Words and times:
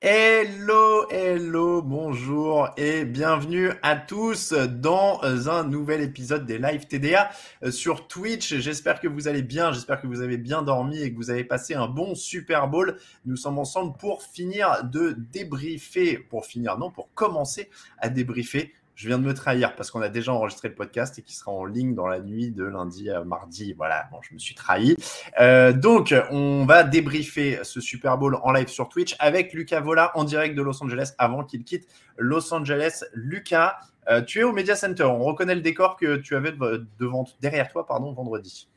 Hello, 0.00 1.10
hello, 1.10 1.82
bonjour 1.82 2.68
et 2.76 3.04
bienvenue 3.04 3.72
à 3.82 3.96
tous 3.96 4.52
dans 4.52 5.20
un 5.24 5.64
nouvel 5.64 6.02
épisode 6.02 6.46
des 6.46 6.58
Live 6.58 6.86
TDA 6.86 7.30
sur 7.70 8.06
Twitch. 8.06 8.54
J'espère 8.58 9.00
que 9.00 9.08
vous 9.08 9.26
allez 9.26 9.42
bien, 9.42 9.72
j'espère 9.72 10.00
que 10.00 10.06
vous 10.06 10.20
avez 10.20 10.36
bien 10.36 10.62
dormi 10.62 11.02
et 11.02 11.10
que 11.10 11.16
vous 11.16 11.30
avez 11.30 11.42
passé 11.42 11.74
un 11.74 11.88
bon 11.88 12.14
Super 12.14 12.68
Bowl. 12.68 12.96
Nous 13.26 13.34
sommes 13.34 13.58
ensemble 13.58 13.96
pour 13.98 14.22
finir 14.22 14.84
de 14.84 15.16
débriefer, 15.32 16.18
pour 16.18 16.46
finir, 16.46 16.78
non, 16.78 16.92
pour 16.92 17.12
commencer 17.14 17.68
à 17.98 18.08
débriefer 18.08 18.72
je 18.98 19.06
viens 19.06 19.18
de 19.18 19.22
me 19.22 19.32
trahir 19.32 19.76
parce 19.76 19.92
qu'on 19.92 20.00
a 20.00 20.08
déjà 20.08 20.32
enregistré 20.32 20.68
le 20.68 20.74
podcast 20.74 21.16
et 21.20 21.22
qui 21.22 21.32
sera 21.32 21.52
en 21.52 21.64
ligne 21.64 21.94
dans 21.94 22.08
la 22.08 22.18
nuit 22.18 22.50
de 22.50 22.64
lundi 22.64 23.08
à 23.10 23.22
mardi. 23.22 23.72
Voilà, 23.74 24.08
bon, 24.10 24.18
je 24.28 24.34
me 24.34 24.40
suis 24.40 24.56
trahi. 24.56 24.96
Euh, 25.40 25.72
donc, 25.72 26.12
on 26.32 26.64
va 26.66 26.82
débriefer 26.82 27.60
ce 27.62 27.80
Super 27.80 28.18
Bowl 28.18 28.36
en 28.42 28.50
live 28.50 28.66
sur 28.66 28.88
Twitch 28.88 29.14
avec 29.20 29.52
Lucas 29.52 29.80
Vola 29.82 30.10
en 30.16 30.24
direct 30.24 30.56
de 30.56 30.62
Los 30.62 30.82
Angeles 30.82 31.12
avant 31.18 31.44
qu'il 31.44 31.62
quitte 31.62 31.86
Los 32.16 32.52
Angeles. 32.52 33.04
Lucas, 33.14 33.76
euh, 34.10 34.20
tu 34.20 34.40
es 34.40 34.42
au 34.42 34.50
Media 34.52 34.74
Center. 34.74 35.04
On 35.04 35.22
reconnaît 35.22 35.54
le 35.54 35.60
décor 35.60 35.96
que 35.96 36.16
tu 36.16 36.34
avais 36.34 36.52
devant, 36.98 37.24
derrière 37.40 37.68
toi 37.68 37.86
pardon, 37.86 38.12
vendredi. 38.12 38.68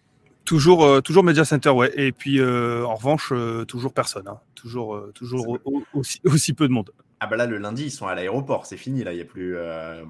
Toujours, 0.46 0.86
euh, 0.86 1.02
toujours 1.02 1.24
Media 1.24 1.46
Center, 1.46 1.70
ouais. 1.72 1.92
Et 1.96 2.12
puis, 2.12 2.40
en 2.44 2.94
revanche, 2.94 3.34
toujours 3.68 3.92
personne. 3.92 4.28
Hein. 4.28 4.40
Toujours, 4.54 5.02
toujours 5.16 5.50
au- 5.50 5.60
au- 5.66 5.84
aussi, 5.96 6.22
aussi 6.26 6.54
peu 6.54 6.68
de 6.68 6.74
monde. 6.74 6.92
Ah 7.22 7.28
bah 7.28 7.38
là, 7.38 7.46
le 7.46 7.58
lundi, 7.58 7.86
ils 7.86 7.92
sont 7.92 8.08
à 8.08 8.16
l'aéroport. 8.16 8.66
C'est 8.66 8.78
fini, 8.78 9.04
là. 9.04 9.14
Il 9.14 9.18
n'y 9.18 9.22
a 9.22 9.26
plus... 9.26 9.56
euh, 9.56 10.04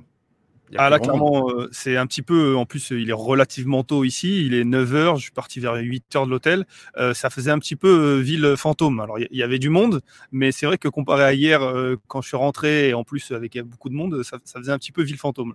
y 0.71 0.77
a 0.77 0.79
Ah 0.79 0.87
plus 0.87 0.91
là, 0.91 0.99
clairement, 0.99 1.49
euh, 1.51 1.67
c'est 1.73 1.97
un 1.97 2.07
petit 2.07 2.21
peu. 2.21 2.55
En 2.55 2.65
plus, 2.65 2.91
il 2.91 3.09
est 3.09 3.13
relativement 3.13 3.83
tôt 3.83 4.05
ici. 4.05 4.45
Il 4.45 4.53
est 4.53 4.63
9h. 4.63 5.17
Je 5.17 5.23
suis 5.23 5.31
parti 5.31 5.59
vers 5.59 5.75
8h 5.75 6.25
de 6.25 6.31
l'hôtel. 6.31 6.65
Euh, 6.97 7.13
ça 7.13 7.29
faisait 7.29 7.51
un 7.51 7.59
petit 7.59 7.75
peu 7.75 7.89
euh, 7.89 8.21
ville 8.21 8.55
fantôme. 8.57 8.99
Alors, 9.01 9.19
il 9.19 9.27
y- 9.31 9.43
avait 9.43 9.59
du 9.59 9.69
monde, 9.69 10.01
mais 10.31 10.51
c'est 10.53 10.65
vrai 10.65 10.77
que 10.77 10.87
comparé 10.87 11.23
à 11.25 11.33
hier, 11.33 11.61
euh, 11.63 11.97
quand 12.07 12.21
je 12.21 12.29
suis 12.29 12.37
rentré, 12.37 12.89
et 12.89 12.93
en 12.93 13.03
plus 13.03 13.31
avec 13.31 13.59
beaucoup 13.59 13.89
de 13.89 13.95
monde, 13.95 14.23
ça, 14.23 14.39
ça 14.45 14.59
faisait 14.59 14.71
un 14.71 14.79
petit 14.79 14.93
peu 14.93 15.03
ville 15.03 15.17
fantôme. 15.17 15.53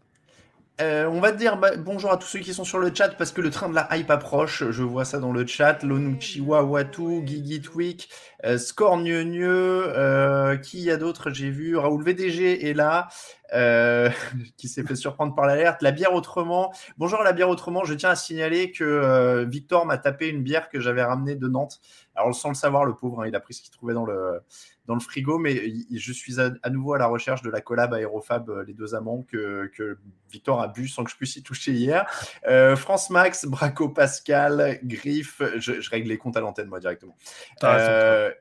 Euh, 0.83 1.07
on 1.07 1.21
va 1.21 1.33
dire 1.33 1.57
bah, 1.57 1.75
bonjour 1.79 2.13
à 2.13 2.19
tous 2.19 2.27
ceux 2.27 2.41
qui 2.41 2.53
sont 2.53 2.65
sur 2.65 2.79
le 2.79 2.95
chat 2.95 3.09
parce 3.17 3.33
que 3.33 3.41
le 3.41 3.49
train 3.51 3.71
de 3.71 3.75
la 3.75 3.89
hype 3.97 4.11
approche. 4.11 4.63
Je 4.71 4.83
vois 4.83 5.07
ça 5.07 5.19
dans 5.19 5.33
le 5.33 5.47
chat. 5.47 5.83
Lonuchiwa 5.83 6.65
Watu, 6.65 7.27
Gigi 7.27 7.63
Tweak, 7.63 8.11
euh, 8.45 8.59
Gneu, 8.79 9.85
euh, 9.97 10.57
qui 10.59 10.81
y 10.83 10.91
a 10.91 10.99
d'autres 10.99 11.31
J'ai 11.31 11.49
vu 11.49 11.79
Raoul 11.79 12.05
VDG 12.05 12.69
est 12.69 12.75
là, 12.75 13.09
euh, 13.55 14.11
qui 14.57 14.69
s'est 14.69 14.83
fait 14.83 14.97
surprendre 14.97 15.35
par 15.35 15.47
l'alerte. 15.47 15.83
La 15.83 15.93
bière 15.93 16.15
autrement. 16.15 16.73
Bonjour 16.99 17.23
la 17.23 17.33
bière 17.33 17.49
autrement. 17.49 17.85
Je 17.85 17.95
tiens 17.95 18.11
à 18.11 18.17
signaler 18.17 18.73
que 18.73 18.85
euh, 18.85 19.45
Victor 19.45 19.87
m'a 19.87 19.99
tapé 19.99 20.29
une 20.29 20.43
bière 20.43 20.69
que 20.69 20.81
j'avais 20.81 21.03
ramenée 21.03 21.37
de 21.37 21.49
Nantes. 21.49 21.81
Alors 22.15 22.35
sans 22.35 22.49
le 22.49 22.55
savoir, 22.55 22.87
le 22.87 22.95
pauvre, 22.95 23.23
hein, 23.23 23.27
il 23.29 23.37
a 23.37 23.41
pris 23.41 23.53
ce 23.53 23.61
qu'il 23.63 23.71
trouvait 23.71 23.93
dans 23.95 24.07
le 24.07 24.41
dans 24.87 24.95
le 24.95 25.01
frigo, 25.01 25.39
mais 25.39 25.53
il- 25.91 25.99
je 25.99 26.13
suis 26.13 26.41
à, 26.41 26.51
à 26.63 26.71
nouveau 26.71 26.95
à 26.95 26.99
la 26.99 27.07
recherche 27.09 27.43
de 27.43 27.51
la 27.51 27.61
collab 27.61 27.93
Aérofab, 27.93 28.49
euh, 28.49 28.65
les 28.65 28.73
deux 28.73 28.95
amants 28.95 29.23
que, 29.29 29.69
que 29.77 29.99
Victor 30.31 30.63
a 30.63 30.69
bu 30.69 30.87
sans 30.87 31.03
que 31.03 31.11
je 31.11 31.17
puisse 31.17 31.35
y 31.37 31.43
toucher 31.43 31.73
hier. 31.73 32.07
France 32.77 33.11
Max, 33.11 33.47
Braco 33.47 33.89
Pascal, 33.89 34.79
Griff, 34.85 35.43
je, 35.57 35.81
je 35.81 35.91
règle 35.91 36.09
les 36.09 36.19
comptes 36.19 36.37
à 36.37 36.41
l'antenne 36.41 36.69
moi 36.69 36.79
directement. 36.81 37.17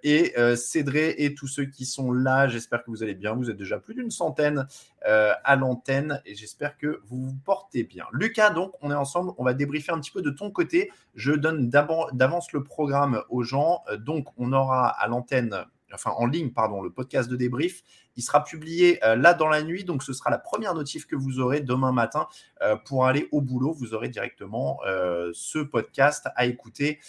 Et 0.03 0.33
Cédré 0.55 1.15
et 1.17 1.33
tous 1.33 1.47
ceux 1.47 1.65
qui 1.65 1.85
sont 1.85 2.11
là, 2.11 2.47
j'espère 2.47 2.83
que 2.83 2.91
vous 2.91 3.03
allez 3.03 3.15
bien. 3.15 3.33
Vous 3.33 3.49
êtes 3.49 3.57
déjà 3.57 3.79
plus 3.79 3.95
d'une 3.95 4.11
centaine 4.11 4.67
euh, 5.07 5.33
à 5.43 5.55
l'antenne 5.55 6.21
et 6.25 6.33
j'espère 6.33 6.77
que 6.77 7.01
vous 7.05 7.25
vous 7.27 7.35
portez 7.45 7.83
bien. 7.83 8.05
Lucas, 8.11 8.49
donc, 8.49 8.73
on 8.81 8.91
est 8.91 8.95
ensemble. 8.95 9.33
On 9.38 9.43
va 9.43 9.53
débriefer 9.53 9.91
un 9.91 9.99
petit 9.99 10.11
peu 10.11 10.21
de 10.21 10.31
ton 10.31 10.49
côté. 10.49 10.91
Je 11.13 11.31
donne 11.31 11.69
d'avance 11.69 12.51
le 12.53 12.63
programme 12.63 13.21
aux 13.29 13.44
gens. 13.44 13.81
Euh, 13.89 13.97
Donc, 13.97 14.27
on 14.38 14.51
aura 14.51 14.88
à 14.88 15.07
l'antenne, 15.07 15.65
enfin 15.94 16.11
en 16.17 16.25
ligne, 16.25 16.51
pardon, 16.51 16.81
le 16.81 16.89
podcast 16.89 17.29
de 17.29 17.35
débrief. 17.35 17.83
Il 18.17 18.23
sera 18.23 18.43
publié 18.43 19.03
euh, 19.03 19.15
là 19.15 19.33
dans 19.33 19.47
la 19.47 19.61
nuit, 19.61 19.83
donc 19.83 20.03
ce 20.03 20.13
sera 20.13 20.29
la 20.29 20.37
première 20.37 20.73
notif 20.73 21.05
que 21.05 21.15
vous 21.15 21.39
aurez 21.39 21.59
demain 21.59 21.91
matin 21.91 22.27
euh, 22.61 22.75
pour 22.77 23.05
aller 23.05 23.27
au 23.31 23.41
boulot. 23.41 23.73
Vous 23.73 23.93
aurez 23.93 24.09
directement 24.09 24.79
euh, 24.85 25.31
ce 25.33 25.59
podcast 25.59 26.27
à 26.35 26.45
écouter 26.45 26.99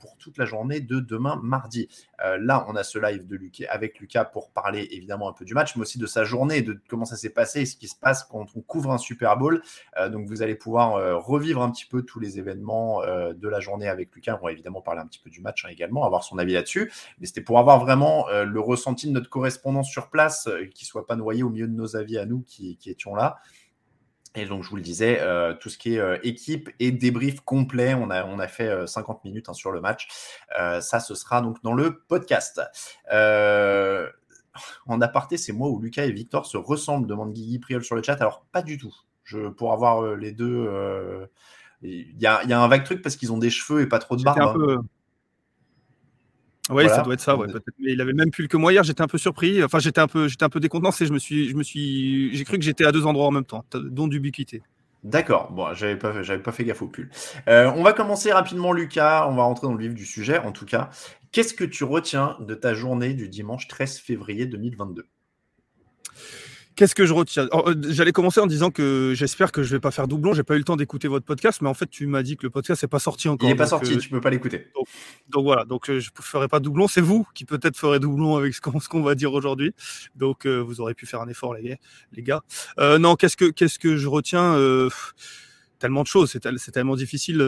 pour 0.00 0.18
toute 0.18 0.36
la 0.36 0.44
journée 0.44 0.80
de 0.80 1.00
demain 1.00 1.40
mardi. 1.42 1.88
Là, 2.38 2.66
on 2.68 2.76
a 2.76 2.84
ce 2.84 2.98
live 2.98 3.26
de 3.26 3.36
Lucas, 3.36 3.64
avec 3.70 4.00
Lucas 4.00 4.26
pour 4.26 4.50
parler 4.50 4.86
évidemment 4.90 5.30
un 5.30 5.32
peu 5.32 5.46
du 5.46 5.54
match, 5.54 5.76
mais 5.76 5.80
aussi 5.80 5.98
de 5.98 6.04
sa 6.04 6.24
journée, 6.24 6.60
de 6.60 6.78
comment 6.88 7.06
ça 7.06 7.16
s'est 7.16 7.30
passé 7.30 7.62
et 7.62 7.64
ce 7.64 7.78
qui 7.78 7.88
se 7.88 7.96
passe 7.96 8.22
quand 8.24 8.48
on 8.54 8.60
couvre 8.60 8.90
un 8.90 8.98
Super 8.98 9.38
Bowl. 9.38 9.62
Donc, 10.10 10.26
vous 10.26 10.42
allez 10.42 10.56
pouvoir 10.56 11.24
revivre 11.24 11.62
un 11.62 11.70
petit 11.70 11.86
peu 11.86 12.02
tous 12.02 12.20
les 12.20 12.38
événements 12.38 13.00
de 13.00 13.48
la 13.48 13.60
journée 13.60 13.88
avec 13.88 14.14
Lucas. 14.14 14.38
On 14.42 14.44
va 14.44 14.52
évidemment 14.52 14.82
parler 14.82 15.00
un 15.00 15.06
petit 15.06 15.20
peu 15.20 15.30
du 15.30 15.40
match 15.40 15.64
hein, 15.64 15.70
également, 15.70 16.04
avoir 16.04 16.22
son 16.22 16.36
avis 16.36 16.52
là-dessus. 16.52 16.92
Mais 17.18 17.26
c'était 17.26 17.40
pour 17.40 17.58
avoir 17.58 17.80
vraiment 17.80 18.26
le 18.28 18.60
ressenti 18.60 19.06
de 19.06 19.12
notre 19.12 19.30
correspondant 19.30 19.84
sur 19.84 20.10
place, 20.10 20.41
euh, 20.48 20.66
qui 20.66 20.84
soit 20.84 21.06
pas 21.06 21.16
noyé 21.16 21.42
au 21.42 21.50
milieu 21.50 21.68
de 21.68 21.74
nos 21.74 21.96
avis 21.96 22.18
à 22.18 22.26
nous 22.26 22.42
qui, 22.42 22.76
qui 22.76 22.90
étions 22.90 23.14
là. 23.14 23.38
Et 24.34 24.46
donc, 24.46 24.62
je 24.62 24.70
vous 24.70 24.76
le 24.76 24.82
disais, 24.82 25.18
euh, 25.20 25.52
tout 25.54 25.68
ce 25.68 25.76
qui 25.76 25.94
est 25.94 25.98
euh, 25.98 26.16
équipe 26.22 26.70
et 26.80 26.90
débrief 26.90 27.40
complet, 27.40 27.92
on 27.94 28.08
a, 28.08 28.24
on 28.24 28.38
a 28.38 28.48
fait 28.48 28.68
euh, 28.68 28.86
50 28.86 29.24
minutes 29.24 29.50
hein, 29.50 29.52
sur 29.52 29.72
le 29.72 29.80
match. 29.80 30.08
Ça, 30.80 31.00
ce 31.00 31.14
sera 31.14 31.42
donc 31.42 31.62
dans 31.62 31.74
le 31.74 32.00
podcast. 32.08 32.62
En 34.86 35.00
aparté, 35.00 35.36
c'est 35.36 35.52
moi 35.52 35.68
où 35.68 35.80
Lucas 35.80 36.04
et 36.04 36.12
Victor 36.12 36.46
se 36.46 36.56
ressemblent, 36.56 37.06
demande 37.06 37.32
Guigui 37.32 37.58
Priol 37.58 37.84
sur 37.84 37.96
le 37.96 38.02
chat. 38.02 38.20
Alors, 38.20 38.44
pas 38.52 38.62
du 38.62 38.78
tout. 38.78 38.94
Je, 39.24 39.48
pour 39.48 39.72
avoir 39.72 40.16
les 40.16 40.32
deux, 40.32 40.68
il 41.82 42.20
y, 42.20 42.26
a, 42.26 42.42
il 42.44 42.50
y 42.50 42.52
a 42.52 42.60
un 42.60 42.68
vague 42.68 42.84
truc 42.84 43.02
parce 43.02 43.16
qu'ils 43.16 43.32
ont 43.32 43.38
des 43.38 43.50
cheveux 43.50 43.80
et 43.80 43.86
pas 43.86 43.98
trop 43.98 44.16
de 44.16 44.22
barbe. 44.22 44.40
un 44.40 44.74
hein. 44.74 44.84
Oui, 46.72 46.82
Voilà. 46.84 46.96
ça 46.96 47.02
doit 47.02 47.14
être 47.14 47.20
ça. 47.20 47.36
Ouais, 47.36 47.46
peut-être. 47.46 47.74
Mais 47.78 47.92
il 47.92 48.00
avait 48.00 48.12
même 48.12 48.30
plus 48.30 48.48
que 48.48 48.56
moi 48.56 48.72
hier. 48.72 48.82
J'étais 48.82 49.02
un 49.02 49.06
peu 49.08 49.18
surpris. 49.18 49.62
Enfin, 49.62 49.78
j'étais 49.78 50.00
un 50.00 50.08
peu, 50.08 50.28
j'étais 50.28 50.44
un 50.44 50.48
peu 50.48 50.60
décontenancé. 50.60 51.06
Je 51.06 51.12
me 51.12 51.18
suis, 51.18 51.48
je 51.48 51.54
me 51.56 51.62
suis, 51.62 52.34
j'ai 52.36 52.44
cru 52.44 52.58
que 52.58 52.64
j'étais 52.64 52.84
à 52.84 52.92
deux 52.92 53.06
endroits 53.06 53.26
en 53.26 53.30
même 53.30 53.44
temps, 53.44 53.64
dont 53.74 54.08
d'ubiquité. 54.08 54.62
D'accord, 55.04 55.50
bon, 55.50 55.74
j'avais 55.74 55.96
pas, 55.96 56.22
j'avais 56.22 56.40
pas 56.42 56.52
fait 56.52 56.62
gaffe 56.64 56.80
au 56.82 56.86
pull. 56.86 57.10
Euh, 57.48 57.72
on 57.74 57.82
va 57.82 57.92
commencer 57.92 58.32
rapidement, 58.32 58.72
Lucas. 58.72 59.26
On 59.28 59.34
va 59.34 59.42
rentrer 59.42 59.66
dans 59.66 59.74
le 59.74 59.80
vif 59.82 59.94
du 59.94 60.06
sujet, 60.06 60.38
en 60.38 60.52
tout 60.52 60.64
cas. 60.64 60.90
Qu'est-ce 61.32 61.54
que 61.54 61.64
tu 61.64 61.82
retiens 61.82 62.36
de 62.40 62.54
ta 62.54 62.72
journée 62.74 63.14
du 63.14 63.28
dimanche 63.28 63.66
13 63.66 63.98
février 63.98 64.46
2022 64.46 65.06
Qu'est-ce 66.74 66.94
que 66.94 67.04
je 67.04 67.12
retiens? 67.12 67.44
Alors, 67.52 67.68
euh, 67.68 67.74
J'allais 67.90 68.12
commencer 68.12 68.40
en 68.40 68.46
disant 68.46 68.70
que 68.70 69.12
j'espère 69.14 69.52
que 69.52 69.62
je 69.62 69.70
vais 69.72 69.80
pas 69.80 69.90
faire 69.90 70.08
doublon. 70.08 70.32
J'ai 70.32 70.42
pas 70.42 70.54
eu 70.54 70.58
le 70.58 70.64
temps 70.64 70.76
d'écouter 70.76 71.06
votre 71.08 71.26
podcast, 71.26 71.60
mais 71.60 71.68
en 71.68 71.74
fait, 71.74 71.88
tu 71.90 72.06
m'as 72.06 72.22
dit 72.22 72.36
que 72.36 72.44
le 72.44 72.50
podcast 72.50 72.82
n'est 72.82 72.88
pas 72.88 72.98
sorti 72.98 73.28
encore. 73.28 73.46
Il 73.48 73.52
n'est 73.52 73.56
pas 73.56 73.66
sorti, 73.66 73.92
euh, 73.94 73.98
tu 73.98 74.08
peux 74.08 74.20
pas 74.20 74.30
l'écouter. 74.30 74.68
donc 75.28 75.44
voilà, 75.44 75.64
donc 75.64 75.90
euh, 75.90 76.00
je 76.00 76.10
ne 76.16 76.22
ferai 76.22 76.48
pas 76.48 76.60
doublon. 76.60 76.88
C'est 76.88 77.00
vous 77.02 77.26
qui 77.34 77.44
peut-être 77.44 77.76
ferez 77.76 78.00
doublon 78.00 78.36
avec 78.36 78.54
ce 78.54 78.60
qu'on 78.88 79.02
va 79.02 79.14
dire 79.14 79.32
aujourd'hui. 79.34 79.74
Donc 80.14 80.46
euh, 80.46 80.58
vous 80.58 80.80
aurez 80.80 80.94
pu 80.94 81.04
faire 81.06 81.20
un 81.20 81.28
effort, 81.28 81.54
les 81.54 81.62
gars. 81.62 81.76
Les 82.12 82.22
gars. 82.22 82.40
Euh, 82.78 82.98
non, 82.98 83.16
qu'est-ce 83.16 83.36
que 83.36 83.46
qu'est-ce 83.50 83.78
que 83.78 83.96
je 83.96 84.08
retiens? 84.08 84.56
Tellement 85.78 86.02
de 86.02 86.06
choses, 86.06 86.30
c'est 86.30 86.40
tel- 86.40 86.58
c'est 86.58 86.70
tellement 86.70 86.94
difficile. 86.96 87.38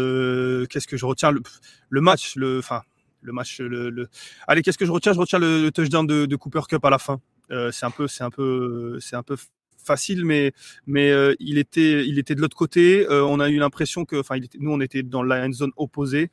qu'est-ce 0.68 0.86
que 0.88 0.96
je 0.96 1.06
retiens? 1.06 1.30
Le, 1.30 1.40
le 1.88 2.00
match, 2.00 2.34
le, 2.36 2.58
enfin 2.58 2.82
le 3.22 3.32
match, 3.32 3.58
le, 3.60 3.88
le- 3.90 4.08
Allez, 4.46 4.60
qu'est-ce 4.62 4.76
que 4.76 4.84
je 4.84 4.90
retiens? 4.92 5.12
Je 5.14 5.18
retiens 5.18 5.38
le, 5.38 5.62
le 5.62 5.70
touchdown 5.72 6.06
de, 6.06 6.26
de 6.26 6.36
Cooper 6.36 6.60
Cup 6.68 6.84
à 6.84 6.90
la 6.90 6.98
fin. 6.98 7.20
Euh, 7.50 7.70
c'est 7.72 7.86
un 7.86 7.90
peu, 7.90 8.08
c'est 8.08 8.24
un 8.24 8.30
peu, 8.30 8.98
c'est 9.00 9.16
un 9.16 9.22
peu 9.22 9.36
facile, 9.82 10.24
mais 10.24 10.52
mais 10.86 11.10
euh, 11.10 11.34
il 11.40 11.58
était 11.58 12.06
il 12.06 12.18
était 12.18 12.34
de 12.34 12.40
l'autre 12.40 12.56
côté. 12.56 13.06
Euh, 13.08 13.24
on 13.24 13.40
a 13.40 13.48
eu 13.48 13.58
l'impression 13.58 14.04
que, 14.04 14.16
enfin, 14.16 14.36
nous 14.58 14.70
on 14.72 14.80
était 14.80 15.02
dans 15.02 15.22
la 15.22 15.50
zone 15.52 15.72
opposée. 15.76 16.30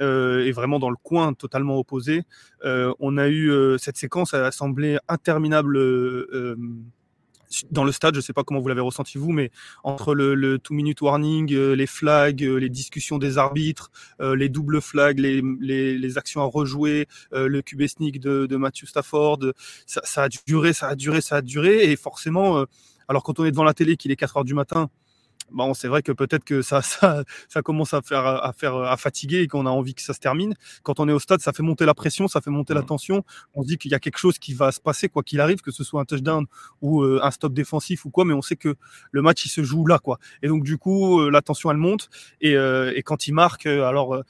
et 0.00 0.52
vraiment 0.52 0.78
dans 0.80 0.90
le 0.90 0.96
coin 1.02 1.34
totalement 1.34 1.78
opposé. 1.78 2.22
On 2.64 3.16
a 3.16 3.28
eu 3.28 3.78
cette 3.78 3.96
séquence, 3.96 4.34
elle 4.34 4.44
a 4.44 4.50
semblé 4.52 4.98
interminable 5.08 5.78
dans 7.70 7.84
le 7.84 7.92
stade, 7.92 8.14
je 8.14 8.18
ne 8.18 8.22
sais 8.22 8.32
pas 8.32 8.44
comment 8.44 8.60
vous 8.60 8.68
l'avez 8.68 8.80
ressenti 8.80 9.18
vous, 9.18 9.32
mais 9.32 9.50
entre 9.82 10.14
le, 10.14 10.58
two-minute 10.58 11.00
warning, 11.00 11.54
les 11.54 11.86
flags, 11.86 12.40
les 12.40 12.68
discussions 12.68 13.18
des 13.18 13.38
arbitres, 13.38 13.90
les 14.20 14.48
doubles 14.48 14.80
flags, 14.80 15.18
les, 15.18 16.18
actions 16.18 16.42
à 16.42 16.44
rejouer, 16.44 17.06
le 17.32 17.60
QB 17.60 17.86
sneak 17.86 18.20
de, 18.20 18.46
de 18.46 18.56
Matthew 18.56 18.86
Stafford, 18.86 19.40
ça, 19.86 20.00
ça, 20.04 20.24
a 20.24 20.28
duré, 20.28 20.72
ça 20.72 20.88
a 20.88 20.94
duré, 20.94 21.20
ça 21.20 21.36
a 21.36 21.42
duré, 21.42 21.90
et 21.90 21.96
forcément, 21.96 22.64
alors 23.08 23.22
quand 23.22 23.40
on 23.40 23.44
est 23.44 23.50
devant 23.50 23.64
la 23.64 23.74
télé, 23.74 23.96
qu'il 23.96 24.10
est 24.10 24.16
4 24.16 24.38
heures 24.38 24.44
du 24.44 24.54
matin, 24.54 24.90
bon, 25.54 25.72
c'est 25.72 25.88
vrai 25.88 26.02
que 26.02 26.12
peut-être 26.12 26.44
que 26.44 26.60
ça, 26.60 26.82
ça, 26.82 27.24
ça, 27.48 27.62
commence 27.62 27.94
à 27.94 28.02
faire, 28.02 28.26
à 28.26 28.52
faire, 28.52 28.76
à 28.76 28.96
fatiguer 28.96 29.40
et 29.40 29.48
qu'on 29.48 29.66
a 29.66 29.70
envie 29.70 29.94
que 29.94 30.02
ça 30.02 30.12
se 30.12 30.20
termine. 30.20 30.54
Quand 30.82 31.00
on 31.00 31.08
est 31.08 31.12
au 31.12 31.18
stade, 31.18 31.40
ça 31.40 31.52
fait 31.52 31.62
monter 31.62 31.86
la 31.86 31.94
pression, 31.94 32.28
ça 32.28 32.40
fait 32.40 32.50
monter 32.50 32.74
la 32.74 32.82
mmh. 32.82 32.86
tension. 32.86 33.24
On 33.54 33.62
se 33.62 33.68
dit 33.68 33.78
qu'il 33.78 33.90
y 33.90 33.94
a 33.94 34.00
quelque 34.00 34.18
chose 34.18 34.38
qui 34.38 34.52
va 34.52 34.72
se 34.72 34.80
passer 34.80 35.08
quoi 35.08 35.22
qu'il 35.22 35.40
arrive, 35.40 35.60
que 35.60 35.70
ce 35.70 35.84
soit 35.84 36.00
un 36.00 36.04
touchdown 36.04 36.46
ou 36.82 37.02
euh, 37.02 37.20
un 37.22 37.30
stop 37.30 37.54
défensif 37.54 38.04
ou 38.04 38.10
quoi, 38.10 38.24
mais 38.24 38.34
on 38.34 38.42
sait 38.42 38.56
que 38.56 38.74
le 39.12 39.22
match 39.22 39.46
il 39.46 39.48
se 39.48 39.62
joue 39.62 39.86
là 39.86 39.98
quoi. 39.98 40.18
Et 40.42 40.48
donc 40.48 40.64
du 40.64 40.76
coup, 40.76 41.20
euh, 41.20 41.30
la 41.30 41.40
tension 41.40 41.70
elle 41.70 41.76
monte 41.76 42.10
et, 42.40 42.56
euh, 42.56 42.92
et 42.94 43.02
quand 43.02 43.26
il 43.26 43.32
marque, 43.32 43.66
alors 43.66 44.22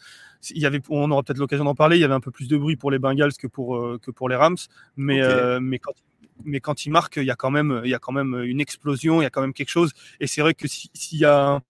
il 0.50 0.60
y 0.60 0.66
avait, 0.66 0.80
on 0.90 1.10
aura 1.10 1.22
peut-être 1.22 1.38
l'occasion 1.38 1.64
d'en 1.64 1.74
parler. 1.74 1.96
Il 1.96 2.00
y 2.00 2.04
avait 2.04 2.14
un 2.14 2.20
peu 2.20 2.30
plus 2.30 2.48
de 2.48 2.56
bruit 2.58 2.76
pour 2.76 2.90
les 2.90 2.98
Bengals 2.98 3.32
que 3.32 3.46
pour 3.46 3.98
que 4.00 4.10
pour 4.10 4.28
les 4.28 4.36
Rams, 4.36 4.56
mais 4.96 5.22
mais 5.60 5.78
quand 5.78 5.94
mais 6.44 6.60
quand 6.60 6.84
il 6.86 6.90
marque, 6.90 7.16
il 7.16 7.24
y 7.24 7.30
a 7.30 7.36
quand 7.36 7.50
même, 7.50 7.82
il 7.84 7.90
y 7.90 7.94
a 7.94 7.98
quand 7.98 8.12
même 8.12 8.42
une 8.44 8.60
explosion, 8.60 9.20
il 9.20 9.24
y 9.24 9.26
a 9.26 9.30
quand 9.30 9.40
même 9.40 9.54
quelque 9.54 9.70
chose. 9.70 9.92
Et 10.20 10.26
c'est 10.26 10.40
vrai 10.40 10.54
que 10.54 10.66
s'il 10.68 11.18
y 11.18 11.24
a 11.24 11.60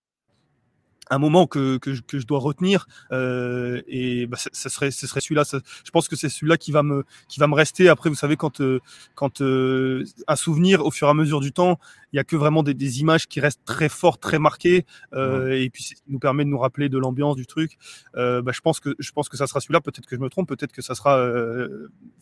un 1.11 1.19
moment 1.19 1.47
que, 1.47 1.79
que, 1.79 2.01
que, 2.01 2.19
je 2.19 2.27
dois 2.27 2.39
retenir 2.39 2.87
euh, 3.13 3.83
et 3.87 4.27
bah, 4.27 4.39
ce 4.39 4.69
serait 4.69 4.91
ce 4.91 5.07
serait 5.07 5.21
celui-là 5.21 5.45
je 5.53 5.91
pense 5.91 6.09
que 6.09 6.17
c'est 6.17 6.29
celui-là 6.29 6.57
qui 6.57 6.73
va 6.73 6.83
me 6.83 7.05
qui 7.29 7.41
va 7.41 7.47
me 7.47 7.55
rester 7.55 7.89
après 7.89 8.09
vous 8.09 8.17
savez 8.17 8.37
quand 8.37 8.61
euh, 8.61 8.81
quand 9.15 9.41
euh, 9.41 10.05
un 10.29 10.37
souvenir 10.37 10.85
au 10.85 10.91
fur 10.91 11.09
et 11.09 11.11
à 11.11 11.15
mesure 11.15 11.41
du 11.41 11.53
temps 11.53 11.79
il 12.15 12.17
y 12.17 12.21
a 12.21 12.25
que 12.25 12.37
vraiment 12.37 12.63
des, 12.63 12.75
des 12.75 13.01
images 13.01 13.27
qui 13.27 13.41
restent 13.41 13.65
très 13.65 13.89
fortes 13.89 14.23
très 14.23 14.39
marquées 14.39 14.87
euh, 15.15 15.51
et 15.51 15.69
puis 15.69 15.83
ça 15.83 15.95
nous 16.07 16.21
permet 16.21 16.45
de 16.45 16.49
nous 16.49 16.59
rappeler 16.59 16.89
de 16.89 16.97
l'ambiance 16.97 17.35
du 17.35 17.45
truc. 17.45 17.77
Euh, 18.15 18.41
bah, 18.41 18.53
je 18.55 18.61
pense 18.61 18.79
que 18.79 18.95
je 19.01 19.11
pense 19.11 19.29
que 19.29 19.37
ça 19.37 19.49
sera 19.49 19.59
celui-là. 19.59 19.81
Peut-être 19.81 20.07
que 20.07 20.15
je 20.15 20.21
me 20.21 20.31
trompe. 20.31 20.49
Peut-être 20.49 20.73
que 20.73 20.81
ça 20.81 20.95
sera 20.95 21.19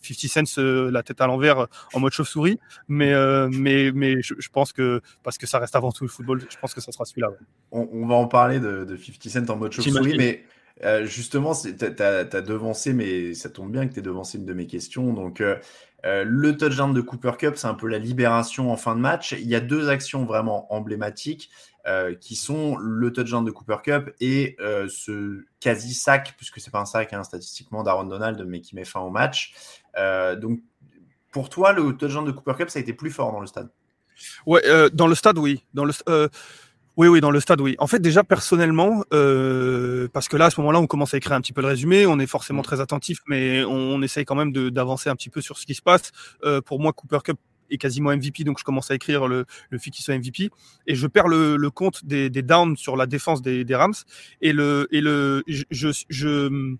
50 0.01 0.47
Cent 0.47 0.91
la 0.91 1.03
tête 1.03 1.21
à 1.21 1.27
l'envers 1.27 1.67
en 1.93 1.99
mode 1.99 2.11
chauve-souris. 2.11 2.59
Mais 2.87 3.13
mais 3.49 3.91
mais 3.91 4.21
je, 4.23 4.33
je, 4.39 4.49
pense 4.49 4.73
que 4.73 5.01
parce 5.21 5.37
que 5.37 5.45
ça 5.45 5.59
reste 5.59 5.75
avant 5.75 5.91
tout 5.91 6.03
le 6.03 6.09
football 6.09 6.41
je 6.49 6.57
pense 6.57 6.73
que 6.73 6.81
ça 6.81 6.91
sera 6.91 7.05
celui-là 7.05 7.31
on, 7.71 7.87
on 7.91 8.07
va 8.07 8.15
en 8.15 8.27
parler 8.27 8.59
de 8.59 8.83
de, 8.85 8.97
50 8.97 9.45
Cent 9.47 9.53
en 9.53 9.57
mode 9.57 9.71
chauve-souris, 9.71 10.17
mais 10.17 10.43
euh, 10.83 11.05
justement, 11.05 11.53
tu 11.53 11.69
as, 12.03 12.23
devancé, 12.41 12.93
mais 12.93 13.33
ça 13.33 13.49
tombe 13.49 13.71
bien 13.71 13.87
que 13.87 13.93
tu 13.93 13.99
aies 13.99 14.03
devancé 14.03 14.37
une 14.37 14.45
de 14.45 14.53
mes 14.53 14.67
questions. 14.67 15.13
Donc, 15.13 15.39
euh, 15.39 15.55
euh, 16.05 16.23
le 16.25 16.57
touchdown 16.57 16.93
de 16.93 17.01
Cooper 17.01 17.33
Cup, 17.37 17.53
c'est 17.55 17.67
un 17.67 17.73
peu 17.73 17.87
la 17.87 17.97
libération 17.97 18.71
en 18.71 18.77
fin 18.77 18.95
de 18.95 19.01
match. 19.01 19.33
Il 19.33 19.47
y 19.47 19.55
a 19.55 19.59
deux 19.59 19.89
actions 19.89 20.25
vraiment 20.25 20.73
emblématiques 20.73 21.49
qui 22.21 22.37
sont 22.37 22.77
le 22.77 23.11
touchdown 23.11 23.43
de 23.43 23.51
Cooper 23.51 23.75
Cup 23.83 24.15
et 24.21 24.55
ce 24.87 25.43
quasi-sac, 25.59 26.35
puisque 26.37 26.61
c'est 26.61 26.71
pas 26.71 26.79
un 26.79 26.85
sac 26.85 27.11
hein, 27.11 27.25
statistiquement 27.25 27.83
d'Aaron 27.83 28.05
Donald, 28.05 28.41
mais 28.47 28.61
qui 28.61 28.73
met 28.73 28.85
fin 28.85 29.01
au 29.01 29.09
match. 29.09 29.53
donc, 30.37 30.61
pour 31.33 31.49
toi, 31.49 31.73
le 31.73 31.91
touchdown 31.97 32.23
de 32.23 32.31
Cooper 32.31 32.53
Cup, 32.57 32.69
ça 32.69 32.79
a 32.79 32.81
été 32.81 32.93
plus 32.93 33.11
fort 33.11 33.33
dans 33.33 33.41
le 33.41 33.47
stade? 33.47 33.69
Ouais, 34.45 34.61
dans 34.93 35.07
le 35.07 35.15
stade, 35.15 35.37
oui. 35.37 35.65
Oui, 36.95 37.07
oui, 37.07 37.21
dans 37.21 37.31
le 37.31 37.39
stade, 37.39 37.59
oui. 37.59 37.75
En 37.79 37.87
fait, 37.87 37.99
déjà 37.99 38.23
personnellement, 38.23 39.03
euh, 39.13 40.07
parce 40.13 40.27
que 40.27 40.37
là, 40.37 40.45
à 40.45 40.49
ce 40.51 40.59
moment-là, 40.61 40.79
on 40.79 40.85
commence 40.85 41.15
à 41.15 41.17
écrire 41.17 41.33
un 41.33 41.41
petit 41.41 41.53
peu 41.53 41.61
le 41.61 41.67
résumé, 41.67 42.05
on 42.05 42.19
est 42.19 42.27
forcément 42.27 42.61
mmh. 42.61 42.65
très 42.65 42.81
attentif, 42.81 43.19
mais 43.27 43.63
on, 43.63 44.01
essaye 44.03 44.25
quand 44.25 44.35
même 44.35 44.51
d'avancer 44.51 45.09
un 45.09 45.15
petit 45.15 45.29
peu 45.29 45.41
sur 45.41 45.57
ce 45.57 45.65
qui 45.65 45.73
se 45.73 45.81
passe. 45.81 46.11
Euh, 46.43 46.61
pour 46.61 46.79
moi, 46.79 46.93
Cooper 46.93 47.19
Cup 47.23 47.37
est 47.71 47.77
quasiment 47.77 48.15
MVP, 48.15 48.43
donc 48.43 48.59
je 48.59 48.63
commence 48.63 48.91
à 48.91 48.95
écrire 48.95 49.27
le, 49.27 49.45
le 49.71 49.79
fait 49.79 49.89
qu'il 49.89 50.05
soit 50.05 50.15
MVP, 50.15 50.51
et 50.85 50.95
je 50.95 51.07
perds 51.07 51.27
le, 51.27 51.57
le 51.57 51.69
compte 51.71 52.05
des, 52.05 52.29
des, 52.29 52.43
downs 52.43 52.77
sur 52.77 52.95
la 52.95 53.07
défense 53.07 53.41
des, 53.41 53.63
des 53.63 53.75
Rams, 53.75 53.93
et 54.41 54.53
le, 54.53 54.87
et 54.91 55.01
le, 55.01 55.43
je, 55.47 55.63
je, 55.71 55.89
je 56.09 56.75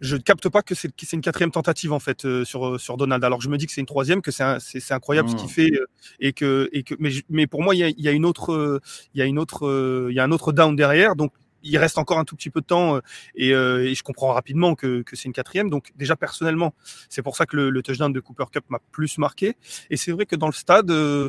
je 0.00 0.16
ne 0.16 0.20
capte 0.20 0.48
pas 0.48 0.62
que 0.62 0.74
c'est 0.74 1.12
une 1.12 1.20
quatrième 1.20 1.50
tentative 1.50 1.92
en 1.92 2.00
fait 2.00 2.24
euh, 2.24 2.44
sur 2.44 2.66
euh, 2.66 2.78
sur 2.78 2.96
Donald. 2.96 3.22
Alors 3.22 3.40
je 3.40 3.48
me 3.48 3.56
dis 3.56 3.66
que 3.66 3.72
c'est 3.72 3.80
une 3.80 3.86
troisième, 3.86 4.22
que 4.22 4.30
c'est 4.30 4.92
incroyable 4.92 5.28
ce 5.28 5.36
qu'il 5.36 5.46
mmh. 5.46 5.48
fait 5.48 5.72
euh, 5.72 5.86
et 6.20 6.32
que 6.32 6.68
et 6.72 6.82
que 6.82 6.94
mais 6.98 7.10
mais 7.28 7.46
pour 7.46 7.62
moi 7.62 7.74
il 7.74 7.78
y 7.78 7.84
a, 7.84 7.90
y 7.90 8.08
a, 8.08 8.12
une 8.12 8.24
autre 8.24 8.80
il 9.14 9.18
y 9.18 9.22
a 9.22 9.26
une 9.26 9.38
autre 9.38 10.08
il 10.10 10.14
y 10.14 10.20
a 10.20 10.24
un 10.24 10.32
autre 10.32 10.52
down 10.52 10.74
derrière 10.74 11.16
donc 11.16 11.32
il 11.62 11.76
reste 11.76 11.98
encore 11.98 12.18
un 12.18 12.24
tout 12.24 12.36
petit 12.36 12.48
peu 12.48 12.62
de 12.62 12.66
temps 12.66 13.00
et, 13.34 13.50
et 13.50 13.94
je 13.94 14.02
comprends 14.02 14.32
rapidement 14.32 14.74
que, 14.74 15.02
que 15.02 15.14
c'est 15.14 15.26
une 15.26 15.34
quatrième. 15.34 15.68
Donc 15.68 15.92
déjà 15.94 16.16
personnellement, 16.16 16.72
c'est 17.10 17.20
pour 17.20 17.36
ça 17.36 17.44
que 17.44 17.54
le, 17.54 17.68
le, 17.68 17.82
touchdown 17.82 18.10
de 18.14 18.20
Cooper 18.20 18.46
Cup 18.50 18.64
m'a 18.70 18.78
plus 18.92 19.18
marqué. 19.18 19.58
Et 19.90 19.98
c'est 19.98 20.10
vrai 20.10 20.24
que 20.24 20.36
dans 20.36 20.46
le 20.46 20.54
stade, 20.54 20.90
euh, 20.90 21.28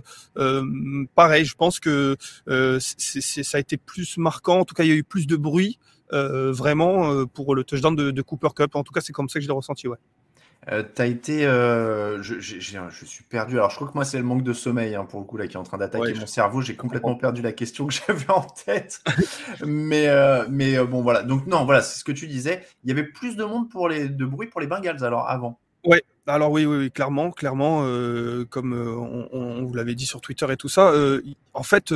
pareil, 1.16 1.44
je 1.44 1.56
pense 1.56 1.82
que 1.82 2.16
euh, 2.48 2.80
ça 2.80 3.58
a 3.58 3.60
été 3.60 3.76
plus 3.76 4.18
marquant. 4.18 4.60
En 4.60 4.64
tout 4.64 4.74
cas, 4.74 4.86
il 4.86 4.90
y 4.90 4.94
a 4.94 4.96
eu 4.96 5.04
plus 5.04 5.28
de 5.28 5.36
bruit. 5.36 5.80
Euh, 6.14 6.52
vraiment 6.52 7.12
euh, 7.12 7.26
pour 7.26 7.56
le 7.56 7.64
touchdown 7.64 7.96
de, 7.96 8.12
de, 8.12 8.22
Cooper 8.22 8.50
Cup. 8.56 8.76
En 8.76 8.84
tout 8.84 8.94
cas, 8.94 9.02
c'est 9.02 9.14
comme 9.14 9.30
ça 9.30 9.40
que 9.40 9.44
je 9.44 9.48
l'ai 9.48 9.54
ressenti. 9.54 9.88
Ouais. 9.88 9.98
Euh, 10.70 10.84
as 11.00 11.08
été, 11.08 11.46
euh, 11.48 12.22
je, 12.22 12.40
je, 12.40 13.06
suis 13.06 13.24
perdu. 13.24 13.56
Alors, 13.56 13.72
je 13.72 13.76
crois 13.76 13.88
que 13.88 13.94
moi, 13.96 14.06
c'est 14.06 14.20
le 14.20 14.24
manque 14.24 14.44
de 14.44 14.54
sommeil 14.54 14.94
hein, 14.94 15.06
pour 15.06 15.20
le 15.20 15.26
coup 15.26 15.36
là 15.38 15.48
qui 15.48 15.54
est 15.54 15.60
en 15.60 15.64
train 15.64 15.80
d'attaquer 15.80 16.14
mon 16.14 16.28
cerveau. 16.28 16.62
J'ai 16.62 16.76
complètement 16.76 17.16
perdu 17.16 17.42
la 17.42 17.52
question 17.52 17.88
que 17.88 17.94
j'avais 18.08 18.30
en 18.30 18.42
tête. 18.42 19.02
mais, 19.66 20.08
euh, 20.08 20.46
mais 20.50 20.78
bon, 20.86 21.02
voilà. 21.02 21.24
Donc 21.24 21.48
non, 21.48 21.66
voilà, 21.66 21.82
c'est 21.82 21.98
ce 21.98 22.04
que 22.04 22.12
tu 22.12 22.28
disais. 22.28 22.64
Il 22.84 22.90
y 22.90 22.92
avait 22.92 23.08
plus 23.08 23.36
de 23.36 23.44
monde 23.44 23.70
pour 23.70 23.90
les, 23.90 24.08
de 24.08 24.26
bruit 24.26 24.48
pour 24.48 24.62
les 24.62 24.68
Bengals 24.68 25.04
alors 25.04 25.28
avant. 25.28 25.60
Ouais. 25.84 26.04
Alors 26.28 26.52
oui, 26.52 26.66
oui, 26.66 26.78
oui 26.78 26.92
clairement, 26.92 27.32
clairement, 27.32 27.80
comme 28.52 28.74
on, 28.74 29.28
on, 29.32 29.66
vous 29.66 29.74
l'avait 29.74 29.96
dit 29.96 30.06
sur 30.06 30.22
Twitter 30.22 30.46
et 30.52 30.58
tout 30.58 30.70
ça. 30.70 30.94
en 31.56 31.64
fait, 31.64 31.92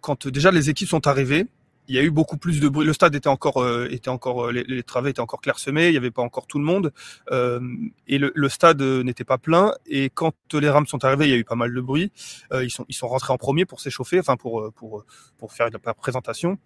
quand 0.00 0.28
déjà 0.28 0.52
les 0.52 0.70
équipes 0.70 0.88
sont 0.88 1.08
arrivées, 1.08 1.48
il 1.88 1.94
y 1.94 1.98
a 1.98 2.02
eu 2.02 2.10
beaucoup 2.10 2.36
plus 2.36 2.60
de 2.60 2.68
bruit. 2.68 2.86
Le 2.86 2.92
stade 2.92 3.14
était 3.14 3.28
encore, 3.28 3.62
euh, 3.62 3.88
était 3.90 4.08
encore, 4.08 4.46
euh, 4.46 4.52
les, 4.52 4.64
les, 4.64 4.82
travées 4.82 5.10
étaient 5.10 5.20
encore 5.20 5.40
clairsemés. 5.40 5.88
Il 5.88 5.90
n'y 5.92 5.96
avait 5.96 6.10
pas 6.10 6.22
encore 6.22 6.46
tout 6.46 6.58
le 6.58 6.64
monde 6.64 6.92
euh, 7.30 7.60
et 8.06 8.18
le, 8.18 8.32
le 8.34 8.48
stade 8.48 8.80
euh, 8.80 9.02
n'était 9.02 9.24
pas 9.24 9.38
plein. 9.38 9.74
Et 9.86 10.10
quand 10.10 10.34
les 10.54 10.68
Rams 10.68 10.86
sont 10.86 11.04
arrivés, 11.04 11.26
il 11.26 11.30
y 11.30 11.34
a 11.34 11.36
eu 11.36 11.44
pas 11.44 11.56
mal 11.56 11.74
de 11.74 11.80
bruit. 11.80 12.10
Euh, 12.52 12.64
ils 12.64 12.70
sont, 12.70 12.86
ils 12.88 12.94
sont 12.94 13.08
rentrés 13.08 13.32
en 13.32 13.36
premier 13.36 13.66
pour 13.66 13.80
s'échauffer, 13.80 14.18
enfin 14.18 14.36
pour, 14.36 14.72
pour, 14.72 15.04
pour 15.38 15.52
faire 15.52 15.68
la 15.70 15.94
présentation. 15.94 16.58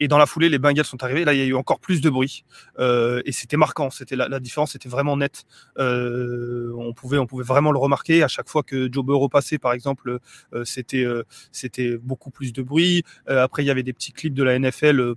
Et 0.00 0.08
dans 0.08 0.18
la 0.18 0.26
foulée, 0.26 0.48
les 0.48 0.58
Bengals 0.58 0.84
sont 0.84 1.02
arrivés. 1.02 1.24
Là, 1.24 1.34
il 1.34 1.38
y 1.38 1.42
a 1.42 1.46
eu 1.46 1.54
encore 1.54 1.80
plus 1.80 2.00
de 2.00 2.10
bruit 2.10 2.44
et 2.78 3.32
c'était 3.32 3.56
marquant. 3.56 3.90
C'était 3.90 4.16
la, 4.16 4.28
la, 4.28 4.40
différence 4.40 4.74
était 4.74 4.88
vraiment 4.88 5.16
nette. 5.16 5.44
on 5.76 6.92
pouvait, 6.94 7.18
on 7.18 7.26
pouvait 7.26 7.44
vraiment 7.44 7.72
le 7.72 7.78
remarquer 7.78 8.22
à 8.22 8.28
chaque 8.28 8.48
fois 8.48 8.62
que 8.62 8.88
Joe 8.92 9.04
Burrow 9.04 9.28
passait, 9.28 9.58
par 9.58 9.72
exemple, 9.72 10.18
c'était, 10.64 11.06
c'était 11.52 11.96
beaucoup 11.96 12.30
plus 12.30 12.52
de 12.52 12.62
bruit. 12.62 13.02
après, 13.26 13.62
il 13.62 13.66
y 13.66 13.70
avait 13.70 13.82
des 13.82 13.92
petits 13.92 14.12
clips 14.12 14.34
de 14.34 14.42
la 14.42 14.58
NFL 14.58 14.63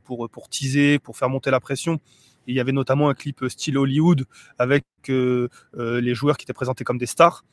pour, 0.04 0.30
pour 0.30 0.50
teaser, 0.50 1.00
pour 1.00 1.18
faire 1.18 1.30
monter 1.30 1.52
la 1.52 1.60
pression. 1.60 2.00
il 2.48 2.56
y 2.56 2.60
avait 2.60 2.72
notamment 2.72 3.10
un 3.10 3.14
clip 3.14 3.46
style 3.50 3.78
Hollywood 3.78 4.26
avec 4.58 4.86
euh, 5.10 5.50
euh, 5.78 6.02
les 6.02 6.16
joueurs 6.16 6.38
qui 6.38 6.46
étaient 6.46 6.54
présentés 6.54 6.84
comme 6.84 6.98
des 6.98 7.06
stars. 7.06 7.44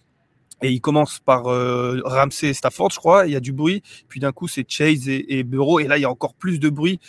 Et 0.63 0.71
il 0.71 0.81
commence 0.81 1.19
par 1.19 1.49
euh, 1.49 2.01
Ramsey 2.05 2.49
et 2.49 2.55
Stafford, 2.55 2.91
je 2.91 2.99
crois. 2.99 3.27
Il 3.27 3.33
y 3.33 3.37
a 3.37 3.41
du 3.41 3.53
bruit. 3.53 3.83
Puis 4.09 4.21
d'un 4.21 4.33
coup, 4.33 4.49
c'est 4.49 4.65
Chase 4.69 5.09
et, 5.09 5.39
et, 5.39 5.45
Bureau. 5.45 5.81
Et 5.81 5.89
là, 5.89 5.99
il 5.99 6.03
y 6.03 6.05
a 6.05 6.11
encore 6.11 6.35
plus 6.35 6.61
de 6.61 6.69
bruit. 6.69 7.01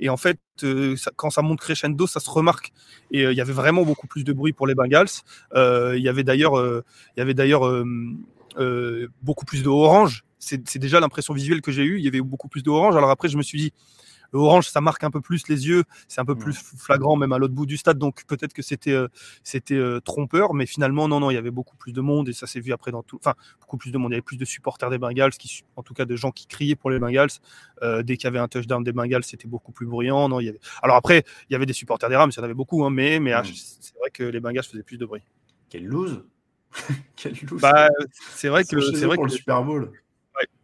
Et 0.00 0.08
en 0.08 0.16
fait, 0.16 0.38
euh, 0.62 0.96
quand 1.16 1.30
ça 1.30 1.42
monte 1.42 1.60
crescendo, 1.60 2.06
ça 2.06 2.20
se 2.20 2.30
remarque. 2.30 2.72
Et 3.10 3.24
euh, 3.24 3.32
il 3.32 3.36
y 3.36 3.40
avait 3.40 3.52
vraiment 3.52 3.82
beaucoup 3.82 4.06
plus 4.06 4.24
de 4.24 4.32
bruit 4.32 4.52
pour 4.52 4.66
les 4.66 4.74
Bengals. 4.74 5.08
il 5.54 6.02
y 6.02 6.08
avait 6.08 6.24
d'ailleurs, 6.24 6.54
il 6.58 7.18
y 7.18 7.20
avait 7.20 7.34
beaucoup 9.22 9.44
plus 9.44 9.62
de 9.62 9.68
orange. 9.68 10.24
C'est 10.38 10.78
déjà 10.78 11.00
l'impression 11.00 11.34
visuelle 11.34 11.60
que 11.60 11.72
j'ai 11.72 11.84
eue. 11.84 11.98
Il 11.98 12.04
y 12.04 12.08
avait 12.08 12.20
beaucoup 12.20 12.48
plus 12.48 12.62
d'orange. 12.62 12.96
Alors 12.96 13.10
après, 13.10 13.28
je 13.28 13.36
me 13.36 13.42
suis 13.42 13.58
dit, 13.58 13.72
le 14.32 14.38
orange, 14.38 14.68
ça 14.68 14.80
marque 14.80 15.04
un 15.04 15.10
peu 15.10 15.20
plus 15.20 15.48
les 15.48 15.66
yeux, 15.68 15.84
c'est 16.08 16.20
un 16.20 16.24
peu 16.24 16.34
plus 16.34 16.54
flagrant 16.54 17.16
même 17.16 17.32
à 17.32 17.38
l'autre 17.38 17.54
bout 17.54 17.66
du 17.66 17.76
stade, 17.76 17.98
donc 17.98 18.24
peut-être 18.26 18.52
que 18.52 18.62
c'était 18.62 18.92
euh, 18.92 19.08
c'était 19.42 19.74
euh, 19.74 20.00
trompeur, 20.00 20.54
mais 20.54 20.66
finalement 20.66 21.08
non 21.08 21.20
non, 21.20 21.30
il 21.30 21.34
y 21.34 21.38
avait 21.38 21.50
beaucoup 21.50 21.76
plus 21.76 21.92
de 21.92 22.00
monde 22.00 22.28
et 22.28 22.32
ça 22.32 22.46
s'est 22.46 22.60
vu 22.60 22.72
après 22.72 22.90
dans 22.90 23.02
tout, 23.02 23.16
enfin 23.16 23.34
beaucoup 23.60 23.76
plus 23.76 23.90
de 23.90 23.98
monde, 23.98 24.10
il 24.10 24.14
y 24.14 24.16
avait 24.16 24.22
plus 24.22 24.36
de 24.36 24.44
supporters 24.44 24.90
des 24.90 24.98
Bengals, 24.98 25.32
qui, 25.32 25.64
en 25.76 25.82
tout 25.82 25.94
cas 25.94 26.04
de 26.04 26.16
gens 26.16 26.30
qui 26.30 26.46
criaient 26.46 26.76
pour 26.76 26.90
les 26.90 26.98
Bengals. 26.98 27.30
Euh, 27.82 28.02
dès 28.02 28.16
qu'il 28.16 28.24
y 28.24 28.28
avait 28.28 28.38
un 28.38 28.48
touchdown 28.48 28.82
des 28.82 28.92
Bengals, 28.92 29.24
c'était 29.24 29.48
beaucoup 29.48 29.72
plus 29.72 29.86
bruyant. 29.86 30.28
Non, 30.28 30.40
il 30.40 30.46
y 30.46 30.48
avait... 30.48 30.60
Alors 30.82 30.96
après, 30.96 31.24
il 31.48 31.52
y 31.52 31.56
avait 31.56 31.66
des 31.66 31.72
supporters 31.72 32.08
des 32.08 32.16
Rams, 32.16 32.30
il 32.34 32.36
y 32.36 32.40
en 32.40 32.44
avait 32.44 32.54
beaucoup, 32.54 32.84
hein, 32.84 32.90
mais 32.90 33.20
mais 33.20 33.32
ah, 33.32 33.42
c'est 33.44 33.96
vrai 33.98 34.10
que 34.10 34.24
les 34.24 34.40
Bengals 34.40 34.64
faisaient 34.64 34.82
plus 34.82 34.98
de 34.98 35.06
bruit. 35.06 35.22
Quelle 35.68 35.86
lose 35.86 36.24
Quelle 37.16 37.36
lose 37.50 37.60
bah, 37.60 37.88
C'est 38.34 38.48
vrai 38.48 38.64
que 38.64 38.80
c'est 38.80 39.06
vrai 39.06 39.16
pour 39.16 39.26
que 39.26 39.30
le 39.30 39.36
Super 39.36 39.62
Bowl. 39.62 39.92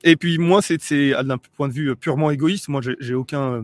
Et 0.03 0.17
puis 0.17 0.39
moi, 0.39 0.63
c'est 0.63 0.79
d'un 1.25 1.39
point 1.39 1.69
de 1.69 1.73
vue 1.73 1.95
purement 1.97 2.31
égoïste. 2.31 2.69
Moi, 2.69 2.81
j'ai 3.01 3.15
aucun, 3.15 3.63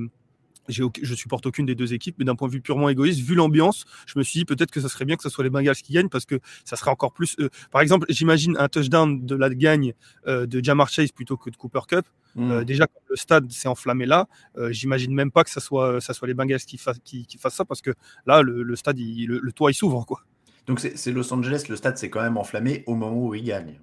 je 0.69 1.15
supporte 1.15 1.47
aucune 1.47 1.67
des 1.67 1.75
deux 1.75 1.93
équipes, 1.95 2.17
mais 2.19 2.25
d'un 2.25 2.35
point 2.35 2.49
de 2.49 2.53
vue 2.53 2.61
purement 2.61 2.89
égoïste, 2.89 3.21
vu 3.21 3.35
l'ambiance, 3.35 3.85
je 4.07 4.19
me 4.19 4.25
suis 4.25 4.41
dit 4.41 4.45
peut-être 4.45 4.71
que 4.71 4.81
ça 4.81 4.89
serait 4.89 5.05
bien 5.05 5.17
que 5.17 5.23
ce 5.23 5.29
soit 5.29 5.45
les 5.45 5.51
Bengals 5.51 5.77
qui 5.77 5.93
gagnent 5.93 6.09
parce 6.09 6.25
que 6.25 6.41
ça 6.65 6.77
serait 6.77 6.91
encore 6.91 7.13
plus. 7.13 7.37
Euh, 7.39 7.49
par 7.71 7.81
exemple, 7.81 8.07
j'imagine 8.09 8.57
un 8.59 8.69
touchdown 8.69 9.25
de 9.25 9.37
la 9.37 9.51
gagne 9.51 9.95
euh, 10.27 10.47
de 10.47 10.63
Jamar 10.63 10.89
Chase 10.89 11.13
plutôt 11.13 11.37
que 11.37 11.51
de 11.51 11.57
Cooper 11.57 11.81
Cup. 11.89 12.07
Euh, 12.39 12.65
déjà, 12.65 12.87
quand 12.87 13.01
le 13.09 13.17
stade 13.17 13.51
s'est 13.51 13.69
enflammé 13.69 14.05
là, 14.05 14.29
j'imagine 14.69 15.15
même 15.15 15.31
pas 15.31 15.43
que 15.43 15.49
ça 15.49 15.61
soit, 15.61 16.03
ça 16.03 16.13
soit 16.13 16.29
les 16.29 16.35
Bengals 16.35 16.61
qui, 16.61 16.77
fassent, 16.77 17.01
qui, 17.03 17.27
fassent 17.39 17.55
ça 17.55 17.65
parce 17.65 17.81
que 17.81 17.93
là, 18.27 18.43
le, 18.43 18.77
stade, 18.77 18.99
le, 18.99 19.53
toit, 19.53 19.71
il 19.71 19.75
s'ouvre. 19.75 20.05
quoi. 20.05 20.21
Donc 20.67 20.81
c'est 20.81 21.13
Los 21.13 21.33
Angeles, 21.33 21.65
le 21.71 21.77
stade 21.77 21.97
s'est 21.97 22.11
quand 22.11 22.21
même 22.21 22.37
enflammé 22.37 22.85
au 22.87 22.95
moment 22.95 23.29
où 23.29 23.35
il 23.35 23.45
gagne. 23.45 23.81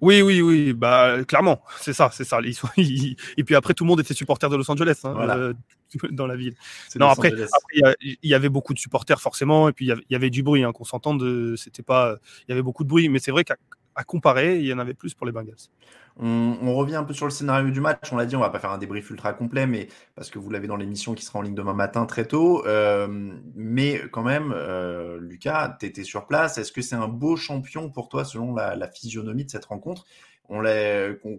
Oui, 0.00 0.22
oui, 0.22 0.42
oui, 0.42 0.72
bah 0.72 1.24
clairement, 1.24 1.62
c'est 1.80 1.92
ça, 1.92 2.10
c'est 2.12 2.24
ça. 2.24 2.38
et 2.76 3.44
puis 3.44 3.54
après, 3.54 3.74
tout 3.74 3.84
le 3.84 3.88
monde 3.88 4.00
était 4.00 4.14
supporter 4.14 4.48
de 4.48 4.56
Los 4.56 4.70
Angeles 4.70 5.00
hein, 5.04 5.14
euh, 5.18 5.52
dans 6.10 6.26
la 6.26 6.36
ville. 6.36 6.54
Non, 6.96 7.08
après, 7.08 7.32
il 7.72 8.16
y, 8.22 8.34
avait 8.34 8.48
beaucoup 8.48 8.74
de 8.74 8.78
supporters 8.78 9.20
forcément, 9.20 9.68
et 9.68 9.72
puis 9.72 9.86
il 9.86 10.04
y 10.10 10.14
avait 10.14 10.30
du 10.30 10.42
bruit, 10.42 10.64
hein, 10.64 10.72
qu'on 10.72 10.84
s'entende. 10.84 11.56
C'était 11.56 11.82
pas, 11.82 12.16
il 12.46 12.50
y 12.50 12.52
avait 12.52 12.62
beaucoup 12.62 12.84
de 12.84 12.88
bruit, 12.88 13.08
mais 13.08 13.18
c'est 13.18 13.30
vrai 13.30 13.44
qu'à 13.44 13.56
comparer, 14.02 14.58
il 14.58 14.66
y 14.66 14.72
en 14.72 14.80
avait 14.80 14.94
plus 14.94 15.14
pour 15.14 15.26
les 15.26 15.32
Bengals. 15.32 15.68
On, 16.16 16.74
revient 16.74 16.94
un 16.94 17.04
peu 17.04 17.12
sur 17.12 17.26
le 17.26 17.32
scénario 17.32 17.70
du 17.70 17.80
match. 17.80 18.12
On 18.12 18.16
l'a 18.16 18.26
dit, 18.26 18.36
on 18.36 18.40
va 18.40 18.50
pas 18.50 18.60
faire 18.60 18.70
un 18.70 18.78
débrief 18.78 19.10
ultra 19.10 19.32
complet, 19.32 19.66
mais 19.66 19.88
parce 20.14 20.30
que 20.30 20.38
vous 20.38 20.48
l'avez 20.48 20.68
dans 20.68 20.76
l'émission 20.76 21.14
qui 21.14 21.24
sera 21.24 21.40
en 21.40 21.42
ligne 21.42 21.54
demain 21.54 21.74
matin 21.74 22.06
très 22.06 22.26
tôt. 22.26 22.64
Euh, 22.66 23.08
mais 23.56 24.00
quand 24.12 24.22
même, 24.22 24.52
euh, 24.54 25.18
Lucas, 25.20 25.76
tu 25.80 25.86
étais 25.86 26.04
sur 26.04 26.26
place. 26.26 26.56
Est-ce 26.56 26.70
que 26.70 26.82
c'est 26.82 26.94
un 26.94 27.08
beau 27.08 27.36
champion 27.36 27.90
pour 27.90 28.08
toi 28.08 28.24
selon 28.24 28.54
la, 28.54 28.88
physionomie 28.88 29.44
de 29.44 29.50
cette 29.50 29.64
rencontre? 29.64 30.04
On 30.50 30.62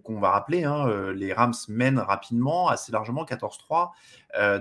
qu'on 0.04 0.20
va 0.20 0.32
rappeler, 0.32 0.64
hein, 0.64 0.88
euh, 0.90 1.14
les 1.14 1.32
Rams 1.32 1.54
mènent 1.70 2.00
rapidement, 2.00 2.70
assez 2.70 2.92
largement, 2.92 3.24
14-3. 3.24 3.92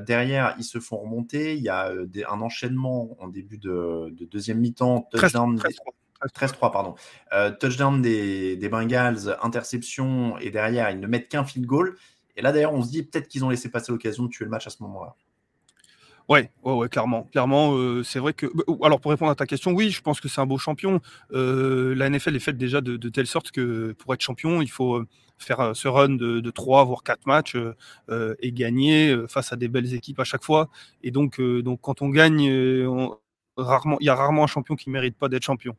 derrière, 0.04 0.54
ils 0.58 0.64
se 0.64 0.78
font 0.78 0.98
remonter. 0.98 1.56
Il 1.56 1.62
y 1.62 1.70
a 1.70 1.90
un 2.28 2.40
enchaînement 2.40 3.16
en 3.18 3.26
début 3.26 3.58
de, 3.58 4.14
deuxième 4.30 4.60
mi-temps. 4.60 5.08
13-3, 6.32 6.70
pardon. 6.70 6.94
Euh, 7.32 7.50
touchdown 7.50 8.00
des, 8.00 8.68
Bengals, 8.70 9.36
interception, 9.42 10.38
et 10.38 10.50
derrière, 10.50 10.90
ils 10.90 11.00
ne 11.00 11.06
mettent 11.06 11.28
qu'un 11.28 11.44
field 11.44 11.66
goal. 11.66 11.96
Et 12.36 12.42
là, 12.42 12.52
d'ailleurs, 12.52 12.72
on 12.72 12.82
se 12.82 12.90
dit 12.90 13.02
peut-être 13.02 13.28
qu'ils 13.28 13.44
ont 13.44 13.50
laissé 13.50 13.70
passer 13.70 13.92
l'occasion 13.92 14.24
de 14.24 14.28
tuer 14.28 14.44
le 14.44 14.50
match 14.50 14.66
à 14.66 14.70
ce 14.70 14.82
moment-là. 14.82 15.14
Ouais, 16.28 16.50
ouais, 16.62 16.72
ouais, 16.72 16.88
clairement. 16.88 17.24
Clairement, 17.24 17.76
euh, 17.76 18.02
c'est 18.02 18.18
vrai 18.18 18.32
que. 18.32 18.46
Alors, 18.82 18.98
pour 18.98 19.10
répondre 19.10 19.30
à 19.30 19.34
ta 19.34 19.46
question, 19.46 19.72
oui, 19.72 19.90
je 19.90 20.00
pense 20.00 20.20
que 20.20 20.28
c'est 20.28 20.40
un 20.40 20.46
beau 20.46 20.56
champion. 20.56 21.00
Euh, 21.32 21.94
la 21.94 22.08
NFL 22.08 22.34
est 22.34 22.40
faite 22.40 22.56
déjà 22.56 22.80
de, 22.80 22.96
telle 23.10 23.26
sorte 23.26 23.50
que 23.50 23.92
pour 23.92 24.14
être 24.14 24.22
champion, 24.22 24.62
il 24.62 24.70
faut 24.70 25.04
faire 25.36 25.72
ce 25.74 25.86
run 25.88 26.10
de, 26.10 26.40
de 26.40 26.50
3 26.50 26.84
voire 26.84 27.02
4 27.02 27.26
matchs 27.26 27.56
et 28.40 28.52
gagner 28.52 29.14
face 29.28 29.52
à 29.52 29.56
des 29.56 29.68
belles 29.68 29.92
équipes 29.92 30.20
à 30.20 30.24
chaque 30.24 30.44
fois. 30.44 30.70
Et 31.02 31.10
donc, 31.10 31.40
donc 31.40 31.80
quand 31.82 32.00
on 32.00 32.08
gagne, 32.08 32.48
rarement, 33.56 33.96
il 34.00 34.06
y 34.06 34.08
a 34.08 34.14
rarement 34.14 34.44
un 34.44 34.48
champion 34.48 34.76
qui 34.76 34.88
ne 34.88 34.94
mérite 34.94 35.16
pas 35.16 35.28
d'être 35.28 35.42
champion. 35.42 35.76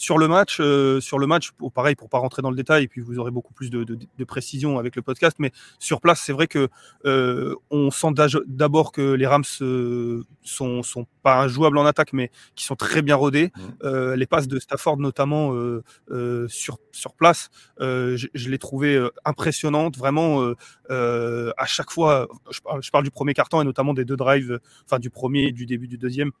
Sur 0.00 0.16
le 0.16 0.28
match, 0.28 0.60
euh, 0.60 0.98
sur 0.98 1.18
le 1.18 1.26
match, 1.26 1.50
pour, 1.50 1.72
pareil, 1.72 1.94
pour 1.94 2.08
pas 2.08 2.16
rentrer 2.16 2.40
dans 2.40 2.48
le 2.48 2.56
détail, 2.56 2.84
et 2.84 2.88
puis 2.88 3.02
vous 3.02 3.18
aurez 3.18 3.30
beaucoup 3.30 3.52
plus 3.52 3.68
de, 3.68 3.84
précision 4.24 4.78
avec 4.78 4.96
le 4.96 5.02
podcast, 5.02 5.36
mais 5.38 5.52
sur 5.78 6.00
place, 6.00 6.22
c'est 6.24 6.32
vrai 6.32 6.46
que 6.46 6.68
euh, 7.04 7.54
on 7.70 7.90
sent 7.90 8.14
d'abord 8.46 8.92
que 8.92 9.12
les 9.12 9.26
Rams 9.26 9.44
euh, 9.60 10.24
sont, 10.42 10.82
sont 10.82 11.06
pas 11.22 11.48
jouables 11.48 11.76
en 11.76 11.84
attaque, 11.84 12.14
mais 12.14 12.30
qui 12.54 12.64
sont 12.64 12.76
très 12.76 13.02
bien 13.02 13.14
rodés. 13.14 13.52
Mmh. 13.84 14.14
les 14.14 14.26
passes 14.26 14.48
de 14.48 14.58
Stafford, 14.58 14.96
notamment 14.96 15.52
sur, 16.48 16.78
sur 16.92 17.12
place, 17.12 17.50
je, 17.78 18.48
les 18.48 18.58
trouvais 18.58 18.98
impressionnantes, 19.26 19.98
vraiment 19.98 20.54
à 20.88 21.66
chaque 21.66 21.90
fois. 21.90 22.26
Je 22.50 22.60
parle, 22.60 22.82
je 22.82 22.90
parle 22.90 23.04
du 23.04 23.10
premier 23.10 23.34
carton 23.34 23.60
et 23.60 23.64
notamment 23.64 23.92
des 23.92 24.06
deux 24.06 24.16
drives, 24.16 24.60
enfin 24.86 24.98
du 24.98 25.10
premier 25.10 25.48
et 25.48 25.52
du 25.52 25.66
début 25.66 25.88
du 25.88 25.98
deuxième 25.98 26.32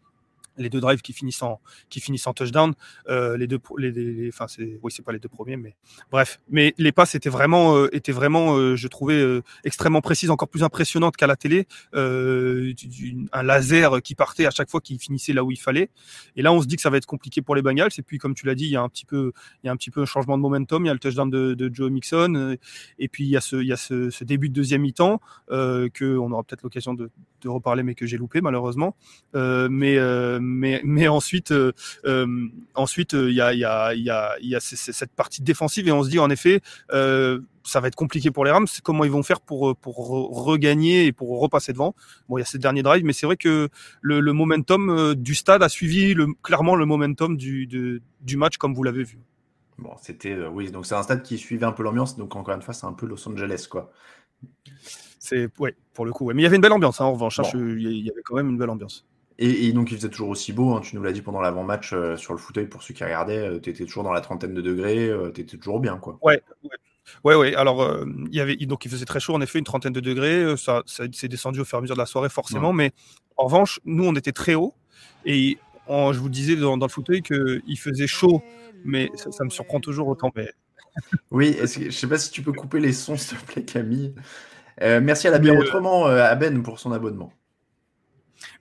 les 0.60 0.70
deux 0.70 0.80
drives 0.80 1.00
qui 1.00 1.12
finissent 1.12 1.42
en, 1.42 1.60
qui 1.88 2.00
finissent 2.00 2.26
en 2.26 2.34
touchdown. 2.34 2.74
Euh, 3.08 3.36
les 3.36 3.46
deux, 3.46 3.58
les, 3.78 4.28
enfin, 4.28 4.46
c'est, 4.48 4.78
oui, 4.82 4.92
c'est 4.92 5.02
pas 5.02 5.12
les 5.12 5.18
deux 5.18 5.28
premiers, 5.28 5.56
mais 5.56 5.74
bref. 6.10 6.40
Mais 6.48 6.74
les 6.78 6.92
passes 6.92 7.14
étaient 7.14 7.30
vraiment, 7.30 7.76
euh, 7.76 7.94
étaient 7.94 8.12
vraiment 8.12 8.56
euh, 8.56 8.76
je 8.76 8.88
trouvais 8.88 9.40
extrêmement 9.64 10.00
précises, 10.00 10.30
encore 10.30 10.48
plus 10.48 10.62
impressionnantes 10.62 11.16
qu'à 11.16 11.26
la 11.26 11.36
télé. 11.36 11.66
un 11.94 13.42
laser 13.42 14.02
qui 14.02 14.14
partait 14.14 14.46
à 14.46 14.50
chaque 14.50 14.70
fois, 14.70 14.80
qui 14.80 14.98
finissait 14.98 15.32
là 15.32 15.44
où 15.44 15.50
il 15.50 15.58
fallait. 15.58 15.90
Et 16.36 16.42
là, 16.42 16.52
on 16.52 16.60
se 16.60 16.66
dit 16.66 16.76
que 16.76 16.82
ça 16.82 16.90
va 16.90 16.98
être 16.98 17.06
compliqué 17.06 17.42
pour 17.42 17.54
les 17.54 17.62
Bengals. 17.62 17.90
Et 17.98 18.02
puis, 18.02 18.18
comme 18.18 18.34
tu 18.34 18.46
l'as 18.46 18.54
dit, 18.54 18.64
il 18.64 18.70
y 18.70 18.76
a 18.76 18.82
un 18.82 18.88
petit 18.88 19.06
peu, 19.06 19.32
il 19.62 19.66
y 19.66 19.70
a 19.70 19.72
un 19.72 19.76
petit 19.76 19.90
peu 19.90 20.02
un 20.02 20.06
changement 20.06 20.36
de 20.36 20.42
momentum. 20.42 20.84
Il 20.84 20.88
y 20.88 20.90
a 20.90 20.94
le 20.94 20.98
touchdown 21.00 21.30
de, 21.30 21.70
Joe 21.72 21.90
Mixon. 21.90 22.56
Et 22.98 23.08
puis, 23.08 23.24
il 23.24 23.30
y 23.30 23.36
a 23.36 23.40
ce, 23.40 23.56
il 23.56 23.66
y 23.66 23.72
a 23.72 23.76
ce, 23.76 24.24
début 24.24 24.48
de 24.48 24.54
deuxième 24.54 24.82
mi-temps 24.82 25.20
que 25.48 26.18
on 26.18 26.30
aura 26.32 26.42
peut-être 26.42 26.62
l'occasion 26.62 26.94
de, 26.94 27.10
de, 27.42 27.48
reparler, 27.48 27.82
mais 27.82 27.94
que 27.94 28.06
j'ai 28.06 28.18
loupé 28.18 28.40
malheureusement. 28.40 28.96
mais 29.34 29.98
mais, 30.50 30.80
mais 30.84 31.08
ensuite, 31.08 31.52
euh, 31.52 31.72
euh, 32.04 32.48
ensuite, 32.74 33.12
il 33.12 33.32
y 33.32 33.40
a, 33.40 33.54
y 33.54 33.64
a, 33.64 33.94
y 33.94 34.10
a, 34.10 34.34
y 34.40 34.54
a 34.54 34.60
cette 34.60 35.12
partie 35.12 35.42
défensive 35.42 35.88
et 35.88 35.92
on 35.92 36.02
se 36.02 36.10
dit 36.10 36.18
en 36.18 36.30
effet, 36.30 36.60
euh, 36.92 37.40
ça 37.64 37.80
va 37.80 37.88
être 37.88 37.94
compliqué 37.94 38.30
pour 38.30 38.44
les 38.44 38.50
Rams. 38.50 38.66
Comment 38.82 39.04
ils 39.04 39.10
vont 39.10 39.22
faire 39.22 39.40
pour, 39.40 39.76
pour 39.76 39.96
regagner 40.44 41.06
et 41.06 41.12
pour 41.12 41.40
repasser 41.40 41.72
devant 41.72 41.94
Bon, 42.28 42.38
il 42.38 42.40
y 42.40 42.42
a 42.42 42.46
ces 42.46 42.58
derniers 42.58 42.82
drives, 42.82 43.04
mais 43.04 43.12
c'est 43.12 43.26
vrai 43.26 43.36
que 43.36 43.68
le, 44.00 44.20
le, 44.20 44.32
momentum 44.32 45.14
du 45.14 45.34
stade 45.34 45.62
a 45.62 45.68
suivi 45.68 46.14
le, 46.14 46.26
clairement 46.42 46.74
le 46.74 46.86
momentum 46.86 47.36
du, 47.36 47.66
du 47.66 48.36
match, 48.36 48.56
comme 48.56 48.74
vous 48.74 48.82
l'avez 48.82 49.04
vu. 49.04 49.18
Bon, 49.78 49.92
c'était 50.02 50.36
oui, 50.46 50.70
donc 50.70 50.84
c'est 50.84 50.94
un 50.94 51.02
stade 51.02 51.22
qui 51.22 51.38
suivait 51.38 51.66
un 51.66 51.72
peu 51.72 51.82
l'ambiance. 51.82 52.16
Donc 52.16 52.36
encore 52.36 52.54
une 52.54 52.62
fois, 52.62 52.74
c'est 52.74 52.86
un 52.86 52.92
peu 52.92 53.06
Los 53.06 53.28
Angeles, 53.28 53.66
quoi. 53.70 53.92
C'est 55.18 55.48
ouais, 55.58 55.76
pour 55.92 56.06
le 56.06 56.12
coup. 56.12 56.24
Ouais. 56.24 56.34
Mais 56.34 56.42
il 56.42 56.44
y 56.44 56.46
avait 56.46 56.56
une 56.56 56.62
belle 56.62 56.72
ambiance. 56.72 57.00
Hein, 57.00 57.04
en 57.04 57.12
revanche, 57.12 57.38
hein, 57.40 57.44
il 57.54 58.04
y 58.04 58.10
avait 58.10 58.22
quand 58.22 58.34
même 58.34 58.48
une 58.48 58.58
belle 58.58 58.70
ambiance. 58.70 59.06
Et, 59.42 59.72
donc, 59.72 59.90
il 59.90 59.96
faisait 59.96 60.10
toujours 60.10 60.28
aussi 60.28 60.52
beau. 60.52 60.74
Hein. 60.74 60.82
tu 60.82 60.94
nous 60.96 61.02
l'as 61.02 61.12
dit 61.12 61.22
pendant 61.22 61.40
l'avant-match 61.40 61.94
euh, 61.94 62.14
sur 62.18 62.34
le 62.34 62.38
fauteuil 62.38 62.66
pour 62.66 62.82
ceux 62.82 62.92
qui 62.92 63.02
regardaient. 63.02 63.38
Euh, 63.38 63.58
tu 63.58 63.70
étais 63.70 63.86
toujours 63.86 64.02
dans 64.02 64.12
la 64.12 64.20
trentaine 64.20 64.52
de 64.52 64.60
degrés. 64.60 65.08
euh, 65.08 65.32
tu 65.32 65.40
étais 65.40 65.56
toujours 65.56 65.80
bien. 65.80 65.96
Quoi. 65.96 66.18
Ouais, 66.20 66.42
ouais. 67.24 67.34
Ouais, 67.36 67.54
Alors, 67.54 67.82
euh, 67.82 68.04
il 68.30 68.36
y 68.36 68.40
avait, 68.40 68.54
donc 68.56 68.84
il 68.84 68.90
faisait 68.90 69.06
très 69.06 69.18
chaud, 69.18 69.34
en 69.34 69.40
effet, 69.40 69.58
une 69.58 69.64
trentaine 69.64 69.94
de 69.94 70.00
degrés. 70.00 70.58
Ça, 70.58 70.82
ça 70.84 71.04
s'est 71.10 71.28
descendu 71.28 71.60
au 71.60 71.64
fur 71.64 71.76
et 71.76 71.78
à 71.78 71.80
mesure 71.80 71.96
de 71.96 72.00
la 72.00 72.06
soirée, 72.06 72.28
forcément. 72.28 72.74
Mais 72.74 72.92
en 73.38 73.44
revanche, 73.44 73.80
nous, 73.86 74.04
on 74.04 74.14
était 74.14 74.32
très 74.32 74.54
haut. 74.54 74.74
Et 75.24 75.56
je 75.88 76.18
vous 76.18 76.28
disais 76.28 76.56
dans, 76.56 76.76
le 76.76 76.88
fauteuil 76.88 77.22
qu'il 77.22 77.78
faisait 77.78 78.06
chaud. 78.06 78.42
Mais 78.84 79.10
ça, 79.14 79.42
me 79.42 79.50
surprend 79.50 79.80
toujours 79.80 80.08
autant. 80.08 80.30
Mais... 80.36 80.52
oui, 81.30 81.56
je 81.60 81.86
ne 81.86 81.90
sais 81.90 82.06
pas 82.06 82.18
si 82.18 82.30
tu 82.30 82.42
peux 82.42 82.52
couper 82.52 82.78
les 82.78 82.92
sons, 82.92 83.16
s'il 83.16 83.38
te 83.38 83.52
plaît, 83.52 83.64
Camille. 83.64 84.14
merci 84.78 85.28
à 85.28 85.30
la 85.30 85.38
bière 85.38 85.56
autrement, 85.56 86.04
à 86.04 86.34
Ben, 86.34 86.62
pour 86.62 86.78
son 86.78 86.92
abonnement. 86.92 87.32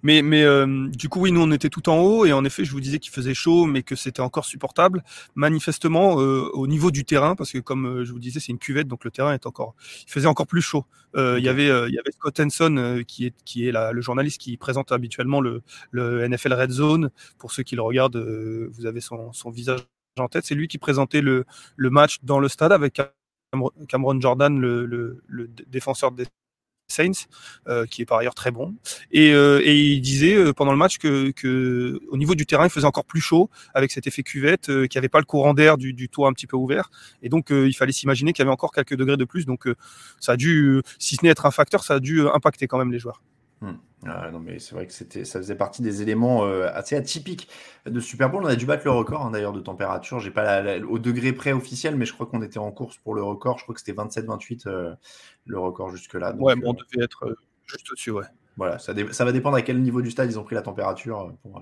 Mais, 0.04 0.22
mais 0.22 0.44
euh, 0.44 0.88
du 0.90 1.10
coup, 1.10 1.22
oui, 1.22 1.32
nous, 1.32 1.42
on 1.42 1.52
était 1.52 1.70
tout 1.70 1.90
en 1.90 1.98
haut 2.00 2.26
et 2.26 2.34
en 2.34 2.44
effet, 2.46 2.64
je 2.66 2.72
vous 2.72 2.82
disais 2.82 3.00
qu'il 3.00 3.12
faisait 3.12 3.34
chaud, 3.34 3.66
mais 3.66 3.84
que 3.84 3.96
c'était 3.96 4.22
encore 4.22 4.46
supportable. 4.46 5.04
Manifestement, 5.36 6.20
euh, 6.20 6.50
au 6.54 6.68
niveau 6.68 6.92
du 6.92 7.06
terrain, 7.06 7.36
parce 7.36 7.52
que 7.52 7.60
comme 7.60 7.86
euh, 7.86 8.06
je 8.06 8.12
vous 8.12 8.20
disais, 8.20 8.40
c'est 8.40 8.52
une 8.52 8.60
cuvette, 8.60 8.88
donc 8.88 9.04
le 9.04 9.12
terrain 9.12 9.34
est 9.34 9.46
encore, 9.46 9.76
il 10.06 10.12
faisait 10.12 10.28
encore 10.28 10.48
plus 10.48 10.62
chaud. 10.62 10.86
Il 11.16 11.44
y 11.44 11.50
avait, 11.50 11.66
il 11.66 11.94
y 11.94 11.98
avait 11.98 12.12
Scott 12.12 12.40
Henson 12.40 13.04
qui 13.08 13.26
est, 13.26 13.34
qui 13.44 13.68
est 13.68 13.72
la, 13.72 13.92
le 13.92 14.00
journaliste 14.00 14.40
qui 14.40 14.56
présente 14.58 14.92
habituellement 14.92 15.42
le, 15.42 15.64
le, 15.90 16.28
NFL 16.28 16.54
Red 16.54 16.70
Zone. 16.70 17.10
Pour 17.40 17.52
ceux 17.52 17.64
qui 17.64 17.76
le 17.76 17.82
regardent, 17.82 18.24
vous 18.72 18.86
avez 18.86 19.02
son, 19.02 19.34
son 19.34 19.50
visage 19.50 19.80
en 20.20 20.28
tête. 20.28 20.46
C'est 20.46 20.54
lui 20.54 20.68
qui 20.68 20.78
présentait 20.78 21.22
le, 21.22 21.46
le 21.78 21.90
match 21.90 22.20
dans 22.22 22.40
le 22.40 22.48
stade 22.48 22.72
avec 22.72 23.02
Cameron 23.88 24.22
Jordan, 24.22 24.60
le, 24.60 24.86
le, 24.86 25.24
le 25.28 25.48
défenseur 25.48 26.12
des 26.12 26.26
Saints, 26.92 27.28
euh, 27.68 27.86
qui 27.86 28.02
est 28.02 28.06
par 28.06 28.18
ailleurs 28.18 28.36
très 28.36 28.52
bon. 28.52 28.76
Et, 29.12 29.32
euh, 29.34 29.62
et 29.64 29.76
il 29.76 30.02
disait 30.02 30.36
euh, 30.36 30.54
pendant 30.54 30.72
le 30.72 30.78
match 30.78 30.98
que, 30.98 31.32
que, 31.32 32.00
au 32.10 32.18
niveau 32.18 32.36
du 32.36 32.46
terrain, 32.46 32.66
il 32.66 32.70
faisait 32.70 32.86
encore 32.86 33.06
plus 33.06 33.22
chaud 33.22 33.50
avec 33.74 33.92
cet 33.92 34.08
effet 34.08 34.24
cuvette, 34.24 34.66
qu'il 34.66 34.90
n'y 34.94 34.98
avait 34.98 35.10
pas 35.10 35.20
le 35.20 35.26
courant 35.26 35.54
d'air 35.54 35.78
du, 35.78 35.94
du, 35.94 36.10
toit 36.10 36.28
un 36.28 36.34
petit 36.34 36.48
peu 36.48 36.58
ouvert. 36.58 36.90
Et 37.22 37.30
donc, 37.30 37.50
il 37.52 37.74
fallait 37.74 37.92
s'imaginer 37.92 38.34
qu'il 38.34 38.44
y 38.44 38.46
avait 38.46 38.54
encore 38.54 38.72
quelques 38.72 38.96
degrés 38.96 39.18
de 39.18 39.26
plus. 39.26 39.46
Donc, 39.46 39.68
ça 40.20 40.34
a 40.34 40.38
dû, 40.38 40.82
si 40.98 41.16
ce 41.16 41.24
n'est 41.24 41.30
être 41.30 41.46
un 41.46 41.52
facteur, 41.52 41.84
ça 41.84 41.96
a 41.96 42.00
dû 42.00 42.28
impacter 42.28 42.68
quand 42.68 42.78
même 42.78 42.92
les 42.92 43.00
joueurs. 43.00 43.22
Hmm. 43.62 43.74
Ah, 44.06 44.30
non, 44.32 44.40
mais 44.40 44.60
c'est 44.60 44.76
vrai 44.76 44.88
que 44.88 44.94
c'était, 44.94 45.26
ça 45.26 45.40
faisait 45.40 45.56
partie 45.56 45.82
des 45.82 46.02
éléments 46.02 46.46
euh, 46.46 46.70
assez 46.74 46.96
atypiques 46.96 47.50
de 47.86 48.00
Super 48.00 48.30
Bowl. 48.30 48.44
On 48.44 48.48
a 48.48 48.56
dû 48.56 48.66
battre 48.66 48.84
le 48.86 48.92
record 48.92 49.26
hein, 49.26 49.32
d'ailleurs 49.32 49.52
de 49.52 49.60
température. 49.60 50.20
J'ai 50.20 50.32
pas 50.32 50.80
au 50.88 51.00
degré 51.00 51.34
près 51.34 51.52
officiel, 51.52 51.98
mais 51.98 52.06
je 52.06 52.14
crois 52.14 52.26
qu'on 52.26 52.42
était 52.42 52.60
en 52.60 52.72
course 52.72 52.98
pour 52.98 53.14
le 53.14 53.24
record. 53.24 53.58
Je 53.58 53.64
crois 53.64 53.76
que 53.76 53.82
c'était 53.82 54.00
27-28 54.00 54.68
euh, 54.68 54.94
le 55.46 55.60
record 55.60 55.90
jusque-là. 55.92 56.34
ouais, 56.36 56.54
on 56.64 56.72
euh, 56.72 56.74
devait 56.74 57.04
être 57.04 57.36
juste 57.66 57.92
au-dessus, 57.92 58.12
ouais. 58.12 58.26
Voilà, 58.56 58.78
ça, 58.78 58.94
ça, 59.12 59.24
va 59.24 59.32
dépendre 59.32 59.56
à 59.56 59.62
quel 59.62 59.82
niveau 59.82 60.02
du 60.02 60.12
stade 60.12 60.30
ils 60.30 60.38
ont 60.38 60.44
pris 60.44 60.56
la 60.56 60.62
température 60.62 61.32
pour, 61.42 61.62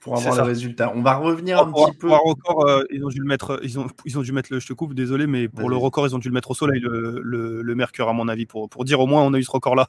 pour 0.00 0.16
avoir 0.16 0.34
le 0.34 0.42
résultat. 0.42 0.92
On 0.96 1.00
va 1.00 1.14
revenir 1.14 1.60
un 1.60 1.70
petit 1.70 1.96
peu. 1.96 2.08
Pour 2.08 2.18
record, 2.24 2.82
ils 2.90 3.04
ont 3.04 3.08
dû 3.08 3.20
le 3.20 3.26
mettre. 3.26 3.60
Ils 3.62 3.78
ont, 3.78 3.86
ils 4.04 4.18
ont 4.18 4.22
dû 4.22 4.32
mettre 4.32 4.52
le. 4.52 4.58
Je 4.58 4.66
te 4.66 4.72
coupe, 4.72 4.94
désolé, 4.94 5.28
mais 5.28 5.48
pour 5.48 5.68
le 5.68 5.76
record, 5.76 6.06
ils 6.08 6.14
ont 6.14 6.18
dû 6.18 6.28
le 6.28 6.34
mettre 6.34 6.50
au 6.50 6.54
soleil, 6.54 6.80
le, 6.80 7.20
le, 7.22 7.62
le 7.62 7.74
Mercure, 7.76 8.08
à 8.08 8.12
mon 8.12 8.26
avis, 8.26 8.46
pour, 8.46 8.68
pour 8.68 8.84
dire 8.84 8.98
au 8.98 9.06
moins 9.06 9.22
on 9.22 9.32
a 9.32 9.38
eu 9.38 9.44
ce 9.44 9.50
record-là. 9.52 9.88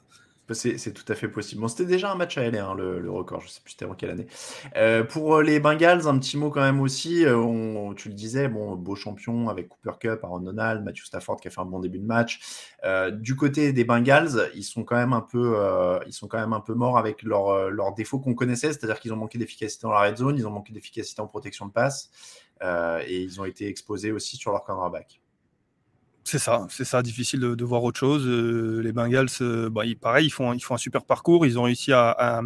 C'est 0.54 0.92
tout 0.92 1.10
à 1.10 1.16
fait 1.16 1.28
possible. 1.28 1.68
C'était 1.68 1.86
déjà 1.86 2.12
un 2.12 2.14
match 2.14 2.38
à 2.38 2.42
aller, 2.42 2.58
hein, 2.58 2.74
le, 2.74 3.10
record. 3.10 3.40
Je 3.40 3.48
sais 3.48 3.60
plus 3.60 3.72
c'était 3.72 3.84
en 3.84 3.94
quelle 3.94 4.10
année. 4.10 4.26
Euh, 4.76 5.02
pour 5.02 5.42
les 5.42 5.58
Bengals, 5.58 6.06
un 6.06 6.18
petit 6.18 6.36
mot 6.36 6.50
quand 6.50 6.60
même 6.60 6.80
aussi. 6.80 7.24
Euh, 7.24 7.92
tu 7.94 8.08
le 8.08 8.14
disais, 8.14 8.48
bon, 8.48 8.76
beau 8.76 8.94
champion 8.94 9.48
avec 9.48 9.68
Cooper 9.68 9.98
Cup, 9.98 10.20
Aaron 10.22 10.40
Donald, 10.40 10.84
Matthew 10.84 11.04
Stafford 11.04 11.40
qui 11.40 11.48
a 11.48 11.50
fait 11.50 11.60
un 11.60 11.64
bon 11.66 11.80
début 11.80 11.98
de 11.98 12.06
match. 12.06 12.40
Euh, 12.84 13.10
du 13.10 13.34
côté 13.34 13.72
des 13.72 13.84
Bengals, 13.84 14.50
ils 14.54 14.62
sont 14.62 14.84
quand 14.84 14.96
même 14.96 15.12
un 15.12 15.20
peu, 15.20 16.74
morts 16.74 16.98
avec 16.98 17.22
leurs 17.22 17.70
leur 17.70 17.94
défauts 17.94 18.20
qu'on 18.20 18.34
connaissait, 18.34 18.72
c'est-à-dire 18.72 19.00
qu'ils 19.00 19.12
ont 19.12 19.16
manqué 19.16 19.38
d'efficacité 19.38 19.82
dans 19.82 19.92
la 19.92 20.00
red 20.00 20.16
zone, 20.16 20.36
ils 20.36 20.46
ont 20.46 20.50
manqué 20.50 20.72
d'efficacité 20.72 21.20
en 21.20 21.26
protection 21.26 21.66
de 21.66 21.72
passe, 21.72 22.10
et 22.62 23.20
ils 23.20 23.40
ont 23.40 23.44
été 23.44 23.66
exposés 23.66 24.12
aussi 24.12 24.36
sur 24.36 24.52
leur 24.52 24.64
cornerback. 24.64 25.20
C'est 26.26 26.40
ça, 26.40 26.66
c'est 26.70 26.84
ça, 26.84 27.02
difficile 27.02 27.38
de, 27.38 27.64
voir 27.64 27.84
autre 27.84 28.00
chose. 28.00 28.26
Euh, 28.26 28.82
les 28.82 28.90
Bengals, 28.92 29.28
euh, 29.42 29.70
bah, 29.70 29.82
pareil, 30.00 30.26
ils 30.26 30.30
font, 30.30 30.52
ils 30.52 30.60
font 30.60 30.74
un 30.74 30.78
super 30.78 31.04
parcours. 31.04 31.46
Ils 31.46 31.56
ont 31.56 31.62
réussi 31.62 31.92
à, 31.92 32.42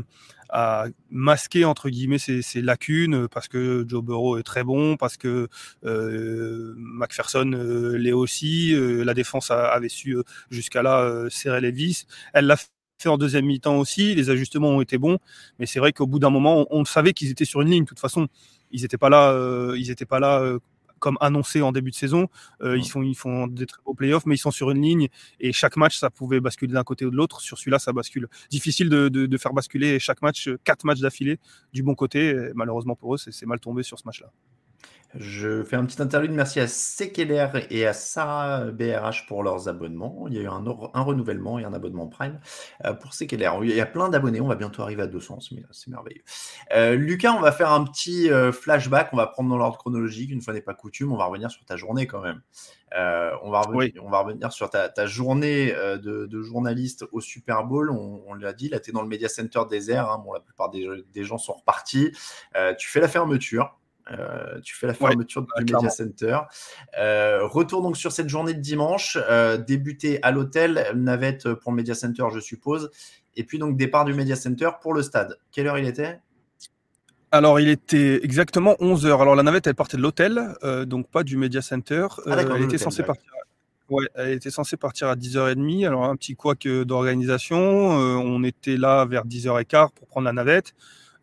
masquer 1.10 1.64
entre 1.64 1.88
guillemets 1.88 2.18
ces, 2.18 2.60
lacunes 2.60 3.26
parce 3.28 3.49
que 3.49 3.87
Joe 3.88 4.04
Burrow 4.04 4.37
est 4.37 4.42
très 4.42 4.64
bon, 4.64 4.99
parce 4.99 5.16
que 5.16 5.49
euh, 5.87 6.75
McPherson 6.76 7.52
l'est 7.96 8.12
aussi. 8.12 8.75
la 8.76 9.14
défense 9.14 9.50
avait 9.50 9.88
su 9.88 10.14
jusqu'à 10.50 10.82
là 10.82 11.26
serrer 11.30 11.62
les 11.62 11.70
vis. 11.70 12.06
Elle 12.34 12.46
l'a 12.46 12.56
fait 12.99 13.08
en 13.08 13.16
deuxième 13.16 13.46
mi-temps 13.46 13.78
aussi. 13.78 14.14
Les 14.14 14.28
ajustements 14.28 14.70
ont 14.70 14.82
été 14.82 14.99
bons, 14.99 15.18
mais 15.58 15.64
c'est 15.64 15.78
vrai 15.78 15.94
qu'au 15.94 16.06
bout 16.06 16.18
d'un 16.18 16.30
moment, 16.30 16.66
on, 16.70 16.84
savait 16.84 17.14
qu'ils 17.14 17.30
étaient 17.30 17.46
sur 17.46 17.62
une 17.62 17.70
ligne. 17.70 17.84
De 17.84 17.88
toute 17.88 18.00
façon, 18.00 18.28
ils 18.72 18.82
n'étaient 18.82 18.99
pas 18.99 19.08
là, 19.08 19.72
ils 19.75 19.90
étaient 19.90 20.04
pas 20.04 20.20
là 20.20 20.58
comme 21.00 21.19
annoncé 21.21 21.62
en 21.62 21.73
début 21.73 21.90
de 21.90 21.97
saison. 21.97 22.28
Euh, 22.62 22.78
ils, 22.78 22.88
font, 22.88 23.02
ils 23.02 23.16
font 23.16 23.47
des 23.47 23.66
très 23.66 23.83
beaux 23.85 23.95
playoffs, 23.95 24.26
mais 24.26 24.37
ils 24.37 24.38
sont 24.38 24.50
sur 24.50 24.71
une 24.71 24.83
ligne 24.83 25.09
et 25.40 25.52
chaque 25.52 25.76
match, 25.76 25.99
ça 25.99 26.11
pouvait 26.11 26.40
basculer 26.40 26.73
d'un 26.73 26.85
côté 26.85 27.04
ou 27.04 27.11
de 27.11 27.16
l'autre. 27.16 27.40
Sur 27.40 27.59
celui-là, 27.59 27.78
ça 27.78 27.92
bascule. 27.92 28.28
Difficile 28.50 28.88
de, 28.88 29.37
faire 29.38 29.52
basculer 29.52 29.99
chaque 29.99 30.23
match, 30.23 30.49
quatre 30.64 30.85
matchs 30.85 31.00
d'affilée 31.00 31.38
du 31.73 31.83
bon 31.83 31.95
côté. 31.95 32.35
malheureusement 32.54 32.95
pour 32.95 33.14
eux, 33.14 33.19
c'est 33.19 33.47
mal 33.47 33.59
tombé 33.59 33.83
sur 33.83 33.99
ce 33.99 34.04
match-là. 34.07 34.30
Je 35.14 35.64
fais 35.64 35.75
un 35.75 35.84
petit 35.84 36.00
interlude. 36.00 36.30
Merci 36.30 36.60
à 36.60 36.68
Sekeler 36.68 37.49
et 37.70 37.84
à 37.84 37.92
Sarah 37.92 38.66
BRH 38.66 39.26
pour 39.26 39.42
leurs 39.42 39.68
abonnements. 39.68 40.26
Il 40.28 40.34
y 40.34 40.38
a 40.38 40.42
eu 40.42 40.46
un, 40.46 40.62
renouvellement 41.02 41.58
et 41.58 41.64
un 41.64 41.72
abonnement 41.72 42.06
Prime 42.06 42.38
euh, 42.84 42.92
pour 42.92 43.12
Sekeler. 43.12 43.50
Il 43.62 43.75
y 43.75 43.80
a 43.80 43.87
plein 43.87 44.08
d'abonnés. 44.08 44.40
On 44.40 44.46
va 44.46 44.54
bientôt 44.54 44.82
arriver 44.82 45.02
à 45.02 45.08
200. 45.08 45.38
C'est 45.72 45.88
merveilleux. 45.88 46.22
Euh, 46.76 46.94
Lucas, 46.94 47.32
on 47.32 47.40
va 47.40 47.50
faire 47.50 47.72
un 47.72 47.82
petit 47.84 48.30
euh, 48.30 48.52
flashback. 48.52 49.08
On 49.12 49.16
va 49.16 49.26
prendre 49.26 49.50
dans 49.50 49.56
l'ordre 49.56 49.78
chronologique. 49.78 50.30
Une 50.30 50.42
fois 50.42 50.54
n'est 50.54 50.60
pas 50.60 50.75
coutume, 50.75 51.12
on 51.12 51.16
va 51.16 51.25
revenir 51.25 51.50
sur 51.50 51.64
ta 51.64 51.76
journée 51.76 52.06
quand 52.06 52.20
même. 52.20 52.40
on, 53.42 53.50
va 53.50 53.62
revenir, 53.62 54.04
on 54.04 54.10
va 54.10 54.20
revenir 54.20 54.52
sur 54.52 54.70
ta, 54.70 55.06
journée 55.06 55.72
de, 55.72 56.42
journaliste 56.42 57.04
au 57.10 57.20
Super 57.20 57.64
Bowl. 57.64 57.90
On, 57.90 58.34
l'a 58.34 58.52
dit, 58.52 58.68
là, 58.68 58.78
tu 58.78 58.90
es 58.90 58.92
dans 58.92 59.02
le 59.02 59.08
Media 59.08 59.28
Center 59.28 59.62
désert. 59.68 60.08
Hein. 60.08 60.22
Bon, 60.25 60.32
la 60.32 60.40
plupart 60.40 60.70
des, 60.70 60.87
des 61.12 61.25
gens 61.25 61.38
sont 61.38 61.54
repartis. 61.54 62.12
tu 62.78 62.88
fais 62.88 63.00
la 63.00 63.08
fermeture. 63.08 63.79
Euh, 64.12 64.61
tu 64.62 64.75
fais 64.75 64.87
la 64.87 64.95
fermeture 64.95 65.43
du 65.43 65.73
Media 65.73 65.88
Center. 65.90 66.38
Euh, 66.99 67.47
retour 67.47 67.83
donc 67.83 67.97
sur 67.97 68.12
cette 68.12 68.29
journée 68.29 68.55
de 68.55 68.61
dimanche, 68.61 69.17
euh, 69.29 69.57
débuté 69.57 70.19
à 70.23 70.31
l'hôtel, 70.31 70.87
navette 70.95 71.52
pour 71.55 71.73
le 71.73 71.76
Media 71.76 71.95
Center, 71.95 72.25
je 72.33 72.40
suppose, 72.40 72.90
et 73.37 73.45
puis 73.45 73.59
donc 73.59 73.76
départ 73.76 74.05
du 74.05 74.14
Media 74.14 74.37
Center 74.37 74.71
pour 74.83 74.95
le 74.95 75.02
stade. 75.02 75.38
Quelle 75.52 75.67
heure 75.67 75.79
il 75.79 75.87
était? 75.87 76.19
Alors, 77.33 77.61
il 77.61 77.69
était 77.69 78.25
exactement 78.25 78.75
11h. 78.81 79.21
Alors, 79.21 79.37
la 79.37 79.45
navette, 79.45 79.69
elle 79.69 79.76
partait 79.76 79.97
de 79.97 80.02
l'hôtel, 80.02 80.57
donc 80.87 81.09
pas 81.09 81.23
du 81.23 81.37
Media 81.37 81.62
Center. 81.62 82.09
Ah, 82.26 82.37
elle 82.40 82.62
était 82.64 82.79
censée 82.79 83.05
partir. 83.05 83.31
Ouais, 83.88 84.07
elle 84.17 84.33
était 84.33 84.50
censée 84.50 84.76
partir 84.76 85.07
à 85.07 85.14
10h30. 85.14 85.87
Alors, 85.87 86.05
un 86.07 86.17
petit 86.17 86.35
couac 86.35 86.67
d'organisation. 86.67 87.57
on 87.57 88.43
était 88.43 88.76
là 88.76 89.05
vers 89.05 89.26
10h15 89.26 89.90
pour 89.95 90.09
prendre 90.09 90.25
la 90.25 90.33
navette. 90.33 90.75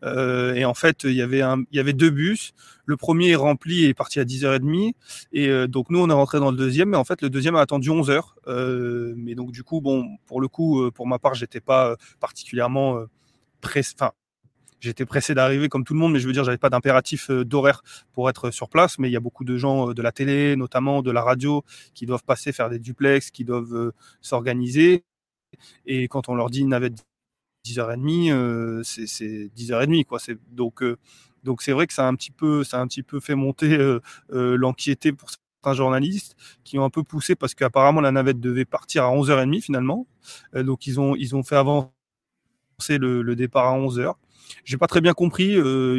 Euh, 0.04 0.54
et 0.54 0.64
en 0.64 0.74
fait, 0.74 1.04
il 1.04 1.12
y, 1.12 1.22
avait 1.22 1.92
deux 1.92 2.10
bus. 2.10 2.52
Le 2.86 2.96
premier 2.96 3.30
est 3.30 3.36
rempli 3.36 3.84
et 3.84 3.88
est 3.88 3.94
parti 3.94 4.20
à 4.20 4.24
10h30. 4.24 4.92
Et 5.32 5.48
euh, 5.48 5.66
donc, 5.66 5.90
nous, 5.90 6.00
on 6.00 6.08
est 6.08 6.14
rentré 6.14 6.38
dans 6.38 6.50
le 6.50 6.56
deuxième. 6.56 6.90
Mais 6.90 6.96
en 6.96 7.04
fait, 7.04 7.22
le 7.22 7.30
deuxième 7.30 7.56
a 7.56 7.60
attendu 7.60 7.90
11h. 7.90 8.22
Euh, 8.46 9.14
mais 9.16 9.34
donc, 9.34 9.50
du 9.52 9.62
coup, 9.62 9.80
bon, 9.80 10.08
pour 10.26 10.40
le 10.40 10.48
coup, 10.48 10.90
pour 10.92 11.06
ma 11.06 11.18
part, 11.18 11.34
j'étais 11.34 11.60
pas 11.60 11.96
particulièrement 12.20 13.04
pressé. 13.60 13.94
Enfin, 13.98 14.12
j'étais 14.80 15.04
pressé 15.04 15.34
d'arriver 15.34 15.68
comme 15.68 15.84
tout 15.84 15.94
le 15.94 16.00
monde, 16.00 16.12
mais 16.12 16.20
je 16.20 16.26
veux 16.26 16.32
dire, 16.32 16.44
j'avais 16.44 16.58
pas 16.58 16.70
d'impératif 16.70 17.30
d'horaire 17.30 17.82
pour 18.12 18.30
être 18.30 18.50
sur 18.50 18.68
place. 18.68 18.98
Mais 18.98 19.08
il 19.08 19.12
y 19.12 19.16
a 19.16 19.20
beaucoup 19.20 19.44
de 19.44 19.56
gens 19.56 19.92
de 19.92 20.02
la 20.02 20.12
télé, 20.12 20.56
notamment 20.56 21.02
de 21.02 21.10
la 21.10 21.22
radio, 21.22 21.64
qui 21.94 22.06
doivent 22.06 22.24
passer 22.24 22.52
faire 22.52 22.70
des 22.70 22.78
duplex, 22.78 23.30
qui 23.30 23.44
doivent 23.44 23.92
s'organiser. 24.20 25.04
Et 25.86 26.08
quand 26.08 26.28
on 26.28 26.34
leur 26.34 26.50
dit 26.50 26.64
navette 26.64 27.04
10h30, 27.64 28.32
euh, 28.32 28.82
c'est 28.82 29.50
10h30. 29.56 30.04
Quoi. 30.04 30.18
Donc, 30.50 30.82
euh, 30.82 30.96
donc 31.44 31.62
c'est 31.62 31.72
vrai 31.72 31.86
que 31.86 31.92
ça 31.92 32.06
a 32.06 32.08
un 32.08 32.14
petit 32.14 32.30
peu, 32.30 32.64
ça 32.64 32.78
a 32.78 32.80
un 32.80 32.86
petit 32.86 33.02
peu 33.02 33.20
fait 33.20 33.34
monter 33.34 33.76
euh, 33.76 34.00
l'anxiété 34.56 35.12
pour 35.12 35.30
certains 35.30 35.74
journalistes 35.76 36.36
qui 36.64 36.78
ont 36.78 36.84
un 36.84 36.90
peu 36.90 37.02
poussé 37.02 37.34
parce 37.34 37.54
qu'apparemment 37.54 38.00
la 38.00 38.12
navette 38.12 38.40
devait 38.40 38.64
partir 38.64 39.04
à 39.04 39.10
11h30 39.10 39.60
finalement. 39.60 40.06
donc 40.54 40.86
ils 40.86 41.00
ont, 41.00 41.16
ils 41.16 41.34
ont 41.34 41.42
fait 41.42 41.56
avancer 41.56 41.90
le, 42.88 43.34
départ 43.34 43.66
à 43.66 43.78
11h. 43.78 44.14
J'ai 44.64 44.78
pas 44.78 44.86
très 44.86 45.00
bien 45.00 45.14
compris. 45.14 45.58
Mmh. 45.58 45.96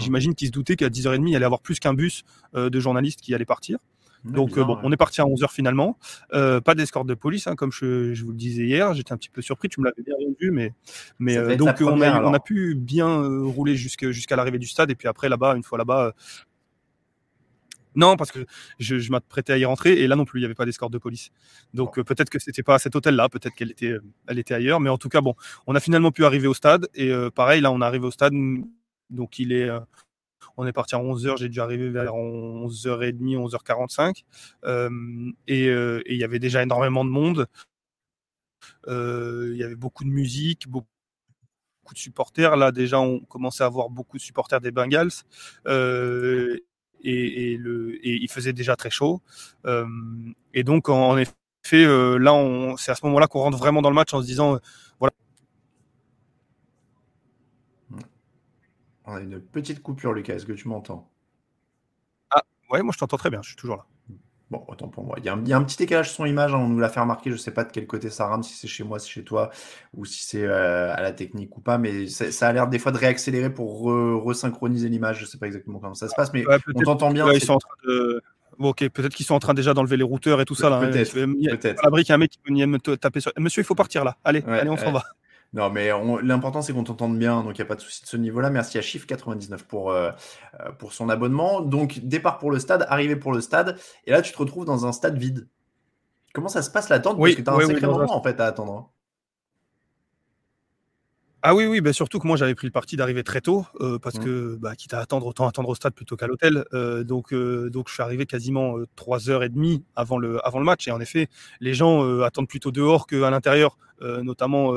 J'imagine 0.00 0.34
qu'ils 0.34 0.48
se 0.48 0.52
doutaient 0.52 0.76
qu'à 0.76 0.88
10h30, 0.88 1.28
il 1.28 1.32
y 1.32 1.36
allait 1.36 1.44
avoir 1.44 1.60
plus 1.60 1.78
qu'un 1.78 1.94
bus 1.94 2.24
de 2.54 2.80
journalistes 2.80 3.20
qui 3.20 3.34
allait 3.34 3.44
partir. 3.44 3.78
Donc 4.24 4.56
euh, 4.56 4.64
bon, 4.64 4.78
on 4.82 4.90
est 4.90 4.96
parti 4.96 5.20
à 5.20 5.24
11h 5.24 5.50
finalement. 5.50 5.98
Euh, 6.32 6.60
pas 6.60 6.74
d'escorte 6.74 7.06
de 7.06 7.14
police, 7.14 7.46
hein, 7.46 7.56
comme 7.56 7.72
je, 7.72 8.22
vous 8.22 8.30
le 8.30 8.36
disais 8.36 8.64
hier. 8.64 8.94
J'étais 8.94 9.12
un 9.12 9.16
petit 9.18 9.28
peu 9.28 9.42
surpris, 9.42 9.68
tu 9.68 9.80
me 9.80 9.86
l'avais 9.86 10.02
bien 10.02 10.14
rendu, 10.18 10.50
mais, 10.50 10.72
mais 11.18 11.36
euh, 11.36 11.56
donc 11.56 11.76
on, 11.80 12.00
a, 12.00 12.40
pu 12.40 12.74
bien 12.74 13.22
rouler 13.44 13.76
jusqu'à 13.76 14.36
l'arrivée 14.36 14.58
du 14.58 14.66
stade. 14.66 14.90
Et 14.90 14.94
puis 14.94 15.08
après, 15.08 15.28
là-bas, 15.28 15.56
une 15.56 15.62
fois 15.62 15.76
là-bas, 15.76 16.14
non, 17.96 18.16
parce 18.16 18.32
que 18.32 18.40
je, 18.80 19.10
m'apprêtais 19.10 19.52
à 19.52 19.58
y 19.58 19.64
rentrer 19.64 20.00
et 20.00 20.08
là 20.08 20.16
non 20.16 20.24
plus, 20.24 20.40
il 20.40 20.42
n'y 20.42 20.46
avait 20.46 20.54
pas 20.54 20.64
d'escorte 20.64 20.92
de 20.92 20.98
police. 20.98 21.30
Donc 21.74 22.00
peut-être 22.00 22.30
que 22.30 22.38
c'était 22.38 22.62
pas 22.62 22.74
à 22.74 22.78
cet 22.78 22.96
hôtel-là, 22.96 23.28
peut-être 23.28 23.54
qu'elle 23.54 23.70
était, 23.70 23.94
elle 24.26 24.38
était 24.38 24.54
ailleurs. 24.54 24.80
Mais 24.80 24.90
en 24.90 24.98
tout 24.98 25.10
cas, 25.10 25.20
bon, 25.20 25.34
on 25.66 25.74
a 25.74 25.80
finalement 25.80 26.10
pu 26.10 26.24
arriver 26.24 26.48
au 26.48 26.54
stade 26.54 26.88
et 26.94 27.12
pareil, 27.34 27.60
là, 27.60 27.70
on 27.70 27.82
arrive 27.82 28.04
au 28.04 28.10
stade. 28.10 28.32
Donc 29.10 29.38
il 29.38 29.52
est, 29.52 29.68
on 30.56 30.66
est 30.66 30.72
parti 30.72 30.94
à 30.94 30.98
11h, 30.98 31.38
j'ai 31.38 31.48
dû 31.48 31.60
arriver 31.60 31.90
vers 31.90 32.12
11h30, 32.14 33.48
11h45. 33.48 34.24
Euh, 34.64 35.32
et 35.46 35.66
il 35.66 36.16
y 36.16 36.24
avait 36.24 36.38
déjà 36.38 36.62
énormément 36.62 37.04
de 37.04 37.10
monde. 37.10 37.46
Euh, 38.88 39.50
il 39.52 39.58
y 39.58 39.64
avait 39.64 39.74
beaucoup 39.74 40.04
de 40.04 40.10
musique, 40.10 40.68
beaucoup 40.68 40.86
de 41.92 41.98
supporters. 41.98 42.56
Là, 42.56 42.72
déjà, 42.72 43.00
on 43.00 43.20
commençait 43.20 43.64
à 43.64 43.66
avoir 43.66 43.90
beaucoup 43.90 44.16
de 44.16 44.22
supporters 44.22 44.60
des 44.60 44.70
Bengals. 44.70 45.10
Euh, 45.66 46.58
et, 47.02 47.58
il 48.04 48.30
faisait 48.30 48.52
déjà 48.52 48.76
très 48.76 48.90
chaud. 48.90 49.20
et 50.54 50.64
donc, 50.64 50.88
en, 50.88 51.18
effet, 51.18 51.34
là, 51.72 52.74
c'est 52.78 52.92
à 52.92 52.94
ce 52.94 53.04
moment-là 53.06 53.26
qu'on 53.26 53.40
rentre 53.40 53.58
vraiment 53.58 53.82
dans 53.82 53.90
le 53.90 53.94
match 53.94 54.14
en 54.14 54.22
se 54.22 54.26
disant, 54.26 54.58
voilà, 55.00 55.12
On 59.04 59.16
a 59.16 59.20
une 59.20 59.40
petite 59.40 59.82
coupure, 59.82 60.12
Lucas. 60.12 60.34
Est-ce 60.34 60.46
que 60.46 60.52
tu 60.52 60.68
m'entends? 60.68 61.10
Ah, 62.30 62.42
ouais, 62.70 62.82
moi 62.82 62.92
je 62.92 62.98
t'entends 62.98 63.16
très 63.16 63.30
bien. 63.30 63.42
Je 63.42 63.48
suis 63.48 63.56
toujours 63.56 63.76
là. 63.76 63.86
Bon, 64.50 64.62
autant 64.68 64.88
pour 64.88 65.04
moi. 65.04 65.16
Il 65.18 65.24
y, 65.24 65.28
a 65.28 65.32
un, 65.34 65.64
petit 65.64 65.76
décalage 65.76 66.12
son 66.12 66.26
image. 66.26 66.54
Hein, 66.54 66.58
on 66.58 66.68
nous 66.68 66.78
l'a 66.78 66.88
fait 66.88 67.00
remarquer. 67.00 67.30
Je 67.30 67.34
ne 67.34 67.40
sais 67.40 67.50
pas 67.50 67.64
de 67.64 67.72
quel 67.72 67.86
côté 67.86 68.10
ça 68.10 68.26
rame, 68.26 68.42
si 68.42 68.54
c'est 68.54 68.68
chez 68.68 68.84
moi, 68.84 68.98
si 68.98 69.06
c'est 69.06 69.12
chez 69.12 69.24
toi, 69.24 69.50
ou 69.94 70.04
si 70.04 70.22
c'est 70.22 70.44
euh, 70.44 70.94
à 70.94 71.00
la 71.00 71.12
technique 71.12 71.56
ou 71.56 71.60
pas. 71.60 71.78
Mais 71.78 72.06
ça 72.08 72.48
a 72.48 72.52
l'air 72.52 72.68
des 72.68 72.78
fois 72.78 72.92
de 72.92 72.98
réaccélérer 72.98 73.52
pour 73.52 73.82
resynchroniser 73.82 74.88
l'image. 74.88 75.18
Je 75.18 75.22
ne 75.22 75.28
sais 75.28 75.38
pas 75.38 75.46
exactement 75.46 75.78
comment 75.78 75.94
ça 75.94 76.08
se 76.08 76.14
passe, 76.14 76.32
mais 76.32 76.44
on 76.74 76.80
t'entend 76.82 77.10
bien. 77.10 77.30
ils 77.32 77.42
sont 77.42 77.54
en 77.54 77.58
train 77.58 77.74
de... 77.86 78.22
ok, 78.58 78.88
peut-être 78.90 79.14
qu'ils 79.14 79.26
sont 79.26 79.34
en 79.34 79.40
train 79.40 79.54
déjà 79.54 79.72
d'enlever 79.72 79.96
les 79.96 80.04
routeurs 80.04 80.40
et 80.40 80.44
tout 80.44 80.54
ça. 80.54 80.68
Hein. 80.68 80.88
Peut-être. 80.88 81.14
peut-être. 81.14 81.82
la 81.82 81.90
brique, 81.90 82.08
il 82.08 82.10
y 82.10 82.12
a 82.12 82.16
un 82.16 82.18
mec 82.18 82.30
qui 82.30 82.38
peut 82.38 82.52
me 82.52 82.78
taper 82.96 83.20
sur. 83.20 83.32
Monsieur, 83.38 83.62
il 83.62 83.66
faut 83.66 83.74
partir 83.74 84.04
là. 84.04 84.18
Allez, 84.24 84.44
allez 84.46 84.70
on 84.70 84.76
s'en 84.76 84.92
va. 84.92 85.04
Non, 85.54 85.70
mais 85.70 85.90
l'important, 86.22 86.62
c'est 86.62 86.72
qu'on 86.72 86.82
t'entende 86.82 87.16
bien, 87.16 87.44
donc 87.44 87.56
il 87.56 87.60
n'y 87.60 87.62
a 87.62 87.66
pas 87.66 87.76
de 87.76 87.80
souci 87.80 88.02
de 88.02 88.08
ce 88.08 88.16
niveau-là. 88.16 88.50
Merci 88.50 88.76
à 88.76 88.80
Chiffre99 88.80 89.62
pour, 89.62 89.92
euh, 89.92 90.10
euh, 90.60 90.72
pour 90.72 90.92
son 90.92 91.08
abonnement. 91.08 91.60
Donc, 91.60 92.00
départ 92.00 92.38
pour 92.38 92.50
le 92.50 92.58
stade, 92.58 92.84
arrivée 92.88 93.14
pour 93.14 93.32
le 93.32 93.40
stade, 93.40 93.78
et 94.04 94.10
là, 94.10 94.20
tu 94.20 94.32
te 94.32 94.38
retrouves 94.38 94.64
dans 94.64 94.84
un 94.84 94.90
stade 94.90 95.16
vide. 95.16 95.46
Comment 96.32 96.48
ça 96.48 96.60
se 96.60 96.70
passe 96.70 96.88
l'attente 96.88 97.16
oui, 97.20 97.30
Parce 97.30 97.36
que 97.36 97.42
tu 97.42 97.50
as 97.50 97.54
un 97.54 97.68
sacré 97.68 97.86
moment, 97.86 98.16
en 98.16 98.20
fait, 98.20 98.40
à 98.40 98.46
attendre. 98.46 98.90
Ah 101.46 101.54
oui, 101.54 101.66
oui, 101.66 101.82
bah 101.82 101.92
surtout 101.92 102.20
que 102.20 102.26
moi 102.26 102.38
j'avais 102.38 102.54
pris 102.54 102.66
le 102.66 102.70
parti 102.72 102.96
d'arriver 102.96 103.22
très 103.22 103.42
tôt, 103.42 103.66
euh, 103.82 103.98
parce 103.98 104.16
mmh. 104.16 104.24
que 104.24 104.56
bah, 104.58 104.74
quitte 104.76 104.94
à 104.94 105.00
attendre, 105.00 105.26
autant 105.26 105.46
attendre 105.46 105.68
au 105.68 105.74
stade 105.74 105.92
plutôt 105.92 106.16
qu'à 106.16 106.26
l'hôtel. 106.26 106.64
Euh, 106.72 107.04
donc, 107.04 107.34
euh, 107.34 107.68
donc 107.68 107.90
je 107.90 107.92
suis 107.92 108.02
arrivé 108.02 108.24
quasiment 108.24 108.76
trois 108.96 109.28
heures 109.28 109.42
et 109.42 109.50
demie 109.50 109.84
avant 109.94 110.16
le, 110.16 110.44
avant 110.46 110.58
le 110.58 110.64
match. 110.64 110.88
Et 110.88 110.90
en 110.90 111.00
effet, 111.00 111.28
les 111.60 111.74
gens 111.74 112.22
attendent 112.22 112.48
plutôt 112.48 112.72
dehors 112.72 113.06
qu'à 113.06 113.28
l'intérieur, 113.28 113.76
notamment 114.00 114.72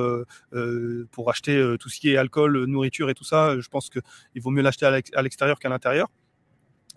pour 1.11 1.29
acheter 1.29 1.75
tout 1.79 1.87
ce 1.87 2.01
qui 2.01 2.11
est 2.11 2.17
alcool, 2.17 2.65
nourriture 2.65 3.09
et 3.09 3.13
tout 3.13 3.23
ça. 3.23 3.57
Je 3.57 3.69
pense 3.69 3.89
qu'il 3.89 4.41
vaut 4.41 4.51
mieux 4.51 4.61
l'acheter 4.61 4.85
à 4.85 5.21
l'extérieur 5.21 5.59
qu'à 5.59 5.69
l'intérieur. 5.69 6.09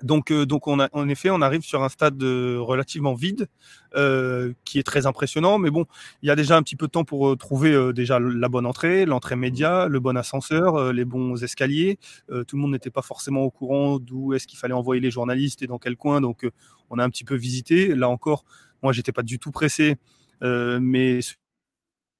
Donc, 0.02 0.30
euh, 0.30 0.46
donc 0.46 0.66
on 0.66 0.80
a, 0.80 0.88
en 0.92 1.08
effet, 1.08 1.30
on 1.30 1.40
arrive 1.42 1.62
sur 1.62 1.82
un 1.82 1.88
stade 1.88 2.22
euh, 2.22 2.58
relativement 2.60 3.14
vide, 3.14 3.48
euh, 3.94 4.52
qui 4.64 4.78
est 4.78 4.82
très 4.82 5.06
impressionnant. 5.06 5.58
Mais 5.58 5.70
bon, 5.70 5.86
il 6.22 6.28
y 6.28 6.30
a 6.30 6.36
déjà 6.36 6.56
un 6.56 6.62
petit 6.62 6.76
peu 6.76 6.86
de 6.86 6.92
temps 6.92 7.04
pour 7.04 7.36
trouver 7.36 7.92
déjà 7.92 8.18
la 8.20 8.48
bonne 8.48 8.66
entrée, 8.66 9.06
l'entrée 9.06 9.36
média, 9.36 9.88
le 9.88 10.00
bon 10.00 10.16
ascenseur, 10.16 10.92
les 10.92 11.04
bons 11.04 11.42
escaliers. 11.42 11.98
tout 12.28 12.56
le 12.56 12.58
monde 12.58 12.72
n'était 12.72 12.90
pas 12.90 13.02
forcément 13.02 13.42
au 13.42 13.50
courant 13.50 13.98
d'où 13.98 14.32
est-ce 14.34 14.46
qu'il 14.46 14.58
fallait 14.58 14.74
envoyer 14.74 15.00
les 15.00 15.10
journalistes 15.10 15.62
et 15.62 15.66
dans 15.66 15.78
quel 15.78 15.96
coin. 15.96 16.20
Donc, 16.20 16.48
on 16.90 16.98
a 16.98 17.04
un 17.04 17.10
petit 17.10 17.24
peu 17.24 17.34
visité. 17.34 17.94
Là 17.94 18.08
encore, 18.08 18.44
moi, 18.82 18.92
j'étais 18.92 19.12
pas 19.12 19.22
du 19.22 19.38
tout 19.38 19.50
pressé, 19.50 19.96
mais 20.42 21.20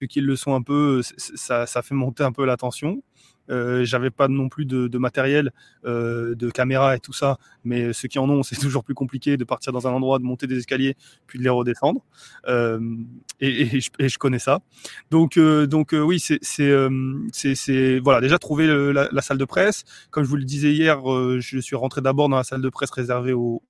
ceux 0.00 0.06
qui 0.06 0.20
le 0.20 0.36
sont 0.36 0.54
un 0.54 0.62
peu, 0.62 1.02
ça, 1.16 1.66
ça 1.66 1.82
fait 1.82 1.94
monter 1.94 2.22
un 2.22 2.32
peu 2.32 2.44
la 2.44 2.56
tension. 2.56 3.02
Euh, 3.50 3.84
j'avais 3.84 4.10
pas 4.10 4.28
non 4.28 4.48
plus 4.48 4.64
de, 4.64 4.98
matériel, 4.98 5.52
euh, 5.84 6.34
de 6.34 6.50
caméra 6.50 6.96
et 6.96 7.00
tout 7.00 7.12
ça, 7.12 7.38
mais 7.64 7.92
ceux 7.92 8.06
qui 8.06 8.18
en 8.18 8.28
ont, 8.30 8.42
c'est 8.42 8.56
toujours 8.60 8.84
plus 8.84 8.94
compliqué 8.94 9.36
de 9.36 9.44
partir 9.44 9.72
dans 9.72 9.88
un 9.88 9.92
endroit, 9.92 10.18
de 10.18 10.24
monter 10.24 10.46
des 10.46 10.58
escaliers, 10.58 10.96
puis 11.26 11.38
de 11.38 11.44
les 11.44 11.50
redescendre. 11.50 12.04
Euh, 12.46 12.78
et, 13.40 13.80
je, 13.80 14.18
connais 14.18 14.38
ça. 14.38 14.60
Donc, 15.10 15.38
donc 15.38 15.92
oui, 15.92 16.20
c'est, 16.20 17.98
voilà, 18.02 18.20
déjà 18.20 18.38
trouver 18.38 18.92
la, 18.92 19.22
salle 19.22 19.38
de 19.38 19.44
presse. 19.44 19.84
Comme 20.10 20.24
je 20.24 20.28
vous 20.28 20.36
le 20.36 20.44
disais 20.44 20.72
hier, 20.72 21.00
je 21.40 21.58
suis 21.58 21.76
rentré 21.76 22.00
d'abord 22.00 22.28
dans 22.28 22.36
la 22.36 22.44
salle 22.44 22.62
de 22.62 22.68
presse 22.68 22.90
réservée 22.90 23.32
aux, 23.32 23.62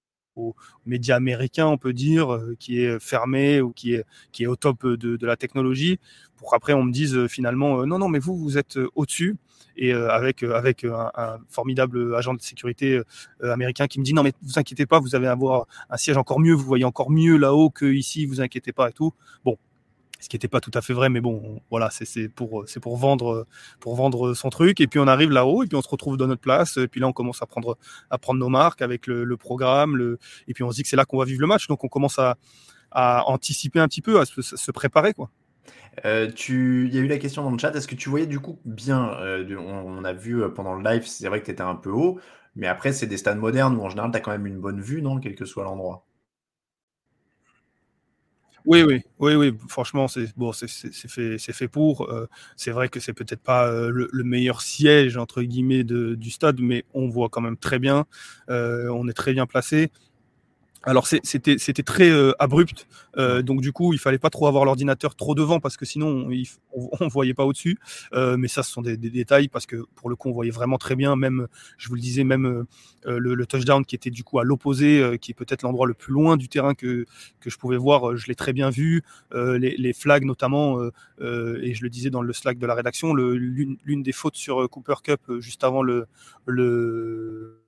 médias 0.87 1.17
américains, 1.17 1.67
on 1.67 1.79
peut 1.79 1.93
dire, 1.93 2.39
qui 2.59 2.83
est 2.83 2.99
fermé 3.01 3.61
ou 3.61 3.73
qui 3.73 3.95
est, 3.95 4.05
qui 4.33 4.45
est 4.45 4.47
au 4.47 4.57
top 4.57 4.87
de, 4.87 5.27
la 5.27 5.37
technologie, 5.37 5.99
pour 6.37 6.55
après 6.55 6.73
on 6.73 6.83
me 6.83 6.93
dise 6.93 7.27
finalement, 7.27 7.87
non, 7.87 7.99
non, 7.99 8.09
mais 8.09 8.19
vous, 8.19 8.37
vous 8.37 8.59
êtes 8.59 8.79
au-dessus 8.95 9.37
et 9.81 9.93
euh, 9.93 10.11
avec, 10.11 10.43
euh, 10.43 10.55
avec 10.55 10.85
euh, 10.85 10.95
un, 11.15 11.39
formidable 11.49 12.15
agent 12.15 12.35
de 12.35 12.41
sécurité 12.41 13.01
américain 13.43 13.87
qui 13.87 13.99
me 13.99 14.05
dit 14.05 14.13
non 14.13 14.23
mais 14.23 14.33
vous 14.43 14.59
inquiétez 14.59 14.87
pas, 14.87 15.01
vous 15.01 15.17
allez 15.17 15.27
avoir 15.27 15.67
un 15.89 15.97
siège 15.97 16.17
encore 16.17 16.39
mieux, 16.39 16.53
vous 16.53 16.65
voyez 16.65 16.85
encore 16.85 17.11
mieux 17.11 17.37
là-haut 17.37 17.71
que 17.71 17.87
ici, 17.87 18.27
vous 18.27 18.41
inquiétez 18.41 18.73
pas 18.73 18.91
et 18.91 18.93
tout. 18.93 19.15
Bon, 19.45 19.57
ce 20.21 20.29
qui 20.29 20.37
n'était 20.37 20.49
pas 20.49 20.61
tout 20.61 20.71
à 20.75 20.83
fait 20.83 20.93
vrai, 20.93 21.09
mais 21.09 21.21
bon, 21.21 21.61
voilà, 21.71 21.89
c'est 21.91 22.29
pour, 22.29 22.65
c'est 22.67 22.81
pour 22.81 22.97
vendre, 22.97 23.47
pour 23.81 23.97
vendre 23.97 24.35
son 24.35 24.51
truc. 24.51 24.81
Et 24.81 24.87
puis 24.87 25.01
on 25.01 25.07
arrive 25.07 25.31
là-haut, 25.31 25.63
et 25.65 25.67
puis 25.67 25.77
on 25.77 25.83
se 25.83 25.89
retrouve 25.89 26.17
dans 26.17 26.27
notre 26.27 26.41
place. 26.41 26.77
Et 26.77 26.89
puis 26.89 27.01
là, 27.01 27.09
on 27.09 27.13
commence 27.13 27.43
à 27.43 27.47
prendre, 27.47 27.77
nos 28.35 28.49
marques 28.49 28.83
avec 28.83 29.07
le, 29.07 29.37
programme, 29.37 29.97
le, 29.97 30.19
et 30.47 30.55
puis 30.55 30.63
on 30.63 30.71
se 30.71 30.77
dit 30.77 30.83
que 30.83 30.89
c'est 30.89 30.97
là 30.97 31.05
qu'on 31.05 31.19
va 31.19 31.25
vivre 31.25 31.41
le 31.41 31.47
match. 31.47 31.67
Donc 31.67 31.85
on 31.85 31.89
commence 31.89 32.19
à, 32.19 32.37
anticiper 32.93 33.81
un 33.81 33.89
petit 33.89 34.03
peu, 34.03 34.21
à 34.21 34.25
se, 34.25 34.71
préparer, 34.73 35.15
quoi. 35.15 35.31
Euh. 36.05 36.31
Il 36.49 36.95
y 36.95 36.99
a 36.99 37.01
eu 37.01 37.09
la 37.09 37.19
question 37.19 37.43
dans 37.43 37.51
le 37.51 37.59
chat, 37.59 37.75
est-ce 37.75 37.89
que 37.89 37.95
tu 37.95 38.09
voyais 38.09 38.27
du 38.27 38.39
coup 38.39 38.59
bien 38.65 39.13
euh, 39.21 39.57
on, 39.59 40.05
a 40.05 40.13
vu 40.13 40.43
euh, 40.43 40.49
pendant 40.49 40.75
le 40.75 40.83
live, 40.83 41.05
c'est 41.05 41.27
vrai 41.29 41.41
que 41.41 41.47
tu 41.47 41.51
étais 41.51 41.63
un 41.63 41.75
peu 41.75 41.91
haut, 41.91 42.21
mais 42.55 42.67
après, 42.67 42.93
c'est 42.93 43.07
des 43.07 43.17
stades 43.17 43.39
modernes 43.39 43.77
où 43.77 43.83
en 43.83 43.89
général, 43.89 44.11
tu 44.11 44.17
as 44.17 44.21
quand 44.21 44.31
même 44.31 44.47
une 44.47 44.61
bonne 44.61 44.81
vue, 44.81 45.03
non 45.03 45.19
Quel 45.19 45.35
que 45.35 45.45
soit 45.45 45.65
l'endroit? 45.65 46.07
Oui, 48.67 48.83
oui, 48.83 49.03
oui, 49.19 49.35
oui. 49.35 49.57
Franchement, 49.69 50.07
c'est 50.09 50.37
bon, 50.37 50.53
c'est 50.53 50.69
fait, 50.69 51.39
c'est 51.39 51.53
fait 51.53 51.69
pour. 51.69 52.13
c'est 52.57 52.71
vrai 52.71 52.89
que 52.89 53.01
c'est 53.01 53.13
peut-être 53.13 53.43
pas 53.43 53.71
le, 53.71 54.09
meilleur 54.25 54.61
siège 54.61 55.17
entre 55.17 55.43
guillemets 55.43 55.85
du 55.85 56.31
stade, 56.31 56.61
mais 56.61 56.85
on 56.95 57.09
voit 57.09 57.29
quand 57.29 57.41
même 57.41 57.57
très 57.57 57.79
bien. 57.79 58.07
on 58.49 59.09
est 59.09 59.13
très 59.15 59.33
bien 59.33 59.47
placé. 59.47 59.91
Alors 60.83 61.07
c'était 61.07 61.59
c'était 61.59 61.83
très 61.83 62.09
euh, 62.09 62.33
abrupt, 62.39 62.87
euh, 63.19 63.43
donc 63.43 63.61
du 63.61 63.71
coup 63.71 63.93
il 63.93 63.99
fallait 63.99 64.19
pas 64.19 64.31
trop 64.31 64.47
avoir 64.47 64.65
l'ordinateur 64.65 65.15
trop 65.15 65.35
devant 65.35 65.61
parce 65.61 65.77
que 65.77 65.85
sinon 65.85 66.27
on, 66.73 66.89
on, 67.01 67.09
voyait 67.09 67.35
pas 67.35 67.45
au-dessus. 67.45 67.79
Euh, 68.15 68.39
mais 68.39 68.49
ça 68.49 68.63
ce 68.63 68.73
sont 68.73 68.81
des, 68.81 68.97
détails 68.97 69.49
parce 69.49 69.67
que 69.67 69.85
pour 69.95 70.09
le 70.09 70.17
coup 70.17 70.31
on 70.31 70.33
voyait 70.33 70.51
vraiment 70.51 70.79
très 70.79 70.97
bien, 70.97 71.17
même 71.17 71.49
je 71.77 71.89
vous 71.89 71.97
le 71.97 72.01
disais 72.01 72.25
même 72.25 72.65
le, 73.05 73.47
touchdown 73.47 73.85
qui 73.85 73.95
était 73.95 74.09
du 74.09 74.25
coup 74.25 74.39
à 74.39 74.45
l'opposé, 74.45 75.19
qui 75.21 75.33
est 75.33 75.35
peut-être 75.35 75.63
l'endroit 75.63 75.87
le 75.87 75.93
plus 75.93 76.15
loin 76.15 76.39
du 76.39 76.49
terrain 76.49 76.75
que 76.75 77.05
que 77.41 77.51
je 77.51 77.59
pouvais 77.59 77.77
voir, 77.77 78.17
je 78.17 78.27
l'ai 78.29 78.35
très 78.35 78.55
bien 78.55 78.71
vu. 78.71 79.03
Les, 79.35 79.77
les, 79.77 79.93
flags 79.93 80.25
notamment 80.25 80.83
et 81.21 81.75
je 81.75 81.83
le 81.83 81.91
disais 81.91 82.09
dans 82.09 82.23
le 82.23 82.33
Slack 82.33 82.59
de 82.59 82.67
la 82.67 82.75
rédaction, 82.75 83.13
l'une 83.13 84.03
des 84.03 84.13
fautes 84.13 84.37
sur 84.37 84.69
Cooper 84.71 85.03
Cup 85.05 85.21
juste 85.41 85.63
avant 85.63 85.83
le 85.83 86.07
le 86.47 87.61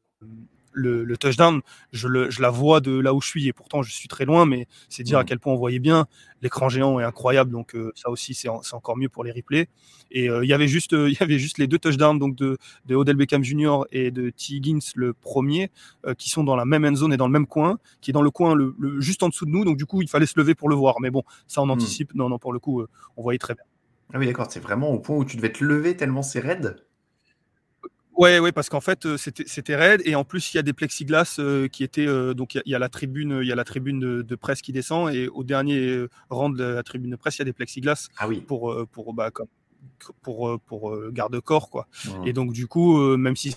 le, 0.73 1.17
touchdown, 1.17 1.61
je, 1.93 2.09
la 2.41 2.51
vois 2.51 2.81
de 2.81 2.99
là 2.99 3.15
où 3.15 3.21
je 3.21 3.29
suis 3.29 3.49
et 3.49 3.53
pourtant 3.53 3.83
je 3.83 3.93
suis 3.93 4.09
très 4.09 4.25
loin, 4.25 4.47
mais 4.47 4.67
c'est 4.89 5.03
dire 5.03 5.19
à 5.19 5.23
mm. 5.23 5.27
quel 5.27 5.39
point 5.39 5.53
on 5.53 5.57
voyait 5.57 5.79
bien. 5.79 6.07
L'écran 6.41 6.69
géant 6.69 6.99
est 6.99 7.05
incroyable, 7.05 7.51
donc 7.51 7.75
euh, 7.75 7.93
ça 7.95 8.11
aussi 8.11 8.35
c'est 8.35 8.49
encore 8.49 8.97
mieux 8.97 9.09
pour 9.09 9.25
les 9.25 9.31
replays. 9.31 9.69
Et 10.11 10.29
euh, 10.29 10.45
il 10.45 10.49
y 10.49 10.53
avait 10.53 10.69
juste 10.69 10.93
euh, 10.93 11.09
il 11.11 11.17
y 11.19 11.23
avait 11.23 11.39
juste 11.39 11.59
les 11.59 11.67
deux 11.67 11.79
touchdowns 11.79 12.19
donc 12.19 12.35
de, 12.37 12.59
de 12.87 12.97
Odell 12.97 13.17
Beckham 13.17 13.45
Jr. 13.45 13.83
et 13.93 14.11
de 14.11 14.31
T. 14.31 14.55
Higgins 14.55 14.81
le 14.95 15.13
premier 15.13 15.71
qui 16.19 16.31
sont 16.31 16.45
dans 16.45 16.57
la 16.57 16.65
même 16.65 16.85
end 16.85 16.95
zone 16.95 17.13
et 17.13 17.17
dans 17.17 17.27
le 17.27 17.33
même 17.33 17.47
coin, 17.47 17.79
qui 18.01 18.11
est 18.11 18.13
dans 18.15 18.23
le 18.23 18.31
coin 18.31 18.55
le, 18.55 18.75
juste 19.01 19.23
en 19.23 19.29
dessous 19.29 19.47
de 19.47 19.51
nous. 19.51 19.65
Donc 19.65 19.77
du 19.77 19.87
coup 19.87 20.03
il 20.03 20.09
fallait 20.09 20.27
se 20.27 20.39
lever 20.39 20.55
pour 20.55 20.69
le 20.69 20.75
voir, 20.75 21.01
mais 21.01 21.11
bon 21.11 21.23
ça 21.47 21.63
on 21.63 21.67
mm. 21.67 21.71
anticipe. 21.71 22.15
Non 22.15 22.29
non 22.29 22.39
pour 22.39 22.53
le 22.53 22.59
coup 22.59 22.83
on 23.17 23.23
voyait 23.23 23.39
très 23.39 23.55
bien. 23.55 23.65
Ah 24.15 24.19
oui 24.19 24.27
d'accord, 24.27 24.47
c'est 24.51 24.61
vraiment 24.61 24.91
au 24.91 24.99
point 24.99 25.17
où 25.17 25.25
tu 25.25 25.37
devais 25.37 25.53
te 25.53 25.65
lever 25.65 25.97
tellement 25.97 26.23
c'est 26.23 26.41
raide. 26.41 26.77
Ouais, 28.15 28.39
ouais, 28.39 28.53
parce 28.53 28.69
qu'en 28.69 28.81
fait, 28.81 29.07
euh, 29.07 29.17
c'était 29.17 29.77
raide 29.77 30.03
et 30.05 30.15
en 30.15 30.25
plus, 30.25 30.53
il 30.53 30.59
y 30.59 30.61
a 30.61 30.63
des 30.63 30.75
plexiglas 30.75 31.37
euh, 31.39 31.69
qui 31.69 31.83
étaient 31.83 32.07
euh, 32.07 32.35
donc 32.35 32.55
il 32.55 32.63
y, 32.67 32.75
a 32.75 32.79
la 32.79 32.89
tribune, 32.89 33.41
il 33.43 33.49
y 33.49 33.53
a 33.53 33.55
la 33.55 33.65
tribune 33.65 34.23
de, 34.23 34.37
presse 34.37 34.61
qui 34.61 34.73
descend 34.73 35.15
et 35.15 35.29
au 35.29 35.45
dernier 35.45 36.07
rang 36.29 36.51
de 36.51 36.63
la 36.63 36.83
tribune 36.83 37.11
de 37.11 37.17
presse, 37.17 37.37
il 37.37 37.41
y 37.41 37.43
a 37.43 37.47
des 37.47 37.53
plexiglas 37.53 38.09
ah 38.19 38.29
oui. 38.29 38.41
pour 38.41 38.75
pour 38.91 39.15
bah, 39.15 39.31
pour 40.21 40.61
pour 40.67 41.11
garde-corps 41.11 41.71
quoi. 41.71 41.87
Mmh. 42.05 42.27
Et 42.27 42.33
donc 42.33 42.53
du 42.53 42.67
coup, 42.67 43.17
même 43.17 43.37
s'ils 43.37 43.55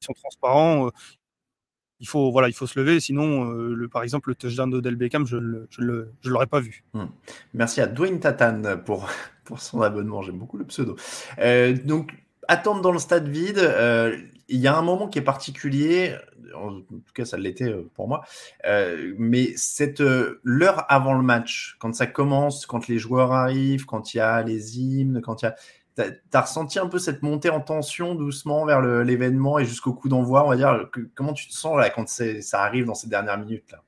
sont 0.00 0.14
transparents, 0.14 0.90
il 2.00 2.08
faut 2.08 2.30
voilà, 2.32 2.48
il 2.48 2.54
faut 2.54 2.66
se 2.66 2.78
lever, 2.78 2.98
sinon 3.00 3.50
le 3.50 3.88
par 3.88 4.02
exemple 4.04 4.30
le 4.30 4.36
touchdown 4.36 4.70
d'Odell 4.70 4.96
Beckham, 4.96 5.26
je 5.26 5.36
ne 5.36 5.66
je 5.70 6.30
l'aurais 6.30 6.46
pas 6.46 6.60
vu. 6.60 6.84
Mmh. 6.94 7.04
Merci 7.54 7.80
à 7.80 7.86
Dwayne 7.86 8.20
Tatan 8.20 8.78
pour 8.84 9.08
pour 9.44 9.60
son 9.60 9.82
abonnement, 9.82 10.22
j'aime 10.22 10.38
beaucoup 10.38 10.56
le 10.56 10.64
pseudo. 10.64 10.96
donc 11.84 12.21
attendre 12.52 12.82
dans 12.82 12.92
le 12.92 12.98
stade 12.98 13.28
vide, 13.28 13.58
euh, 13.58 14.16
il 14.48 14.60
y 14.60 14.66
a 14.66 14.76
un 14.76 14.82
moment 14.82 15.08
qui 15.08 15.18
est 15.18 15.22
particulier, 15.22 16.14
en 16.54 16.80
tout 16.80 17.12
cas 17.14 17.24
ça 17.24 17.38
l'était 17.38 17.70
euh, 17.70 17.90
pour 17.94 18.08
moi, 18.08 18.22
euh, 18.66 19.14
mais 19.18 19.54
cette 19.56 20.02
l'heure 20.42 20.84
avant 20.90 21.14
le 21.14 21.22
match, 21.22 21.76
quand 21.80 21.94
ça 21.94 22.06
commence, 22.06 22.66
quand 22.66 22.88
les 22.88 22.98
joueurs 22.98 23.32
arrivent, 23.32 23.86
quand 23.86 24.12
il 24.12 24.18
y 24.18 24.20
a 24.20 24.42
les 24.42 24.78
hymnes, 24.78 25.20
quand 25.22 25.42
il 25.42 25.46
y 25.46 25.48
a 25.48 25.54
T'as 25.94 26.06
as 26.32 26.40
ressenti 26.40 26.78
un 26.78 26.86
peu 26.86 26.98
cette 26.98 27.20
montée 27.20 27.50
en 27.50 27.60
tension 27.60 28.14
doucement 28.14 28.64
vers 28.64 28.80
l'événement 28.80 29.58
et 29.58 29.66
jusqu'au 29.66 29.92
coup 29.92 30.08
d'envoi, 30.08 30.42
on 30.42 30.48
va 30.48 30.56
dire. 30.56 30.88
comment 31.14 31.34
tu 31.34 31.48
te 31.48 31.52
sens 31.52 31.76
là 31.76 31.90
quand 31.90 32.08
ça 32.08 32.62
arrive 32.62 32.86
dans 32.86 32.94
ces 32.94 33.08
dernières 33.10 33.36
minutes 33.36 33.70
là? 33.70 33.82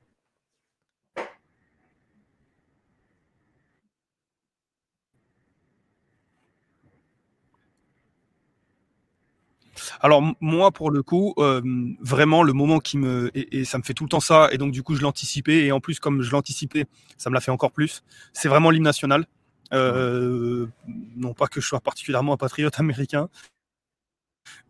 Alors 10.01 10.21
moi, 10.41 10.71
pour 10.71 10.91
le 10.91 11.03
coup, 11.03 11.33
euh, 11.37 11.61
vraiment 12.01 12.43
le 12.43 12.53
moment 12.53 12.79
qui 12.79 12.97
me 12.97 13.31
et, 13.33 13.65
ça 13.65 13.77
me 13.77 13.83
fait 13.83 13.93
tout 13.93 14.03
le 14.03 14.09
temps 14.09 14.19
ça, 14.19 14.49
et 14.51 14.57
donc 14.57 14.71
du 14.71 14.83
coup 14.83 14.95
je 14.95 15.01
l'anticipais, 15.01 15.65
et 15.65 15.71
en 15.71 15.79
plus 15.79 15.99
comme 15.99 16.21
je 16.21 16.31
l'anticipais, 16.31 16.85
ça 17.17 17.29
me 17.29 17.35
l'a 17.35 17.41
fait 17.41 17.51
encore 17.51 17.71
plus. 17.71 18.03
C'est 18.33 18.47
vraiment 18.47 18.69
l'hymne 18.71 18.83
national. 18.83 19.25
Euh, 19.73 20.67
non 21.15 21.33
pas 21.33 21.47
que 21.47 21.59
je 21.59 21.67
sois 21.67 21.79
particulièrement 21.79 22.33
un 22.33 22.37
patriote 22.37 22.73
américain, 22.79 23.29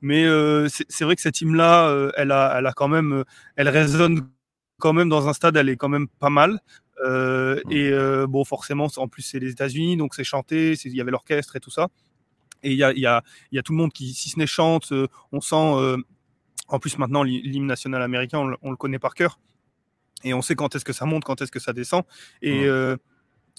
mais 0.01 0.23
euh, 0.25 0.67
c'est 0.69 1.03
vrai 1.03 1.15
que 1.15 1.21
cette 1.21 1.41
hymne-là, 1.41 2.11
elle 2.15 2.31
a, 2.31 2.55
elle 2.57 2.65
a 2.65 2.73
quand 2.73 2.87
même, 2.87 3.23
elle 3.55 3.69
résonne 3.69 4.29
quand 4.79 4.93
même 4.93 5.09
dans 5.09 5.27
un 5.27 5.33
stade, 5.33 5.57
elle 5.57 5.69
est 5.69 5.77
quand 5.77 5.89
même 5.89 6.07
pas 6.07 6.29
mal. 6.29 6.59
et 7.69 7.91
bon, 8.27 8.45
forcément, 8.45 8.87
en 8.97 9.07
plus 9.07 9.21
c'est 9.23 9.39
les 9.39 9.51
États-Unis, 9.51 9.97
donc 9.97 10.15
c'est 10.15 10.23
chanté, 10.23 10.73
il 10.85 10.95
y 10.95 11.01
avait 11.01 11.11
l'orchestre 11.11 11.55
et 11.55 11.59
tout 11.59 11.71
ça 11.71 11.89
et 12.63 12.71
il 12.71 12.77
y 12.77 12.83
a, 12.83 12.93
y, 12.93 13.05
a, 13.05 13.23
y 13.51 13.59
a, 13.59 13.63
tout 13.63 13.73
le 13.73 13.77
monde 13.77 13.93
qui, 13.93 14.13
si 14.13 14.29
ce 14.29 14.39
n'est 14.39 14.47
chante, 14.47 14.91
euh, 14.91 15.07
on 15.31 15.41
sent, 15.41 15.55
euh, 15.55 15.97
en 16.67 16.79
plus 16.79 16.97
maintenant, 16.97 17.23
l'hymne 17.23 17.67
national 17.67 18.01
américain, 18.01 18.57
on, 18.61 18.71
le 18.71 18.77
connaît 18.77 18.99
par 18.99 19.13
cœur, 19.13 19.39
et 20.23 20.33
on 20.33 20.41
sait 20.41 20.55
quand 20.55 20.75
est-ce 20.75 20.85
que 20.85 20.93
ça 20.93 21.05
monte, 21.05 21.23
quand 21.23 21.41
est-ce 21.41 21.51
que 21.51 21.59
ça 21.59 21.73
descend, 21.73 22.03
et, 22.41 22.65
euh, 22.65 22.97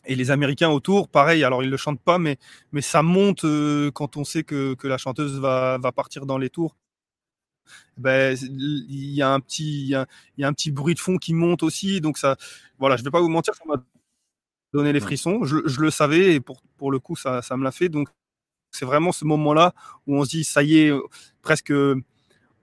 et 0.07 0.15
les 0.15 0.31
Américains 0.31 0.71
autour, 0.71 1.09
pareil, 1.09 1.45
alors 1.45 1.63
ils 1.63 1.71
le 1.71 1.77
chantent 1.77 2.01
pas, 2.01 2.19
mais, 2.19 2.39
mais 2.73 2.81
ça 2.81 3.03
monte 3.03 3.45
quand 3.93 4.17
on 4.17 4.25
sait 4.25 4.45
que, 4.45 4.75
que 4.75 4.89
la 4.89 4.99
chanteuse 4.99 5.39
va, 5.39 5.79
va 5.79 5.93
partir 5.93 6.27
dans 6.27 6.39
les 6.39 6.51
tours. 6.51 6.77
Ben, 7.97 8.37
il 8.41 9.11
y 9.13 9.23
a 9.23 9.33
un 9.33 9.41
petit, 9.41 9.83
il 9.83 9.89
y 9.89 9.95
a, 9.97 10.07
y 10.39 10.45
a 10.45 10.49
un 10.49 10.53
petit 10.53 10.71
bruit 10.71 10.95
de 10.95 11.01
fond 11.01 11.17
qui 11.19 11.35
monte 11.35 11.65
aussi, 11.65 12.01
donc 12.01 12.19
ça, 12.19 12.37
voilà, 12.79 12.97
je 12.97 13.03
vais 13.03 13.11
pas 13.11 13.21
vous 13.21 13.29
mentir, 13.29 13.55
ça 13.55 13.65
m'a 13.67 13.83
donné 14.73 14.93
les 14.93 15.01
frissons. 15.01 15.45
Je, 15.45 15.57
je, 15.67 15.81
le 15.81 15.91
savais 15.91 16.35
et 16.35 16.41
pour, 16.41 16.63
pour 16.77 16.91
le 16.91 16.99
coup, 16.99 17.17
ça, 17.17 17.43
ça 17.43 17.57
me 17.57 17.65
l'a 17.65 17.73
fait. 17.73 17.89
Donc, 17.89 18.09
c'est 18.77 18.85
vraiment 18.85 19.13
ce 19.13 19.25
moment-là 19.25 19.75
où 20.07 20.17
on 20.17 20.25
se 20.25 20.31
dit, 20.31 20.45
ça 20.45 20.63
y 20.63 20.79
est, 20.79 20.93
presque, 21.43 21.73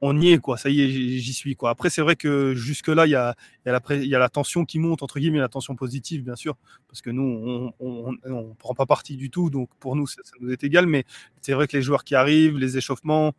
on 0.02 0.20
y 0.20 0.34
est, 0.34 0.38
quoi. 0.38 0.58
Ça 0.58 0.70
y 0.70 0.82
est, 0.82 0.90
j'y 0.90 1.34
suis, 1.34 1.56
quoi. 1.56 1.70
Après, 1.70 1.90
c'est 1.90 2.02
vrai 2.02 2.16
que 2.16 2.54
jusque-là, 2.56 3.08
il 3.08 3.12
y 3.12 3.16
a, 3.16 3.36
la, 3.66 4.30
tension 4.30 4.66
qui 4.66 4.80
monte, 4.80 5.02
entre 5.02 5.20
guillemets, 5.20 5.40
la 5.40 5.50
tension 5.50 5.76
positive, 5.76 6.24
bien 6.24 6.36
sûr, 6.36 6.56
parce 6.90 7.02
que 7.02 7.10
nous, 7.10 7.72
on 7.80 8.12
ne 8.12 8.54
prend 8.56 8.74
pas 8.74 8.86
partie 8.86 9.16
du 9.16 9.30
tout, 9.30 9.50
donc 9.50 9.70
pour 9.80 9.96
nous, 9.96 10.06
ça, 10.08 10.22
nous 10.42 10.52
est 10.52 10.64
égal, 10.64 10.88
mais 10.88 11.06
c'est 11.42 11.54
vrai 11.54 11.68
que 11.68 11.78
les 11.78 11.82
joueurs 11.82 12.04
qui 12.04 12.16
arrivent, 12.16 12.58
les 12.58 12.78
échauffements, 12.78 13.34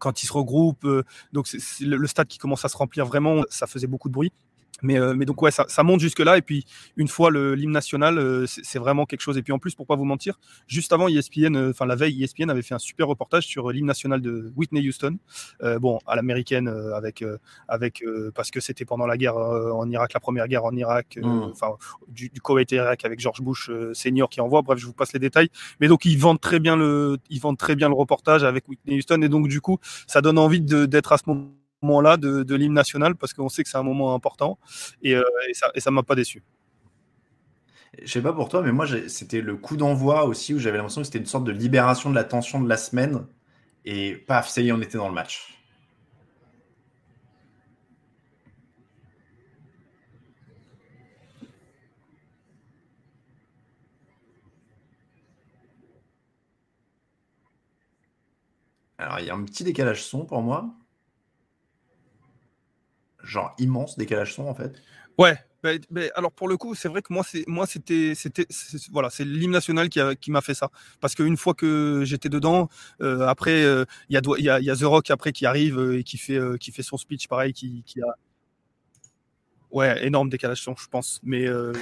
quand 0.00 0.22
ils 0.22 0.26
se 0.26 0.32
regroupent. 0.32 0.84
euh, 0.84 1.04
donc 1.32 1.48
le 1.80 2.06
stade 2.06 2.28
qui 2.28 2.38
commence 2.38 2.64
à 2.64 2.68
se 2.68 2.76
remplir 2.76 3.04
vraiment, 3.04 3.42
ça 3.50 3.66
faisait 3.66 3.86
beaucoup 3.86 4.08
de 4.08 4.14
bruit. 4.14 4.32
Mais, 4.82 4.98
euh, 4.98 5.14
mais 5.14 5.24
donc 5.24 5.40
ouais, 5.42 5.50
ça, 5.50 5.64
ça 5.68 5.82
monte 5.82 6.00
jusque 6.00 6.18
là. 6.20 6.36
Et 6.38 6.42
puis 6.42 6.64
une 6.96 7.08
fois 7.08 7.30
le- 7.30 7.54
l'hymne 7.54 7.72
national, 7.72 8.18
euh, 8.18 8.46
c'est 8.46 8.78
vraiment 8.78 9.06
quelque 9.06 9.20
chose. 9.20 9.38
Et 9.38 9.42
puis 9.42 9.52
en 9.52 9.58
plus, 9.58 9.74
pour 9.74 9.86
pas 9.86 9.96
vous 9.96 10.04
mentir, 10.04 10.38
juste 10.66 10.92
avant 10.92 11.08
ESPN, 11.08 11.56
euh, 11.56 11.70
enfin 11.70 11.86
la 11.86 11.94
veille, 11.96 12.22
ESPN 12.22 12.50
avait 12.50 12.62
fait 12.62 12.74
un 12.74 12.78
super 12.78 13.06
reportage 13.08 13.46
sur 13.46 13.70
euh, 13.70 13.72
l'hymne 13.72 13.86
national 13.86 14.20
de 14.20 14.52
Whitney 14.56 14.86
Houston. 14.88 15.16
Euh, 15.62 15.78
bon, 15.78 15.98
à 16.06 16.16
l'américaine, 16.16 16.68
euh, 16.68 16.94
avec 16.94 17.22
euh, 17.22 17.38
avec 17.68 18.02
euh, 18.02 18.30
parce 18.34 18.50
que 18.50 18.60
c'était 18.60 18.84
pendant 18.84 19.06
la 19.06 19.16
guerre 19.16 19.36
euh, 19.36 19.70
en 19.72 19.88
Irak, 19.90 20.12
la 20.14 20.20
première 20.20 20.48
guerre 20.48 20.64
en 20.64 20.74
Irak, 20.76 21.18
euh, 21.18 21.22
Mm. 21.22 21.42
enfin 21.52 21.76
du, 22.08 22.28
du 22.28 22.40
Koweït 22.40 22.72
et 22.72 22.76
Irak 22.76 23.04
avec 23.04 23.20
George 23.20 23.40
Bush 23.42 23.70
euh, 23.70 23.94
senior 23.94 24.28
qui 24.28 24.40
envoie. 24.40 24.62
Bref, 24.62 24.78
je 24.78 24.86
vous 24.86 24.92
passe 24.92 25.12
les 25.12 25.20
détails. 25.20 25.48
Mais 25.80 25.88
donc 25.88 26.04
ils 26.04 26.18
vendent 26.18 26.40
très 26.40 26.58
bien 26.60 26.76
le, 26.76 27.18
ils 27.30 27.40
vendent 27.40 27.58
très 27.58 27.76
bien 27.76 27.88
le 27.88 27.94
reportage 27.94 28.44
avec 28.44 28.68
Whitney 28.68 28.98
Houston. 28.98 29.22
Et 29.22 29.28
donc 29.28 29.48
du 29.48 29.60
coup, 29.60 29.78
ça 30.06 30.20
donne 30.20 30.38
envie 30.38 30.60
de- 30.60 30.86
d'être 30.86 31.12
à 31.12 31.18
ce 31.18 31.22
moment-là 31.86 32.16
de, 32.16 32.42
de 32.42 32.54
l'hymne 32.54 32.74
national 32.74 33.16
parce 33.16 33.32
qu'on 33.34 33.48
sait 33.48 33.62
que 33.64 33.68
c'est 33.70 33.78
un 33.78 33.82
moment 33.82 34.14
important 34.14 34.58
et, 35.02 35.14
euh, 35.16 35.22
ça 35.52 35.70
ça 35.76 35.90
m'a 35.90 36.02
pas 36.02 36.14
déçu. 36.14 36.42
Je 38.02 38.10
sais 38.10 38.22
pas 38.22 38.32
pour 38.32 38.48
toi, 38.48 38.62
mais 38.62 38.72
moi, 38.72 38.86
c'était 39.08 39.40
le 39.40 39.56
coup 39.56 39.76
d'envoi 39.76 40.24
aussi 40.24 40.54
où 40.54 40.58
j'avais 40.58 40.76
l'impression 40.78 41.00
que 41.02 41.06
c'était 41.06 41.18
une 41.18 41.26
sorte 41.26 41.44
de 41.44 41.52
libération 41.52 42.10
de 42.10 42.14
la 42.14 42.24
tension 42.24 42.60
de 42.60 42.68
la 42.68 42.76
semaine. 42.76 43.26
Et 43.84 44.14
paf, 44.16 44.48
ça 44.48 44.60
y 44.62 44.68
est, 44.68 44.72
on 44.72 44.80
était 44.80 44.98
dans 44.98 45.08
le 45.08 45.14
match. 45.14 45.54
Alors, 58.96 59.20
il 59.20 59.26
y 59.26 59.30
a 59.30 59.34
un 59.34 59.44
petit 59.44 59.64
décalage 59.64 60.02
son 60.02 60.24
pour 60.24 60.40
moi. 60.40 60.74
Genre 63.32 63.54
immense 63.58 63.96
décalage 63.96 64.34
son 64.34 64.44
en 64.46 64.54
fait. 64.54 64.72
Ouais. 65.16 65.38
ben, 65.62 65.80
alors 66.16 66.32
pour 66.32 66.48
le 66.48 66.58
coup, 66.58 66.74
c'est 66.74 66.88
vrai 66.88 67.00
que 67.00 67.10
moi, 67.14 67.24
c'est 67.26 67.44
moi, 67.46 67.66
c'était, 67.66 68.14
c'était, 68.14 68.46
voilà, 68.90 69.08
c'est 69.08 69.24
l'hymne 69.24 69.52
national 69.52 69.88
qui, 69.88 70.00
a- 70.00 70.14
qui 70.14 70.30
m'a 70.30 70.42
fait 70.42 70.52
ça. 70.52 70.68
Parce 71.00 71.14
qu'une 71.14 71.38
fois 71.38 71.54
que 71.54 72.02
j'étais 72.04 72.28
dedans, 72.28 72.68
euh, 73.00 73.26
après, 73.26 73.62
euh, 73.64 73.86
il 74.10 74.16
y 74.18 74.20
il 74.38 74.44
y, 74.44 74.50
a, 74.50 74.58
il 74.60 74.66
y 74.66 74.70
a 74.70 74.76
The 74.76 74.82
Rock 74.82 75.10
après 75.10 75.32
qui 75.32 75.46
arrive 75.46 75.78
euh, 75.78 75.98
et 75.98 76.02
qui 76.04 76.18
fait, 76.18 76.36
euh, 76.36 76.58
qui 76.58 76.72
fait 76.72 76.82
son 76.82 76.98
speech, 76.98 77.26
pareil, 77.26 77.54
qui, 77.54 77.82
qui 77.86 78.02
a, 78.02 78.16
ouais, 79.70 80.04
énorme 80.06 80.28
décalage 80.28 80.60
son, 80.60 80.76
je 80.76 80.88
pense. 80.88 81.20
Mais 81.22 81.46
euh, 81.46 81.72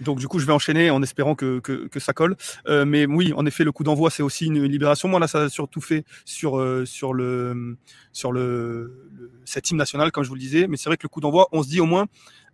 Donc 0.00 0.18
du 0.18 0.28
coup, 0.28 0.38
je 0.38 0.46
vais 0.46 0.52
enchaîner 0.52 0.90
en 0.90 1.02
espérant 1.02 1.34
que, 1.34 1.60
que, 1.60 1.86
que 1.88 2.00
ça 2.00 2.12
colle. 2.12 2.36
Euh, 2.66 2.84
mais 2.84 3.06
oui, 3.06 3.32
en 3.34 3.46
effet, 3.46 3.64
le 3.64 3.72
coup 3.72 3.84
d'envoi, 3.84 4.10
c'est 4.10 4.22
aussi 4.22 4.46
une 4.46 4.64
libération. 4.64 5.08
Moi, 5.08 5.20
là, 5.20 5.28
ça 5.28 5.42
a 5.42 5.48
surtout 5.48 5.80
fait 5.80 6.04
sur, 6.24 6.58
euh, 6.58 6.84
sur, 6.84 7.14
le, 7.14 7.76
sur 8.12 8.32
le, 8.32 9.08
le, 9.12 9.30
cette 9.44 9.70
hymne 9.70 9.78
national, 9.78 10.10
comme 10.12 10.24
je 10.24 10.28
vous 10.28 10.34
le 10.34 10.40
disais. 10.40 10.66
Mais 10.66 10.76
c'est 10.76 10.88
vrai 10.88 10.96
que 10.96 11.04
le 11.04 11.08
coup 11.08 11.20
d'envoi, 11.20 11.48
on 11.52 11.62
se 11.62 11.68
dit 11.68 11.80
au 11.80 11.86
moins, 11.86 12.06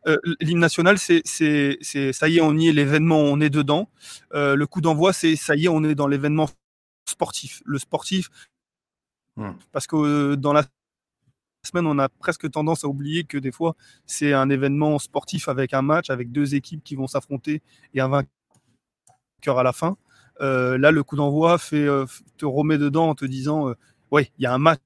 euh, 0.07 0.16
l'hymne 0.40 0.61
national, 0.61 0.98
c'est, 0.98 1.22
c'est, 1.24 1.79
c'est 1.81 2.12
ça 2.12 2.29
y 2.29 2.38
est, 2.38 2.40
on 2.40 2.57
y 2.57 2.68
est, 2.68 2.72
l'événement, 2.72 3.18
on 3.20 3.40
est 3.40 3.50
dedans. 3.50 3.90
Euh, 4.35 4.55
le 4.55 4.66
coup 4.66 4.81
d'envoi, 4.81 5.12
c'est 5.12 5.37
ça 5.37 5.57
y 5.57 5.64
est, 5.64 5.68
on 5.68 5.85
est 5.85 5.94
dans 5.94 6.09
l'événement 6.09 6.48
sportif. 7.07 7.62
Le 7.64 7.79
sportif, 7.79 8.29
Hmm. 9.37 9.53
parce 9.72 9.87
que 9.87 9.96
euh, 9.96 10.37
dans 10.37 10.53
la 10.53 10.64
semaine, 11.68 11.87
on 11.87 11.99
a 11.99 12.09
presque 12.09 12.51
tendance 12.51 12.85
à 12.85 12.88
oublier 12.88 13.25
que 13.25 13.38
des 13.38 13.53
fois, 13.53 13.77
c'est 14.07 14.33
un 14.33 14.49
événement 14.51 14.99
sportif 14.99 15.49
avec 15.49 15.75
un 15.75 15.83
match, 15.83 16.11
avec 16.11 16.33
deux 16.33 16.55
équipes 16.55 16.83
qui 16.83 16.96
vont 16.96 17.07
s'affronter 17.07 17.62
et 17.94 18.01
un 18.01 18.09
vainqueur 18.09 19.59
à 19.59 19.62
la 19.62 19.73
fin. 19.73 19.96
Euh, 20.40 20.79
là, 20.79 20.90
le 20.90 21.03
coup 21.03 21.16
d'envoi 21.16 21.59
fait, 21.59 21.87
euh, 21.87 22.07
te 22.38 22.46
remet 22.46 22.79
dedans 22.79 23.11
en 23.11 23.14
te 23.14 23.25
disant, 23.25 23.68
euh, 23.68 23.75
ouais, 24.11 24.31
il 24.38 24.42
y 24.42 24.46
a 24.46 24.55
un 24.55 24.59
match 24.59 24.81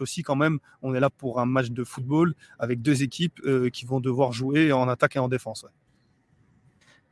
aussi 0.00 0.22
quand 0.22 0.36
même. 0.36 0.58
On 0.82 0.94
est 0.94 1.00
là 1.00 1.10
pour 1.10 1.40
un 1.40 1.46
match 1.46 1.70
de 1.70 1.84
football 1.84 2.34
avec 2.58 2.82
deux 2.82 3.02
équipes 3.02 3.40
qui 3.72 3.84
vont 3.84 4.00
devoir 4.00 4.32
jouer 4.32 4.72
en 4.72 4.88
attaque 4.88 5.16
et 5.16 5.18
en 5.18 5.28
défense. 5.28 5.66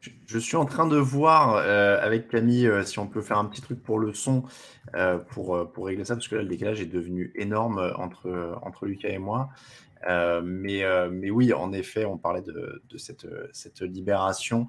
Je, 0.01 0.39
suis 0.39 0.57
en 0.57 0.65
train 0.65 0.87
de 0.87 0.97
voir 0.97 1.57
euh, 1.57 1.99
avec 2.01 2.29
Camille 2.29 2.67
euh, 2.67 2.83
si 2.85 2.99
on 2.99 3.07
peut 3.07 3.21
faire 3.21 3.37
un 3.37 3.45
petit 3.45 3.61
truc 3.61 3.83
pour 3.83 3.99
le 3.99 4.15
son 4.15 4.45
euh, 4.95 5.19
pour, 5.19 5.71
pour 5.73 5.87
régler 5.87 6.07
ça, 6.07 6.15
parce 6.15 6.27
que 6.27 6.37
là, 6.37 6.43
le 6.43 6.49
décalage 6.49 6.81
est 6.81 6.87
devenu 6.87 7.33
énorme 7.35 7.93
entre, 7.97 8.59
entre 8.63 8.87
Lucas 8.87 9.11
et 9.11 9.19
moi. 9.19 9.51
Mais, 10.09 10.83
mais 11.11 11.31
oui, 11.31 11.53
en 11.53 11.73
effet, 11.75 12.07
on 12.07 12.17
parlait 12.17 12.41
de, 12.41 12.83
de 12.89 12.99
cette, 12.99 13.27
cette 13.53 13.83
libération. 13.83 14.69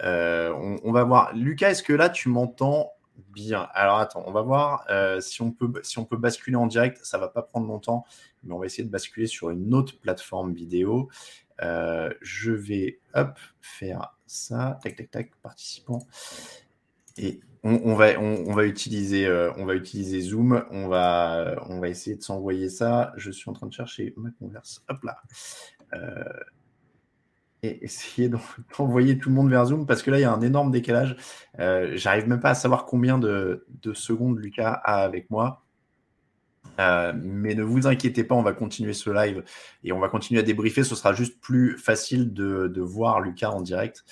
On, 0.00 0.76
on 0.84 0.92
va 0.92 1.02
voir. 1.02 1.34
Lucas, 1.34 1.70
est-ce 1.70 1.82
que 1.82 1.92
là, 1.92 2.08
tu 2.08 2.28
m'entends 2.28 2.92
bien? 3.32 3.66
Alors 3.74 3.98
attends, 3.98 4.22
on 4.26 4.32
va 4.32 4.42
voir 4.42 4.86
si, 5.20 5.42
on 5.42 5.50
peut, 5.50 5.72
si 5.82 5.98
on 5.98 6.04
peut 6.04 6.16
basculer 6.16 6.56
en 6.56 6.68
direct. 6.68 7.00
Ça 7.02 7.18
va 7.18 7.26
pas 7.26 7.42
prendre 7.42 7.66
longtemps, 7.66 8.04
mais 8.44 8.54
on 8.54 8.60
va 8.60 8.66
essayer 8.66 8.84
de 8.84 8.90
basculer 8.90 9.26
sur 9.26 9.50
une 9.50 9.74
autre 9.74 9.98
plateforme 9.98 10.54
vidéo. 10.54 11.08
Je 11.58 12.52
vais 12.52 13.00
hop, 13.14 13.36
faire 13.60 14.14
ça, 14.30 14.78
tac, 14.82 14.96
tac, 14.96 15.10
tac, 15.10 15.30
participant. 15.42 16.06
Et 17.16 17.40
on, 17.64 18.00
euh, 18.00 18.54
va 18.54 18.64
utiliser 18.64 20.20
Zoom. 20.20 20.64
On 20.70 20.88
va, 20.88 21.56
essayer 21.84 22.16
de 22.16 22.22
s'envoyer 22.22 22.68
ça. 22.68 23.12
Je 23.16 23.30
suis 23.30 23.50
en 23.50 23.52
train 23.52 23.66
de 23.66 23.72
chercher 23.72 24.14
ma 24.16 24.30
converse. 24.30 24.84
Hop 24.88 25.02
là. 25.02 25.18
Euh, 25.94 26.24
et 27.62 27.84
essayer 27.84 28.30
d'envoyer 28.78 29.18
tout 29.18 29.30
le 29.30 29.34
monde 29.34 29.50
vers 29.50 29.66
Zoom 29.66 29.84
parce 29.84 30.02
que 30.02 30.10
là, 30.10 30.18
il 30.18 30.22
y 30.22 30.24
a 30.24 30.32
un 30.32 30.42
énorme 30.42 30.70
décalage. 30.70 31.16
Euh, 31.58 31.90
J'arrive 31.96 32.28
même 32.28 32.40
pas 32.40 32.50
à 32.50 32.54
savoir 32.54 32.86
combien 32.86 33.18
de 33.18 33.66
secondes 33.94 34.38
Lucas 34.38 34.80
a 34.84 35.02
avec 35.02 35.28
moi. 35.30 35.64
Euh, 36.78 37.12
mais 37.14 37.54
ne 37.54 37.62
vous 37.62 37.86
inquiétez 37.86 38.24
pas, 38.24 38.34
on 38.34 38.42
va 38.42 38.52
continuer 38.52 38.92
ce 38.92 39.10
live 39.10 39.44
et 39.84 39.92
on 39.92 39.98
va 39.98 40.08
continuer 40.08 40.40
à 40.40 40.42
débriefer. 40.42 40.84
Ce 40.84 40.94
sera 40.94 41.12
juste 41.12 41.40
plus 41.40 41.76
facile 41.78 42.32
de, 42.32 42.68
de 42.68 42.80
voir 42.80 43.20
Lucas 43.20 43.50
en 43.50 43.60
direct 43.60 44.04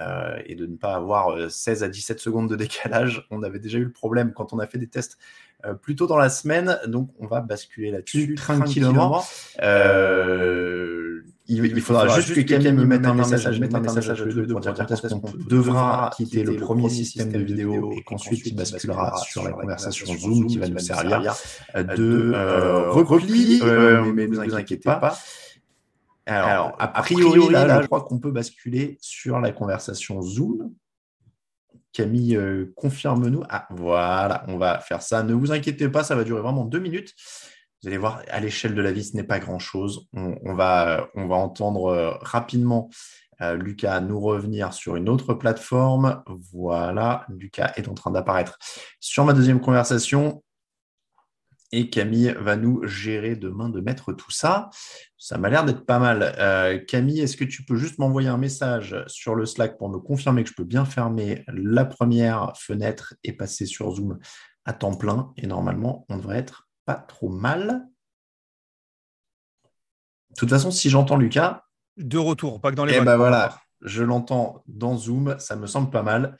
euh, 0.00 0.38
et 0.46 0.54
de 0.54 0.66
ne 0.66 0.76
pas 0.76 0.94
avoir 0.94 1.50
16 1.50 1.82
à 1.82 1.88
17 1.88 2.20
secondes 2.20 2.48
de 2.48 2.56
décalage. 2.64 3.26
On 3.30 3.42
avait 3.42 3.58
déjà 3.58 3.78
eu 3.78 3.84
le 3.84 3.92
problème 3.92 4.32
quand 4.32 4.52
on 4.52 4.58
a 4.58 4.66
fait 4.66 4.78
des 4.78 4.88
tests 4.88 5.18
euh, 5.66 5.74
plus 5.74 5.94
tôt 5.94 6.06
dans 6.06 6.16
la 6.16 6.30
semaine, 6.30 6.78
donc 6.86 7.10
on 7.18 7.26
va 7.26 7.40
basculer 7.40 7.90
là-dessus 7.90 8.34
tranquillement. 8.34 9.22
Euh, 9.60 11.20
il, 11.50 11.64
il, 11.66 11.80
faudra, 11.80 12.02
faudra 12.02 12.20
juste 12.20 12.34
que 12.34 12.40
Camille 12.42 12.72
me 12.72 12.84
mette 12.84 13.04
un 13.04 13.14
message, 13.14 13.58
mette 13.58 13.74
un 13.74 13.80
message 13.80 14.08
à 14.08 14.14
tous 14.14 14.24
les 14.24 14.34
deux 14.34 14.46
pour 14.46 14.60
dire 14.60 14.72
quand 14.74 14.90
est-ce 14.90 15.08
qu'on 15.08 15.20
devra 15.48 16.10
quitter 16.16 16.44
le 16.44 16.56
premier 16.56 16.88
système 16.88 17.32
de 17.32 17.40
vidéo 17.40 17.92
et 17.92 18.02
qu'ensuite 18.02 18.46
il 18.46 18.54
basculera 18.54 19.16
sur 19.16 19.42
la 19.42 19.52
conversation 19.52 20.06
Zoom 20.16 20.46
qui 20.46 20.58
va 20.58 20.68
nous 20.68 20.78
servir 20.78 21.34
de 21.74 22.32
euh, 22.34 22.90
repli, 22.90 23.60
euh, 23.62 24.12
mais 24.12 24.28
ne 24.28 24.36
vous 24.36 24.54
inquiétez 24.54 24.84
pas. 24.84 25.18
Alors, 26.26 26.76
a 26.78 27.02
priori, 27.02 27.48
là, 27.50 27.66
là 27.66 27.82
je 27.82 27.86
crois 27.86 28.02
qu'on 28.02 28.20
peut 28.20 28.30
basculer 28.30 28.96
sur 29.00 29.40
la 29.40 29.50
conversation 29.50 30.22
Zoom. 30.22 30.72
Camille, 31.92 32.36
euh, 32.36 32.72
confirme-nous. 32.76 33.42
Ah, 33.48 33.66
voilà, 33.70 34.44
on 34.46 34.56
va 34.56 34.78
faire 34.78 35.02
ça. 35.02 35.24
Ne 35.24 35.34
vous 35.34 35.50
inquiétez 35.50 35.88
pas, 35.88 36.04
ça 36.04 36.14
va 36.14 36.22
durer 36.22 36.40
vraiment 36.40 36.64
deux 36.64 36.78
minutes. 36.78 37.16
Vous 37.82 37.88
allez 37.88 37.98
voir, 37.98 38.22
à 38.28 38.40
l'échelle 38.40 38.74
de 38.74 38.82
la 38.82 38.92
vie, 38.92 39.04
ce 39.04 39.16
n'est 39.16 39.24
pas 39.24 39.38
grand-chose. 39.38 40.06
On, 40.12 40.36
on, 40.42 40.54
va, 40.54 41.08
on 41.14 41.26
va 41.26 41.36
entendre 41.36 41.86
euh, 41.86 42.10
rapidement 42.20 42.90
euh, 43.40 43.56
Lucas 43.56 44.00
nous 44.00 44.20
revenir 44.20 44.74
sur 44.74 44.96
une 44.96 45.08
autre 45.08 45.32
plateforme. 45.34 46.22
Voilà, 46.52 47.24
Lucas 47.30 47.72
est 47.76 47.88
en 47.88 47.94
train 47.94 48.10
d'apparaître 48.10 48.58
sur 49.00 49.24
ma 49.24 49.32
deuxième 49.32 49.60
conversation. 49.60 50.42
Et 51.72 51.88
Camille 51.88 52.34
va 52.38 52.56
nous 52.56 52.84
gérer 52.86 53.36
demain 53.36 53.68
de 53.68 53.80
mettre 53.80 54.12
tout 54.12 54.32
ça. 54.32 54.70
Ça 55.16 55.38
m'a 55.38 55.48
l'air 55.48 55.64
d'être 55.64 55.86
pas 55.86 56.00
mal. 56.00 56.34
Euh, 56.38 56.78
Camille, 56.84 57.20
est-ce 57.20 57.36
que 57.36 57.44
tu 57.44 57.64
peux 57.64 57.76
juste 57.76 57.98
m'envoyer 57.98 58.28
un 58.28 58.38
message 58.38 58.96
sur 59.06 59.36
le 59.36 59.46
Slack 59.46 59.78
pour 59.78 59.88
me 59.88 59.98
confirmer 59.98 60.42
que 60.42 60.50
je 60.50 60.54
peux 60.54 60.64
bien 60.64 60.84
fermer 60.84 61.44
la 61.46 61.84
première 61.84 62.52
fenêtre 62.56 63.14
et 63.22 63.32
passer 63.32 63.66
sur 63.66 63.92
Zoom 63.92 64.18
à 64.64 64.72
temps 64.72 64.96
plein? 64.96 65.32
Et 65.36 65.46
normalement, 65.46 66.04
on 66.08 66.16
devrait 66.16 66.38
être 66.38 66.68
pas 66.90 67.00
trop 67.06 67.28
mal. 67.28 67.86
De 70.30 70.34
toute 70.36 70.50
façon, 70.50 70.70
si 70.70 70.90
j'entends 70.90 71.16
Lucas. 71.16 71.64
De 71.96 72.18
retour, 72.18 72.60
pas 72.60 72.70
que 72.70 72.76
dans 72.76 72.84
les. 72.84 72.94
Et 72.94 73.00
ben 73.00 73.16
voilà, 73.16 73.60
je 73.82 74.02
l'entends 74.02 74.62
dans 74.66 74.96
Zoom, 74.96 75.36
ça 75.38 75.56
me 75.56 75.66
semble 75.66 75.90
pas 75.90 76.02
mal. 76.02 76.36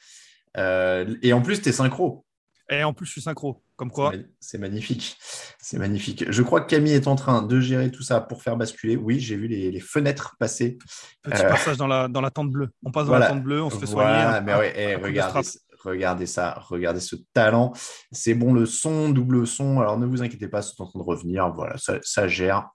Euh, 0.56 1.14
et 1.22 1.32
en 1.32 1.42
plus, 1.42 1.62
tu 1.62 1.68
es 1.68 1.72
synchro. 1.72 2.24
Et 2.68 2.82
en 2.84 2.92
plus, 2.92 3.06
je 3.06 3.12
suis 3.12 3.20
synchro. 3.20 3.62
Comme 3.76 3.90
quoi 3.90 4.12
C'est 4.40 4.58
magnifique. 4.58 5.16
C'est 5.58 5.78
magnifique. 5.78 6.30
Je 6.30 6.42
crois 6.42 6.60
que 6.60 6.68
Camille 6.68 6.92
est 6.92 7.08
en 7.08 7.16
train 7.16 7.42
de 7.42 7.60
gérer 7.60 7.90
tout 7.90 8.02
ça 8.02 8.20
pour 8.20 8.42
faire 8.42 8.56
basculer. 8.56 8.96
Oui, 8.96 9.20
j'ai 9.20 9.36
vu 9.36 9.48
les, 9.48 9.70
les, 9.70 9.80
fenêtres 9.80 10.36
passer. 10.38 10.78
Petit 11.22 11.42
euh... 11.42 11.48
passage 11.48 11.76
dans 11.76 11.86
la, 11.86 12.08
dans 12.08 12.20
la 12.20 12.30
tente 12.30 12.50
bleue. 12.50 12.70
On 12.84 12.90
passe 12.90 13.04
dans 13.04 13.10
voilà. 13.10 13.26
la 13.26 13.32
tente 13.32 13.42
bleue, 13.42 13.62
on 13.62 13.70
se 13.70 13.78
fait 13.78 13.86
soigner. 13.86 14.10
Voilà, 14.10 14.36
un, 14.36 14.40
mais 14.42 14.54
ouais, 14.54 14.78
hey, 14.78 14.94
regardez, 14.96 15.40
regardez 15.84 16.26
ça, 16.26 16.62
regardez 16.68 17.00
ce 17.00 17.16
talent. 17.32 17.72
C'est 18.12 18.34
bon 18.34 18.52
le 18.52 18.66
son, 18.66 19.08
double 19.10 19.46
son. 19.46 19.80
Alors 19.80 19.98
ne 19.98 20.06
vous 20.06 20.22
inquiétez 20.22 20.48
pas, 20.48 20.62
c'est 20.62 20.80
en 20.80 20.86
train 20.86 20.98
de 20.98 21.04
revenir. 21.04 21.52
Voilà, 21.54 21.76
ça, 21.78 21.98
ça 22.02 22.28
gère. 22.28 22.68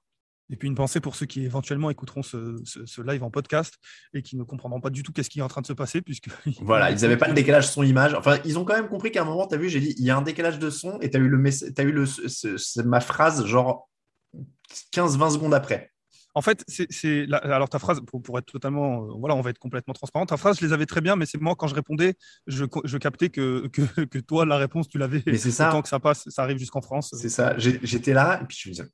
Et 0.51 0.57
puis 0.57 0.67
une 0.67 0.75
pensée 0.75 0.99
pour 0.99 1.15
ceux 1.15 1.25
qui 1.25 1.43
éventuellement 1.43 1.89
écouteront 1.89 2.21
ce, 2.21 2.57
ce- 2.65 2.85
ce 2.85 3.01
live 3.01 3.23
en 3.23 3.31
podcast 3.31 3.73
et 4.13 4.21
qui 4.21 4.37
ne 4.37 4.43
comprendront 4.43 4.79
pas 4.79 4.91
du 4.91 5.01
tout 5.01 5.11
qu'est-ce 5.11 5.29
qui 5.31 5.39
est 5.39 5.41
en 5.41 5.47
train 5.47 5.61
de 5.61 5.65
se 5.65 5.73
passer 5.73 6.03
puisque 6.03 6.29
Voilà, 6.61 6.91
ils 6.91 7.01
n'avaient 7.01 7.17
pas 7.17 7.27
le 7.27 7.33
décalage 7.33 7.67
son-image. 7.67 8.13
Enfin, 8.13 8.37
ils 8.45 8.59
ont 8.59 8.63
quand 8.63 8.75
même 8.75 8.87
compris 8.87 9.09
qu'à 9.11 9.23
un 9.23 9.25
moment, 9.25 9.47
tu 9.47 9.55
as 9.55 9.57
vu, 9.57 9.69
j'ai 9.69 9.79
dit, 9.79 9.95
il 9.97 10.05
y 10.05 10.11
a 10.11 10.17
un 10.17 10.21
décalage 10.21 10.59
de 10.59 10.69
son 10.69 10.99
et 10.99 11.09
tu 11.09 11.17
as 11.17 11.19
eu, 11.19 11.27
le 11.29 11.39
eu 11.39 11.91
le, 11.91 12.05
ce- 12.05 12.81
ma 12.83 12.99
phrase 12.99 13.43
genre 13.47 13.89
15-20 14.93 15.31
secondes 15.33 15.53
après. 15.55 15.91
En 16.37 16.41
fait, 16.41 16.65
c'est, 16.67 17.27
alors 17.31 17.69
ta 17.69 17.79
phrase, 17.79 18.01
pour, 18.05 18.21
pour 18.21 18.37
être 18.37 18.45
totalement, 18.45 19.05
euh, 19.05 19.13
voilà, 19.17 19.35
on 19.35 19.41
va 19.41 19.51
être 19.51 19.57
complètement 19.57 19.93
transparent. 19.93 20.25
Ta 20.25 20.35
phrase, 20.35 20.59
je 20.59 20.65
les 20.65 20.73
avais 20.73 20.85
très 20.85 20.99
bien, 20.99 21.15
mais 21.15 21.25
c'est 21.25 21.39
moi 21.39 21.55
quand 21.55 21.67
je 21.67 21.75
répondais, 21.75 22.15
je, 22.45 22.65
captais 22.97 23.29
que, 23.29 23.67
que, 23.67 24.01
que 24.01 24.19
toi, 24.19 24.45
la 24.45 24.57
réponse, 24.57 24.89
tu 24.89 24.97
l'avais. 24.97 25.23
Mais 25.25 25.37
c'est 25.37 25.51
ça. 25.51 25.69
Autant 25.69 25.81
que 25.81 25.87
ça 25.87 26.01
passe, 26.01 26.27
ça 26.27 26.43
arrive 26.43 26.57
jusqu'en 26.57 26.81
France. 26.81 27.15
C'est 27.17 27.29
ça. 27.29 27.57
J'étais 27.57 28.13
là 28.13 28.39
et 28.41 28.45
puis 28.45 28.57
je 28.59 28.69
me 28.69 28.73
disais. 28.73 28.89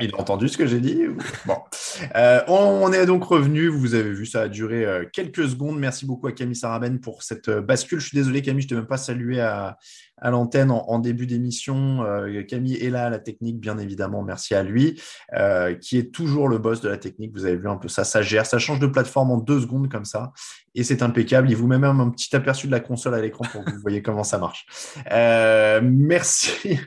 Il 0.00 0.14
a 0.14 0.20
entendu 0.20 0.48
ce 0.48 0.58
que 0.58 0.66
j'ai 0.66 0.80
dit 0.80 1.02
Bon. 1.46 1.56
Euh, 2.16 2.42
on, 2.48 2.54
on 2.54 2.92
est 2.92 3.06
donc 3.06 3.24
revenu. 3.24 3.68
Vous 3.68 3.94
avez 3.94 4.12
vu, 4.12 4.26
ça 4.26 4.42
a 4.42 4.48
duré 4.48 4.84
euh, 4.84 5.04
quelques 5.10 5.48
secondes. 5.48 5.78
Merci 5.78 6.04
beaucoup 6.04 6.26
à 6.26 6.32
Camille 6.32 6.56
Saraben 6.56 7.00
pour 7.00 7.22
cette 7.22 7.48
euh, 7.48 7.62
bascule. 7.62 8.00
Je 8.00 8.08
suis 8.08 8.16
désolé, 8.16 8.42
Camille, 8.42 8.62
je 8.62 8.66
ne 8.66 8.68
t'ai 8.68 8.74
même 8.74 8.86
pas 8.86 8.98
salué 8.98 9.40
à, 9.40 9.78
à 10.18 10.30
l'antenne 10.30 10.70
en, 10.70 10.84
en 10.88 10.98
début 10.98 11.26
d'émission. 11.26 12.02
Euh, 12.04 12.42
Camille 12.42 12.76
est 12.76 12.90
là 12.90 13.06
à 13.06 13.10
la 13.10 13.18
technique, 13.18 13.58
bien 13.58 13.78
évidemment. 13.78 14.22
Merci 14.22 14.54
à 14.54 14.62
lui, 14.62 15.00
euh, 15.34 15.74
qui 15.74 15.98
est 15.98 16.12
toujours 16.12 16.48
le 16.48 16.58
boss 16.58 16.80
de 16.80 16.88
la 16.88 16.98
technique. 16.98 17.32
Vous 17.34 17.44
avez 17.44 17.56
vu 17.56 17.68
un 17.68 17.76
peu 17.76 17.88
ça. 17.88 18.04
Ça 18.04 18.22
gère, 18.22 18.46
ça 18.46 18.58
change 18.58 18.80
de 18.80 18.86
plateforme 18.86 19.30
en 19.30 19.38
deux 19.38 19.60
secondes 19.60 19.90
comme 19.90 20.04
ça. 20.04 20.32
Et 20.74 20.84
c'est 20.84 21.02
impeccable. 21.02 21.50
Il 21.50 21.56
vous 21.56 21.66
met 21.66 21.78
même 21.78 22.00
un 22.00 22.10
petit 22.10 22.34
aperçu 22.36 22.66
de 22.66 22.72
la 22.72 22.80
console 22.80 23.14
à 23.14 23.20
l'écran 23.20 23.44
pour 23.50 23.64
que 23.64 23.70
vous 23.70 23.80
voyez 23.80 24.02
comment 24.02 24.24
ça 24.24 24.38
marche. 24.38 24.66
Euh, 25.10 25.80
merci. 25.82 26.78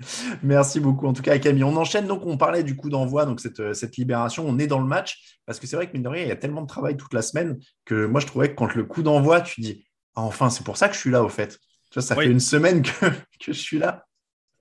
Merci 0.42 0.80
beaucoup 0.80 1.06
en 1.06 1.12
tout 1.12 1.22
cas 1.22 1.38
Camille. 1.38 1.64
On 1.64 1.76
enchaîne 1.76 2.06
donc, 2.06 2.26
on 2.26 2.36
parlait 2.36 2.62
du 2.64 2.76
coup 2.76 2.90
d'envoi, 2.90 3.26
donc 3.26 3.40
cette, 3.40 3.74
cette 3.74 3.96
libération, 3.96 4.44
on 4.46 4.58
est 4.58 4.66
dans 4.66 4.80
le 4.80 4.86
match, 4.86 5.38
parce 5.46 5.60
que 5.60 5.66
c'est 5.66 5.76
vrai 5.76 5.86
que 5.88 5.92
mine 5.92 6.02
de 6.02 6.08
rien, 6.08 6.22
il 6.22 6.28
y 6.28 6.32
a 6.32 6.36
tellement 6.36 6.62
de 6.62 6.66
travail 6.66 6.96
toute 6.96 7.14
la 7.14 7.22
semaine 7.22 7.58
que 7.84 8.06
moi 8.06 8.20
je 8.20 8.26
trouvais 8.26 8.50
que 8.50 8.54
quand 8.54 8.74
le 8.74 8.84
coup 8.84 9.02
d'envoi, 9.02 9.40
tu 9.40 9.60
dis 9.60 9.86
ah, 10.16 10.22
enfin 10.22 10.50
c'est 10.50 10.64
pour 10.64 10.76
ça 10.76 10.88
que 10.88 10.94
je 10.94 11.00
suis 11.00 11.10
là 11.10 11.22
au 11.22 11.28
fait. 11.28 11.58
Tu 11.90 11.94
vois, 12.00 12.02
ça 12.02 12.16
Oui. 12.16 12.24
fait 12.24 12.30
une 12.30 12.40
semaine 12.40 12.82
que, 12.82 12.90
que 13.40 13.52
je 13.52 13.60
suis 13.60 13.78
là. 13.78 14.04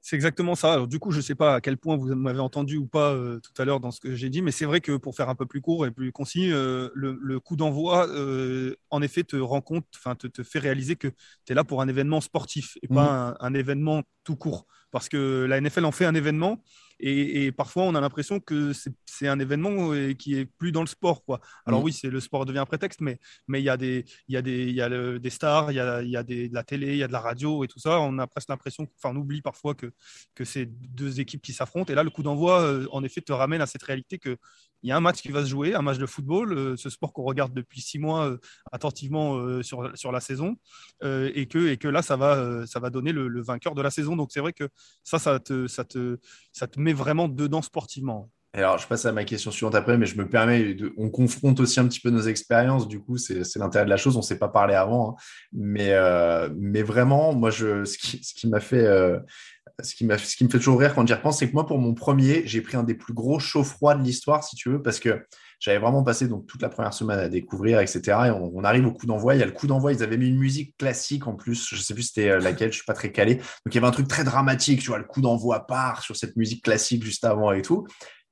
C'est 0.05 0.17
exactement 0.17 0.55
ça. 0.55 0.73
Alors, 0.73 0.87
du 0.89 0.99
coup, 0.99 1.11
je 1.11 1.17
ne 1.17 1.21
sais 1.21 1.33
pas 1.35 1.55
à 1.55 1.61
quel 1.61 1.77
point 1.77 1.95
vous 1.95 2.13
m'avez 2.13 2.41
entendu 2.41 2.75
ou 2.75 2.85
pas 2.85 3.13
euh, 3.13 3.39
tout 3.39 3.53
à 3.61 3.63
l'heure 3.63 3.79
dans 3.79 3.89
ce 3.91 4.01
que 4.01 4.15
j'ai 4.15 4.29
dit, 4.29 4.41
mais 4.41 4.51
c'est 4.51 4.65
vrai 4.65 4.81
que 4.81 4.97
pour 4.97 5.15
faire 5.15 5.29
un 5.29 5.35
peu 5.35 5.45
plus 5.45 5.61
court 5.61 5.85
et 5.85 5.91
plus 5.91 6.11
concis, 6.11 6.51
euh, 6.51 6.89
le, 6.93 7.17
le 7.21 7.39
coup 7.39 7.55
d'envoi, 7.55 8.09
euh, 8.09 8.75
en 8.89 9.01
effet, 9.01 9.23
te 9.23 9.37
rend 9.37 9.61
compte, 9.61 9.85
enfin, 9.95 10.15
te, 10.15 10.27
te 10.27 10.43
fait 10.43 10.59
réaliser 10.59 10.97
que 10.97 11.07
tu 11.07 11.53
es 11.53 11.55
là 11.55 11.63
pour 11.63 11.81
un 11.81 11.87
événement 11.87 12.19
sportif 12.19 12.77
et 12.81 12.89
pas 12.89 13.29
un, 13.39 13.47
un 13.47 13.53
événement 13.53 14.03
tout 14.25 14.35
court. 14.35 14.67
Parce 14.93 15.09
que 15.09 15.45
la 15.49 15.59
NFL 15.59 15.85
en 15.85 15.91
fait 15.91 16.05
un 16.05 16.13
événement 16.13 16.61
et, 17.09 17.45
et 17.45 17.51
parfois 17.51 17.83
on 17.83 17.95
a 17.95 18.01
l'impression 18.01 18.39
que 18.39 18.71
c'est 19.05 19.27
un 19.27 19.39
événement 19.39 19.93
euh, 19.93 20.13
qui 20.13 20.35
est 20.35 20.45
plus 20.45 20.71
dans 20.71 20.81
le 20.81 20.87
sport. 20.87 21.23
Quoi. 21.25 21.39
Alors 21.65 21.79
Mhm. 21.79 21.85
oui, 21.85 21.93
c'est 21.93 22.09
le 22.09 22.19
sport 22.19 22.45
devient 22.45 22.59
un 22.59 22.65
prétexte, 22.65 23.01
mais 23.01 23.19
mais 23.47 23.61
il 23.61 23.65
y 23.65 23.69
a 23.69 23.77
des 23.77 24.05
il 24.27 24.33
y 24.33 24.37
a 24.37 24.41
des 24.41 24.63
il 24.67 24.75
y 24.75 24.81
a 24.81 24.89
le- 24.89 25.19
des 25.19 25.29
stars, 25.29 25.71
il 25.71 25.75
y 25.75 25.79
a 25.79 26.01
y 26.03 26.15
a 26.17 26.23
des, 26.23 26.49
de 26.49 26.53
la 26.53 26.63
télé, 26.63 26.91
il 26.93 26.97
y 26.97 27.03
a 27.03 27.07
de 27.07 27.13
la 27.13 27.19
radio 27.21 27.63
et 27.63 27.67
tout 27.67 27.79
ça. 27.79 27.99
On 27.99 28.17
a 28.19 28.27
presque 28.27 28.49
l'impression, 28.49 28.87
enfin 28.97 29.15
on 29.15 29.19
oublie 29.19 29.41
parfois 29.41 29.75
que 29.75 29.91
que 30.35 30.45
c'est 30.45 30.65
deux 30.67 31.19
équipes 31.19 31.41
qui 31.41 31.53
s'affrontent. 31.53 31.91
Et 31.91 31.95
là, 31.95 32.03
le 32.03 32.09
coup 32.09 32.23
d'envoi, 32.23 32.61
euh, 32.61 32.87
en 32.91 33.03
effet, 33.03 33.21
te 33.21 33.33
ramène 33.33 33.61
à 33.61 33.65
cette 33.67 33.83
réalité 33.83 34.17
que 34.19 34.37
il 34.85 34.89
y 34.89 34.91
a 34.91 34.97
un 34.97 34.99
match 34.99 35.21
qui 35.21 35.29
va 35.31 35.43
se 35.45 35.49
jouer, 35.49 35.75
un 35.75 35.81
match 35.81 35.97
de 35.97 36.05
football, 36.05 36.51
euh, 36.57 36.75
ce 36.75 36.89
sport 36.89 37.13
qu'on 37.13 37.23
regarde 37.23 37.53
depuis 37.53 37.79
six 37.79 37.99
mois 37.99 38.37
attentivement 38.71 39.61
sur, 39.63 39.89
sur 39.97 40.11
la 40.11 40.19
saison, 40.19 40.55
et, 41.03 41.47
que, 41.47 41.67
et 41.69 41.77
que 41.77 41.87
là, 41.87 42.01
ça 42.01 42.15
va, 42.17 42.65
ça 42.67 42.79
va 42.79 42.89
donner 42.89 43.11
le, 43.11 43.27
le 43.27 43.41
vainqueur 43.41 43.75
de 43.75 43.81
la 43.81 43.91
saison. 43.91 44.15
Donc 44.15 44.29
c'est 44.31 44.39
vrai 44.39 44.53
que 44.53 44.67
ça, 45.03 45.19
ça 45.19 45.39
te, 45.39 45.67
ça, 45.67 45.83
te, 45.85 46.17
ça 46.51 46.67
te 46.67 46.79
met 46.79 46.92
vraiment 46.93 47.27
dedans 47.27 47.61
sportivement. 47.61 48.29
Alors, 48.55 48.77
je 48.77 48.87
passe 48.87 49.05
à 49.05 49.11
ma 49.11 49.23
question 49.23 49.49
suivante 49.49 49.73
après, 49.73 49.97
mais 49.97 50.05
je 50.05 50.15
me 50.15 50.29
permets, 50.29 50.77
on 50.97 51.09
confronte 51.09 51.59
aussi 51.59 51.79
un 51.79 51.87
petit 51.87 51.99
peu 51.99 52.11
nos 52.11 52.21
expériences, 52.21 52.87
du 52.87 52.99
coup, 52.99 53.17
c'est 53.17 53.55
l'intérêt 53.55 53.85
de 53.85 53.89
la 53.89 53.97
chose, 53.97 54.15
on 54.15 54.19
ne 54.19 54.23
s'est 54.23 54.37
pas 54.37 54.47
parlé 54.47 54.75
avant, 54.75 55.09
hein. 55.09 55.15
mais, 55.53 55.93
euh, 55.93 56.49
mais 56.55 56.83
vraiment, 56.83 57.33
moi, 57.33 57.51
ce 57.51 57.97
qui, 57.97 58.23
ce 58.23 58.35
qui 58.35 58.47
m'a 58.47 58.59
fait, 58.59 58.85
euh, 58.85 59.17
ce, 59.81 59.95
qui 59.95 60.07
ce 60.07 60.35
qui 60.35 60.43
me 60.43 60.49
fait 60.49 60.59
toujours 60.59 60.79
rire 60.79 60.93
quand 60.93 61.07
j'y 61.07 61.15
repense, 61.15 61.39
c'est 61.39 61.47
que 61.47 61.53
moi, 61.53 61.65
pour 61.65 61.79
mon 61.79 61.95
premier, 61.95 62.43
j'ai 62.45 62.61
pris 62.61 62.77
un 62.77 62.83
des 62.83 62.93
plus 62.93 63.15
gros 63.15 63.39
chauds 63.39 63.63
froids 63.63 63.95
de 63.95 64.03
l'histoire, 64.03 64.43
si 64.43 64.55
tu 64.55 64.69
veux, 64.69 64.83
parce 64.83 64.99
que 64.99 65.25
j'avais 65.63 65.79
vraiment 65.79 66.03
passé 66.03 66.27
donc, 66.27 66.45
toute 66.45 66.61
la 66.61 66.67
première 66.67 66.93
semaine 66.93 67.19
à 67.19 67.29
découvrir, 67.29 67.79
etc. 67.79 68.01
Et 68.25 68.31
on, 68.31 68.51
on 68.53 68.65
arrive 68.65 68.85
au 68.85 68.91
coup 68.91 69.05
d'envoi, 69.05 69.33
il 69.33 69.39
y 69.39 69.43
a 69.43 69.45
le 69.45 69.53
coup 69.53 69.65
d'envoi, 69.65 69.93
ils 69.93 70.03
avaient 70.03 70.17
mis 70.17 70.27
une 70.27 70.37
musique 70.37 70.75
classique 70.77 71.25
en 71.25 71.35
plus, 71.35 71.69
je 71.69 71.77
ne 71.77 71.81
sais 71.81 71.93
plus 71.93 72.03
c'était 72.03 72.31
euh, 72.31 72.39
laquelle, 72.39 72.67
je 72.67 72.73
ne 72.73 72.79
suis 72.79 72.85
pas 72.85 72.93
très 72.93 73.13
calé, 73.13 73.35
donc 73.35 73.45
il 73.67 73.75
y 73.75 73.77
avait 73.77 73.87
un 73.87 73.91
truc 73.91 74.09
très 74.09 74.25
dramatique, 74.25 74.81
tu 74.81 74.87
vois, 74.87 74.97
le 74.97 75.05
coup 75.05 75.21
d'envoi 75.21 75.65
part 75.65 76.03
sur 76.03 76.17
cette 76.17 76.35
musique 76.35 76.65
classique 76.65 77.05
juste 77.05 77.23
avant 77.23 77.53
et 77.53 77.61
tout. 77.61 77.87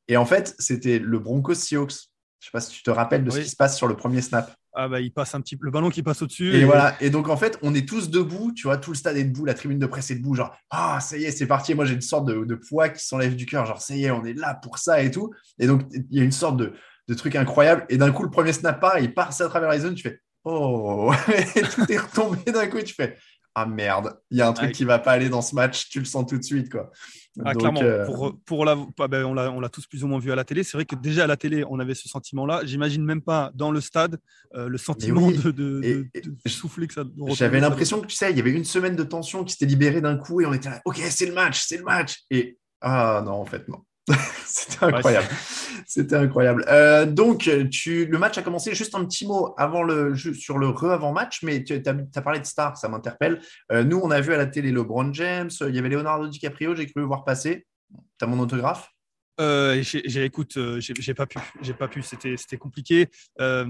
Et 0.10 0.18
en 0.18 0.26
fait, 0.26 0.56
c'était 0.60 1.00
le 1.00 1.20
Broncos 1.20 1.56
Seahawks. 1.56 1.94
Je 2.42 2.48
sais 2.48 2.52
pas 2.52 2.60
si 2.60 2.72
tu 2.72 2.84
te 2.84 2.92
rappelles 2.92 3.24
de 3.24 3.30
ce 3.30 3.40
qui 3.40 3.50
se 3.50 3.56
passe 3.56 3.78
sur 3.78 3.88
le 3.88 3.96
premier 3.96 4.20
snap. 4.20 4.54
Ah 4.74 4.90
bah, 4.90 5.00
il 5.00 5.14
passe 5.14 5.36
un 5.36 5.42
petit, 5.42 5.58
le 5.62 5.72
ballon 5.72 5.90
qui 5.90 6.02
passe 6.02 6.22
au-dessus. 6.22 6.54
Et 6.56 6.66
voilà. 6.66 6.96
Et 7.02 7.10
donc, 7.10 7.30
en 7.30 7.38
fait, 7.38 7.58
on 7.62 7.76
est 7.76 7.88
tous 7.88 8.10
debout. 8.10 8.52
Tu 8.56 8.64
vois, 8.64 8.78
tout 8.78 8.92
le 8.92 8.98
stade 8.98 9.16
est 9.16 9.26
debout. 9.26 9.46
La 9.46 9.54
tribune 9.54 9.80
de 9.80 9.86
presse 9.86 10.10
est 10.12 10.16
debout. 10.16 10.34
Genre, 10.34 10.54
ah, 10.70 11.00
ça 11.02 11.18
y 11.18 11.26
est, 11.26 11.32
c'est 11.32 11.46
parti. 11.46 11.76
Moi, 11.76 11.86
j'ai 11.86 11.94
une 11.94 12.02
sorte 12.02 12.26
de, 12.26 12.44
de 12.44 12.56
poids 12.56 12.90
qui 12.90 13.06
s'enlève 13.06 13.36
du 13.36 13.46
cœur. 13.46 13.66
Genre, 13.66 13.82
ça 13.82 13.96
y 13.96 14.06
est, 14.06 14.12
on 14.12 14.26
est 14.26 14.34
là 14.34 14.56
pour 14.56 14.80
ça 14.80 15.02
et 15.04 15.12
tout. 15.12 15.32
Et 15.60 15.68
donc, 15.68 15.84
il 15.94 16.18
y 16.18 16.20
a 16.20 16.24
une 16.24 16.32
sorte 16.32 16.58
de, 16.58 16.74
de 17.12 17.18
truc 17.18 17.36
incroyable. 17.36 17.86
Et 17.90 17.98
d'un 17.98 18.12
coup, 18.12 18.24
le 18.24 18.30
premier 18.32 18.54
snap 18.54 18.80
part, 18.80 18.98
il 19.00 19.14
passe 19.14 19.42
à 19.42 19.50
travers 19.50 19.70
les 19.72 19.80
zones. 19.80 19.96
Tu 19.96 20.04
fais, 20.04 20.20
oh, 20.46 21.12
et 21.56 21.62
tout 21.64 21.92
est 21.92 21.98
retombé 21.98 22.52
d'un 22.52 22.68
coup. 22.68 22.78
Et 22.78 22.84
tu 22.84 22.94
fais, 22.96 23.18
ah 23.54 23.66
merde, 23.66 24.18
il 24.30 24.38
y 24.38 24.42
a 24.42 24.48
un 24.48 24.54
truc 24.54 24.70
Ah, 24.70 24.74
qui 24.74 24.86
va 24.86 24.98
pas 24.98 25.12
aller 25.12 25.28
dans 25.28 25.42
ce 25.42 25.54
match. 25.54 25.90
Tu 25.90 26.00
le 26.00 26.06
sens 26.06 26.26
tout 26.26 26.38
de 26.38 26.44
suite, 26.44 26.72
quoi. 26.72 26.90
Ah, 27.46 27.54
Donc, 27.54 27.60
clairement, 27.62 27.82
euh, 27.84 28.06
pour, 28.06 28.38
pour 28.46 28.66
la, 28.66 28.76
bah, 28.98 29.08
ben, 29.10 29.26
on 29.26 29.34
l'a 29.34 29.52
on 29.52 29.60
l'a 29.60 29.70
tous 29.70 29.88
plus 29.88 30.04
ou 30.04 30.08
moins 30.08 30.20
vu 30.20 30.32
à 30.32 30.36
la 30.36 30.44
télé. 30.46 30.64
C'est 30.64 30.78
vrai 30.78 30.86
que 30.86 30.96
déjà 30.96 31.26
à 31.26 31.28
la 31.28 31.36
télé, 31.38 31.64
on 31.70 31.80
avait 31.80 31.96
ce 31.96 32.08
sentiment-là. 32.10 32.62
J'imagine 32.66 33.04
même 33.04 33.22
pas 33.22 33.52
dans 33.56 33.72
le 33.72 33.82
stade 33.82 34.18
euh, 34.56 34.68
le 34.70 34.78
sentiment 34.78 35.28
oui. 35.28 35.38
de, 35.38 35.52
de, 35.52 35.82
Et- 35.84 35.94
de- 35.96 36.08
et- 36.14 36.22
de 36.22 36.50
souffler 36.50 36.88
que 36.88 36.94
ça. 36.94 37.04
J'avais 37.30 37.60
l'impression 37.60 38.00
que 38.02 38.08
tu 38.08 38.16
sais, 38.16 38.32
il 38.32 38.38
y 38.38 38.42
avait 38.42 38.52
une 38.52 38.66
semaine 38.66 38.96
de 38.96 39.04
tension 39.04 39.44
qui 39.44 39.52
s'était 39.54 39.66
libérée 39.66 40.00
d'un 40.02 40.18
coup 40.18 40.40
et 40.42 40.46
on 40.46 40.54
était 40.54 40.70
là, 40.70 40.82
ok, 40.86 40.98
c'est 41.10 41.26
le 41.26 41.34
match, 41.34 41.62
c'est 41.66 41.78
le 41.78 41.84
match. 41.84 42.22
Et 42.32 42.58
ah 42.82 43.22
non, 43.26 43.34
en 43.34 43.46
fait, 43.46 43.68
non. 43.68 43.80
C'était 44.46 44.86
incroyable. 44.86 45.28
C'était 45.86 46.16
incroyable. 46.16 46.66
Euh, 46.68 47.06
donc, 47.06 47.50
tu, 47.72 48.06
le 48.06 48.18
match 48.18 48.38
a 48.38 48.42
commencé. 48.42 48.74
Juste 48.74 48.96
un 48.96 49.06
petit 49.06 49.26
mot 49.26 49.54
avant 49.58 49.84
le, 49.84 50.16
sur 50.16 50.58
le 50.58 50.70
re-avant-match, 50.70 51.44
mais 51.44 51.64
tu 51.64 51.74
as, 51.74 52.22
parlé 52.22 52.40
de 52.40 52.46
stars, 52.46 52.78
ça 52.78 52.90
m'interpelle. 52.90 53.42
Euh, 53.72 53.84
nous, 53.84 54.00
on 54.02 54.12
a 54.12 54.22
vu 54.22 54.34
à 54.34 54.38
la 54.38 54.48
télé 54.48 54.72
LeBron 54.72 55.14
James, 55.14 55.50
il 55.62 55.76
y 55.76 55.80
avait 55.80 55.90
Leonardo 55.90 56.28
DiCaprio, 56.28 56.76
j'ai 56.76 56.88
cru 56.88 57.04
voir 57.04 57.24
passer. 57.24 57.66
Tu 58.20 58.26
as 58.26 58.28
mon 58.28 58.40
autographe? 58.40 58.90
Euh, 59.40 59.82
j'ai, 59.82 60.24
écoute, 60.26 60.58
euh, 60.58 60.80
j'ai, 60.80 61.14
pas 61.14 61.26
pu, 61.26 61.40
j'ai 61.62 61.74
pas 61.74 61.88
pu, 61.88 62.02
c'était, 62.04 62.36
c'était 62.38 62.58
compliqué. 62.58 63.08
Euh, 63.40 63.66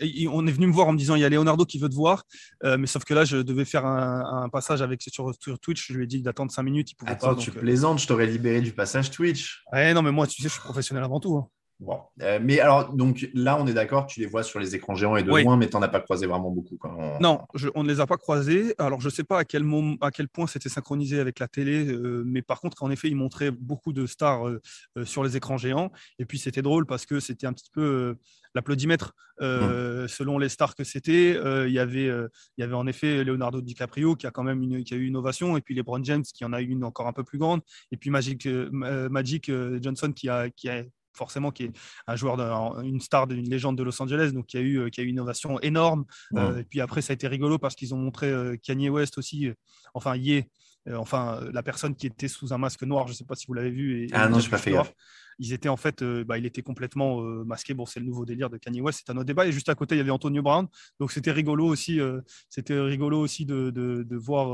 et 0.00 0.26
on 0.28 0.46
est 0.46 0.52
venu 0.52 0.66
me 0.66 0.72
voir 0.72 0.88
en 0.88 0.92
me 0.92 0.98
disant 0.98 1.14
il 1.14 1.20
y 1.20 1.24
a 1.24 1.28
Leonardo 1.28 1.64
qui 1.64 1.78
veut 1.78 1.88
te 1.88 1.94
voir, 1.94 2.24
Euh, 2.64 2.76
mais 2.76 2.86
sauf 2.86 3.04
que 3.04 3.14
là 3.14 3.24
je 3.24 3.38
devais 3.38 3.64
faire 3.64 3.86
un, 3.86 4.42
un 4.44 4.48
passage 4.48 4.82
avec 4.82 5.00
sur, 5.02 5.32
sur 5.40 5.58
Twitch. 5.58 5.86
Je 5.88 5.94
lui 5.94 6.04
ai 6.04 6.06
dit 6.06 6.20
d'attendre 6.20 6.50
5 6.50 6.62
minutes, 6.62 6.90
il 6.90 6.94
pouvait 6.96 7.12
Attends, 7.12 7.34
pas. 7.34 7.40
tu 7.40 7.50
donc, 7.50 7.60
plaisantes, 7.60 8.00
je 8.00 8.06
t'aurais 8.06 8.26
libéré 8.26 8.60
du 8.60 8.72
passage 8.72 9.10
Twitch. 9.10 9.62
ouais, 9.72 9.94
non, 9.94 10.02
mais 10.02 10.10
moi, 10.12 10.26
tu 10.26 10.42
sais, 10.42 10.48
je 10.48 10.52
suis 10.54 10.60
professionnel 10.62 11.04
avant 11.04 11.20
tout. 11.20 11.36
hein. 11.36 11.48
Bon. 11.80 12.00
Euh, 12.22 12.38
mais 12.40 12.60
alors, 12.60 12.92
donc 12.94 13.28
là, 13.34 13.58
on 13.60 13.66
est 13.66 13.74
d'accord, 13.74 14.06
tu 14.06 14.20
les 14.20 14.26
vois 14.26 14.42
sur 14.44 14.60
les 14.60 14.74
écrans 14.76 14.94
géants 14.94 15.16
et 15.16 15.22
de 15.24 15.30
Oui. 15.30 15.42
loin, 15.42 15.56
mais 15.56 15.68
tu 15.68 15.74
n'en 15.76 15.82
as 15.82 15.88
pas 15.88 16.00
croisé 16.00 16.26
vraiment 16.26 16.50
beaucoup. 16.50 16.76
Quoi. 16.76 16.94
On- 16.96 17.18
Non, 17.20 17.40
je- 17.54 17.68
on 17.74 17.82
ne 17.82 17.88
les 17.88 18.00
a 18.00 18.06
pas 18.06 18.16
croisés. 18.16 18.74
Alors, 18.78 19.00
je 19.00 19.06
ne 19.08 19.10
sais 19.10 19.24
pas 19.24 19.38
à 19.40 19.44
quel, 19.44 19.64
moment, 19.64 19.96
à 20.00 20.10
quel 20.12 20.28
point 20.28 20.46
c'était 20.46 20.68
synchronisé 20.68 21.18
avec 21.18 21.40
la 21.40 21.48
télé, 21.48 21.86
euh, 21.88 22.22
mais 22.24 22.42
par 22.42 22.60
contre, 22.60 22.82
en 22.84 22.90
effet, 22.90 23.08
ils 23.08 23.16
montraient 23.16 23.50
beaucoup 23.50 23.92
de 23.92 24.06
stars 24.06 24.46
euh, 24.48 24.60
sur 25.04 25.24
les 25.24 25.36
écrans 25.36 25.56
géants. 25.58 25.90
Et 26.20 26.24
puis, 26.26 26.38
c'était 26.38 26.62
drôle 26.62 26.86
parce 26.86 27.06
que 27.06 27.18
c'était 27.20 27.46
un 27.46 27.52
petit 27.52 27.70
peu 27.72 28.16
l'applaudimètre 28.54 29.12
euh, 29.42 30.06
selon 30.06 30.38
les 30.38 30.48
stars 30.48 30.76
que 30.76 30.84
c'était. 30.84 31.36
Il 31.66 31.72
y 31.72 31.80
avait, 31.80 32.06
il 32.06 32.28
y 32.58 32.62
avait 32.62 32.74
en 32.74 32.86
effet 32.86 33.24
Leonardo 33.24 33.60
DiCaprio 33.60 34.14
qui 34.14 34.28
a 34.28 34.30
quand 34.30 34.44
même 34.44 34.62
une, 34.62 34.84
qui 34.84 34.94
a 34.94 34.96
eu 34.96 35.06
une 35.06 35.16
ovation, 35.16 35.56
et 35.56 35.60
puis 35.60 35.74
LeBron 35.74 36.02
James 36.04 36.22
qui 36.22 36.44
en 36.44 36.52
a 36.52 36.62
eu 36.62 36.66
une 36.68 36.84
encore 36.84 37.08
un 37.08 37.12
peu 37.12 37.24
plus 37.24 37.38
grande, 37.38 37.60
et 37.90 37.96
puis 37.96 38.10
Magic, 38.10 38.46
Magic 38.70 39.50
Johnson 39.82 40.12
qui 40.12 40.28
a, 40.28 40.50
qui 40.50 40.68
a 40.68 40.84
forcément 41.14 41.50
qui 41.50 41.64
est 41.64 41.72
un 42.06 42.16
joueur, 42.16 42.36
de, 42.36 42.84
une 42.84 43.00
star, 43.00 43.30
une 43.30 43.48
légende 43.48 43.78
de 43.78 43.82
Los 43.82 44.00
Angeles, 44.02 44.32
donc 44.32 44.46
qui 44.46 44.56
a 44.56 44.60
eu, 44.60 44.90
qui 44.90 45.00
a 45.00 45.04
eu 45.04 45.08
une 45.08 45.20
ovation 45.20 45.60
énorme. 45.60 46.04
Ouais. 46.32 46.40
Euh, 46.42 46.58
et 46.58 46.64
puis 46.64 46.80
après, 46.80 47.02
ça 47.02 47.12
a 47.12 47.14
été 47.14 47.28
rigolo 47.28 47.58
parce 47.58 47.74
qu'ils 47.74 47.94
ont 47.94 47.98
montré 47.98 48.28
euh, 48.28 48.56
Kanye 48.56 48.90
West 48.90 49.18
aussi, 49.18 49.48
euh, 49.48 49.54
enfin 49.94 50.16
Ye, 50.16 50.44
euh, 50.88 50.96
enfin 50.96 51.38
euh, 51.40 51.50
la 51.52 51.62
personne 51.62 51.94
qui 51.94 52.06
était 52.06 52.28
sous 52.28 52.52
un 52.52 52.58
masque 52.58 52.82
noir, 52.82 53.06
je 53.06 53.12
ne 53.12 53.16
sais 53.16 53.24
pas 53.24 53.34
si 53.34 53.46
vous 53.46 53.54
l'avez 53.54 53.70
vu. 53.70 54.04
Et, 54.04 54.08
Ah 54.12 54.28
non, 54.28 54.38
j'ai 54.38 54.50
pas 54.50 54.58
fait 54.58 54.72
gaffe. 54.72 54.92
Ils 55.38 55.52
étaient 55.52 55.68
en 55.68 55.76
fait, 55.76 56.02
euh, 56.02 56.24
bah, 56.24 56.38
il 56.38 56.46
était 56.46 56.62
complètement 56.62 57.22
euh, 57.22 57.44
masqué. 57.44 57.74
Bon, 57.74 57.86
c'est 57.86 58.00
le 58.00 58.06
nouveau 58.06 58.24
délire 58.24 58.50
de 58.50 58.56
Kanye 58.58 58.80
West, 58.80 59.02
c'est 59.06 59.12
un 59.12 59.16
autre 59.16 59.24
débat. 59.26 59.46
Et 59.46 59.52
juste 59.52 59.68
à 59.68 59.74
côté, 59.74 59.94
il 59.94 59.98
y 59.98 60.00
avait 60.00 60.10
Antonio 60.10 60.42
Brown. 60.42 60.66
Donc 61.00 61.12
c'était 61.12 61.32
rigolo 61.32 61.66
aussi, 61.66 62.00
euh, 62.00 62.20
c'était 62.50 62.78
rigolo 62.78 63.20
aussi 63.20 63.46
de, 63.46 63.70
de, 63.70 64.02
de 64.02 64.16
voir 64.16 64.48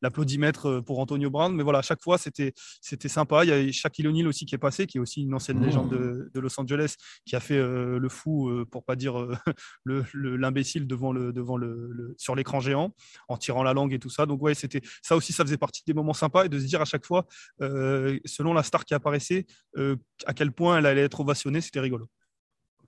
l'applaudimètre 0.00 0.80
pour 0.84 0.98
Antonio 0.98 1.30
Brown. 1.30 1.54
Mais 1.54 1.62
voilà, 1.62 1.78
à 1.80 1.82
chaque 1.82 2.02
fois, 2.02 2.18
c'était 2.18 2.52
c'était 2.80 3.08
sympa. 3.08 3.44
Il 3.44 3.48
y 3.48 3.52
a 3.52 3.72
Shaquille 3.72 4.06
O'Neal 4.08 4.26
aussi 4.28 4.46
qui 4.46 4.54
est 4.54 4.58
passé, 4.58 4.86
qui 4.86 4.98
est 4.98 5.00
aussi 5.00 5.22
une 5.22 5.34
ancienne 5.34 5.58
Mmh. 5.58 5.64
légende 5.64 5.90
de, 5.90 6.30
de 6.32 6.40
Los 6.40 6.58
Angeles, 6.60 6.94
qui 7.26 7.36
a 7.36 7.40
fait 7.40 7.58
le 7.58 8.08
fou, 8.08 8.50
pour 8.70 8.84
pas 8.84 8.96
dire 8.96 9.18
euh, 9.20 9.34
le- 9.84 10.04
le- 10.12 10.36
l'imbécile 10.36 10.86
devant 10.86 11.12
le 11.12 11.32
devant 11.32 11.56
le, 11.56 11.88
le- 11.92 12.14
sur 12.18 12.34
l'écran 12.34 12.60
géant 12.60 12.94
en 13.28 13.36
tirant 13.36 13.62
la 13.62 13.72
langue 13.74 13.92
et 13.92 13.98
tout 13.98 14.08
ça. 14.10 14.26
Donc 14.26 14.42
ouais, 14.42 14.54
c'était 14.54 14.80
ça 15.02 15.16
aussi 15.16 15.22
aussi, 15.22 15.32
ça 15.32 15.44
faisait 15.44 15.56
partie 15.56 15.82
des 15.86 15.94
moments 15.94 16.14
sympas 16.14 16.46
et 16.46 16.48
de 16.48 16.58
se 16.58 16.64
dire 16.64 16.80
à 16.80 16.84
chaque 16.84 17.06
fois, 17.06 17.26
euh, 17.60 18.18
selon 18.24 18.54
la 18.54 18.64
star 18.64 18.84
qui 18.84 18.92
apparaissait, 18.92 19.46
euh, 19.76 19.81
à 20.26 20.34
quel 20.34 20.52
point 20.52 20.78
elle 20.78 20.86
allait 20.86 21.02
être 21.04 21.20
ovationnée, 21.20 21.60
c'était 21.60 21.80
rigolo. 21.80 22.06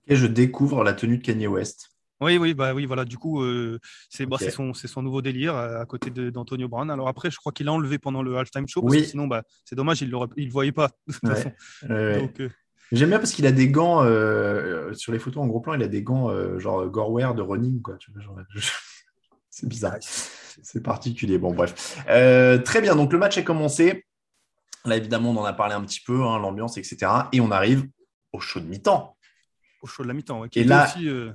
Et 0.07 0.15
je 0.15 0.27
découvre 0.27 0.83
la 0.83 0.93
tenue 0.93 1.17
de 1.17 1.23
Kanye 1.23 1.47
West. 1.47 1.89
Oui, 2.21 2.37
oui, 2.37 2.53
bah 2.53 2.73
oui, 2.73 2.85
voilà. 2.85 3.03
Du 3.03 3.17
coup, 3.17 3.41
euh, 3.43 3.77
c'est 4.09 4.25
bah, 4.25 4.37
c'est 4.39 4.49
son, 4.51 5.01
nouveau 5.01 5.21
délire 5.21 5.55
euh, 5.55 5.81
à 5.81 5.85
côté 5.85 6.09
d'Antonio 6.11 6.69
Brown. 6.69 6.89
Alors 6.89 7.07
après, 7.09 7.29
je 7.29 7.37
crois 7.37 7.51
qu'il 7.51 7.65
l'a 7.65 7.73
enlevé 7.73 7.97
pendant 7.97 8.23
le 8.23 8.37
halftime 8.37 8.67
show, 8.69 8.81
parce 8.81 8.93
Oui. 8.93 9.01
que 9.01 9.07
sinon, 9.07 9.27
bah, 9.27 9.43
c'est 9.65 9.75
dommage, 9.75 10.01
il 10.01 10.09
ne 10.09 10.15
le 10.45 10.51
voyait 10.51 10.71
pas. 10.71 10.89
De 11.07 11.13
toute 11.13 11.23
Ouais. 11.23 11.35
façon. 11.35 11.51
Euh, 11.89 12.19
Donc, 12.19 12.39
euh, 12.39 12.49
J'aime 12.91 13.09
bien 13.09 13.17
parce 13.17 13.31
qu'il 13.33 13.47
a 13.47 13.51
des 13.51 13.67
gants 13.67 14.03
euh, 14.03 14.93
sur 14.93 15.11
les 15.11 15.17
photos 15.19 15.43
en 15.43 15.47
gros 15.47 15.59
plan, 15.59 15.73
il 15.73 15.81
a 15.81 15.87
des 15.87 16.03
gants 16.03 16.29
euh, 16.29 16.59
genre 16.59 16.85
Gorewear 16.87 17.33
de 17.33 17.41
running 17.41 17.81
quoi. 17.81 17.97
Je- 18.55 18.71
C'est 19.49 19.67
bizarre, 19.67 19.95
c'est 20.01 20.83
particulier. 20.83 21.37
Bon 21.39 21.53
bref, 21.53 21.97
Euh, 22.09 22.59
très 22.59 22.81
bien. 22.81 22.95
Donc 22.95 23.11
le 23.11 23.17
match 23.19 23.37
est 23.37 23.43
commencé. 23.43 24.05
Là 24.85 24.97
évidemment 24.97 25.31
on 25.31 25.37
en 25.37 25.45
a 25.45 25.53
parlé 25.53 25.73
un 25.75 25.83
petit 25.83 26.01
peu, 26.01 26.23
hein, 26.23 26.37
l'ambiance 26.39 26.77
etc. 26.77 27.11
Et 27.31 27.41
on 27.41 27.51
arrive 27.51 27.87
au 28.33 28.39
show 28.39 28.59
de 28.59 28.65
mi-temps. 28.67 29.17
au 29.81 29.87
show 29.87 30.03
de 30.03 30.07
la 30.07 30.13
mi-temps. 30.13 30.41
ouais, 30.41 30.49
qui 30.49 30.59
Et 30.59 30.61
était 30.63 30.69
là- 30.69 30.85
aussi, 30.87 31.07
euh, 31.09 31.31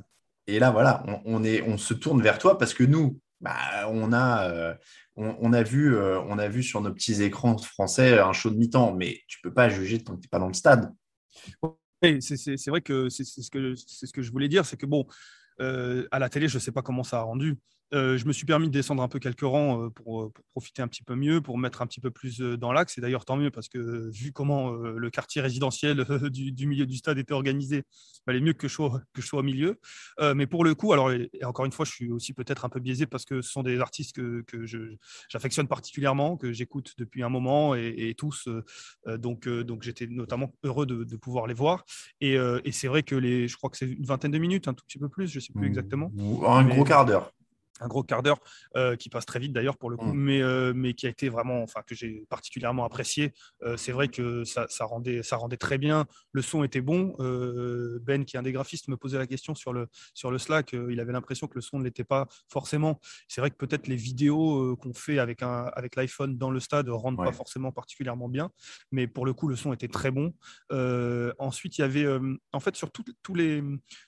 Et 0.46 0.58
là 0.58 0.70
voilà, 0.70 1.02
on, 1.06 1.20
on 1.40 1.44
est, 1.44 1.62
on 1.62 1.76
se 1.78 1.94
tourne 1.94 2.20
vers 2.22 2.38
toi 2.38 2.58
parce 2.58 2.74
que 2.74 2.82
nous, 2.84 3.20
bah, 3.40 3.88
on 3.88 4.12
a, 4.12 4.48
euh, 4.50 4.74
on, 5.16 5.36
on 5.40 5.52
a 5.52 5.62
vu, 5.62 5.94
euh, 5.94 6.20
on 6.22 6.38
a 6.38 6.48
vu 6.48 6.62
sur 6.62 6.80
nos 6.80 6.92
petits 6.92 7.22
écrans 7.22 7.56
français 7.58 8.18
un 8.18 8.32
show 8.32 8.50
de 8.50 8.56
mi-temps, 8.56 8.92
mais 8.94 9.20
tu 9.28 9.40
peux 9.42 9.52
pas 9.52 9.68
juger 9.68 10.02
tant 10.02 10.14
que 10.16 10.20
tu 10.20 10.26
n'es 10.26 10.28
pas 10.30 10.38
dans 10.40 10.48
le 10.48 10.54
stade. 10.54 10.92
Oui, 12.02 12.20
c'est- 12.20 12.70
vrai 12.70 12.80
que 12.80 13.08
c'est 13.08 13.24
ce 13.24 13.50
que 13.50 13.74
c'est 13.76 14.06
ce 14.06 14.12
que 14.12 14.22
je 14.22 14.30
voulais 14.32 14.48
dire, 14.48 14.64
c'est 14.64 14.76
que 14.76 14.86
bon, 14.86 15.06
à 15.58 16.18
la 16.18 16.28
télé, 16.28 16.48
je 16.48 16.56
ne 16.56 16.60
sais 16.60 16.72
pas 16.72 16.82
comment 16.82 17.02
ça 17.02 17.18
a 17.18 17.22
rendu. 17.22 17.56
Euh, 17.92 18.16
je 18.16 18.26
me 18.26 18.32
suis 18.32 18.46
permis 18.46 18.68
de 18.68 18.72
descendre 18.72 19.02
un 19.02 19.08
peu 19.08 19.18
quelques 19.18 19.40
rangs 19.40 19.84
euh, 19.84 19.90
pour, 19.90 20.32
pour 20.32 20.44
profiter 20.52 20.80
un 20.82 20.88
petit 20.88 21.02
peu 21.02 21.16
mieux, 21.16 21.40
pour 21.40 21.58
mettre 21.58 21.82
un 21.82 21.86
petit 21.86 22.00
peu 22.00 22.10
plus 22.10 22.40
euh, 22.40 22.56
dans 22.56 22.72
l'axe. 22.72 22.96
Et 22.98 23.00
d'ailleurs, 23.00 23.24
tant 23.24 23.36
mieux 23.36 23.50
parce 23.50 23.68
que 23.68 24.10
vu 24.10 24.32
comment 24.32 24.70
le 24.70 25.10
quartier 25.10 25.42
résidentiel 25.42 26.04
du, 26.30 26.52
du 26.52 26.66
milieu 26.66 26.86
du 26.86 26.96
stade 26.96 27.18
était 27.18 27.32
organisé, 27.32 27.78
il 27.78 28.22
valait 28.26 28.40
mieux 28.40 28.52
que 28.52 28.68
je 28.68 28.74
sois, 28.74 29.02
que 29.12 29.20
je 29.20 29.26
sois 29.26 29.40
au 29.40 29.42
milieu. 29.42 29.80
Mais 30.20 30.46
pour 30.46 30.64
le 30.64 30.74
coup, 30.74 30.92
alors 30.92 31.10
et 31.12 31.30
et 31.32 31.44
encore 31.44 31.64
une 31.64 31.72
fois, 31.72 31.84
je 31.84 31.92
suis 31.92 32.10
aussi 32.10 32.32
peut-être 32.32 32.64
un 32.64 32.68
peu 32.68 32.80
biaisé 32.80 33.06
parce 33.06 33.24
que 33.24 33.40
ce 33.40 33.50
sont 33.50 33.62
des 33.62 33.78
artistes 33.80 34.14
que, 34.14 34.44
j'affectionne 35.28 35.68
particulièrement, 35.68 36.36
que 36.36 36.52
j'écoute 36.52 36.94
depuis 36.98 37.22
un 37.22 37.28
moment 37.28 37.74
et, 37.74 37.94
et 37.96 38.14
tous. 38.14 38.48
donc, 39.06 39.48
donc 39.48 39.82
j'étais 39.82 40.06
notamment 40.06 40.52
heureux 40.64 40.86
de, 40.86 41.04
de 41.04 41.16
pouvoir 41.16 41.46
les 41.46 41.54
voir. 41.54 41.84
Et, 42.20 42.36
c'est 42.72 42.88
vrai 42.88 43.02
que 43.02 43.14
les, 43.14 43.48
je 43.48 43.56
crois 43.56 43.70
que 43.70 43.76
c'est 43.76 43.86
une 43.86 44.04
vingtaine 44.04 44.30
de 44.30 44.38
minutes, 44.38 44.68
un 44.68 44.74
tout 44.74 44.84
petit 44.86 44.98
peu 44.98 45.08
plus, 45.08 45.28
je 45.28 45.38
ne 45.38 45.40
sais 45.40 45.52
plus 45.52 45.66
exactement, 45.66 46.10
Ou 46.16 46.46
un 46.46 46.64
Mais- 46.64 46.74
gros 46.74 46.84
quart 46.84 47.04
d'heure. 47.04 47.32
Un 47.80 47.88
gros 47.88 48.02
quart 48.02 48.22
d'heure 48.22 48.38
euh, 48.76 48.96
qui 48.96 49.08
passe 49.08 49.26
très 49.26 49.38
vite 49.38 49.52
d'ailleurs 49.52 49.76
pour 49.78 49.90
le 49.90 49.96
coup, 49.96 50.12
Mm. 50.12 50.18
mais, 50.18 50.42
euh, 50.42 50.72
mais 50.74 50.94
qui 50.94 51.06
a 51.06 51.10
été 51.10 51.28
vraiment, 51.28 51.62
enfin 51.62 51.82
que 51.86 51.94
j'ai 51.94 52.24
particulièrement 52.28 52.84
apprécié. 52.84 53.32
Euh, 53.62 53.76
c'est 53.76 53.92
vrai 53.92 54.08
que 54.08 54.44
ça, 54.44 54.66
ça 54.68 54.84
rendait, 54.84 55.22
ça 55.22 55.36
rendait 55.36 55.56
très 55.56 55.78
bien, 55.78 56.06
le 56.32 56.42
son 56.42 56.64
était 56.64 56.80
bon. 56.80 57.14
Ben, 58.02 58.24
qui 58.24 58.36
est 58.36 58.38
un 58.38 58.42
des 58.42 58.52
graphistes, 58.52 58.88
me 58.88 58.96
posait 58.96 59.18
la 59.18 59.26
question 59.26 59.54
sur 59.54 59.72
le, 59.72 59.88
sur 60.14 60.30
le 60.30 60.38
Slack. 60.38 60.72
il 60.72 60.98
avait 61.00 61.12
l'impression 61.12 61.46
que 61.46 61.54
le 61.54 61.60
son 61.60 61.78
ne 61.78 61.84
l'était 61.84 62.04
pas 62.04 62.26
forcément. 62.48 63.00
C'est 63.28 63.40
vrai 63.40 63.50
que 63.50 63.56
peut-être 63.56 63.86
les 63.88 63.96
vidéos 63.96 64.76
qu'on 64.76 64.94
fait 64.94 65.18
avec, 65.18 65.42
un, 65.42 65.64
avec 65.74 65.96
l'iPhone 65.96 66.36
dans 66.36 66.50
le 66.50 66.60
stade 66.60 66.88
rendent 66.88 67.18
Ouais. 67.18 67.26
pas 67.26 67.32
forcément 67.32 67.72
particulièrement 67.72 68.28
bien, 68.28 68.50
mais 68.92 69.06
pour 69.06 69.26
le 69.26 69.32
coup, 69.34 69.48
le 69.48 69.56
son 69.56 69.72
était 69.72 69.88
très 69.88 70.10
bon. 70.10 70.32
Ensuite, 71.38 71.78
il 71.78 71.80
y 71.82 71.84
avait, 71.84 72.06
en 72.52 72.60
fait, 72.60 72.76
sur 72.76 72.90
tous 72.92 73.34
les, 73.34 73.62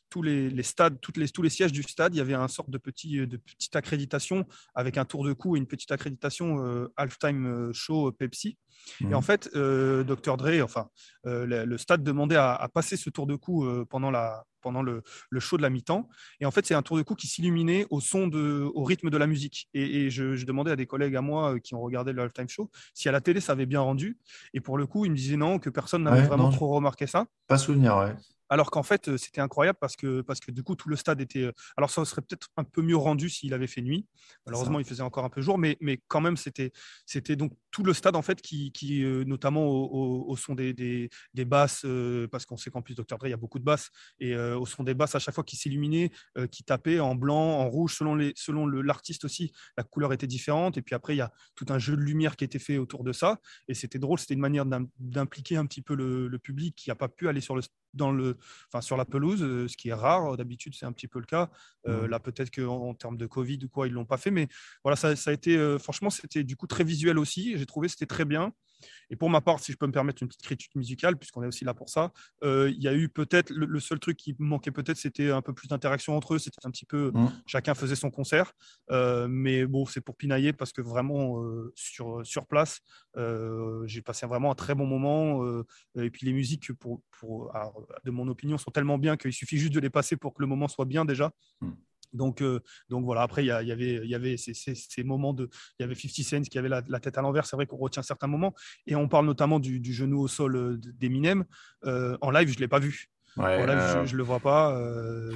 tous 0.08 0.22
les, 0.22 0.50
les 0.50 0.62
stades, 0.62 1.00
toutes 1.00 1.16
les, 1.16 1.28
tous 1.28 1.42
les 1.42 1.48
sièges 1.50 1.72
du 1.72 1.82
stade, 1.82 2.14
il 2.14 2.18
y 2.18 2.20
avait 2.20 2.34
un 2.34 2.48
sorte 2.48 2.70
de, 2.70 2.78
petit, 2.78 3.26
de 3.26 3.36
petite 3.62 3.76
accréditation 3.76 4.44
avec 4.74 4.98
un 4.98 5.04
tour 5.04 5.24
de 5.24 5.32
cou 5.32 5.54
et 5.56 5.58
une 5.60 5.66
petite 5.66 5.92
accréditation 5.92 6.64
euh, 6.64 6.92
halftime 6.96 7.46
euh, 7.46 7.72
show 7.72 8.08
euh, 8.08 8.12
Pepsi. 8.12 8.58
Et 9.00 9.04
Mhm. 9.04 9.14
en 9.14 9.22
fait, 9.22 9.48
euh, 9.54 10.02
Dr. 10.02 10.36
Dre, 10.36 10.60
enfin, 10.64 10.88
le, 11.24 11.64
le 11.64 11.78
stade 11.78 12.02
demandait 12.02 12.34
à, 12.36 12.52
à 12.54 12.68
passer 12.68 12.96
ce 12.96 13.10
tour 13.10 13.28
de 13.28 13.36
cou 13.36 13.64
pendant, 13.88 14.10
la, 14.10 14.42
pendant 14.60 14.82
le, 14.82 15.02
le 15.30 15.38
show 15.40 15.56
de 15.56 15.62
la 15.62 15.70
mi-temps. 15.70 16.08
Et 16.40 16.46
en 16.46 16.50
fait, 16.50 16.66
c'est 16.66 16.74
un 16.74 16.82
tour 16.82 16.96
de 16.96 17.02
cou 17.02 17.14
qui 17.14 17.28
s'illuminait 17.28 17.86
au 17.90 18.00
son 18.00 18.26
de, 18.26 18.68
au 18.74 18.82
rythme 18.82 19.08
de 19.08 19.16
la 19.16 19.28
musique. 19.28 19.68
Et, 19.72 20.06
et 20.06 20.10
je, 20.10 20.34
je 20.34 20.44
demandais 20.46 20.72
à 20.72 20.76
des 20.76 20.86
collègues 20.86 21.14
à 21.14 21.20
moi 21.20 21.60
qui 21.60 21.76
ont 21.76 21.80
regardé 21.80 22.12
le 22.12 22.22
halftime 22.22 22.48
show 22.48 22.70
si 22.92 23.08
à 23.08 23.12
la 23.12 23.20
télé 23.20 23.40
ça 23.40 23.52
avait 23.52 23.66
bien 23.66 23.80
rendu. 23.80 24.18
Et 24.52 24.60
pour 24.60 24.76
le 24.78 24.86
coup, 24.88 25.04
ils 25.04 25.12
me 25.12 25.16
disaient 25.16 25.36
non, 25.36 25.60
que 25.60 25.70
personne 25.70 26.02
n'avait 26.02 26.22
Ouais, 26.22 26.26
vraiment 26.26 26.50
non. 26.50 26.56
trop 26.56 26.74
remarqué 26.74 27.06
ça. 27.06 27.26
Pas 27.46 27.58
souvenir, 27.58 27.96
ouais. 27.98 28.16
Alors 28.53 28.70
qu'en 28.70 28.82
fait, 28.82 29.16
c'était 29.16 29.40
incroyable 29.40 29.78
parce 29.80 29.96
que, 29.96 30.20
parce 30.20 30.38
que 30.40 30.50
du 30.50 30.62
coup, 30.62 30.74
tout 30.76 30.90
le 30.90 30.96
stade 30.96 31.20
était. 31.22 31.50
Alors, 31.78 31.90
ça 31.90 32.05
serait 32.05 32.20
peut-être 32.20 32.48
un 32.59 32.64
peu 32.64 32.82
mieux 32.82 32.96
rendu 32.96 33.30
s'il 33.30 33.55
avait 33.55 33.66
fait 33.66 33.80
nuit. 33.80 34.07
Malheureusement, 34.44 34.78
il 34.78 34.84
faisait 34.84 35.03
encore 35.03 35.24
un 35.24 35.30
peu 35.30 35.40
jour, 35.40 35.57
mais, 35.57 35.78
mais 35.80 35.98
quand 36.07 36.20
même, 36.20 36.36
c'était, 36.36 36.70
c'était 37.07 37.34
donc 37.34 37.53
tout 37.70 37.82
le 37.82 37.94
stade, 37.94 38.14
en 38.14 38.20
fait, 38.20 38.42
qui, 38.42 38.70
qui 38.72 39.03
notamment 39.26 39.64
au, 39.66 39.84
au- 39.86 40.30
au 40.30 40.36
son 40.36 40.55
des, 40.55 40.74
des, 40.74 41.09
des 41.32 41.44
basses, 41.46 41.82
euh, 41.86 42.28
parce 42.28 42.44
qu'on 42.44 42.59
sait 42.59 42.70
qu'en 42.70 42.82
plus, 42.82 42.94
Dr. 42.94 43.16
Dre, 43.16 43.26
il 43.26 43.30
y 43.30 43.32
a 43.32 43.38
beaucoup 43.38 43.59
de 43.59 43.64
basses, 43.64 43.88
et 44.20 44.34
euh, 44.34 44.59
au 44.59 44.66
son 44.66 44.82
des 44.84 44.92
basses, 44.92 45.14
à 45.14 45.18
chaque 45.18 45.34
fois 45.34 45.44
qui 45.44 45.57
s'illuminait, 45.57 46.11
euh, 46.36 46.46
qui 46.46 46.62
tapait 46.62 47.00
en 47.00 47.14
blanc, 47.14 47.59
en 47.59 47.70
rouge, 47.70 47.96
selon, 47.96 48.14
les, 48.14 48.32
selon 48.36 48.66
le- 48.66 48.82
l'artiste 48.82 49.24
aussi, 49.24 49.53
la 49.78 49.84
couleur 49.84 50.12
était 50.12 50.26
différente. 50.26 50.76
Et 50.76 50.82
puis 50.82 50.94
après, 50.94 51.14
il 51.14 51.18
y 51.18 51.22
a 51.22 51.32
tout 51.55 51.66
un 51.70 51.78
jeu 51.78 51.96
de 51.96 52.03
lumière 52.03 52.36
qui 52.36 52.44
était 52.44 52.59
fait 52.59 52.76
autour 52.76 53.03
de 53.03 53.12
ça. 53.12 53.38
Et 53.68 53.72
c'était 53.74 53.98
drôle, 53.98 54.18
c'était 54.18 54.34
une 54.34 54.40
manière 54.40 54.66
d'im- 54.66 54.88
d'impliquer 54.98 55.57
un 55.57 55.64
petit 55.64 55.80
peu 55.82 55.94
le, 55.94 56.28
le 56.28 56.38
public 56.38 56.74
qui 56.76 56.90
n'a 56.90 56.94
pas 56.96 57.09
pu 57.09 57.28
aller 57.28 57.40
sur 57.40 57.57
le 57.57 57.62
dans 57.95 58.12
le, 58.12 58.36
enfin, 58.68 58.80
sur 58.80 58.97
la 58.97 59.05
pelouse, 59.05 59.43
euh, 59.43 59.68
ce 59.68 59.76
qui 59.76 59.88
est 59.90 59.95
rare. 59.95 60.36
D'habitude, 60.36 60.74
c'est 60.74 60.86
un 60.86 60.93
petit 60.93 61.09
peu 61.09 61.18
le 61.18 61.26
cas. 61.26 61.51
Euh, 61.86 62.03
Mhm. 62.03 62.07
Là, 62.09 62.20
peut-être 62.20 62.51
qu'en 62.55 62.88
en 62.90 62.95
termes 62.95 63.16
de 63.16 63.26
Covid 63.26 63.59
ou 63.64 63.68
quoi, 63.68 63.86
ils 63.86 63.93
l'ont 63.93 64.05
pas 64.07 64.16
fait. 64.18 64.30
Mais 64.30 64.49
voilà, 64.84 64.97
ça, 64.97 65.16
ça 65.16 65.30
a 65.30 65.32
été, 65.32 65.57
euh, 65.57 65.78
franchement, 65.78 66.11
c'était 66.11 66.45
du 66.45 66.57
coup 66.57 66.66
très 66.66 66.84
visuel 66.84 67.18
aussi. 67.18 67.57
J'ai 67.59 67.66
trouvé 67.66 67.88
que 67.88 67.93
c'était 67.93 68.07
très 68.07 68.24
bien. 68.24 68.53
Et 69.10 69.16
pour 69.16 69.30
ma 69.30 69.40
part, 69.40 69.60
si 69.60 69.72
je 69.72 69.76
peux 69.76 69.86
me 69.86 69.92
permettre 69.92 70.22
une 70.22 70.28
petite 70.28 70.42
critique 70.42 70.74
musicale, 70.74 71.16
puisqu'on 71.16 71.42
est 71.42 71.46
aussi 71.46 71.64
là 71.64 71.74
pour 71.74 71.88
ça, 71.88 72.12
euh, 72.44 72.70
il 72.70 72.82
y 72.82 72.88
a 72.88 72.94
eu 72.94 73.08
peut-être 73.08 73.50
le, 73.50 73.66
le 73.66 73.80
seul 73.80 73.98
truc 73.98 74.16
qui 74.16 74.34
manquait 74.38 74.70
peut-être, 74.70 74.96
c'était 74.96 75.30
un 75.30 75.42
peu 75.42 75.52
plus 75.52 75.68
d'interaction 75.68 76.16
entre 76.16 76.34
eux. 76.34 76.38
C'était 76.38 76.64
un 76.66 76.70
petit 76.70 76.86
peu, 76.86 77.10
Mhm. 77.14 77.30
chacun 77.46 77.74
faisait 77.74 77.96
son 77.96 78.10
concert. 78.10 78.52
Euh, 78.90 79.26
mais 79.28 79.66
bon, 79.66 79.86
c'est 79.86 80.00
pour 80.00 80.16
pinailler 80.16 80.52
parce 80.52 80.72
que 80.72 80.80
vraiment 80.82 81.42
euh, 81.42 81.72
sur, 81.74 82.24
sur 82.26 82.46
place, 82.46 82.80
j'ai 83.86 84.02
passé 84.02 84.26
vraiment 84.26 84.50
un 84.50 84.54
très 84.54 84.74
bon 84.74 84.86
moment. 84.86 85.44
et 85.96 86.10
puis 86.10 86.26
les 86.26 86.32
musiques, 86.32 86.72
pour, 86.74 87.02
pour, 87.18 87.54
alors, 87.54 87.86
de 88.04 88.10
mon 88.10 88.26
opinion, 88.28 88.58
sont 88.58 88.70
tellement 88.70 88.98
bien 88.98 89.16
qu'il 89.16 89.32
suffit 89.32 89.58
juste 89.58 89.72
de 89.74 89.80
les 89.80 89.90
passer 89.90 90.16
pour 90.16 90.34
que 90.34 90.40
le 90.42 90.46
moment 90.46 90.68
soit 90.68 90.84
bien 90.84 91.04
déjà. 91.04 91.32
Mm. 91.60 91.70
Donc, 92.12 92.42
euh, 92.42 92.60
donc 92.88 93.04
voilà, 93.04 93.22
après, 93.22 93.42
il 93.42 93.46
y, 93.46 93.50
avait, 93.50 94.00
il 94.04 94.10
y 94.10 94.14
avait 94.14 94.36
ces, 94.36 94.54
ces- 94.54 94.74
ces 94.74 95.04
moments 95.04 95.32
de. 95.32 95.48
Il 95.78 95.82
y 95.82 95.84
avait 95.84 95.94
50 95.94 96.24
Cent 96.24 96.42
qui 96.42 96.58
avait 96.58 96.68
la, 96.68 96.82
la 96.88 97.00
tête 97.00 97.16
à 97.18 97.22
l'envers. 97.22 97.46
C'est 97.46 97.56
vrai 97.56 97.66
qu'on 97.66 97.76
retient 97.78 98.02
certains 98.02 98.26
moments. 98.26 98.54
Et 98.86 98.94
on 98.96 99.08
parle 99.08 99.26
notamment 99.26 99.58
du, 99.60 99.80
du 99.80 99.92
genou 99.92 100.20
au 100.20 100.28
sol 100.28 100.56
euh, 100.56 100.76
d'Eminem. 100.78 101.44
Euh, 101.84 102.16
en 102.20 102.30
live, 102.30 102.48
je 102.48 102.54
ne 102.56 102.60
l'ai 102.60 102.68
pas 102.68 102.78
vu. 102.78 103.08
Ouais, 103.38 103.44
en 103.62 103.66
live, 103.66 103.78
euh, 103.78 104.04
je 104.04 104.12
ne 104.12 104.18
le 104.18 104.22
vois 104.24 104.40
pas. 104.40 104.74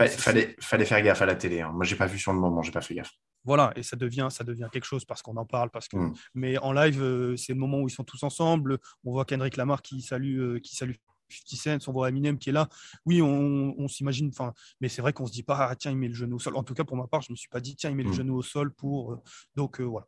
fallait, 0.09 0.55
fallait 0.61 0.85
faire 0.85 1.01
gaffe 1.03 1.23
à 1.23 1.27
la 1.27 1.35
télé. 1.35 1.63
hein. 1.63 1.71
Moi, 1.73 1.85
j'ai 1.87 1.97
pas 1.97 2.07
vu 2.07 2.19
sur 2.19 2.33
le 2.33 2.39
moment, 2.39 2.61
j'ai 2.63 2.73
pas 2.73 2.83
fait 2.83 2.95
gaffe. 2.95 3.13
Voilà, 3.45 3.73
et 3.77 3.83
ça 3.83 3.97
devient, 3.97 4.29
ça 4.31 4.45
devient 4.45 4.69
quelque 4.71 4.85
chose 4.85 5.05
parce 5.05 5.23
qu'on 5.23 5.37
en 5.37 5.47
parle, 5.47 5.71
parce 5.71 5.89
que. 5.89 5.97
Mm. 5.97 6.15
Mais 6.35 6.59
en 6.59 6.73
live, 6.73 7.35
c'est 7.37 7.53
le 7.55 7.59
moment 7.59 7.81
où 7.81 7.89
ils 7.89 7.93
sont 7.93 8.05
tous 8.05 8.23
ensemble. 8.23 8.79
On 9.05 9.13
voit 9.13 9.25
Kendrick 9.25 9.57
Lamar 9.57 9.81
qui 9.83 10.03
salue, 10.03 10.59
qui 10.59 10.77
salue 10.77 10.93
50 11.29 11.83
Cent, 11.83 11.89
on 11.91 11.93
voit 11.93 12.09
Eminem 12.09 12.39
qui 12.39 12.51
est 12.51 12.53
là. 12.53 12.69
Oui, 13.05 13.21
on, 13.23 13.75
on 13.79 13.89
s'imagine, 13.89 14.29
enfin, 14.29 14.53
mais 14.81 14.89
c'est 14.89 15.03
vrai 15.03 15.13
qu'on 15.13 15.27
se 15.27 15.33
dit 15.33 15.43
pas, 15.43 15.69
ah, 15.71 15.77
tiens, 15.77 15.91
il 15.91 15.97
met 15.97 16.09
le 16.09 16.15
genou 16.15 16.37
au 16.37 16.39
sol. 16.39 16.57
En 16.57 16.63
tout 16.63 16.75
cas, 16.75 16.85
pour 16.85 16.97
ma 16.97 17.07
part, 17.07 17.23
je 17.23 17.33
me 17.33 17.37
suis 17.37 17.49
pas 17.49 17.61
dit, 17.61 17.77
tiens, 17.77 17.91
il 17.91 17.97
met 17.97 18.03
le 18.05 18.11
Mm. 18.11 18.15
genou 18.15 18.37
au 18.37 18.43
sol 18.43 18.73
pour. 18.73 19.13
euh, 19.13 19.17
donc 19.57 19.81
euh, 19.81 19.85
voilà. 19.85 20.07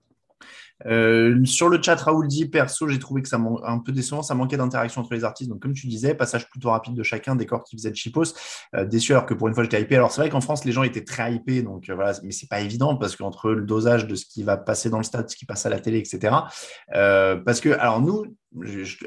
Euh, 0.87 1.45
sur 1.45 1.69
le 1.69 1.83
chat, 1.83 1.97
Raoul 1.97 2.29
dit 2.29 2.47
perso, 2.49 2.87
j'ai 2.87 3.01
trouvé 3.01 3.23
que 3.23 3.29
ça 3.29 3.39
man- 3.39 3.57
un 3.65 3.79
peu 3.81 3.91
décevant, 3.91 4.23
ça 4.23 4.37
manquait 4.37 4.57
d'interaction 4.57 5.01
entre 5.01 5.13
les 5.15 5.25
artistes. 5.25 5.51
Donc, 5.51 5.61
comme 5.61 5.73
tu 5.73 5.89
disais, 5.89 6.15
passage 6.15 6.49
plutôt 6.49 6.71
rapide 6.71 6.95
de 6.95 7.03
chacun, 7.03 7.35
décor 7.35 7.65
qui 7.65 7.77
faisait 7.77 7.91
de 7.91 7.97
chipos. 7.97 8.23
Euh, 8.77 8.85
déçu 8.85 9.11
alors 9.13 9.27
que 9.27 9.35
pour 9.35 9.49
une 9.49 9.55
fois 9.55 9.65
j'étais 9.65 9.83
hypé. 9.83 9.97
Alors, 9.97 10.13
c'est 10.13 10.21
vrai 10.21 10.31
qu'en 10.31 10.41
France, 10.41 10.65
les 10.65 10.71
gens 10.71 10.85
étaient 10.85 11.03
très 11.05 11.35
hypés, 11.35 11.63
donc 11.63 11.89
euh, 11.91 11.95
voilà, 11.97 12.13
mais 12.23 12.31
c'est 12.31 12.47
pas 12.49 12.61
évident 12.61 12.97
parce 12.97 13.17
qu'entre 13.17 13.51
le 13.51 13.63
dosage 13.65 14.07
de 14.07 14.15
ce 14.15 14.25
qui 14.27 14.45
va 14.45 14.57
passer 14.57 14.89
dans 14.91 14.99
le 14.99 15.05
stade, 15.05 15.29
ce 15.29 15.35
qui 15.35 15.45
passe 15.47 15.67
à 15.67 15.71
la 15.71 15.81
télé, 15.81 15.99
etc. 15.99 16.33
Parce 16.93 17.61
que, 17.61 17.71
alors, 17.71 18.01
nous, 18.01 18.25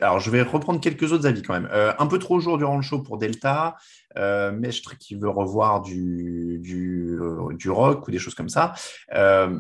alors, 0.02 0.20
je 0.20 0.30
vais 0.30 0.42
reprendre 0.44 0.80
quelques 0.80 1.12
autres 1.12 1.26
avis 1.26 1.42
quand 1.42 1.54
même. 1.54 1.70
Euh, 1.72 1.94
un 1.98 2.08
peu 2.08 2.20
trop 2.20 2.40
jour 2.40 2.58
durant 2.58 2.76
le 2.76 2.82
show 2.82 3.02
pour 3.02 3.18
Delta, 3.18 3.76
euh, 4.18 4.52
Mestre 4.52 4.98
qui 4.98 5.16
veut 5.16 5.30
revoir 5.30 5.82
du, 5.82 6.60
du, 6.62 7.18
euh, 7.20 7.54
du 7.54 7.70
rock 7.70 8.08
ou 8.08 8.12
des 8.12 8.20
choses 8.20 8.36
comme 8.36 8.50
ça. 8.50 8.74
Euh, 9.14 9.60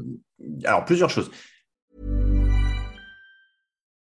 alors, 0.66 0.86
plusieurs 0.86 1.10
choses. 1.10 1.32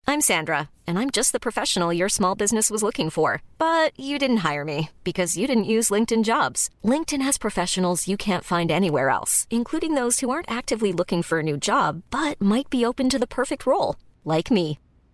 I'm 0.08 0.20
Sandra, 0.20 0.68
and 0.86 0.98
I'm 0.98 1.10
just 1.10 1.32
the 1.32 1.40
professional 1.40 1.92
your 1.92 2.08
small 2.08 2.34
business 2.34 2.70
was 2.70 2.82
looking 2.82 3.08
for. 3.08 3.40
But 3.56 3.98
you 3.98 4.18
didn't 4.18 4.38
hire 4.38 4.64
me 4.64 4.90
because 5.04 5.38
you 5.38 5.46
didn't 5.46 5.64
use 5.64 5.90
LinkedIn 5.90 6.22
jobs. 6.24 6.68
LinkedIn 6.84 7.22
has 7.22 7.38
professionals 7.38 8.06
you 8.08 8.16
can't 8.16 8.44
find 8.44 8.70
anywhere 8.70 9.08
else, 9.08 9.46
including 9.48 9.94
those 9.94 10.20
who 10.20 10.28
aren't 10.28 10.50
actively 10.50 10.92
looking 10.92 11.22
for 11.22 11.38
a 11.38 11.42
new 11.42 11.56
job 11.56 12.02
but 12.10 12.40
might 12.42 12.68
be 12.68 12.84
open 12.84 13.08
to 13.08 13.18
the 13.18 13.26
perfect 13.26 13.64
role, 13.64 13.96
like 14.24 14.50
me. 14.50 14.78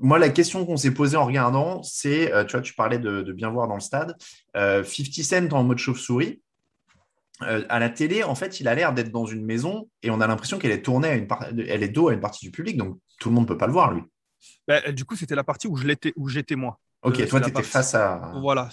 Moi, 0.00 0.18
la 0.18 0.30
question 0.30 0.64
qu'on 0.66 0.76
s'est 0.76 0.92
posée 0.94 1.16
en 1.16 1.26
regardant, 1.26 1.82
c'est, 1.82 2.32
euh, 2.32 2.44
tu 2.44 2.52
vois, 2.52 2.62
tu 2.62 2.74
parlais 2.74 2.98
de, 2.98 3.22
de 3.22 3.32
bien 3.32 3.50
voir 3.50 3.68
dans 3.68 3.74
le 3.74 3.80
stade, 3.80 4.16
euh, 4.56 4.82
50 4.82 5.22
Cent 5.24 5.52
en 5.52 5.62
mode 5.62 5.78
chauve-souris. 5.78 6.40
Euh, 7.42 7.64
à 7.68 7.78
la 7.78 7.88
télé, 7.88 8.22
en 8.22 8.34
fait, 8.34 8.60
il 8.60 8.68
a 8.68 8.74
l'air 8.74 8.92
d'être 8.92 9.10
dans 9.10 9.24
une 9.26 9.44
maison 9.44 9.88
et 10.02 10.10
on 10.10 10.20
a 10.20 10.26
l'impression 10.26 10.58
qu'elle 10.58 10.72
est 10.72 10.82
tournée 10.82 11.08
à 11.08 11.14
une 11.14 11.26
part... 11.26 11.44
elle 11.44 11.82
est 11.82 11.88
dos 11.88 12.08
à 12.08 12.12
une 12.14 12.20
partie 12.20 12.44
du 12.44 12.50
public, 12.50 12.76
donc 12.76 12.98
tout 13.18 13.28
le 13.30 13.34
monde 13.34 13.44
ne 13.44 13.48
peut 13.48 13.56
pas 13.58 13.66
le 13.66 13.72
voir, 13.72 13.92
lui. 13.92 14.02
Bah, 14.68 14.92
du 14.92 15.04
coup, 15.04 15.16
c'était 15.16 15.34
la 15.34 15.44
partie 15.44 15.66
où 15.66 15.76
je 15.76 15.86
l'étais, 15.86 16.12
où 16.16 16.28
j'étais 16.28 16.56
moi. 16.56 16.78
Ok, 17.02 17.18
Euh, 17.20 17.26
toi, 17.26 17.40
tu 17.40 17.46
étais 17.46 17.52
partie- 17.54 17.70
face 17.70 17.94
à. 17.94 18.32
Voilà, 18.42 18.68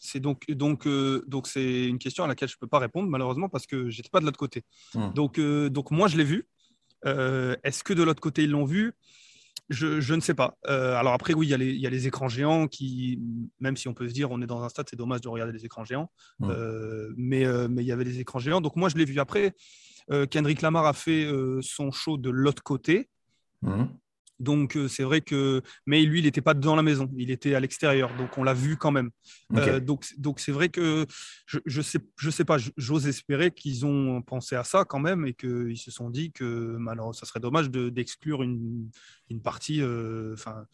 c'est 0.00 0.18
donc 0.18 0.44
donc 0.50 0.84
euh, 0.88 1.22
donc 1.28 1.46
c'est 1.46 1.84
une 1.86 1.98
question 1.98 2.24
à 2.24 2.26
laquelle 2.26 2.48
je 2.48 2.56
peux 2.58 2.66
pas 2.66 2.80
répondre 2.80 3.08
malheureusement 3.08 3.48
parce 3.48 3.66
que 3.68 3.88
j'étais 3.88 4.08
pas 4.08 4.18
de 4.18 4.24
l'autre 4.24 4.38
côté. 4.38 4.64
Hmm. 4.94 5.12
Donc 5.14 5.38
euh, 5.38 5.70
donc 5.70 5.92
moi 5.92 6.08
je 6.08 6.16
l'ai 6.16 6.24
vu. 6.24 6.48
Euh, 7.06 7.54
Est-ce 7.62 7.84
que 7.84 7.92
de 7.92 8.02
l'autre 8.02 8.20
côté 8.20 8.42
ils 8.42 8.50
l'ont 8.50 8.64
vu? 8.64 8.94
Je, 9.68 10.00
je 10.00 10.14
ne 10.14 10.20
sais 10.20 10.34
pas. 10.34 10.56
Euh, 10.68 10.94
alors 10.94 11.12
après 11.12 11.34
oui 11.34 11.46
il 11.46 11.50
y, 11.50 11.54
a 11.54 11.56
les, 11.56 11.70
il 11.70 11.80
y 11.80 11.86
a 11.86 11.90
les 11.90 12.06
écrans 12.06 12.28
géants 12.28 12.68
qui 12.68 13.20
même 13.60 13.76
si 13.76 13.88
on 13.88 13.94
peut 13.94 14.08
se 14.08 14.14
dire 14.14 14.30
on 14.30 14.40
est 14.40 14.46
dans 14.46 14.62
un 14.62 14.68
stade 14.68 14.86
c'est 14.88 14.96
dommage 14.96 15.20
de 15.20 15.28
regarder 15.28 15.52
les 15.52 15.64
écrans 15.64 15.84
géants. 15.84 16.10
Hmm. 16.38 16.50
Euh, 16.50 17.12
mais 17.16 17.44
euh, 17.44 17.68
mais 17.68 17.82
il 17.82 17.86
y 17.86 17.92
avait 17.92 18.04
les 18.04 18.20
écrans 18.20 18.38
géants 18.38 18.60
donc 18.60 18.76
moi 18.76 18.88
je 18.88 18.96
l'ai 18.96 19.04
vu 19.04 19.18
après. 19.20 19.54
Kendrick 20.30 20.62
Lamar 20.62 20.86
a 20.86 20.94
fait 20.94 21.30
son 21.60 21.90
show 21.90 22.16
de 22.16 22.30
l'autre 22.30 22.62
côté. 22.62 23.10
Mhm. 23.60 23.90
Donc 24.40 24.76
euh, 24.76 24.86
c'est 24.88 25.02
vrai 25.02 25.20
que, 25.20 25.62
mais 25.86 26.02
lui, 26.02 26.20
il 26.20 26.24
n'était 26.24 26.40
pas 26.40 26.54
dans 26.54 26.76
la 26.76 26.82
maison, 26.82 27.10
il 27.16 27.30
était 27.30 27.54
à 27.54 27.60
l'extérieur, 27.60 28.10
donc 28.16 28.38
on 28.38 28.44
l'a 28.44 28.54
vu 28.54 28.76
quand 28.76 28.90
même. 28.92 29.10
Euh, 29.56 29.80
donc 29.80 30.06
donc 30.18 30.40
c'est 30.40 30.52
vrai 30.52 30.68
que 30.68 31.06
je, 31.46 31.58
je 31.66 31.82
sais 31.82 31.98
je 32.18 32.30
sais 32.30 32.44
pas, 32.44 32.58
j'ose 32.76 33.06
espérer 33.08 33.50
qu'ils 33.50 33.84
ont 33.86 34.22
pensé 34.22 34.54
à 34.56 34.64
ça 34.64 34.84
quand 34.84 35.00
même 35.00 35.26
et 35.26 35.34
qu'ils 35.34 35.78
se 35.78 35.90
sont 35.90 36.10
dit 36.10 36.30
que 36.32 36.76
malheureusement 36.78 37.12
ça 37.18 37.26
serait 37.26 37.40
dommage 37.40 37.70
de- 37.70 37.88
d'exclure 37.88 38.42
une, 38.42 38.90
une 39.30 39.40
partie. 39.42 39.80
euh, 39.82 40.34
Enfin, 40.34 40.66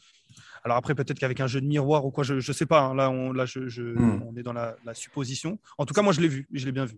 alors 0.64 0.76
après 0.76 0.94
peut-être 0.94 1.18
qu'avec 1.18 1.40
un 1.40 1.46
jeu 1.46 1.60
de 1.60 1.66
miroir 1.66 2.04
ou 2.06 2.10
quoi, 2.10 2.24
je 2.24 2.40
je 2.40 2.52
sais 2.52 2.66
pas. 2.66 2.80
hein, 2.82 2.94
là 2.94 3.10
on 3.10 3.32
là 3.32 3.44
je, 3.46 3.68
je- 3.68 3.82
Hmm. 3.82 4.22
on 4.26 4.36
est 4.36 4.42
dans 4.42 4.52
la, 4.52 4.76
la 4.84 4.94
supposition. 4.94 5.58
En 5.78 5.86
tout 5.86 5.94
cas 5.94 6.02
moi 6.02 6.12
je 6.12 6.20
l'ai 6.20 6.28
vu, 6.28 6.48
je 6.52 6.64
l'ai 6.66 6.72
bien 6.72 6.84
vu. 6.86 6.96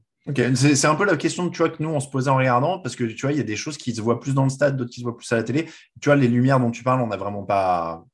C'est 0.56 0.86
un 0.86 0.94
peu 0.96 1.04
la 1.04 1.16
question 1.16 1.48
tu 1.50 1.58
vois, 1.58 1.68
que 1.70 1.80
nous, 1.82 1.88
on 1.90 2.00
se 2.00 2.08
posait 2.08 2.30
en 2.30 2.36
regardant, 2.36 2.80
parce 2.80 2.96
que 2.96 3.04
tu 3.04 3.20
vois, 3.26 3.32
il 3.32 3.38
y 3.38 3.40
a 3.40 3.44
des 3.44 3.54
choses 3.54 3.76
qui 3.78 3.94
se 3.94 4.00
voient 4.02 4.18
plus 4.18 4.34
dans 4.34 4.42
le 4.42 4.50
stade, 4.50 4.76
d'autres 4.76 4.90
qui 4.90 5.00
se 5.00 5.04
voient 5.04 5.16
plus 5.16 5.30
à 5.32 5.36
la 5.36 5.44
télé. 5.44 5.66
Tu 6.00 6.08
vois, 6.08 6.16
les 6.16 6.26
lumières 6.26 6.58
dont 6.58 6.72
tu 6.72 6.82
parles, 6.82 7.00
on 7.00 7.06
n'a 7.06 7.16
vraiment 7.16 7.44
pas. 7.44 8.04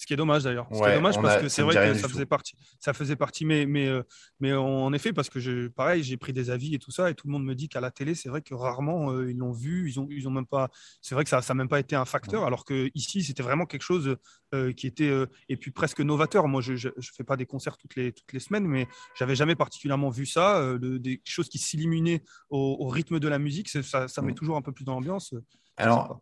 Ce 0.00 0.06
qui 0.06 0.12
est 0.12 0.16
dommage 0.16 0.44
d'ailleurs. 0.44 0.68
Ce 0.72 0.78
qui 0.78 0.84
est 0.88 0.94
dommage 0.94 1.16
parce 1.20 1.34
a- 1.34 1.40
que 1.40 1.48
c'est 1.48 1.62
vrai 1.62 1.74
que 1.74 1.94
ça 1.94 2.02
tout. 2.06 2.14
faisait 2.14 2.24
partie. 2.24 2.54
Ça 2.78 2.92
faisait 2.94 3.16
partie, 3.16 3.44
mais, 3.44 3.66
mais, 3.66 3.88
euh, 3.88 4.04
mais 4.38 4.52
en 4.52 4.92
effet, 4.92 5.12
parce 5.12 5.28
que 5.28 5.40
je, 5.40 5.66
pareil, 5.66 6.04
j'ai 6.04 6.16
pris 6.16 6.32
des 6.32 6.50
avis 6.50 6.72
et 6.76 6.78
tout 6.78 6.92
ça, 6.92 7.10
et 7.10 7.14
tout 7.16 7.26
le 7.26 7.32
monde 7.32 7.44
me 7.44 7.54
dit 7.56 7.68
qu'à 7.68 7.80
la 7.80 7.90
télé, 7.90 8.14
c'est 8.14 8.28
vrai 8.28 8.40
que 8.40 8.54
rarement 8.54 9.10
euh, 9.10 9.28
ils 9.28 9.36
l'ont 9.36 9.50
vu, 9.50 9.90
ils 9.90 9.98
ont, 9.98 10.06
ils 10.08 10.28
ont 10.28 10.30
même 10.30 10.46
pas. 10.46 10.70
C'est 11.02 11.16
vrai 11.16 11.24
que 11.24 11.30
ça, 11.30 11.42
ça 11.42 11.52
n'a 11.52 11.58
même 11.58 11.68
pas 11.68 11.80
été 11.80 11.96
un 11.96 12.04
facteur, 12.04 12.44
alors 12.44 12.64
que 12.64 12.90
ici, 12.94 13.24
c'était 13.24 13.42
vraiment 13.42 13.66
quelque 13.66 13.82
chose 13.82 14.16
euh, 14.54 14.72
qui 14.72 14.86
était 14.86 15.08
euh, 15.10 15.26
et 15.48 15.56
puis 15.56 15.72
presque 15.72 16.00
novateur. 16.00 16.46
Moi, 16.46 16.60
je, 16.60 16.76
je, 16.76 16.90
je 16.96 17.10
fais 17.12 17.24
pas 17.24 17.36
des 17.36 17.46
concerts 17.46 17.76
toutes 17.76 17.96
les 17.96 18.12
toutes 18.12 18.32
les 18.32 18.40
semaines, 18.40 18.68
mais 18.68 18.86
j'avais 19.16 19.34
jamais 19.34 19.56
particulièrement 19.56 20.10
vu 20.10 20.26
ça, 20.26 20.62
de- 20.78 20.96
des 20.98 21.20
choses 21.24 21.48
qui 21.48 21.58
s'illuminaient 21.58 22.22
au, 22.50 22.76
au 22.78 22.86
rythme 22.86 23.18
de 23.18 23.26
la 23.28 23.40
musique. 23.40 23.68
Ça, 23.68 24.06
ça 24.06 24.22
met 24.22 24.30
Mm. 24.30 24.34
toujours 24.36 24.56
un 24.56 24.62
peu 24.62 24.70
plus 24.70 24.84
dans 24.84 24.94
l'ambiance. 24.94 25.34
Alors, 25.76 26.20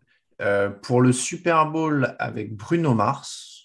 pour 0.82 1.00
le 1.02 1.12
Super 1.12 1.70
Bowl 1.70 2.14
avec 2.18 2.56
Bruno 2.56 2.94
Mars, 2.94 3.55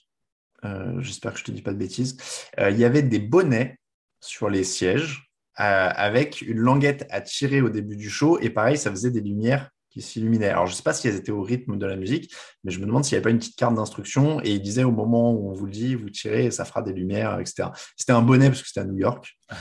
j'espère 1.00 1.34
que 1.34 1.40
je 1.40 1.44
te 1.44 1.52
dis 1.52 1.62
pas 1.62 1.74
de 1.74 1.78
bêtises, 1.78 2.18
euh, 2.60 2.70
il 2.70 2.80
y 2.80 2.86
avait 2.86 3.04
des 3.04 3.20
bonnets 3.20 3.80
sur 4.20 4.50
les 4.50 4.64
sièges 4.64 5.32
euh, 5.60 5.90
avec 5.94 6.42
une 6.42 6.60
languette 6.60 7.08
à 7.10 7.22
tirer 7.22 7.62
au 7.62 7.70
début 7.70 7.96
du 7.96 8.10
show, 8.10 8.40
et 8.40 8.50
pareil, 8.50 8.78
ça 8.78 8.90
faisait 8.92 9.12
des 9.12 9.22
lumières 9.22 9.70
qui 9.90 10.02
s'illuminaient. 10.02 10.48
Alors, 10.48 10.68
je 10.68 10.74
sais 10.74 10.84
pas 10.84 10.94
si 10.94 11.10
elles 11.10 11.18
étaient 11.18 11.34
au 11.34 11.42
rythme 11.42 11.78
de 11.78 11.86
la 11.86 11.98
musique, 11.98 12.34
mais 12.64 12.72
je 12.72 12.80
me 12.80 12.86
demande 12.86 13.04
s'il 13.04 13.16
n'y 13.16 13.18
avait 13.18 13.24
pas 13.24 13.30
une 13.32 13.40
petite 13.40 13.58
carte 13.58 13.76
d'instruction, 13.76 14.40
et 14.42 14.52
il 14.52 14.62
disait 14.62 14.86
au 14.86 14.92
moment 14.92 15.34
où 15.34 15.50
on 15.50 15.54
vous 15.54 15.66
le 15.66 15.72
dit, 15.72 15.96
vous 15.96 16.10
tirez, 16.10 16.46
et 16.46 16.52
ça 16.52 16.64
fera 16.64 16.82
des 16.82 16.94
lumières, 16.94 17.40
etc. 17.40 17.70
C'était 17.98 18.14
un 18.14 18.22
bonnet 18.22 18.48
parce 18.48 18.62
que 18.62 18.68
c'était 18.68 18.80
à 18.80 18.86
New 18.86 18.98
York. 18.98 19.38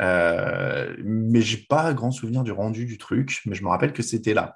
Euh, 0.00 0.94
mais 1.04 1.40
j'ai 1.40 1.56
pas 1.56 1.94
grand 1.94 2.10
souvenir 2.10 2.42
du 2.42 2.52
rendu 2.52 2.84
du 2.84 2.98
truc, 2.98 3.40
mais 3.46 3.54
je 3.54 3.62
me 3.62 3.68
rappelle 3.68 3.94
que 3.94 4.02
c'était 4.02 4.34
là. 4.34 4.54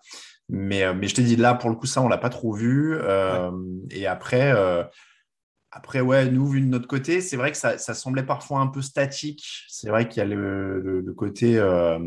Mais, 0.50 0.82
euh, 0.82 0.92
mais 0.92 1.06
je 1.08 1.14
t'ai 1.14 1.22
dit, 1.22 1.36
là, 1.36 1.54
pour 1.54 1.70
le 1.70 1.76
coup, 1.76 1.86
ça, 1.86 2.02
on 2.02 2.08
l'a 2.08 2.18
pas 2.18 2.28
trop 2.28 2.52
vu. 2.52 2.94
Euh, 2.94 3.50
Et 3.90 4.06
après, 4.06 4.52
euh, 4.52 4.82
après, 5.72 6.00
ouais, 6.00 6.28
nous, 6.30 6.46
vu 6.46 6.60
de 6.60 6.66
notre 6.66 6.88
côté, 6.88 7.20
c'est 7.20 7.36
vrai 7.36 7.52
que 7.52 7.56
ça, 7.56 7.78
semblait 7.78 8.24
parfois 8.24 8.60
un 8.60 8.66
peu 8.66 8.82
statique. 8.82 9.44
C'est 9.68 9.88
vrai 9.88 10.08
qu'il 10.08 10.18
y 10.18 10.22
a 10.22 10.28
le, 10.28 11.14
côté. 11.16 11.58
euh, 11.58 11.98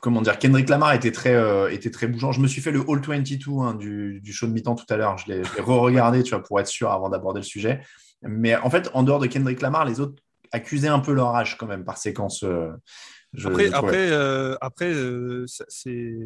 comment 0.00 0.20
dire, 0.20 0.38
Kendrick 0.38 0.68
Lamar 0.68 0.92
était 0.92 1.12
très, 1.12 1.34
euh, 1.34 1.70
était 1.70 1.90
très 1.90 2.08
bougeant. 2.08 2.32
Je 2.32 2.40
me 2.40 2.48
suis 2.48 2.60
fait 2.60 2.72
le 2.72 2.80
All 2.88 3.00
22 3.00 3.60
hein, 3.60 3.74
du, 3.74 4.20
du 4.20 4.32
show 4.32 4.46
de 4.46 4.52
mi-temps 4.52 4.74
tout 4.74 4.86
à 4.88 4.96
l'heure. 4.96 5.18
Je 5.18 5.32
l'ai 5.32 5.44
je 5.44 5.54
l'ai 5.54 5.60
re-regardé, 5.60 6.22
tu 6.22 6.30
vois, 6.30 6.42
pour 6.42 6.58
être 6.58 6.66
sûr 6.66 6.90
avant 6.90 7.08
d'aborder 7.08 7.40
le 7.40 7.46
sujet. 7.46 7.80
Mais 8.22 8.56
en 8.56 8.70
fait, 8.70 8.90
en 8.94 9.02
dehors 9.02 9.20
de 9.20 9.26
Kendrick 9.26 9.60
Lamar, 9.60 9.84
les 9.84 10.00
autres 10.00 10.20
accusaient 10.50 10.88
un 10.88 11.00
peu 11.00 11.12
leur 11.12 11.34
âge 11.34 11.56
quand 11.56 11.66
même 11.66 11.84
par 11.84 11.98
séquence. 11.98 12.42
euh, 12.42 12.72
je- 13.34 13.48
Après, 13.48 13.66
je 13.68 13.72
après, 13.74 14.10
euh, 14.10 14.54
après 14.60 14.92
euh, 14.94 15.44
c'est, 15.68 16.18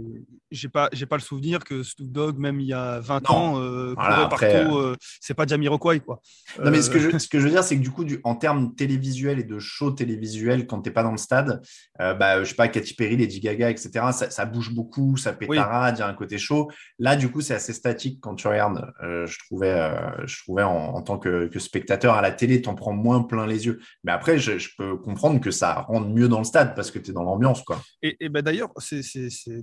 j'ai 0.50 0.68
pas, 0.68 0.88
j'ai 0.92 1.06
pas 1.06 1.16
le 1.16 1.22
souvenir 1.22 1.64
que 1.64 1.82
Snoop 1.82 2.10
Dogg, 2.12 2.38
même 2.38 2.60
il 2.60 2.66
y 2.66 2.72
a 2.72 3.00
20 3.00 3.28
Non. 3.28 3.34
ans, 3.36 3.60
euh, 3.60 3.94
Voilà, 3.96 4.14
courait 4.14 4.24
après, 4.26 4.52
partout. 4.64 4.76
euh, 4.78 4.96
c'est 5.20 5.34
pas 5.34 5.46
Jamiroquai, 5.46 6.00
quoi. 6.00 6.20
Non, 6.62 6.70
mais 6.70 6.82
ce 6.82 6.90
que, 6.90 6.98
je, 6.98 7.16
ce 7.18 7.28
que 7.28 7.38
je 7.38 7.44
veux 7.44 7.50
dire, 7.50 7.64
c'est 7.64 7.76
que 7.76 7.82
du 7.82 7.90
coup, 7.90 8.04
du, 8.04 8.20
en 8.24 8.34
termes 8.34 8.74
télévisuels 8.74 9.38
et 9.38 9.44
de 9.44 9.58
show 9.58 9.90
télévisuel, 9.90 10.66
quand 10.66 10.82
tu 10.82 10.88
n'es 10.88 10.92
pas 10.94 11.02
dans 11.02 11.12
le 11.12 11.16
stade, 11.18 11.62
bah, 11.98 12.42
je 12.44 12.48
sais 12.50 12.54
pas, 12.54 12.68
Katy 12.68 12.94
Perry, 12.94 13.16
Lady 13.16 13.40
Gaga, 13.40 13.70
etc., 13.70 13.90
ça, 14.12 14.30
ça 14.30 14.44
bouge 14.44 14.74
beaucoup, 14.74 15.16
ça 15.16 15.32
pétarade, 15.32 15.96
il 15.96 16.00
y 16.00 16.02
a 16.02 16.08
un 16.08 16.14
côté 16.14 16.38
chaud. 16.38 16.70
Là, 16.98 17.16
du 17.16 17.30
coup, 17.30 17.40
c'est 17.40 17.54
assez 17.54 17.72
statique 17.72 18.18
quand 18.20 18.34
tu 18.34 18.46
regardes. 18.48 18.92
Je 19.02 19.38
trouvais, 19.46 19.90
je 20.26 20.42
trouvais 20.42 20.62
en, 20.62 20.72
en 20.94 21.02
tant 21.02 21.18
que, 21.18 21.46
que 21.48 21.58
spectateur 21.58 22.14
à 22.14 22.22
la 22.22 22.32
télé, 22.32 22.60
tu 22.62 22.68
en 22.68 22.74
prends 22.74 22.92
moins 22.92 23.22
plein 23.22 23.46
les 23.46 23.66
yeux. 23.66 23.80
Mais 24.04 24.12
après, 24.12 24.38
je, 24.38 24.58
je 24.58 24.70
peux 24.76 24.96
comprendre 24.96 25.40
que 25.40 25.50
ça 25.50 25.72
rende 25.88 26.12
mieux 26.14 26.28
dans 26.28 26.38
le 26.38 26.44
stade 26.44 26.74
parce 26.74 26.90
que 26.90 26.97
tu 27.02 27.10
es 27.10 27.14
dans 27.14 27.22
l'ambiance. 27.22 27.62
quoi. 27.62 27.82
Et, 28.02 28.16
et 28.20 28.28
ben 28.28 28.42
d'ailleurs, 28.42 28.70
c'est, 28.78 29.02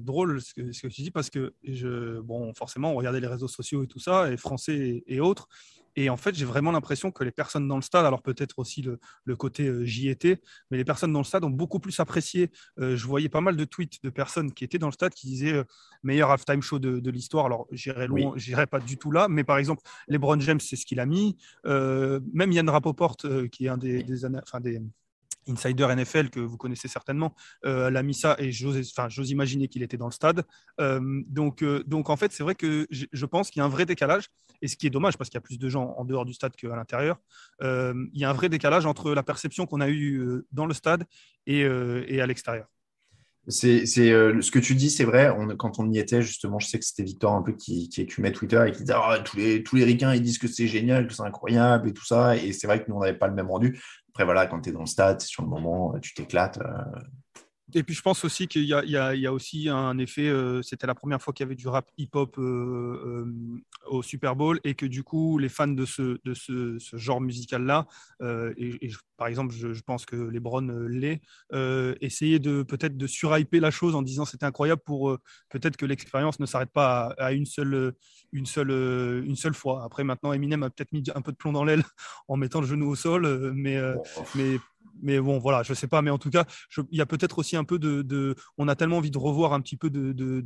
drôle 0.04 0.42
ce 0.42 0.54
que, 0.54 0.72
ce 0.72 0.82
que 0.82 0.88
tu 0.88 1.02
dis 1.02 1.12
parce 1.12 1.30
que 1.30 1.54
je, 1.64 2.20
bon, 2.20 2.54
forcément, 2.54 2.92
on 2.92 2.96
regardait 2.96 3.20
les 3.20 3.28
réseaux 3.28 3.48
sociaux 3.48 3.84
et 3.84 3.88
tout 3.88 4.00
ça, 4.00 4.32
et 4.32 4.38
français 4.38 4.78
et, 4.78 5.16
et 5.16 5.20
autres. 5.20 5.48
Et 5.98 6.10
en 6.10 6.18
fait, 6.18 6.36
j'ai 6.36 6.44
vraiment 6.44 6.74
l'impression 6.74 7.10
que 7.10 7.24
les 7.24 7.32
personnes 7.32 7.70
dans 7.70 7.78
le 7.78 7.82
stade, 7.82 8.06
alors 8.06 8.22
peut-être 8.22 8.60
aussi 8.60 8.82
le, 8.82 9.00
le 9.24 9.36
côté 9.38 9.66
euh, 9.66 9.86
j'y 9.86 10.10
étais, 10.10 10.42
mais 10.70 10.78
les 10.78 10.84
personnes 10.84 11.14
dans 11.14 11.20
le 11.20 11.26
stade 11.26 11.46
ont 11.46 11.50
beaucoup 11.50 11.80
plus 11.80 11.98
apprécié. 12.02 12.52
Euh, 12.80 12.98
je 12.98 13.08
voyais 13.08 13.30
pas 13.30 13.40
mal 13.40 13.56
de 13.56 13.64
tweets 13.64 14.04
de 14.04 14.10
personnes 14.10 14.52
qui 14.52 14.66
étaient 14.66 14.78
dans 14.78 14.88
le 14.88 14.94
stade 14.94 15.14
qui 15.14 15.28
disaient 15.28 15.54
euh, 15.54 15.64
meilleur 16.04 16.32
halftime 16.32 16.62
show 16.62 16.80
de, 16.80 17.00
de 17.00 17.12
l'histoire. 17.12 17.46
Alors, 17.46 17.66
j'irai 17.72 18.08
loin, 18.08 18.34
j'irai 18.36 18.68
pas 18.68 18.82
du 18.82 18.98
tout 18.98 19.12
là, 19.12 19.28
mais 19.30 19.46
par 19.46 19.58
exemple, 19.58 19.84
LeBron 20.10 20.40
James, 20.42 20.60
c'est 20.60 20.76
ce 20.76 20.86
qu'il 20.86 21.00
a 21.00 21.06
mis. 21.06 21.38
Euh, 21.66 22.20
même 22.34 22.52
Yann 22.52 22.70
Rapoport, 22.70 23.16
euh, 23.24 23.48
qui 23.48 23.68
est 23.68 23.70
un 23.70 23.78
des, 23.78 24.04
des, 24.04 24.26
des 24.60 24.82
insider 25.48 25.88
NFL 25.96 26.30
que 26.30 26.40
vous 26.40 26.58
connaissez 26.58 26.88
certainement, 26.88 27.34
euh, 27.66 27.90
l'a 27.90 28.04
mis 28.04 28.14
ça 28.14 28.36
et 28.40 28.52
j'ose 28.52 29.32
imaginer 29.32 29.68
qu'il 29.68 29.84
était 29.84 29.98
dans 29.98 30.08
le 30.08 30.12
stade. 30.12 30.44
Euh, 30.80 31.00
donc, 31.28 31.62
euh, 31.62 31.84
donc 31.86 32.10
en 32.10 32.18
fait, 32.18 32.32
c'est 32.32 32.44
vrai 32.44 32.56
que 32.56 32.88
je 32.90 33.26
pense 33.26 33.50
qu'il 33.50 33.60
y 33.60 33.64
a 33.64 33.66
un 33.66 33.70
vrai 33.70 33.86
décalage 33.86 34.30
et 34.62 34.68
ce 34.68 34.76
qui 34.76 34.88
est 34.88 34.92
dommage 34.92 35.18
parce 35.18 35.30
qu'il 35.30 35.38
y 35.38 35.40
a 35.40 35.42
plus 35.42 35.60
de 35.60 35.70
gens 35.70 35.94
en 35.98 36.06
dehors 36.06 36.26
du 36.26 36.34
stade 36.34 36.56
qu'à 36.56 36.76
l'intérieur. 36.76 37.18
Euh, 37.62 37.94
il 38.14 38.22
y 38.22 38.26
a 38.26 38.30
un 38.30 38.34
vrai 38.34 38.50
décalage 38.50 38.86
entre 38.86 39.14
la 39.14 39.24
perception 39.24 39.66
qu'on 39.66 39.82
a 39.82 39.90
eue 39.90 40.44
dans 40.52 40.66
le 40.66 40.74
stade 40.74 41.04
et, 41.46 41.66
à 41.66 42.26
l'extérieur. 42.26 42.68
C'est 43.48 43.86
ce 43.86 44.50
que 44.50 44.60
tu 44.60 44.74
dis, 44.74 44.90
c'est 44.90 45.04
vrai. 45.04 45.32
Quand 45.60 45.78
on 45.78 45.92
y 45.92 46.00
était, 46.00 46.24
justement, 46.24 46.58
je 46.58 46.68
sais 46.68 46.80
que 46.80 46.86
c'était 46.86 47.04
Victor 47.04 47.34
un 47.34 47.44
peu 47.44 47.52
qui, 47.52 47.90
qui 47.90 48.02
écumait 48.02 48.32
Twitter 48.32 48.64
et 48.68 48.72
qui 48.72 48.80
disait 48.80 48.96
Ah, 48.96 49.20
tous, 49.24 49.38
les, 49.38 49.62
tous 49.62 49.76
les 49.76 49.84
ricains, 49.84 50.16
ils 50.16 50.22
disent 50.22 50.40
que 50.40 50.48
c'est 50.48 50.68
génial, 50.68 51.08
que 51.08 51.14
c'est 51.14 51.22
incroyable 51.22 51.90
et 51.90 51.94
tout 51.94 52.06
ça. 52.06 52.36
Et 52.38 52.54
c'est 52.54 52.66
vrai 52.66 52.84
que 52.84 52.90
nous, 52.90 52.96
on 52.96 53.02
n'avait 53.02 53.18
pas 53.18 53.28
le 53.28 53.36
même 53.36 53.52
rendu. 53.52 53.80
Après, 54.16 54.26
voilà, 54.26 54.48
quand 54.48 54.62
tu 54.62 54.70
es 54.70 54.72
dans 54.72 54.80
le 54.80 54.86
stade, 54.88 55.22
sur 55.22 55.44
le 55.44 55.50
moment, 55.50 55.94
tu 56.02 56.14
t'éclates. 56.14 56.58
euh, 56.60 57.02
Et 57.76 57.84
puis 57.84 57.94
je 57.94 58.02
pense 58.02 58.24
aussi 58.24 58.48
qu'il 58.48 58.64
y, 58.64 58.74
y, 58.74 58.92
y 58.92 59.28
a, 59.28 59.34
aussi 59.34 59.68
un 59.68 59.98
effet, 59.98 60.30
euh, 60.30 60.62
c'était 60.62 60.88
la 60.88 60.96
première 60.96 61.22
fois 61.22 61.34
qu'il 61.34 61.44
y 61.44 61.48
avait 61.48 61.56
du 61.56 61.68
rap 61.68 61.92
hip-hop 61.98 62.38
euh, 62.38 62.42
euh, 63.06 63.62
au 63.88 64.02
Super 64.02 64.38
Bowl 64.38 64.62
et 64.64 64.76
que 64.76 64.86
du 64.86 65.04
coup 65.04 65.38
les 65.38 65.50
fans 65.50 65.68
de 65.68 65.86
ce, 65.86 66.18
de 66.24 66.34
ce, 66.34 66.80
ce 66.80 66.96
genre 66.96 67.20
musical-là, 67.20 67.86
et, 68.58 68.92
par 69.18 69.28
exemple 69.28 69.54
je, 69.54 69.74
je 69.74 69.82
pense 69.82 70.06
que 70.06 70.16
Lebron 70.16 70.88
l'est, 70.88 71.22
essayaient 72.00 72.40
de 72.40 72.64
peut-être 72.64 72.96
de 72.96 73.08
surhyper 73.08 73.60
la 73.60 73.72
chose 73.72 73.94
en 73.94 74.02
disant 74.02 74.24
c'était 74.24 74.46
incroyable 74.46 74.82
pour 74.86 75.18
peut-être 75.50 75.76
que 75.76 75.86
l'expérience 75.86 76.40
ne 76.40 76.46
s'arrête 76.46 76.72
pas 76.72 77.14
à, 77.18 77.26
à, 77.26 77.32
une, 77.34 77.46
seule, 77.46 77.94
une, 78.32 78.46
seule, 78.46 78.72
une 78.72 79.36
seule 79.36 79.54
fois. 79.54 79.84
Après 79.84 80.06
maintenant 80.06 80.32
Eminem 80.32 80.64
a 80.64 80.70
peut-être 80.70 80.94
mis 80.94 81.04
un 81.14 81.22
peu 81.22 81.34
de 81.34 81.38
plomb 81.38 81.52
dans 81.52 81.66
l'aile 81.66 81.84
en 82.30 82.38
mettant 82.38 82.62
le 82.62 82.68
genou 82.68 82.88
au 82.88 82.96
sol, 82.96 83.52
mais, 83.54 83.82
oh. 83.82 84.24
mais 84.36 84.60
mais 85.02 85.20
bon, 85.20 85.40
voilà, 85.40 85.64
je 85.64 85.74
sais 85.74 85.88
pas. 85.88 86.02
Mais 86.02 86.12
en 86.12 86.18
tout 86.18 86.30
cas, 86.30 86.46
il 86.92 86.98
y 86.98 87.02
a 87.02 87.06
peut-être 87.06 87.40
aussi 87.40 87.56
un 87.56 87.64
peu 87.64 87.80
de, 87.80 88.36
On 88.58 88.68
a 88.68 88.76
tellement 88.76 88.98
envie 88.98 89.12
de 89.12 89.18
revoir 89.18 89.54
un 89.54 89.62
petit 89.62 89.78
peu 89.78 89.90
de. 89.90 90.46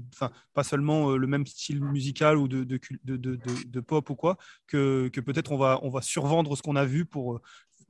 pas 0.53 0.63
seulement 0.63 1.11
euh, 1.11 1.17
le 1.17 1.27
même 1.27 1.45
style 1.45 1.83
musical 1.83 2.37
ou 2.37 2.47
de, 2.47 2.63
de, 2.63 3.79
pop 3.79 4.09
ou 4.09 4.15
quoi, 4.15 4.37
que, 4.67 5.09
peut-être 5.09 5.51
on 5.51 5.57
va, 5.57 5.79
on 5.83 5.99
survendre 6.01 6.55
ce 6.55 6.61
qu'on 6.61 6.75
a 6.75 6.85
vu 6.85 7.05
pour 7.05 7.35
euh, 7.35 7.41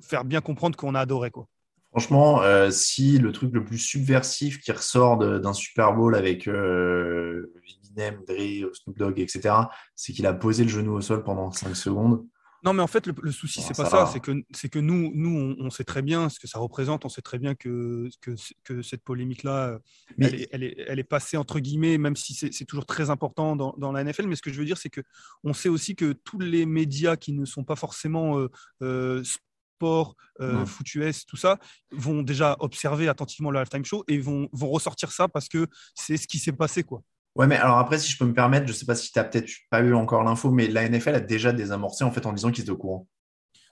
faire 0.01 0.25
bien 0.25 0.41
comprendre 0.41 0.77
qu'on 0.77 0.95
a 0.95 1.01
adoré, 1.01 1.31
quoi. 1.31 1.47
Franchement, 1.91 2.43
euh, 2.43 2.69
si 2.69 3.17
le 3.17 3.31
truc 3.31 3.51
le 3.51 3.63
plus 3.63 3.79
subversif 3.79 4.61
qui 4.61 4.71
ressort 4.71 5.17
d'un 5.17 5.53
Super 5.53 5.93
Bowl 5.93 6.15
avec 6.15 6.47
euh, 6.47 7.51
Eminem, 7.83 8.21
Dre, 8.27 8.69
Snoop 8.75 8.97
Dogg, 8.97 9.19
etc., 9.19 9.55
c'est 9.95 10.13
qu'il 10.13 10.27
a 10.27 10.33
posé 10.33 10.63
le 10.63 10.69
genou 10.69 10.93
au 10.93 11.01
sol 11.01 11.23
pendant 11.23 11.51
5 11.51 11.75
secondes. 11.75 12.23
Non, 12.63 12.73
mais 12.73 12.83
en 12.83 12.87
fait, 12.87 13.07
le, 13.07 13.13
le 13.21 13.31
souci, 13.31 13.61
c'est 13.61 13.75
pas 13.75 13.89
ça. 13.89 14.05
C'est 14.07 14.19
que, 14.19 14.31
c'est 14.51 14.69
que 14.69 14.79
nous, 14.79 15.11
nous 15.13 15.55
on, 15.59 15.65
on, 15.65 15.69
sait 15.69 15.83
très 15.83 16.01
bien 16.01 16.29
ce 16.29 16.39
que 16.39 16.47
ça 16.47 16.59
représente. 16.59 17.05
On 17.05 17.09
sait 17.09 17.21
très 17.21 17.39
bien 17.39 17.55
que, 17.55 18.09
que, 18.21 18.31
que 18.63 18.81
cette 18.81 19.03
polémique-là, 19.03 19.79
mais... 20.17 20.27
elle, 20.27 20.35
est, 20.35 20.49
elle, 20.51 20.63
est, 20.63 20.85
elle, 20.87 20.99
est, 20.99 21.03
passée 21.03 21.37
entre 21.37 21.59
guillemets, 21.59 21.97
même 21.97 22.15
si 22.15 22.33
c'est, 22.33 22.65
toujours 22.65 22.85
très 22.85 23.09
important 23.09 23.55
dans, 23.55 23.73
dans, 23.77 23.91
la 23.91 24.03
NFL. 24.03 24.27
Mais 24.27 24.35
ce 24.35 24.41
que 24.41 24.51
je 24.51 24.59
veux 24.59 24.65
dire, 24.65 24.77
c'est 24.77 24.89
que 24.89 25.01
on 25.43 25.53
sait 25.53 25.69
aussi 25.69 25.95
que 25.95 26.11
tous 26.11 26.39
les 26.39 26.65
médias 26.65 27.15
qui 27.15 27.31
ne 27.31 27.45
sont 27.45 27.63
pas 27.63 27.75
forcément 27.75 28.37
euh, 28.37 28.49
euh, 28.81 29.23
sport, 29.23 30.15
euh, 30.41 30.65
foot 30.65 30.93
US, 30.95 31.25
tout 31.25 31.37
ça, 31.37 31.57
vont 31.91 32.21
déjà 32.21 32.57
observer 32.59 33.07
attentivement 33.07 33.51
le 33.51 33.59
halftime 33.59 33.85
show 33.85 34.03
et 34.09 34.19
vont, 34.19 34.49
vont 34.51 34.69
ressortir 34.69 35.11
ça 35.11 35.29
parce 35.29 35.47
que 35.47 35.67
c'est 35.95 36.17
ce 36.17 36.27
qui 36.27 36.39
s'est 36.39 36.51
passé, 36.51 36.83
quoi. 36.83 37.01
Ouais, 37.39 37.47
mais 37.47 37.55
alors 37.55 37.77
après, 37.77 37.97
si 37.97 38.11
je 38.11 38.17
peux 38.17 38.25
me 38.25 38.33
permettre, 38.33 38.67
je 38.67 38.73
ne 38.73 38.77
sais 38.77 38.85
pas 38.85 38.95
si 38.95 39.13
tu 39.13 39.17
n'as 39.17 39.23
peut-être 39.23 39.49
pas 39.69 39.79
eu 39.79 39.93
encore 39.93 40.23
l'info, 40.23 40.51
mais 40.51 40.67
la 40.67 40.89
NFL 40.89 41.15
a 41.15 41.19
déjà 41.21 41.53
désamorcé 41.53 42.03
en 42.03 42.11
fait 42.11 42.25
en 42.25 42.33
disant 42.33 42.51
qu'ils 42.51 42.63
étaient 42.63 42.71
au 42.71 42.77
courant. 42.77 43.07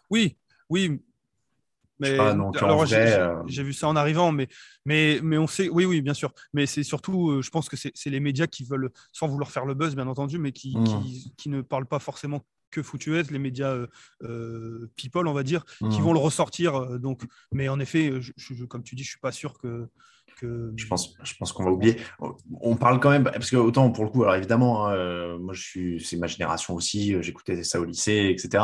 Oui, 0.10 0.38
oui. 0.70 1.02
Mais 2.00 2.16
pas, 2.16 2.32
alors, 2.32 2.86
j'ai, 2.86 2.96
euh... 2.96 3.36
j'ai 3.46 3.64
vu 3.64 3.74
ça 3.74 3.90
en 3.90 3.98
arrivant, 3.98 4.32
mais, 4.32 4.48
mais, 4.86 5.20
mais 5.22 5.38
on 5.38 5.48
sait, 5.48 5.68
oui, 5.68 5.84
oui, 5.84 6.02
bien 6.02 6.14
sûr. 6.14 6.34
Mais 6.54 6.66
c'est 6.66 6.84
surtout, 6.84 7.30
euh, 7.30 7.42
je 7.42 7.50
pense 7.50 7.68
que 7.68 7.76
c'est, 7.76 7.92
les 8.06 8.22
médias 8.22 8.48
qui 8.48 8.64
veulent, 8.64 8.90
sans 9.12 9.28
vouloir 9.28 9.52
faire 9.52 9.66
le 9.66 9.74
buzz, 9.74 9.98
bien 9.98 10.08
entendu, 10.08 10.38
mais 10.38 10.54
qui, 10.54 10.78
mmh. 10.78 10.86
qui, 10.86 11.34
qui, 11.36 11.50
ne 11.50 11.62
parlent 11.62 11.88
pas 11.88 12.00
forcément 12.00 12.46
que 12.72 12.82
foutueuse, 12.82 13.32
les 13.32 13.40
médias 13.40 13.76
euh, 14.24 14.90
people, 14.96 15.28
on 15.28 15.34
va 15.34 15.44
dire, 15.44 15.66
mmh. 15.82 15.90
qui 15.90 16.00
vont 16.00 16.14
le 16.14 16.20
ressortir. 16.20 17.00
Donc, 17.00 17.24
mais 17.52 17.68
en 17.68 17.82
effet, 17.82 18.22
je, 18.22 18.32
je, 18.38 18.64
comme 18.64 18.84
tu 18.84 18.96
dis, 18.96 19.04
je 19.04 19.10
suis 19.10 19.20
pas 19.20 19.34
sûr 19.34 19.58
que, 19.58 19.90
que... 20.40 20.74
Je 20.76 20.88
pense, 20.88 21.16
je 21.24 21.34
pense 21.36 21.52
qu'on 21.52 21.64
va 21.64 21.72
oublier. 21.72 21.98
On 22.62 22.76
parle 22.76 23.00
quand 23.00 23.10
même, 23.10 23.24
parce 23.24 23.50
que 23.50 23.58
autant 23.58 23.90
pour 23.92 24.04
le 24.04 24.10
coup, 24.10 24.24
alors 24.24 24.36
évidemment, 24.36 24.88
hein, 24.88 24.94
euh, 24.94 25.38
moi 25.40 25.54
je 25.54 25.62
suis, 25.62 26.00
c'est 26.00 26.18
ma 26.18 26.28
génération 26.28 26.76
aussi, 26.76 27.16
j'écoutais 27.22 27.64
ça 27.64 27.80
au 27.80 27.86
lycée, 27.86 28.30
etc. 28.32 28.64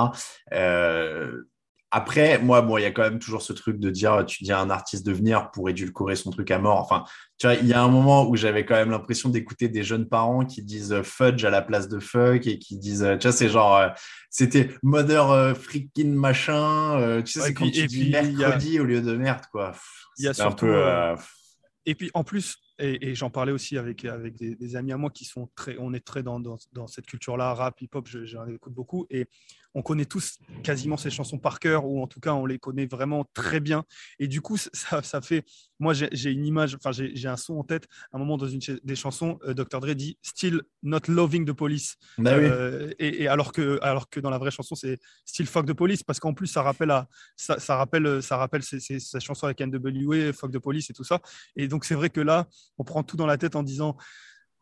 Euh, 0.53 1.43
après, 1.95 2.39
moi, 2.39 2.63
bon, 2.63 2.80
il 2.80 2.82
y 2.82 2.86
a 2.86 2.91
quand 2.91 3.03
même 3.03 3.19
toujours 3.19 3.43
ce 3.43 3.53
truc 3.53 3.78
de 3.80 3.91
dire, 3.91 4.26
tu 4.26 4.43
dis 4.43 4.51
à 4.51 4.59
un 4.59 4.71
artiste 4.71 5.05
de 5.05 5.13
venir 5.13 5.51
pour 5.51 5.69
édulcorer 5.69 6.15
son 6.15 6.32
truc 6.32 6.49
à 6.49 6.57
mort. 6.57 6.80
Enfin, 6.80 7.03
tu 7.38 7.45
vois, 7.45 7.55
il 7.55 7.67
y 7.67 7.74
a 7.74 7.84
un 7.84 7.88
moment 7.88 8.28
où 8.28 8.36
j'avais 8.36 8.65
quand 8.65 8.74
même 8.74 8.89
l'impression 8.89 9.30
d'écouter 9.30 9.69
des 9.69 9.84
jeunes 9.84 10.09
parents 10.09 10.43
qui 10.43 10.63
disent 10.63 11.03
fudge 11.03 11.45
à 11.45 11.51
la 11.51 11.61
place 11.61 11.88
de 11.89 11.99
fuck 11.99 12.47
et 12.47 12.57
qui 12.57 12.80
disent, 12.80 13.07
tu 13.19 13.28
vois, 13.28 13.32
c'est 13.32 13.47
genre, 13.47 13.78
euh, 13.78 13.89
c'était 14.32 14.71
mother 14.82 15.30
euh, 15.30 15.53
freaking 15.53 16.15
machin. 16.15 16.99
Euh, 16.99 17.21
tu 17.21 17.34
sais, 17.34 17.41
ouais, 17.41 17.47
c'est 17.49 17.53
quand 17.53 17.69
tu 17.69 17.86
dis 17.86 18.09
mercredi 18.09 18.80
a... 18.80 18.82
au 18.82 18.86
lieu 18.86 19.01
de 19.01 19.15
merde, 19.15 19.43
quoi. 19.51 19.74
Il 20.17 20.26
y 20.26 20.28
a 20.28 20.34
surtout, 20.34 20.65
un 20.65 21.15
peu. 21.15 21.21
Et 21.86 21.96
puis, 21.96 22.10
en 22.14 22.24
plus, 22.24 22.58
et, 22.80 23.14
j'en 23.16 23.30
parlais 23.30 23.52
aussi 23.52 23.78
avec, 23.78 24.06
des, 24.06 24.76
amis 24.76 24.92
à 24.92 24.98
moi 24.98 25.10
qui 25.10 25.26
sont 25.26 25.50
très, 25.56 25.78
on 25.80 25.94
est 25.94 26.06
très 26.06 26.24
dans 26.24 26.88
cette 26.88 27.06
culture-là, 27.06 27.54
rap, 27.54 27.80
hip-hop, 27.82 28.08
j'en 28.08 28.48
écoute 28.48 28.74
beaucoup. 28.74 29.06
Et 29.10 29.28
on 29.76 29.82
connaît 29.82 30.05
tous 30.05 30.38
quasiment 30.63 30.97
ces 30.97 31.09
chansons 31.09 31.38
par 31.38 31.59
cœur, 31.59 31.86
ou 31.86 32.01
en 32.01 32.07
tout 32.07 32.19
cas, 32.19 32.34
on 32.34 32.45
les 32.45 32.59
connaît 32.59 32.86
vraiment 32.86 33.26
très 33.34 33.59
bien. 33.59 33.84
Et 34.19 34.28
du 34.28 34.41
coup, 34.41 34.57
ça, 34.57 35.01
ça 35.01 35.21
fait. 35.21 35.45
Moi, 35.80 35.93
j'ai 35.93 36.32
une 36.32 36.45
image, 36.45 36.76
enfin, 36.76 36.91
j'ai 36.91 37.28
un 37.28 37.36
son 37.36 37.57
en 37.57 37.63
tête. 37.63 37.88
À 38.11 38.17
un 38.17 38.19
moment, 38.19 38.38
dans 38.38 38.47
une 38.47 38.61
des 38.84 38.95
chansons, 38.95 39.39
euh, 39.45 39.53
Dr. 39.53 39.80
Dre 39.82 39.93
dit 39.93 40.17
Still 40.21 40.61
not 40.82 40.99
loving 41.07 41.45
the 41.45 41.51
police. 41.51 41.95
Bah 42.17 42.32
euh, 42.34 42.88
oui. 42.88 42.93
et, 42.99 43.24
et, 43.24 43.28
alors, 43.28 43.51
que, 43.51 43.80
alors 43.82 44.09
que 44.09 44.19
dans 44.19 44.30
la 44.30 44.38
vraie 44.38 44.51
chanson, 44.51 44.76
c'est 44.76 44.99
Still 45.26 45.47
fuck 45.47 45.65
the 45.65 45.74
police, 45.74 46.03
parce 46.03 46.19
qu'en 46.19 46.34
plus, 46.34 46.47
ça 46.47 46.61
rappelle, 46.61 46.91
à, 46.91 47.07
ça, 47.36 47.59
ça 47.59 47.76
rappelle, 47.76 48.21
ça 48.21 48.38
rappelle 48.38 48.63
ces, 48.63 48.80
ces, 48.80 48.99
ces 48.99 49.19
chansons 49.19 49.45
avec 49.45 49.59
NWA, 49.59 50.32
fuck 50.32 50.51
the 50.51 50.59
police 50.59 50.89
et 50.89 50.93
tout 50.93 51.03
ça. 51.03 51.19
Et 51.55 51.67
donc, 51.67 51.84
c'est 51.84 51.95
vrai 51.95 52.09
que 52.09 52.21
là, 52.21 52.47
on 52.78 52.84
prend 52.84 53.03
tout 53.03 53.17
dans 53.17 53.28
la 53.28 53.38
tête 53.38 53.55
en 53.55 53.63
disant. 53.63 53.97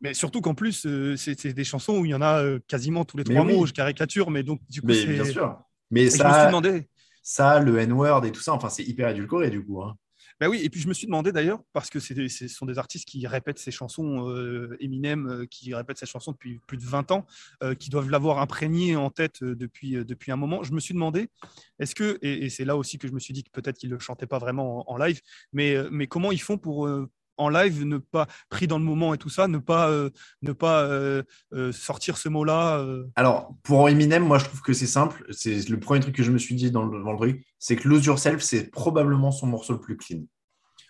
Mais 0.02 0.14
surtout 0.14 0.41
qu'en 0.41 0.56
plus, 0.56 0.86
euh, 0.86 1.16
c'est 1.16 1.54
des 1.54 1.64
chansons 1.64 1.99
où 1.99 2.06
il 2.06 2.10
y 2.10 2.16
en 2.16 2.22
a 2.22 2.41
euh, 2.43 2.60
quasiment 2.68 3.06
tous 3.06 3.18
les 3.18 3.24
trois 3.24 3.45
oui. 3.45 3.56
mots, 3.56 3.66
je 3.66 3.74
caricature, 3.74 4.32
mais 4.32 4.43
donc 4.43 4.60
du 4.70 4.82
coup, 4.82 4.88
mais 4.88 5.06
bien 5.06 5.26
sûr. 5.26 5.60
Mais 5.91 6.04
et 6.04 6.10
ça, 6.10 6.24
je 6.24 6.30
me 6.30 6.39
suis 6.39 6.47
demandé. 6.47 6.88
ça, 7.22 7.60
le 7.60 7.78
N-word 7.78 8.26
et 8.26 8.32
tout 8.32 8.41
ça, 8.41 8.54
enfin, 8.54 8.70
c'est 8.70 8.84
hyper 8.84 9.10
édulcoré 9.10 9.49
du 9.49 9.64
coup. 9.64 9.82
Hein. 9.84 9.95
Ben 10.41 10.47
oui, 10.47 10.60
et 10.64 10.72
puis 10.72 10.80
je 10.80 10.88
me 10.88 10.93
suis 10.95 11.06
demandé 11.06 11.32
d'ailleurs, 11.32 11.60
parce 11.72 11.91
que 11.91 11.99
ce 11.99 12.47
sont 12.47 12.66
des 12.66 12.80
artistes 12.80 13.08
qui 13.08 13.28
répètent 13.28 13.60
ces 13.60 13.70
chansons, 13.70 14.28
euh, 14.28 14.76
Eminem, 14.80 15.28
euh, 15.28 15.45
qui 15.45 15.76
répètent 15.76 15.99
ces 15.99 16.08
chansons 16.08 16.32
depuis 16.32 16.60
plus 16.66 16.78
de 16.78 16.84
20 16.84 17.12
ans, 17.12 17.28
euh, 17.62 17.76
qui 17.76 17.91
doivent 17.91 18.10
l'avoir 18.10 18.39
imprégné 18.39 18.95
en 18.95 19.12
tête 19.12 19.43
depuis, 19.43 20.04
depuis 20.04 20.32
un 20.32 20.38
moment. 20.38 20.64
Je 20.64 20.74
me 20.74 20.80
suis 20.80 20.95
demandé, 20.95 21.30
est-ce 21.78 21.93
que, 21.93 22.18
et, 22.24 22.45
et 22.45 22.49
c'est 22.49 22.66
là 22.66 22.76
aussi 22.76 22.97
que 22.97 23.08
je 23.08 23.14
me 23.14 23.20
suis 23.20 23.36
dit 23.36 23.43
que 23.43 23.52
peut-être 23.52 23.78
qu'ils 23.78 23.91
ne 23.91 23.93
le 23.93 23.99
chantaient 23.99 24.26
pas 24.26 24.39
vraiment 24.39 24.89
en, 24.89 24.95
en 24.95 24.97
live, 24.97 25.22
mais, 25.54 25.76
mais 25.91 26.08
comment 26.08 26.32
ils 26.32 26.41
font 26.41 26.58
pour, 26.58 26.89
en 27.38 27.50
live, 27.50 27.86
ne 27.86 27.98
pas 27.98 28.28
pris 28.50 28.68
dans 28.68 28.78
le 28.78 28.84
moment 28.84 29.14
et 29.14 29.18
tout 29.18 29.30
ça, 29.30 29.48
ne 29.48 29.58
pas, 29.58 29.90
euh, 29.90 30.10
ne 30.42 30.52
pas 30.52 30.84
euh, 30.84 31.24
euh, 31.54 31.72
sortir 31.72 32.18
ce 32.18 32.30
mot-là. 32.30 32.86
Alors, 33.16 33.56
pour 33.64 33.90
Eminem, 33.90 34.24
moi, 34.24 34.38
je 34.38 34.46
trouve 34.46 34.62
que 34.62 34.74
c'est 34.74 34.88
simple. 34.88 35.26
C'est 35.32 35.68
le 35.70 35.80
premier 35.80 36.00
truc 36.00 36.16
que 36.16 36.24
je 36.24 36.32
me 36.32 36.38
suis 36.38 36.56
dit 36.56 36.72
dans 36.72 36.84
le, 36.84 37.04
dans 37.04 37.12
le 37.12 37.18
truc, 37.18 37.46
c'est 37.60 37.76
que 37.76 37.88
Lose 37.88 38.06
Yourself, 38.06 38.42
c'est 38.42 38.70
probablement 38.70 39.32
son 39.32 39.48
morceau 39.48 39.74
le 39.74 39.80
plus 39.80 39.98
clean. 39.98 40.22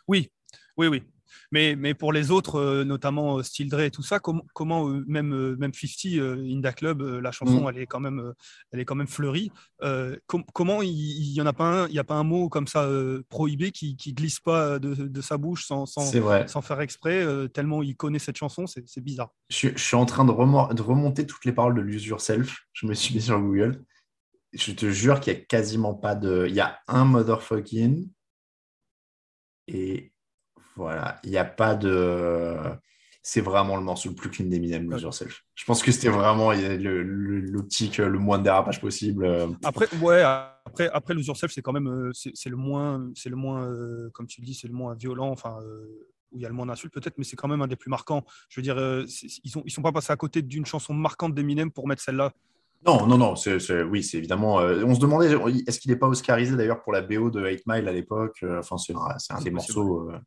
Oui, 0.07 0.31
oui, 0.77 0.87
oui. 0.87 1.03
Mais, 1.51 1.75
mais 1.75 1.93
pour 1.93 2.13
les 2.13 2.31
autres, 2.31 2.55
euh, 2.55 2.83
notamment 2.83 3.37
euh, 3.37 3.43
Steel 3.43 3.69
Dre 3.69 3.81
et 3.81 3.91
tout 3.91 4.03
ça, 4.03 4.19
com 4.19 4.41
comment 4.53 4.87
euh, 4.89 5.03
même, 5.07 5.55
même 5.55 5.73
50, 5.73 6.13
Inda 6.15 6.73
Club, 6.73 7.01
la 7.01 7.31
chanson, 7.31 7.65
mmh. 7.65 7.69
elle, 7.69 7.77
est 7.79 7.87
quand 7.87 7.99
même, 7.99 8.33
elle 8.71 8.79
est 8.79 8.85
quand 8.85 8.95
même 8.95 9.07
fleurie. 9.07 9.51
Com 10.27 10.43
comment 10.53 10.81
il 10.81 11.31
n'y 11.33 11.41
en 11.41 11.45
a 11.45 11.53
pas 11.53 11.83
un, 11.83 11.87
il 11.87 11.93
y 11.93 11.99
a 11.99 12.03
pas 12.03 12.15
un 12.15 12.23
mot 12.23 12.49
comme 12.49 12.67
ça 12.67 12.87
prohibé 13.29 13.71
qui, 13.71 13.95
qui 13.95 14.13
glisse 14.13 14.39
pas 14.39 14.79
de, 14.79 14.93
de 14.93 15.21
sa 15.21 15.37
bouche 15.37 15.65
sans, 15.65 15.85
sans, 15.85 16.11
sans 16.47 16.61
faire 16.61 16.81
exprès, 16.81 17.25
tellement 17.49 17.83
il 17.83 17.95
connaît 17.95 18.19
cette 18.19 18.37
chanson, 18.37 18.65
c'est 18.67 19.03
bizarre. 19.03 19.31
Je, 19.49 19.69
je, 19.69 19.83
suis 19.83 19.95
en 19.95 20.05
train 20.05 20.25
de, 20.25 20.31
remonter 20.31 21.25
toutes 21.25 21.45
les 21.45 21.51
paroles 21.51 21.75
de 21.75 21.81
Lose 21.81 22.05
Yourself. 22.05 22.67
Je 22.73 22.85
me 22.85 22.93
suis 22.93 23.15
mis 23.15 23.21
sur 23.21 23.39
Google. 23.39 23.83
Je 24.53 24.71
te 24.71 24.89
jure 24.89 25.19
qu'il 25.19 25.33
n'y 25.33 25.39
a 25.39 25.43
quasiment 25.43 25.93
pas 25.93 26.15
de. 26.15 26.45
Il 26.49 26.55
y 26.55 26.59
a 26.59 26.79
un 26.87 27.05
motherfucking 27.05 28.09
et 29.67 30.11
voilà, 30.75 31.19
il 31.23 31.31
n'y 31.31 31.37
a 31.37 31.45
pas 31.45 31.75
de. 31.75 32.55
C'est 33.23 33.41
vraiment 33.41 33.75
le 33.75 33.83
morceau 33.83 34.09
le 34.09 34.15
plus 34.15 34.31
clean 34.31 34.47
d'Eminem, 34.47 34.89
Lose 34.89 35.03
Yourself. 35.03 35.43
Je 35.53 35.63
pense 35.65 35.83
que 35.83 35.91
c'était 35.91 36.09
vraiment 36.09 36.51
l'optique, 36.53 37.97
le, 37.97 38.07
le, 38.07 38.19
moins 38.19 38.39
de 38.39 38.43
dérapage 38.43 38.81
possible. 38.81 39.29
Après, 39.63 39.87
ouais, 40.01 40.23
après, 40.23 40.89
après 40.91 41.13
Lose 41.13 41.27
Yourself, 41.27 41.51
c'est 41.51 41.61
quand 41.61 41.73
même 41.73 42.11
c'est 42.13 42.49
le 42.49 42.55
moins, 42.55 43.11
c'est 43.13 43.29
le 43.29 43.35
moins, 43.35 43.63
euh, 43.67 44.09
comme 44.13 44.25
tu 44.25 44.41
le 44.41 44.45
dis, 44.47 44.55
c'est 44.55 44.67
le 44.67 44.73
moins 44.73 44.95
violent. 44.95 45.29
Enfin, 45.29 45.59
euh, 45.61 45.85
où 46.31 46.37
il 46.37 46.41
y 46.41 46.45
a 46.45 46.49
le 46.49 46.55
moins 46.55 46.65
d'insultes 46.65 46.93
peut-être, 46.93 47.17
mais 47.17 47.23
c'est 47.23 47.35
quand 47.35 47.47
même 47.47 47.61
un 47.61 47.67
des 47.67 47.75
plus 47.75 47.89
marquants. 47.89 48.23
Je 48.49 48.59
veux 48.59 48.63
dire, 48.63 48.77
euh, 48.77 49.05
ils 49.43 49.51
ne 49.55 49.61
ils 49.65 49.71
sont 49.71 49.81
pas 49.81 49.91
passés 49.91 50.13
à 50.13 50.15
côté 50.15 50.41
d'une 50.41 50.65
chanson 50.65 50.93
marquante 50.93 51.35
d'Eminem 51.35 51.71
pour 51.71 51.87
mettre 51.87 52.01
celle-là. 52.01 52.31
Non, 52.83 53.05
non, 53.05 53.17
non, 53.17 53.35
c'est, 53.35 53.59
c'est, 53.59 53.83
oui, 53.83 54.01
c'est 54.01 54.17
évidemment. 54.17 54.59
Euh, 54.59 54.83
on 54.83 54.95
se 54.95 54.99
demandait, 54.99 55.31
est-ce 55.67 55.79
qu'il 55.79 55.91
n'est 55.91 55.97
pas 55.97 56.07
oscarisé 56.07 56.55
d'ailleurs 56.55 56.81
pour 56.81 56.93
la 56.93 57.01
BO 57.01 57.29
de 57.29 57.39
8 57.39 57.63
Mile 57.67 57.87
à 57.87 57.91
l'époque 57.91 58.39
euh, 58.41 58.59
Enfin, 58.59 58.77
c'est, 58.77 58.93
un 58.93 59.41
des 59.41 59.51
possible. 59.51 59.53
morceaux 59.53 60.09
euh, 60.09 60.17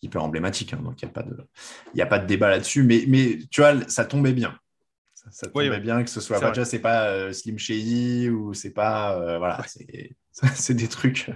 hyper 0.00 0.22
emblématiques, 0.22 0.72
hein, 0.72 0.80
donc 0.82 1.02
il 1.02 1.04
n'y 1.04 1.10
a, 1.10 1.12
pas 1.12 1.22
de, 1.22 1.36
y 1.94 2.00
a 2.00 2.06
pas 2.06 2.18
de 2.18 2.26
débat 2.26 2.48
là-dessus. 2.48 2.82
Mais, 2.82 3.04
mais 3.08 3.38
tu 3.50 3.60
vois, 3.60 3.74
ça 3.88 4.06
tombait 4.06 4.32
bien. 4.32 4.56
Ça, 5.14 5.26
ça 5.30 5.46
tombait 5.48 5.68
oui, 5.68 5.80
bien 5.80 6.02
que 6.02 6.08
ce 6.08 6.22
soit. 6.22 6.40
Pas, 6.40 6.64
c'est 6.64 6.78
pas 6.78 7.08
euh, 7.08 7.32
Slim 7.34 7.58
Shady 7.58 8.30
ou 8.30 8.54
c'est 8.54 8.72
pas. 8.72 9.36
voilà, 9.36 9.60
ouais. 9.60 10.16
c'est, 10.54 10.74
des 10.74 10.88
trucs. 10.88 11.30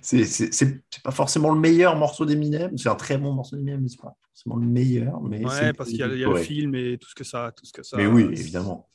C'est, 0.00 0.82
pas 1.02 1.10
forcément 1.10 1.52
le 1.52 1.60
meilleur 1.60 1.94
morceau 1.96 2.24
d'Eminem. 2.24 2.78
C'est 2.78 2.88
un 2.88 2.94
très 2.94 3.18
bon 3.18 3.34
morceau 3.34 3.56
d'Eminem, 3.56 3.82
mais 3.82 3.88
c'est 3.90 4.00
pas 4.00 4.16
forcément 4.32 4.56
le 4.56 4.66
meilleur. 4.66 5.20
Mais 5.20 5.44
ouais, 5.44 5.74
parce 5.74 5.90
qu'il 5.90 5.98
y 5.98 6.02
a, 6.02 6.06
il 6.06 6.20
y 6.20 6.24
a 6.24 6.28
le 6.28 6.36
film 6.36 6.74
et 6.74 6.96
tout 6.96 7.10
ce 7.10 7.14
que 7.14 7.24
ça. 7.24 7.52
Tout 7.54 7.66
ce 7.66 7.72
que 7.74 7.82
ça 7.82 7.98
mais 7.98 8.06
oui, 8.06 8.22
évidemment 8.32 8.88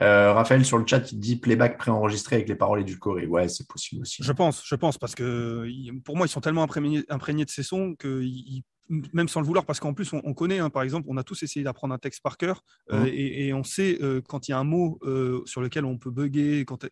Euh, 0.00 0.32
Raphaël 0.32 0.64
sur 0.64 0.78
le 0.78 0.86
chat, 0.86 1.10
il 1.12 1.18
dit 1.18 1.36
playback 1.36 1.78
préenregistré 1.78 2.36
avec 2.36 2.48
les 2.48 2.54
paroles 2.54 2.80
édulcorées. 2.80 3.26
Ouais, 3.26 3.48
c'est 3.48 3.66
possible 3.66 4.02
aussi. 4.02 4.22
Je 4.22 4.32
pense, 4.32 4.62
je 4.64 4.74
pense, 4.74 4.98
parce 4.98 5.14
que 5.14 5.66
pour 6.04 6.16
moi, 6.16 6.26
ils 6.26 6.30
sont 6.30 6.40
tellement 6.40 6.62
imprégnés, 6.62 7.04
imprégnés 7.08 7.44
de 7.44 7.50
ces 7.50 7.62
sons 7.62 7.94
que 7.98 8.22
même 9.12 9.28
sans 9.28 9.40
le 9.40 9.46
vouloir, 9.46 9.66
parce 9.66 9.78
qu'en 9.78 9.94
plus, 9.94 10.10
on, 10.12 10.34
connaît, 10.34 10.58
hein, 10.58 10.68
par 10.68 10.82
exemple, 10.82 11.06
on 11.08 11.16
a 11.16 11.22
tous 11.22 11.42
essayé 11.44 11.62
d'apprendre 11.62 11.94
un 11.94 11.98
texte 11.98 12.22
par 12.22 12.36
cœur, 12.36 12.64
euh, 12.90 13.04
mmh. 13.04 13.08
et, 13.12 13.52
on 13.52 13.62
sait 13.62 13.98
euh, 14.02 14.20
quand 14.20 14.48
il 14.48 14.50
y 14.50 14.54
a 14.54 14.58
un 14.58 14.64
mot 14.64 14.98
sur 15.46 15.60
lequel 15.60 15.84
on 15.84 15.96
peut 15.96 16.10
bugger, 16.10 16.64
quand, 16.64 16.86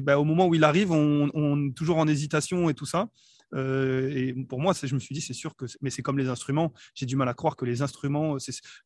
bah, 0.00 0.18
au 0.18 0.24
moment 0.24 0.46
où 0.46 0.54
il 0.54 0.64
arrive, 0.64 0.90
on, 0.90 1.30
on, 1.34 1.68
est 1.68 1.74
toujours 1.74 1.98
en 1.98 2.08
hésitation 2.08 2.70
et 2.70 2.74
tout 2.74 2.86
ça. 2.86 3.08
Euh, 3.54 4.10
et 4.14 4.32
pour 4.48 4.60
moi, 4.60 4.72
je 4.80 4.94
me 4.94 5.00
suis 5.00 5.14
dit, 5.14 5.20
c'est 5.20 5.34
sûr 5.34 5.56
que, 5.56 5.66
mais 5.80 5.90
c'est 5.90 6.02
comme 6.02 6.18
les 6.18 6.28
instruments. 6.28 6.72
J'ai 6.94 7.06
du 7.06 7.16
mal 7.16 7.28
à 7.28 7.34
croire 7.34 7.56
que 7.56 7.64
les 7.64 7.82
instruments, 7.82 8.36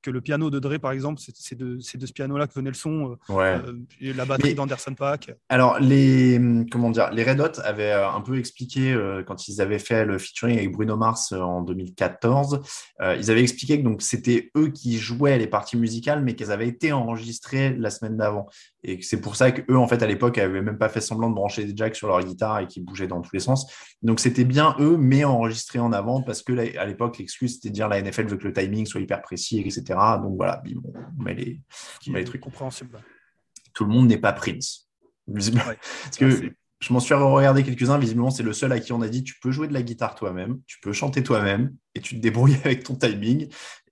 que 0.03 0.11
le 0.11 0.21
piano 0.21 0.51
de 0.51 0.59
Dre, 0.59 0.79
par 0.79 0.93
exemple, 0.93 1.21
c'est 1.21 1.57
de, 1.57 1.77
de, 1.77 2.07
ce 2.07 2.13
piano-là 2.13 2.47
que 2.47 2.55
venait 2.55 2.71
le 2.71 2.75
son. 2.75 3.17
Euh, 3.31 3.35
ouais. 3.35 3.61
Euh, 3.67 4.13
la 4.15 4.25
batterie 4.25 4.55
d'Anderson 4.55 4.95
Paak. 4.95 5.33
Alors, 5.49 5.79
les, 5.79 6.41
comment 6.71 6.91
dire, 6.91 7.11
les 7.11 7.25
Red 7.25 7.41
Hot 7.41 7.61
avaient 7.63 7.93
un 7.93 8.21
peu 8.21 8.39
expliqué 8.39 8.97
quand 9.27 9.49
ils 9.49 9.61
avaient 9.61 9.79
fait 9.79 10.05
le 10.05 10.19
featuring 10.19 10.57
avec 10.59 10.73
Bruno 10.73 10.97
Mars 10.97 11.33
en 11.33 11.63
2014. 11.63 12.61
ils 13.01 13.31
avaient 13.31 13.43
expliqué 13.43 13.79
que 13.79 13.85
donc 13.85 14.03
c'était 14.03 14.51
eux 14.57 14.69
qui 14.69 14.99
jouaient 14.99 15.39
les 15.39 15.47
parties 15.47 15.77
musicales, 15.77 16.23
mais 16.23 16.35
qu'elles 16.35 16.53
avaient 16.53 16.69
été 16.69 16.93
enregistrées 16.93 17.75
la 17.77 17.91
semaine 17.91 18.17
d'avant. 18.17 18.47
Et 18.85 19.03
c'est 19.03 19.21
pour 19.21 19.35
ça 19.35 19.51
qu'eux, 19.51 19.77
en 19.77 19.89
fait, 19.89 20.03
à 20.03 20.07
l'époque, 20.07 20.37
n'avaient 20.37 20.63
même 20.63 20.79
pas 20.79 20.89
fait 20.89 21.01
semblant 21.01 21.29
de 21.29 21.35
brancher 21.35 21.65
des 21.65 21.77
jacks 21.77 21.97
sur 21.97 22.09
leur 22.09 22.23
guitare 22.23 22.61
et 22.61 22.67
qui 22.67 22.81
bougeaient 22.81 23.09
dans 23.09 23.21
tous 23.21 23.33
les 23.33 23.41
sens. 23.41 23.73
Donc, 24.03 24.21
c'était 24.21 24.45
bien 24.45 24.77
eux, 24.79 24.97
mais 24.97 25.25
enregistrés 25.25 25.81
en 25.81 25.93
avant 25.93 26.23
parce 26.23 26.43
que 26.43 26.77
à 26.79 26.85
l'époque, 26.85 27.19
l'excuse, 27.19 27.55
c'était 27.55 27.71
de 27.71 27.75
dire 27.75 27.89
la 27.89 28.01
NFL 28.01 28.27
veut 28.27 28.37
que 28.37 28.47
le 28.47 28.53
timing 28.53 28.87
soit 28.87 29.01
hyper 29.01 29.21
précis, 29.21 29.59
etc. 29.61 29.83
Donc, 30.23 30.37
voilà, 30.37 30.63
on 31.19 31.23
met 31.23 31.35
les, 31.35 31.61
on 32.07 32.13
met 32.13 32.21
les 32.21 32.25
trucs. 32.25 32.41
Compréhensible. 32.41 32.99
Tout 33.75 33.85
le 33.85 33.91
monde 33.91 34.07
n'est 34.07 34.19
pas 34.19 34.33
Prince. 34.33 34.89
parce 35.33 36.17
que 36.17 36.53
je 36.81 36.93
m'en 36.93 37.01
suis 37.01 37.15
regardé 37.15 37.65
quelques-uns. 37.65 37.99
Visiblement, 37.99 38.31
c'est 38.31 38.43
le 38.43 38.53
seul 38.53 38.73
à 38.73 38.81
qui 38.81 38.93
on 38.93 39.03
a 39.03 39.09
dit 39.09 39.25
tu 39.25 39.35
peux 39.41 39.51
jouer 39.51 39.69
de 39.69 39.75
la 39.75 39.83
guitare 39.83 40.15
toi-même, 40.15 40.61
tu 40.67 40.79
peux 40.81 40.93
chanter 40.93 41.23
toi-même 41.23 41.75
et 41.95 42.01
tu 42.01 42.17
te 42.17 42.21
débrouilles 42.21 42.57
avec 42.65 42.85
ton 42.85 42.95
timing. 42.95 43.49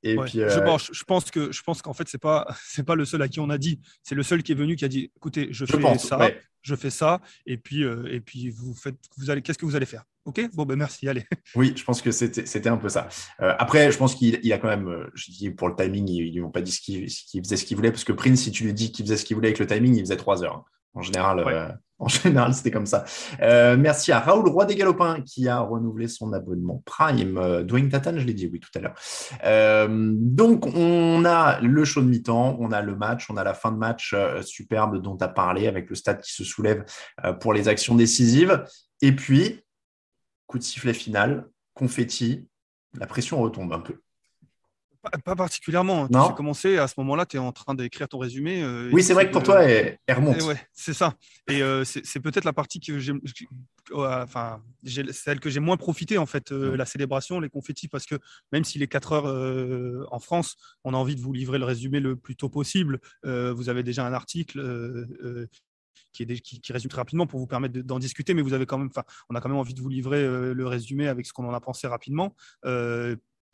Et 0.07 0.17
puis, 0.17 0.41
euh, 0.41 0.49
je, 0.49 1.05
pense 1.05 1.31
que 1.31 1.51
je 1.51 1.63
pense 1.63 1.83
qu'en 1.83 1.93
fait 1.93 2.09
c'est 2.09 2.21
pas 2.21 2.47
c'est 2.65 2.85
pas 2.85 2.95
le 2.95 3.05
seul 3.05 3.23
à 3.23 3.29
qui 3.29 3.41
on 3.41 3.51
a 3.51 3.59
dit, 3.59 3.81
c'est 4.03 4.15
le 4.15 4.23
seul 4.23 4.43
qui 4.43 4.53
est 4.53 4.57
venu 4.57 4.77
qui 4.77 4.85
a 4.85 4.89
dit 4.89 5.11
écoutez 5.17 5.49
je 5.51 5.67
fais 5.67 5.99
ça, 5.99 6.31
je 6.63 6.75
fais 6.75 6.91
ça. 6.91 7.21
Et 7.47 7.57
puis 7.57 7.83
euh, 7.85 8.07
et 8.13 8.21
puis 8.21 8.51
vous 8.51 8.75
faites 8.75 8.97
vous 9.17 9.31
allez 9.31 9.43
qu'est-ce 9.43 9.59
que 9.59 9.67
vous 9.67 9.77
allez 9.77 9.87
faire? 9.87 10.05
Ok? 10.25 10.41
Bon 10.55 10.65
ben 10.65 10.77
merci. 10.77 11.09
Allez. 11.09 11.25
Oui 11.55 11.73
je 11.77 11.85
pense 11.85 12.03
que 12.03 12.11
c'était 12.11 12.69
un 12.69 12.77
peu 12.77 12.89
ça. 12.89 13.09
Euh, 13.41 13.55
après 13.59 13.91
je 13.91 13.99
pense 13.99 14.15
qu'il 14.15 14.53
a 14.53 14.59
quand 14.59 14.69
même 14.69 15.09
je 15.15 15.31
dis 15.31 15.51
pour 15.51 15.69
le 15.69 15.77
timing 15.77 16.09
ils 16.09 16.41
n'ont 16.41 16.51
pas 16.51 16.63
dit 16.63 16.79
qu'il 16.79 17.43
faisait 17.43 17.57
ce 17.57 17.65
qu'il 17.65 17.77
voulait 17.77 17.91
parce 17.91 18.05
que 18.05 18.13
Prince 18.13 18.43
si 18.43 18.53
tu 18.53 18.65
lui 18.65 18.75
dis 18.75 18.93
qu'il 18.93 19.05
faisait 19.05 19.17
ce 19.17 19.25
qu'il 19.25 19.35
voulait 19.35 19.49
avec 19.49 19.59
le 19.59 19.67
timing 19.67 19.95
il 19.95 20.01
faisait 20.01 20.17
trois 20.17 20.45
heures. 20.45 20.65
En 20.97 21.03
général, 21.03 21.41
euh, 21.41 21.69
en 21.99 22.09
général, 22.09 22.55
c'était 22.55 22.71
comme 22.71 22.87
ça. 22.87 23.05
Euh, 23.43 23.77
merci 23.77 24.13
à 24.13 24.21
Raoul 24.21 24.49
Roi 24.49 24.65
des 24.65 24.75
Galopins 24.75 25.21
qui 25.21 25.47
a 25.47 25.61
renouvelé 25.61 26.09
son 26.09 26.33
abonnement 26.33 26.83
Prime. 26.87 27.37
Euh, 27.37 27.63
Dwayne 27.63 27.91
Tatan, 27.91 28.19
je 28.19 28.25
l'ai 28.25 28.33
dit, 28.33 28.49
oui, 28.51 28.61
tout 28.61 28.71
à 28.75 28.81
l'heure. 28.81 29.89
donc, 29.89 30.67
on 30.75 31.25
a 31.27 31.61
le 31.61 31.85
show 31.85 32.01
de 32.01 32.09
mi-temps, 32.09 32.57
on 32.59 32.73
a 32.73 32.81
le 32.81 32.97
match, 32.97 33.29
on 33.31 33.37
a 33.37 33.45
la 33.45 33.53
fin 33.53 33.73
de 33.73 33.77
match 33.77 34.15
superbe 34.43 35.03
dont 35.03 35.17
tu 35.17 35.25
as 35.25 35.29
parlé 35.29 35.69
avec 35.69 35.91
le 35.91 35.95
stade 35.95 36.23
qui 36.23 36.33
se 36.33 36.45
soulève 36.45 36.85
pour 37.41 37.53
les 37.53 37.69
actions 37.69 37.95
décisives. 37.95 38.65
Et 39.03 39.15
puis, 39.15 39.63
coup 40.47 40.59
de 40.59 40.65
sifflet 40.65 40.95
final, 40.95 41.47
confetti, 41.75 42.49
la 42.99 43.07
pression 43.07 43.41
retombe 43.43 43.73
un 43.75 43.81
peu. 43.81 44.01
Pas, 45.25 45.37
particulièrement. 45.37 46.09
Tu 46.09 46.17
as 46.17 46.33
commencé 46.33 46.79
à 46.79 46.89
ce 46.89 46.95
moment-là, 46.99 47.27
tu 47.27 47.37
es 47.37 47.41
en 47.41 47.53
train 47.53 47.75
d'écrire 47.75 48.09
ton 48.09 48.19
résumé. 48.19 48.63
Euh, 48.63 48.91
oui, 48.93 49.03
c'est 49.03 49.15
vrai 49.15 49.27
que 49.27 49.33
pour 49.33 49.43
toi, 49.43 49.63
elle, 49.63 49.99
remonte. 50.09 50.43
Ouais, 50.43 50.61
c'est 50.73 50.95
ça. 50.95 51.15
Et 51.49 51.63
euh, 51.63 51.85
c'est 51.85 52.21
peut-être 52.21 52.45
la 52.45 52.53
partie 52.53 52.81
que 52.81 52.99
j'ai, 52.99 53.13
enfin, 53.93 54.63
celle 55.13 55.41
que 55.41 55.51
j'ai 55.51 55.61
moins 55.61 55.77
profité 55.77 56.19
en 56.19 56.27
fait, 56.27 56.53
euh, 56.53 56.77
la 56.77 56.85
célébration, 56.85 57.41
les 57.41 57.49
confettis, 57.49 57.89
parce 57.89 58.07
que 58.07 58.17
même 58.53 58.65
s'il 58.65 58.83
est 58.83 58.89
4 58.89 59.13
heures 59.13 60.07
en 60.13 60.19
France, 60.19 60.57
on 60.85 60.95
a 60.95 60.97
envie 60.97 61.17
de 61.17 61.21
vous 61.21 61.33
livrer 61.33 61.59
le 61.59 61.65
résumé 61.65 62.01
le 62.01 62.17
plus 62.17 62.37
tôt 62.37 62.49
possible. 62.49 63.01
vous 63.25 63.69
avez 63.69 63.83
déjà 63.83 64.07
un 64.07 64.13
article. 64.13 65.47
Qui, 66.13 66.23
est, 66.23 66.41
qui, 66.41 66.63
qui, 66.63 66.73
résume 66.73 66.91
très 66.91 67.03
rapidement 67.03 67.27
pour 67.27 67.39
vous 67.39 67.47
permettre 67.47 67.79
d'en 67.81 67.99
discuter, 67.99 68.33
mais 68.33 68.41
vous 68.41 68.55
avez 68.55 68.65
quand 68.65 68.79
même, 68.79 68.89
on 69.29 69.35
a 69.35 69.41
quand 69.43 69.51
même 69.51 69.59
envie 69.59 69.75
de 69.75 69.83
vous 69.83 69.91
livrer 69.91 70.23
le 70.23 70.67
résumé 70.67 71.09
avec 71.09 71.27
ce 71.27 71.35
qu'on 71.35 71.47
en 71.47 71.53
a 71.53 71.61
pensé 71.61 71.87
rapidement 71.87 72.35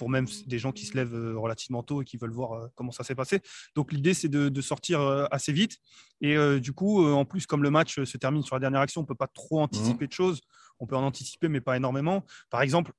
pour 0.03 0.11
même 0.11 0.27
des 0.49 0.59
gens 0.59 0.73
qui 0.73 0.85
se 0.85 0.97
lèvent 0.97 1.15
euh, 1.15 1.39
relativement 1.39 1.85
tôt 1.85 2.03
et 2.03 2.05
qui 2.05 2.17
veulent 2.17 2.33
voir 2.33 2.55
euh, 2.55 2.67
comment 2.75 2.91
ça 2.91 3.05
s'est 3.05 3.15
passé. 3.15 3.39
Donc 3.77 3.93
l'idée, 3.93 4.15
c'est 4.15 4.27
de, 4.27 4.61
sortir 4.61 5.01
euh, 5.01 5.27
assez 5.31 5.53
vite. 5.53 5.79
Et 6.21 6.37
du 6.61 6.73
coup, 6.73 7.05
en 7.05 7.25
plus, 7.25 7.47
comme 7.47 7.63
le 7.63 7.71
match 7.71 8.03
se 8.03 8.17
termine 8.17 8.43
sur 8.43 8.57
la 8.57 8.61
dernière 8.61 8.81
action, 8.81 9.01
on 9.01 9.05
ne 9.05 9.09
peut 9.09 9.15
pas 9.15 9.29
trop 9.29 9.61
anticiper 9.61 10.05
mmh. 10.05 10.09
de 10.09 10.13
choses. 10.13 10.41
On 10.81 10.87
peut 10.87 10.97
en 10.97 11.05
anticiper, 11.05 11.49
mais 11.49 11.61
pas 11.61 11.77
énormément. 11.77 12.25
Par 12.51 12.63
exemple, 12.63 12.93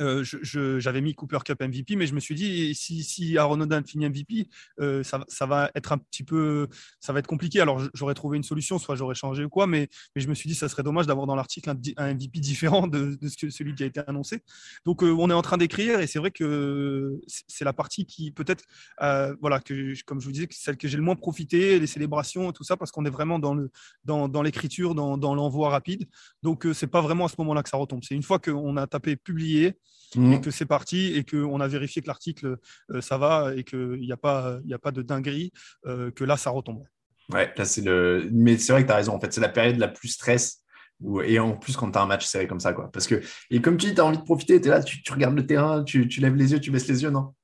euh, 0.00 0.24
j'avais 0.78 1.00
mis 1.00 1.14
Cooper 1.14 1.38
Cup 1.44 1.60
MVP, 1.60 1.96
mais 1.96 2.06
je 2.06 2.14
me 2.14 2.20
suis 2.20 2.34
dit, 2.34 2.74
si, 2.74 3.02
si 3.02 3.36
Aaron 3.38 3.66
finit 3.86 4.08
MVP, 4.08 4.48
euh, 4.80 5.02
ça, 5.02 5.46
va 5.46 5.70
être 5.74 5.92
un 5.92 5.98
petit 5.98 6.24
peu, 6.24 6.68
ça 7.00 7.12
va 7.12 7.18
être 7.18 7.26
compliqué. 7.26 7.60
Alors, 7.60 7.82
j'aurais 7.94 8.14
trouvé 8.14 8.36
une 8.36 8.42
solution, 8.42 8.78
soit 8.78 8.96
j'aurais 8.96 9.14
changé 9.14 9.44
ou 9.44 9.48
quoi, 9.48 9.66
mais, 9.66 9.88
je 10.16 10.26
me 10.28 10.34
suis 10.34 10.48
dit, 10.48 10.54
ça 10.54 10.68
serait 10.68 10.82
dommage 10.82 11.06
d'avoir 11.06 11.26
dans 11.26 11.36
l'article 11.36 11.70
un, 11.96 12.14
MVP 12.14 12.40
différent 12.40 12.86
de, 12.86 13.18
celui 13.50 13.74
qui 13.74 13.82
a 13.82 13.86
été 13.86 14.00
annoncé. 14.06 14.42
Donc, 14.84 15.02
euh, 15.02 15.10
on 15.18 15.30
est 15.30 15.34
en 15.34 15.42
train 15.42 15.56
d'écrire, 15.56 16.00
et 16.00 16.06
c'est 16.06 16.18
vrai 16.18 16.30
que 16.30 17.20
c'est 17.26 17.64
la 17.64 17.72
partie 17.72 18.06
qui, 18.06 18.30
peut-être, 18.30 18.64
voilà, 19.40 19.60
comme 20.06 20.20
je 20.20 20.24
vous 20.24 20.32
disais, 20.32 20.48
celle 20.50 20.76
que 20.76 20.88
j'ai 20.88 20.96
le 20.96 21.02
moins 21.02 21.16
profité, 21.16 21.78
les 21.78 21.86
célébrations, 21.86 22.52
tout 22.52 22.64
ça, 22.64 22.76
parce 22.76 22.90
qu'on 22.90 23.04
est 23.04 23.10
vraiment 23.10 23.38
dans 23.38 24.42
l'écriture, 24.42 24.94
dans, 24.94 25.34
l'envoi 25.34 25.70
rapide. 25.70 26.08
Donc, 26.42 26.66
c'est 26.72 26.86
pas 26.86 27.00
vraiment 27.00 27.26
à 27.26 27.28
ce 27.28 27.34
moment-là 27.38 27.62
que 27.62 27.68
ça 27.68 27.76
retombe. 27.76 28.02
C'est 28.02 28.14
une 28.14 28.22
fois 28.22 28.38
qu'on 28.38 28.76
a 28.76 28.86
tapé 28.86 29.16
publier, 30.12 30.36
et 30.36 30.40
que 30.40 30.50
c'est 30.50 30.66
parti 30.66 31.14
et 31.14 31.24
qu'on 31.24 31.60
a 31.60 31.68
vérifié 31.68 32.02
que 32.02 32.06
l'article, 32.06 32.56
euh, 32.90 33.00
ça 33.00 33.18
va 33.18 33.52
et 33.56 33.64
qu'il 33.64 34.00
n'y 34.00 34.12
a, 34.12 34.16
pas, 34.16 34.58
a 34.70 34.78
pas 34.78 34.90
de 34.90 35.02
dinguerie, 35.02 35.52
euh, 35.86 36.10
que 36.10 36.24
là, 36.24 36.36
ça 36.36 36.50
retombe. 36.50 36.84
Ouais, 37.32 37.52
là, 37.56 37.64
c'est 37.64 37.82
le. 37.82 38.28
Mais 38.32 38.56
c'est 38.56 38.72
vrai 38.72 38.82
que 38.82 38.86
tu 38.86 38.92
as 38.92 38.96
raison. 38.96 39.14
En 39.14 39.20
fait, 39.20 39.32
c'est 39.32 39.40
la 39.40 39.50
période 39.50 39.76
la 39.76 39.88
plus 39.88 40.08
stress. 40.08 40.62
Et 41.24 41.38
en 41.38 41.56
plus, 41.56 41.76
quand 41.76 41.92
tu 41.92 41.98
as 41.98 42.02
un 42.02 42.06
match 42.06 42.26
serré 42.26 42.48
comme 42.48 42.58
ça, 42.58 42.72
quoi. 42.72 42.90
Parce 42.90 43.06
que, 43.06 43.20
et 43.50 43.60
comme 43.60 43.76
tu 43.76 43.86
dis, 43.86 43.94
tu 43.94 44.00
as 44.00 44.04
envie 44.04 44.18
de 44.18 44.22
profiter, 44.24 44.60
tu 44.60 44.66
es 44.66 44.70
là, 44.70 44.82
tu, 44.82 45.00
tu, 45.02 45.12
regardes 45.12 45.36
le 45.36 45.46
terrain, 45.46 45.84
tu, 45.84 46.08
tu 46.08 46.20
lèves 46.20 46.34
les 46.34 46.52
yeux, 46.52 46.60
tu 46.60 46.72
baisses 46.72 46.88
les 46.88 47.02
yeux, 47.04 47.10
non? 47.10 47.34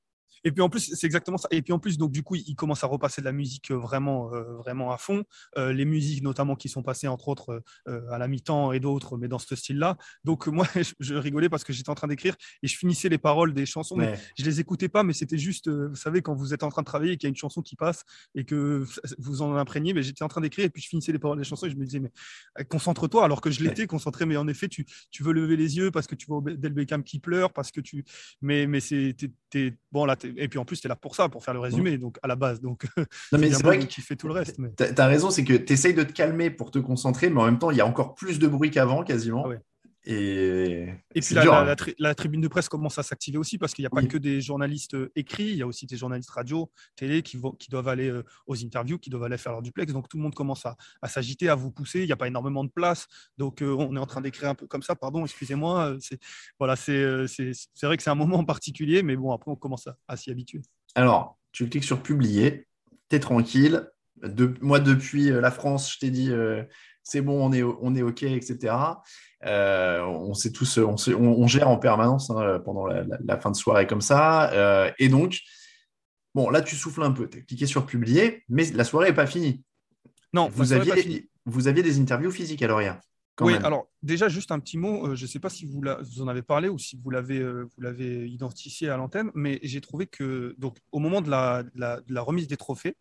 Et 0.45 0.51
puis 0.51 0.61
en 0.61 0.69
plus, 0.69 0.93
c'est 0.93 1.07
exactement 1.07 1.37
ça. 1.37 1.47
Et 1.51 1.63
puis 1.63 1.73
en 1.73 1.79
plus, 1.79 1.97
donc 1.97 2.11
du 2.11 2.21
coup, 2.21 2.35
il 2.35 2.55
commence 2.55 2.83
à 2.83 2.87
repasser 2.87 3.19
de 3.19 3.25
la 3.25 3.31
musique 3.31 3.71
euh, 3.71 3.75
vraiment, 3.75 4.31
euh, 4.31 4.55
vraiment 4.57 4.91
à 4.91 4.97
fond. 4.97 5.23
Euh, 5.57 5.73
les 5.73 5.85
musiques 5.85 6.21
notamment 6.21 6.55
qui 6.55 6.69
sont 6.69 6.83
passées 6.83 7.07
entre 7.07 7.27
autres 7.27 7.63
à 7.85 8.17
la 8.19 8.27
mi-temps 8.27 8.71
et 8.71 8.79
d'autres, 8.79 9.17
mais 9.17 9.27
dans 9.27 9.39
ce 9.39 9.55
style-là. 9.55 9.97
Donc 10.23 10.47
moi, 10.47 10.67
je, 10.99 11.15
rigolais 11.15 11.49
parce 11.49 11.63
que 11.63 11.73
j'étais 11.73 11.89
en 11.89 11.95
train 11.95 12.07
d'écrire 12.07 12.35
et 12.61 12.67
je 12.67 12.77
finissais 12.77 13.09
les 13.09 13.17
paroles 13.17 13.53
des 13.53 13.65
chansons, 13.65 13.95
mais 13.95 14.13
je 14.37 14.45
les 14.45 14.59
écoutais 14.59 14.87
pas. 14.87 15.01
Mais 15.01 15.13
c'était 15.13 15.37
juste, 15.37 15.67
vous 15.67 15.95
savez, 15.95 16.21
quand 16.21 16.35
vous 16.35 16.53
êtes 16.53 16.61
en 16.61 16.69
train 16.69 16.83
de 16.83 16.85
travailler 16.85 17.13
et 17.13 17.17
qu'il 17.17 17.27
y 17.27 17.29
a 17.29 17.33
une 17.33 17.35
chanson 17.35 17.63
qui 17.63 17.75
passe 17.75 18.03
et 18.35 18.45
que 18.45 18.85
vous 19.17 19.41
en 19.41 19.55
imprégnez, 19.55 19.93
mais 19.93 20.03
j'étais 20.03 20.23
en 20.23 20.27
train 20.27 20.41
d'écrire 20.41 20.65
et 20.65 20.69
puis 20.69 20.83
je 20.83 20.89
finissais 20.89 21.11
les 21.11 21.19
paroles 21.19 21.39
des 21.39 21.43
chansons 21.43 21.65
et 21.65 21.71
je 21.71 21.75
me 21.75 21.85
disais, 21.85 21.99
mais 21.99 22.11
concentre-toi. 22.65 23.25
Alors 23.25 23.41
que 23.41 23.49
je 23.49 23.63
l'étais 23.63 23.87
concentré, 23.87 24.25
mais 24.25 24.37
en 24.37 24.47
effet, 24.47 24.67
tu, 24.67 24.85
tu, 25.09 25.23
veux 25.23 25.33
lever 25.33 25.55
les 25.55 25.77
yeux 25.77 25.89
parce 25.89 26.05
que 26.05 26.13
tu 26.13 26.27
vois 26.27 26.41
Del 26.45 26.73
Beckham 26.73 27.03
qui 27.03 27.19
pleure, 27.19 27.51
parce 27.51 27.71
que 27.71 27.81
tu, 27.81 28.05
mais 28.41 28.67
mais 28.67 28.79
c'est 28.79 29.15
bon 29.91 30.05
là. 30.05 30.15
Et 30.37 30.47
puis 30.47 30.59
en 30.59 30.65
plus, 30.65 30.79
tu 30.79 30.87
es 30.87 30.89
là 30.89 30.95
pour 30.95 31.15
ça, 31.15 31.29
pour 31.29 31.43
faire 31.43 31.53
le 31.53 31.59
résumé, 31.59 31.97
donc 31.97 32.17
à 32.23 32.27
la 32.27 32.35
base. 32.35 32.61
Donc, 32.61 32.85
non, 33.31 33.39
mais 33.39 33.51
c'est 33.51 33.63
vrai 33.63 33.79
que 33.79 33.85
tu 33.85 34.01
fais 34.01 34.15
tout 34.15 34.27
le 34.27 34.33
reste. 34.33 34.59
Tu 34.77 34.83
as 34.83 35.07
raison, 35.07 35.29
c'est 35.29 35.43
que 35.43 35.53
tu 35.53 35.73
essayes 35.73 35.93
de 35.93 36.03
te 36.03 36.11
calmer 36.11 36.49
pour 36.49 36.71
te 36.71 36.79
concentrer, 36.79 37.29
mais 37.29 37.41
en 37.41 37.45
même 37.45 37.59
temps, 37.59 37.71
il 37.71 37.77
y 37.77 37.81
a 37.81 37.85
encore 37.85 38.15
plus 38.15 38.39
de 38.39 38.47
bruit 38.47 38.71
qu'avant, 38.71 39.03
quasiment. 39.03 39.45
Ah 39.45 39.55
et, 40.07 40.87
et 41.15 41.21
puis 41.21 41.37
hein. 41.39 41.75
la, 41.97 42.13
tribune 42.13 42.41
de 42.41 42.47
presse 42.47 42.69
commence 42.69 42.99
à 42.99 43.03
s'activer 43.03 43.39
aussi 43.39 43.57
parce 43.57 43.73
qu'il 43.73 43.81
n'y 43.81 43.87
a 43.87 43.89
pas 43.89 44.03
que 44.03 44.19
des 44.19 44.39
journalistes 44.39 44.93
euh, 44.93 45.11
écrits, 45.15 45.49
il 45.49 45.55
y 45.55 45.63
a 45.63 45.67
aussi 45.67 45.87
des 45.87 45.97
journalistes 45.97 46.29
radio, 46.29 46.69
télé 46.95 47.23
qui, 47.23 47.41
qui 47.57 47.69
doivent 47.71 47.87
aller 47.87 48.09
euh, 48.09 48.23
aux 48.45 48.55
interviews, 48.63 48.99
qui 48.99 49.09
doivent 49.09 49.23
aller 49.23 49.37
faire 49.37 49.53
leur 49.53 49.63
duplex. 49.63 49.91
Donc 49.93 50.07
tout 50.07 50.17
le 50.17 50.23
monde 50.23 50.35
commence 50.35 50.65
à, 50.67 50.75
s'agiter, 51.07 51.49
à 51.49 51.55
vous 51.55 51.71
pousser. 51.71 52.01
Il 52.01 52.05
n'y 52.05 52.11
a 52.11 52.17
pas 52.17 52.27
énormément 52.27 52.63
de 52.63 52.69
place. 52.69 53.07
Donc 53.39 53.63
euh, 53.63 53.73
on 53.73 53.95
est 53.95 53.99
en 53.99 54.05
train 54.05 54.21
d'écrire 54.21 54.49
un 54.49 54.55
peu 54.55 54.67
comme 54.67 54.83
ça. 54.83 54.95
Pardon, 54.95 55.25
excusez-moi. 55.25 55.97
C'est 55.99 56.19
voilà, 56.59 56.75
c'est 56.75 57.25
vrai 57.81 57.97
que 57.97 58.03
c'est 58.03 58.11
un 58.11 58.15
moment 58.15 58.43
particulier, 58.45 59.01
mais 59.01 59.15
bon, 59.15 59.31
après 59.31 59.49
on 59.49 59.55
commence 59.55 59.87
à, 60.07 60.17
s'y 60.17 60.29
habituer. 60.29 60.61
Alors, 60.93 61.39
tu 61.51 61.67
cliques 61.67 61.83
sur 61.83 62.03
publier, 62.03 62.67
tu 63.09 63.15
es 63.15 63.19
tranquille. 63.19 63.89
De, 64.21 64.53
moi, 64.61 64.79
depuis 64.79 65.29
la 65.29 65.51
France, 65.51 65.91
je 65.93 65.99
t'ai 65.99 66.09
dit 66.09 66.31
c'est 67.05 67.21
bon, 67.21 67.39
on 67.47 67.53
est, 67.53 67.63
on 67.63 67.95
est 67.95 68.01
OK, 68.01 68.23
etc. 68.23 68.75
Euh, 69.45 70.01
on 70.01 70.33
sait 70.33 70.51
tous, 70.51 70.79
on, 70.79 70.95
on, 71.15 71.47
gère 71.47 71.69
en 71.69 71.77
permanence 71.77 72.31
hein, 72.31 72.59
pendant 72.65 72.87
la, 72.87 73.39
fin 73.39 73.51
de 73.51 73.55
soirée 73.55 73.85
comme 73.85 74.01
ça. 74.01 74.51
Euh, 74.53 74.91
et 74.97 75.07
donc, 75.07 75.39
bon, 76.33 76.49
là, 76.49 76.61
tu 76.63 76.75
souffles 76.75 77.03
un 77.03 77.11
peu. 77.11 77.29
Tu 77.29 77.37
as 77.37 77.41
cliqué 77.41 77.67
sur 77.67 77.85
publier, 77.85 78.43
mais 78.49 78.69
la 78.71 78.83
soirée 78.83 79.09
n'est 79.09 79.15
pas 79.15 79.27
finie. 79.27 79.63
Non, 80.33 80.49
vous 80.51 80.73
aviez, 80.73 81.29
vous 81.45 81.67
aviez 81.67 81.83
des 81.83 81.99
interviews 81.99 82.31
physiques 82.31 82.63
alors 82.63 82.81
hier. 82.81 82.99
quand 83.35 83.45
oui, 83.45 83.53
même. 83.53 83.65
alors 83.65 83.87
déjà, 84.01 84.27
juste 84.27 84.51
un 84.51 84.59
petit 84.59 84.77
mot. 84.77 85.07
euh, 85.07 85.15
je 85.15 85.25
ne 85.25 85.27
sais 85.27 85.39
pas 85.39 85.49
si 85.49 85.65
vous, 85.65 85.83
la- 85.83 86.01
vous 86.01 86.23
en 86.23 86.27
avez 86.27 86.41
parlé 86.41 86.69
ou 86.69 86.79
si 86.79 86.99
vous 87.01 87.11
l'avez 87.11 87.37
euh, 87.39 88.27
identifié 88.27 88.89
à 88.89 88.97
l'antenne, 88.97 89.29
mais 89.35 89.59
j'ai 89.61 89.79
trouvé 89.79 90.07
que 90.07 90.55
donc, 90.57 90.79
au 90.91 90.97
moment 90.97 91.21
de 91.21 91.29
la, 91.29 91.61
de 91.61 91.69
la- 91.75 92.01
de 92.01 92.13
la 92.13 92.21
remise 92.23 92.47
des 92.47 92.57
trophées, 92.57 92.97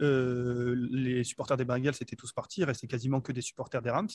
euh, 0.00 0.74
les 0.90 1.24
supporters 1.24 1.56
des 1.56 1.64
Bengals 1.64 1.94
étaient 2.00 2.16
tous 2.16 2.32
partis. 2.32 2.60
Il 2.60 2.64
restait 2.64 2.86
quasiment 2.86 3.20
que 3.20 3.32
des 3.32 3.42
supporters 3.42 3.82
des 3.82 3.90
Rams. 3.90 4.08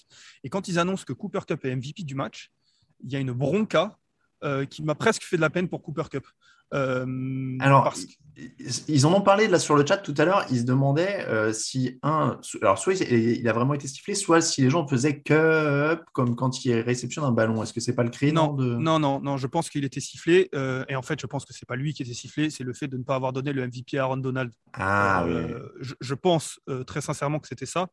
Et 0.44 0.50
quand 0.50 0.68
ils 0.68 0.80
annoncent 0.80 1.06
que 1.06 1.14
Cooper 1.14 1.42
Cup 1.48 1.64
est 1.66 1.76
MVP 1.76 2.04
du 2.04 2.16
match, 2.16 2.52
il 3.02 3.12
y 3.12 3.16
a 3.16 3.20
une 3.20 3.32
bronca 3.32 3.98
euh, 4.44 4.66
qui 4.66 4.84
m'a 4.84 4.96
presque 4.96 5.24
fait 5.24 5.36
de 5.36 5.42
la 5.42 5.50
peine 5.50 5.68
pour 5.68 5.82
Cooper 5.82 6.04
Cup. 6.10 6.28
Euh, 6.74 7.58
Alors, 7.60 7.84
parce 7.84 8.06
que- 8.06 8.12
ils 8.88 9.06
en 9.06 9.14
ont 9.14 9.20
parlé 9.20 9.50
là 9.50 9.60
sur 9.60 9.76
le 9.76 9.86
chat 9.86 9.98
tout 9.98 10.14
à 10.18 10.24
l'heure. 10.24 10.46
Ils 10.50 10.60
se 10.60 10.64
demandaient 10.64 11.26
euh, 11.28 11.52
si 11.52 12.00
un, 12.04 12.40
alors 12.62 12.78
soit 12.78 12.94
il 13.02 13.46
a 13.50 13.52
vraiment 13.52 13.74
été 13.74 13.86
sifflé, 13.90 14.16
soit 14.16 14.40
si 14.40 14.62
les 14.62 14.70
gens 14.70 14.88
faisaient 14.88 15.20
cup 15.22 16.00
comme 16.14 16.38
quand 16.38 16.64
il 16.64 16.74
réceptionne 16.80 17.26
un 17.26 17.34
ballon. 17.34 17.62
Est-ce 17.62 17.74
que 17.74 17.82
c'est 17.82 17.96
pas 17.96 18.04
le 18.04 18.10
cri 18.12 18.32
Non, 18.32 18.54
de... 18.54 18.64
non, 18.78 18.98
non, 18.98 19.20
non, 19.20 19.36
je 19.36 19.46
pense 19.48 19.70
qu'il 19.70 19.84
était 19.84 20.00
sifflé. 20.00 20.48
euh, 20.56 20.86
et 20.88 20.96
en 20.96 21.02
fait, 21.02 21.20
je 21.20 21.28
pense 21.28 21.44
que 21.44 21.54
c'est 21.54 21.68
pas 21.68 21.76
lui 21.76 21.94
qui 21.94 22.04
était 22.04 22.14
sifflé, 22.14 22.50
c'est 22.50 22.64
le 22.64 22.74
fait 22.74 22.88
de 22.88 22.96
ne 22.98 23.04
pas 23.04 23.16
avoir 23.16 23.34
donné 23.34 23.52
le 23.52 23.62
MVP 23.68 23.98
à 23.98 24.04
Aaron 24.04 24.16
Donald. 24.18 24.54
Ah 24.72 25.26
oui. 25.28 25.34
Je, 25.82 25.96
je 26.00 26.14
pense 26.14 26.62
très 26.88 27.02
sincèrement 27.02 27.40
que 27.40 27.48
c'était 27.50 27.66
ça. 27.66 27.88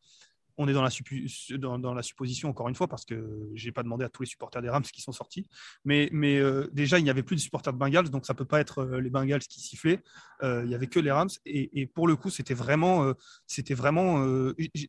On 0.58 0.68
est 0.68 0.72
dans 0.72 0.82
la, 0.82 2.02
supposition, 2.02 2.48
encore 2.48 2.68
une 2.68 2.74
fois, 2.74 2.88
parce 2.88 3.04
que 3.04 3.50
j'ai 3.54 3.72
pas 3.72 3.82
demandé 3.82 4.04
à 4.04 4.08
tous 4.08 4.22
les 4.22 4.28
supporters 4.28 4.62
des 4.62 4.68
Rams 4.68 4.82
qui 4.82 5.00
sont 5.00 5.12
sortis. 5.12 5.46
Mais, 5.84 6.10
euh, 6.12 6.68
déjà, 6.72 6.98
il 6.98 7.04
n'y 7.04 7.10
avait 7.10 7.22
plus 7.22 7.36
de 7.36 7.40
supporters 7.40 7.72
de 7.72 7.78
Bengals, 7.78 8.10
donc 8.10 8.26
ça 8.26 8.34
peut 8.34 8.44
pas 8.44 8.60
être 8.60 8.78
euh, 8.78 9.00
les 9.00 9.10
Bengals 9.10 9.40
qui 9.40 9.60
sifflaient. 9.60 10.02
Euh, 10.42 10.62
il 10.64 10.70
y 10.70 10.74
avait 10.74 10.86
que 10.86 11.00
les 11.00 11.10
Rams. 11.10 11.30
Et, 11.44 11.86
pour 11.86 12.08
le 12.08 12.16
coup, 12.16 12.30
c'était 12.30 12.54
vraiment. 12.54 13.12
c'était 13.46 13.74
vraiment 13.74 14.24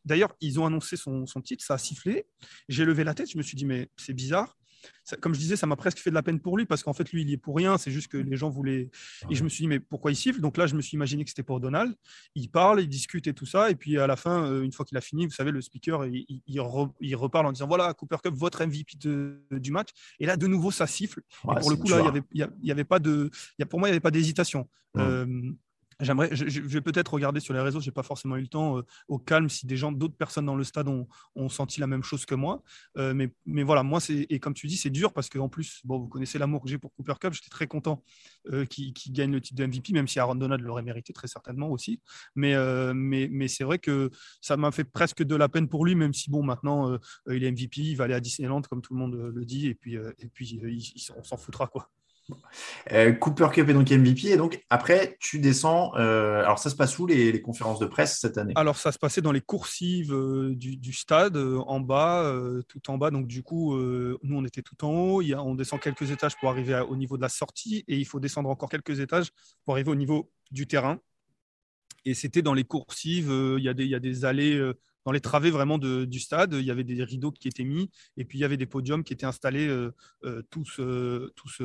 D'ailleurs, 0.04 0.34
ils 0.40 0.60
ont 0.60 0.66
annoncé 0.66 0.96
son, 0.96 1.26
son 1.26 1.40
titre, 1.40 1.64
ça 1.64 1.74
a 1.74 1.78
sifflé. 1.78 2.26
J'ai 2.68 2.84
levé 2.84 3.04
la 3.04 3.14
tête, 3.14 3.30
je 3.30 3.38
me 3.38 3.42
suis 3.42 3.56
dit, 3.56 3.64
mais 3.64 3.88
c'est 3.96 4.14
bizarre. 4.14 4.57
Ça- 5.04 5.16
comme 5.16 5.34
je 5.34 5.38
disais, 5.38 5.56
ça 5.56 5.66
m'a 5.66 5.76
presque 5.76 5.98
fait 5.98 6.10
de 6.10 6.14
la 6.14 6.22
peine 6.22 6.38
pour 6.40 6.56
lui 6.58 6.66
parce 6.66 6.82
qu'en 6.82 6.92
fait, 6.92 7.10
lui, 7.12 7.22
il 7.22 7.30
y 7.30 7.32
est 7.32 7.36
pour 7.38 7.56
rien. 7.56 7.78
C'est 7.78 7.90
juste 7.90 8.08
que 8.08 8.16
les 8.18 8.36
gens 8.36 8.50
voulaient. 8.50 8.90
Et 9.30 9.34
je 9.34 9.42
me 9.44 9.48
suis 9.48 9.62
dit, 9.62 9.68
mais 9.68 9.80
pourquoi 9.80 10.10
il 10.10 10.16
siffle? 10.16 10.40
Donc 10.40 10.56
là, 10.56 10.66
je 10.66 10.74
me 10.74 10.82
suis 10.82 10.96
imaginé 10.96 11.24
que 11.24 11.30
c'était 11.30 11.42
pour 11.42 11.60
Donald. 11.60 11.94
Il 12.34 12.48
parle, 12.50 12.80
il 12.80 12.88
discute 12.88 13.26
et 13.26 13.32
tout 13.34 13.46
ça. 13.46 13.70
Et 13.70 13.74
puis 13.74 13.98
à 13.98 14.06
la 14.06 14.16
fin, 14.16 14.44
euh, 14.44 14.62
une 14.62 14.72
fois 14.72 14.84
qu'il 14.84 14.96
a 14.98 15.00
fini, 15.00 15.24
vous 15.26 15.32
savez, 15.32 15.50
le 15.50 15.60
speaker, 15.60 16.06
il, 16.06 16.24
il- 16.28 16.42
il 16.46 16.58
re- 16.60 16.92
il 17.00 17.16
reparle 17.16 17.46
en 17.46 17.52
disant 17.52 17.66
voilà, 17.66 17.92
Cooper 17.94 18.16
Cup, 18.22 18.34
votre 18.34 18.60
MVP 18.62 18.96
de- 18.98 19.42
du 19.52 19.70
match. 19.70 19.88
Et 20.20 20.26
là, 20.26 20.36
de 20.36 20.46
nouveau, 20.46 20.70
ça 20.70 20.86
siffle. 20.86 21.22
Ouais, 21.44 21.54
et 21.56 21.60
pour 21.60 21.70
le 21.70 21.76
coup, 21.76 21.88
là, 21.88 21.96
il 22.00 22.02
dur. 22.12 22.22
y 22.34 22.42
avait, 22.42 22.52
y 22.80 22.84
pas 22.84 22.98
de. 22.98 23.30
il 23.58 23.60
y 23.60 23.62
a- 23.62 23.66
pour 23.66 23.78
moi, 23.78 23.88
il 23.88 23.92
n'y 23.92 23.94
avait 23.94 24.00
pas 24.00 24.10
d'hésitation. 24.10 24.68
Mm. 24.94 25.00
Euh, 25.00 25.52
J'aimerais, 26.00 26.28
je, 26.32 26.60
vais 26.60 26.80
peut-être 26.80 27.12
regarder 27.12 27.40
sur 27.40 27.52
les 27.54 27.60
réseaux, 27.60 27.80
j'ai 27.80 27.90
pas 27.90 28.04
forcément 28.04 28.36
eu 28.36 28.42
le 28.42 28.46
temps, 28.46 28.78
euh, 28.78 28.82
au 29.08 29.18
calme, 29.18 29.48
si 29.48 29.66
des 29.66 29.76
gens, 29.76 29.90
d'autres 29.90 30.16
personnes 30.16 30.46
dans 30.46 30.54
le 30.54 30.62
stade 30.62 30.86
ont, 30.86 31.08
senti 31.48 31.80
la 31.80 31.88
même 31.88 32.04
chose 32.04 32.24
que 32.24 32.36
moi. 32.36 32.62
Euh, 32.98 33.14
mais, 33.14 33.34
mais 33.46 33.64
voilà, 33.64 33.82
moi, 33.82 33.98
c'est, 33.98 34.26
et 34.30 34.38
comme 34.38 34.54
tu 34.54 34.68
dis, 34.68 34.76
c'est 34.76 34.90
dur 34.90 35.12
parce 35.12 35.28
qu'en 35.28 35.48
plus, 35.48 35.80
bon, 35.84 35.98
vous 35.98 36.06
connaissez 36.06 36.38
l'amour 36.38 36.62
que 36.62 36.68
j'ai 36.68 36.78
pour 36.78 36.94
Cooper 36.94 37.14
Cup, 37.20 37.32
j'étais 37.32 37.48
très 37.48 37.66
content 37.66 38.04
euh, 38.52 38.64
qu'il, 38.64 38.92
gagne 39.10 39.32
le 39.32 39.40
titre 39.40 39.56
de 39.56 39.66
MVP, 39.66 39.92
même 39.92 40.06
si 40.06 40.20
Aaron 40.20 40.36
Donald 40.36 40.62
l'aurait 40.62 40.82
mérité 40.82 41.12
très 41.12 41.26
certainement 41.26 41.68
aussi. 41.70 42.00
Mais, 42.36 42.54
mais, 42.94 43.28
mais 43.30 43.48
c'est 43.48 43.64
vrai 43.64 43.78
que 43.78 44.10
ça 44.40 44.56
m'a 44.56 44.70
fait 44.70 44.84
presque 44.84 45.24
de 45.24 45.34
la 45.34 45.48
peine 45.48 45.68
pour 45.68 45.84
lui, 45.84 45.96
même 45.96 46.14
si 46.14 46.30
bon, 46.30 46.44
maintenant, 46.44 46.96
il 47.28 47.42
est 47.42 47.50
MVP, 47.50 47.80
il 47.80 47.94
va 47.96 48.04
aller 48.04 48.14
à 48.14 48.20
Disneyland, 48.20 48.62
comme 48.62 48.82
tout 48.82 48.94
le 48.94 49.00
monde 49.00 49.14
le 49.34 49.44
dit, 49.44 49.66
et 49.66 49.74
puis, 49.74 49.94
et 49.96 50.28
puis 50.28 50.60
on 51.16 51.24
s'en 51.24 51.36
foutra, 51.36 51.66
quoi. 51.66 51.90
Euh, 52.92 53.12
Cooper 53.12 53.48
Cup 53.52 53.68
est 53.68 53.74
donc 53.74 53.90
MVP 53.90 54.28
et 54.28 54.36
donc 54.36 54.64
après 54.70 55.16
tu 55.20 55.38
descends. 55.38 55.92
euh, 55.96 56.40
alors 56.40 56.58
ça 56.58 56.70
se 56.70 56.76
passe 56.76 56.98
où 56.98 57.06
les, 57.06 57.40
conférences 57.40 57.78
de 57.78 57.86
presse 57.86 58.18
cette 58.18 58.38
année? 58.38 58.52
Alors, 58.56 58.76
ça 58.76 58.92
se 58.92 58.98
passait 58.98 59.20
dans 59.20 59.32
les 59.32 59.40
coursives 59.40 60.12
euh, 60.12 60.54
du, 60.54 60.92
stade, 60.92 61.36
en 61.36 61.80
bas, 61.80 62.32
tout 62.68 62.90
en 62.90 62.98
bas. 62.98 63.10
Donc, 63.10 63.26
du 63.26 63.42
coup, 63.42 63.76
nous, 63.76 64.36
on 64.36 64.44
était 64.44 64.62
tout 64.62 64.84
en 64.84 64.90
haut. 64.90 65.22
On 65.22 65.54
descend 65.54 65.80
quelques 65.80 66.10
étages 66.10 66.36
pour 66.38 66.50
arriver 66.50 66.82
au 66.88 66.96
niveau 66.96 67.16
de 67.16 67.22
la 67.22 67.28
sortie 67.28 67.84
et 67.88 67.96
il 67.96 68.04
faut 68.04 68.20
descendre 68.20 68.50
encore 68.50 68.68
quelques 68.68 69.00
étages 69.00 69.28
pour 69.64 69.74
arriver 69.74 69.90
au 69.90 69.94
niveau 69.94 70.30
du 70.50 70.66
terrain. 70.66 70.98
Et 72.04 72.14
c'était 72.14 72.42
dans 72.42 72.54
les 72.54 72.64
coursives. 72.64 73.30
il, 73.58 73.62
y 73.62 73.68
a 73.68 73.74
des, 73.74 73.84
il 73.84 73.90
y 73.90 73.94
a 73.94 74.00
des 74.00 74.24
allées 74.24 74.72
dans 75.08 75.12
les 75.12 75.20
travées 75.22 75.50
vraiment 75.50 75.78
de- 75.78 76.04
du 76.04 76.20
stade. 76.20 76.52
Il 76.52 76.66
y 76.66 76.70
avait 76.70 76.84
des 76.84 77.02
rideaux 77.02 77.30
qui 77.30 77.48
étaient 77.48 77.64
mis 77.64 77.88
et 78.18 78.26
puis 78.26 78.36
il 78.36 78.42
y 78.42 78.44
avait 78.44 78.58
des 78.58 78.66
podiums 78.66 79.02
qui 79.02 79.14
étaient 79.14 79.24
installés 79.24 79.66
euh, 79.66 79.90
euh, 80.24 80.42
tous, 80.50 80.80
euh, 80.80 81.32
tous 81.34 81.62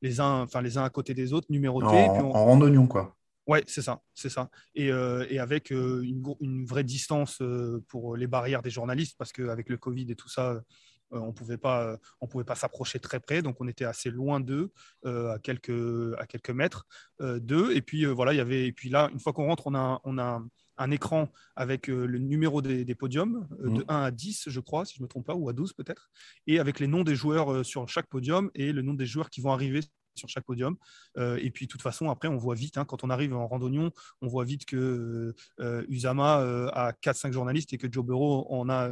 les, 0.00 0.20
uns, 0.20 0.42
enfin, 0.42 0.62
les 0.62 0.78
uns 0.78 0.84
à 0.84 0.90
côté 0.90 1.12
des 1.12 1.32
autres, 1.32 1.48
numérotés. 1.50 1.86
en, 1.88 2.12
puis 2.14 2.22
on- 2.22 2.30
en 2.36 2.44
randonnion 2.44 2.86
quoi. 2.86 3.16
Ouais, 3.48 3.64
c'est 3.66 3.82
ça, 3.82 4.00
c'est 4.14 4.28
ça. 4.28 4.48
Et, 4.76 4.92
euh, 4.92 5.26
et 5.28 5.40
avec 5.40 5.72
euh, 5.72 6.02
une, 6.40 6.64
vraie 6.66 6.84
distance 6.84 7.38
euh, 7.40 7.82
pour 7.88 8.14
les 8.16 8.28
barrières 8.28 8.62
des 8.62 8.70
journalistes, 8.70 9.16
parce 9.18 9.32
qu'avec 9.32 9.68
le 9.70 9.76
Covid 9.76 10.06
et 10.12 10.14
tout 10.14 10.28
ça, 10.28 10.62
on 11.10 11.32
pouvait 11.32 11.56
pas, 11.58 11.96
on 12.20 12.28
pouvait 12.28 12.44
pas 12.44 12.54
s'approcher 12.54 13.00
très 13.00 13.18
près, 13.18 13.42
donc 13.42 13.60
on 13.60 13.66
était 13.66 13.86
assez 13.86 14.10
loin 14.10 14.38
d'eux, 14.38 14.70
à 15.04 15.38
quelques, 15.42 16.14
à 16.18 16.26
quelques 16.26 16.50
mètres 16.50 16.86
d'eux. 17.20 17.74
Et 17.74 17.80
puis 17.82 18.04
voilà, 18.04 18.34
il 18.34 18.36
y 18.36 18.40
avait, 18.40 18.66
et 18.68 18.72
puis 18.72 18.88
là, 18.90 19.08
une 19.12 19.18
fois 19.18 19.32
qu'on 19.32 19.46
rentre, 19.46 19.66
on 19.66 19.74
a, 19.74 20.00
on 20.04 20.18
a 20.18 20.40
un 20.78 20.90
écran 20.90 21.28
avec 21.56 21.88
euh, 21.90 22.06
le 22.06 22.18
numéro 22.18 22.62
des, 22.62 22.84
des 22.84 22.94
podiums, 22.94 23.46
euh, 23.60 23.70
de 23.70 23.70
Mhm. 23.80 23.84
1 23.88 24.02
à 24.04 24.10
10, 24.10 24.44
je 24.48 24.60
crois, 24.60 24.84
si 24.84 24.94
je 24.96 25.00
ne 25.00 25.04
me 25.04 25.08
trompe 25.08 25.26
pas, 25.26 25.34
ou 25.34 25.48
à 25.48 25.52
12 25.52 25.72
peut-être, 25.72 26.10
et 26.46 26.58
avec 26.58 26.80
les 26.80 26.86
noms 26.86 27.04
des 27.04 27.14
joueurs 27.16 27.52
euh, 27.52 27.64
sur 27.64 27.88
chaque 27.88 28.06
podium 28.08 28.50
et 28.54 28.72
le 28.72 28.82
nom 28.82 28.94
des 28.94 29.06
joueurs 29.06 29.30
qui 29.30 29.40
vont 29.40 29.52
arriver 29.52 29.80
sur 30.16 30.28
chaque 30.28 30.44
podium. 30.46 30.74
Euh, 31.16 31.38
et 31.40 31.50
puis, 31.52 31.66
de 31.66 31.70
toute 31.70 31.80
façon, 31.82 32.10
après, 32.10 32.26
on 32.26 32.36
voit 32.36 32.56
vite, 32.56 32.76
hein, 32.76 32.84
quand 32.84 33.04
on 33.04 33.10
arrive 33.10 33.34
en 33.36 33.46
randonnion, 33.46 33.92
on 34.20 34.26
voit 34.26 34.44
vite 34.44 34.64
que 34.64 35.32
euh, 35.60 35.84
Usama 35.88 36.40
euh, 36.40 36.68
a 36.72 36.90
4-5 36.92 37.30
journalistes 37.32 37.72
et 37.72 37.78
que 37.78 37.86
Joe 37.90 38.04
Burrow 38.04 38.44
en 38.50 38.68
a 38.68 38.90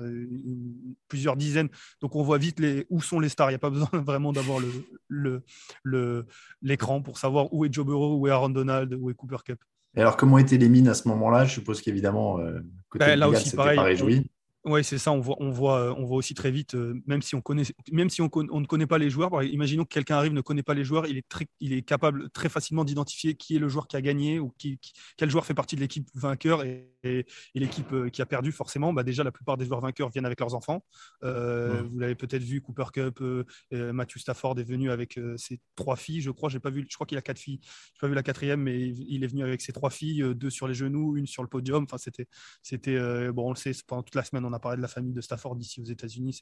plusieurs 1.09 1.37
dizaines. 1.37 1.69
Donc, 2.01 2.15
on 2.15 2.23
voit 2.23 2.39
vite 2.39 2.61
les, 2.61 2.87
où 2.91 3.01
sont 3.01 3.19
les 3.19 3.29
stars. 3.29 3.51
Il 3.51 3.55
n'y 3.55 3.57
a 3.57 3.59
pas 3.59 3.71
besoin 3.77 3.89
vraiment 3.93 4.33
d'avoir 4.33 4.61
le, 4.61 4.71
le, 5.09 5.43
le- 5.83 6.27
l'écran 6.63 7.03
pour 7.03 7.19
savoir 7.19 7.53
où 7.53 7.65
est 7.65 7.73
Joe 7.73 7.85
Burrow, 7.87 8.17
où 8.19 8.29
est 8.29 8.31
Aaron 8.31 8.51
Donald, 8.51 8.95
où 8.95 9.11
est 9.11 9.15
Cooper 9.15 9.39
Cup. 9.45 9.61
Et 9.97 10.01
alors 10.01 10.17
comment 10.17 10.39
étaient 10.39 10.59
les 10.59 10.69
mines 10.69 10.89
à 10.89 10.95
ce 10.95 11.09
moment-là? 11.09 11.45
Je 11.47 11.55
suppose 11.55 11.81
qu'évidemment 11.81 12.39
euh, 12.39 12.61
côté 12.89 13.07
Ben, 13.07 13.19
là 13.19 13.29
aussi, 13.29 13.57
pareil, 13.57 13.77
pas 13.77 13.85
réjoui. 13.85 14.27
Oui, 14.69 14.83
c'est 14.83 14.99
ça. 14.99 15.13
On 15.13 15.21
voit, 15.21 15.37
on 15.39 15.51
voit, 15.53 15.79
euh, 15.79 15.95
on 15.97 16.05
voit 16.05 16.17
aussi 16.17 16.35
très 16.35 16.51
vite, 16.51 16.75
euh, 16.75 17.01
même 17.07 17.23
si 17.23 17.37
on 17.37 17.41
connaît, 17.41 17.63
même 17.93 18.11
si 18.11 18.21
on, 18.21 18.29
con- 18.29 18.49
on 18.51 18.61
ne 18.61 18.67
connaît 18.67 18.89
pas 18.89 18.99
les 18.99 19.11
joueurs. 19.11 19.31
par 19.31 19.43
exemple, 19.43 19.55
Imaginons 19.55 19.85
que 19.85 19.91
quelqu'un 19.91 20.17
arrive, 20.17 20.33
ne 20.33 20.41
connaît 20.41 20.65
pas 20.65 20.75
les 20.75 20.83
joueurs, 20.85 21.07
il 21.07 21.17
est 21.17 21.29
très, 21.29 21.47
il 21.61 21.73
est 21.73 21.83
capable 21.83 22.31
très 22.31 22.49
facilement 22.49 22.85
d'identifier 22.85 23.37
qui 23.37 23.55
est 23.55 23.61
le 23.61 23.69
joueur 23.69 23.87
qui 23.87 23.97
a 23.97 24.01
gagné 24.03 24.41
ou 24.41 24.51
qui, 24.59 24.79
qui- 24.79 24.93
quel 25.17 25.31
joueur 25.31 25.47
fait 25.47 25.55
partie 25.55 25.77
de 25.77 25.81
l'équipe 25.83 26.09
vainqueur 26.15 26.65
et, 26.65 26.91
et- 27.05 27.27
et 27.55 27.61
l'équipe 27.61 27.93
euh, 27.93 28.09
qui 28.09 28.23
a 28.23 28.27
perdu. 28.27 28.51
Forcément, 28.51 28.93
bah 28.93 29.05
déjà 29.05 29.23
la 29.23 29.31
plupart 29.31 29.57
des 29.57 29.67
joueurs 29.67 29.81
vainqueurs 29.81 30.09
viennent 30.11 30.27
avec 30.27 30.41
leurs 30.41 30.55
enfants. 30.57 30.85
Euh. 31.23 31.83
Vous 31.89 32.01
l'avez 32.01 32.17
peut-être 32.17 32.43
vu, 32.43 32.61
Cooper 32.61 32.87
Cup, 32.93 33.21
euh, 33.21 33.45
Matthew 33.93 34.19
Stafford 34.19 34.59
est 34.59 34.65
venu 34.65 34.91
avec 34.91 35.19
ses 35.37 35.61
trois 35.77 35.95
filles, 35.97 36.21
je 36.23 36.31
crois. 36.33 36.49
J'ai 36.49 36.59
pas 36.61 36.71
vu, 36.71 36.85
je 36.91 36.95
crois 36.97 37.07
qu'il 37.07 37.19
a 37.19 37.23
quatre 37.23 37.39
filles. 37.39 37.61
J'ai 37.63 38.01
pas 38.01 38.09
vu 38.09 38.15
la 38.15 38.25
quatrième, 38.25 38.63
mais 38.63 38.81
il 38.89 39.23
est 39.23 39.29
venu 39.29 39.45
avec 39.45 39.61
ses 39.61 39.73
trois 39.73 39.91
filles, 39.91 40.25
deux 40.35 40.51
sur 40.51 40.67
les 40.67 40.75
genoux, 40.75 41.17
une 41.17 41.27
sur 41.29 41.43
le 41.45 41.49
podium. 41.49 41.85
Enfin, 41.85 41.99
c'était 41.99 42.27
c'était 42.63 42.99
bon, 43.33 43.47
on 43.49 43.51
le 43.51 43.57
sait, 43.57 43.71
pendant 43.87 44.03
toute 44.03 44.15
la 44.17 44.25
semaine, 44.25 44.45
on 44.45 44.53
a 44.53 44.56
parlé 44.59 44.77
de 44.77 44.83
la 44.83 44.89
famille 44.89 45.13
de 45.13 45.21
Stafford 45.21 45.57
ici 45.61 45.81
aux 45.81 45.85
États-Unis. 45.85 46.33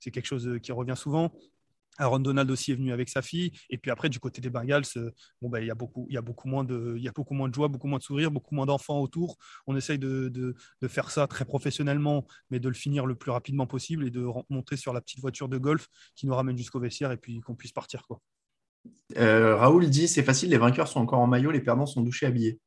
C'est- 0.00 0.10
quelque 0.10 0.26
chose 0.26 0.46
euh, 0.46 0.58
qui 0.58 0.72
revient 0.72 0.96
souvent. 0.96 1.32
Aaron 1.98 2.20
Donald 2.20 2.50
aussi 2.50 2.72
est 2.72 2.74
venu 2.74 2.90
avec 2.92 3.08
sa 3.10 3.20
fille. 3.20 3.52
Et 3.68 3.76
puis 3.76 3.90
après, 3.90 4.08
du 4.08 4.18
côté 4.18 4.40
des 4.40 4.48
Bengals, 4.48 4.84
euh, 4.96 5.10
bon, 5.42 5.50
ben, 5.50 5.60
il, 5.60 5.66
y 5.66 5.70
a 5.70 5.74
beaucoup, 5.74 6.06
il, 6.08 6.14
y 6.14 6.16
a 6.16 6.22
beaucoup 6.22 6.48
moins 6.48 6.64
de, 6.64 6.94
il 6.96 7.02
y 7.02 7.08
a 7.08 7.12
beaucoup 7.12 7.34
moins 7.34 7.48
de 7.50 7.54
joie, 7.54 7.68
beaucoup 7.68 7.86
moins 7.86 7.98
de 7.98 8.02
sourire, 8.02 8.30
beaucoup 8.30 8.54
moins 8.54 8.64
d'enfants 8.66 8.98
autour. 9.00 9.36
On 9.66 9.76
essaye 9.76 9.98
de, 9.98 10.28
de- 10.28 10.54
de 10.80 10.88
faire 10.88 11.10
ça 11.10 11.26
très 11.26 11.44
professionnellement, 11.44 12.26
mais 12.50 12.60
de 12.60 12.68
le 12.68 12.74
finir 12.74 13.04
le 13.04 13.14
plus 13.14 13.30
rapidement 13.30 13.66
possible 13.66 14.06
et 14.06 14.10
de 14.10 14.26
monter 14.48 14.76
sur 14.76 14.92
la 14.94 15.00
petite 15.02 15.20
voiture 15.20 15.48
de 15.50 15.58
golf 15.58 15.88
qui 16.16 16.26
nous 16.26 16.34
ramène 16.34 16.56
jusqu'au 16.56 16.80
vestiaire 16.80 17.12
et 17.12 17.18
puis 17.18 17.40
qu'on 17.40 17.54
puisse 17.54 17.72
partir. 17.72 18.02
Quoi. 18.06 18.20
Euh, 19.18 19.56
Raoul 19.56 19.88
dit 19.90 20.08
c'est 20.08 20.22
facile, 20.22 20.48
les 20.50 20.58
vainqueurs 20.58 20.88
sont 20.88 21.00
encore 21.00 21.20
en 21.20 21.26
maillot, 21.26 21.50
les 21.50 21.60
perdants 21.60 21.86
sont 21.86 22.00
douchés 22.00 22.26
habillés. 22.26 22.58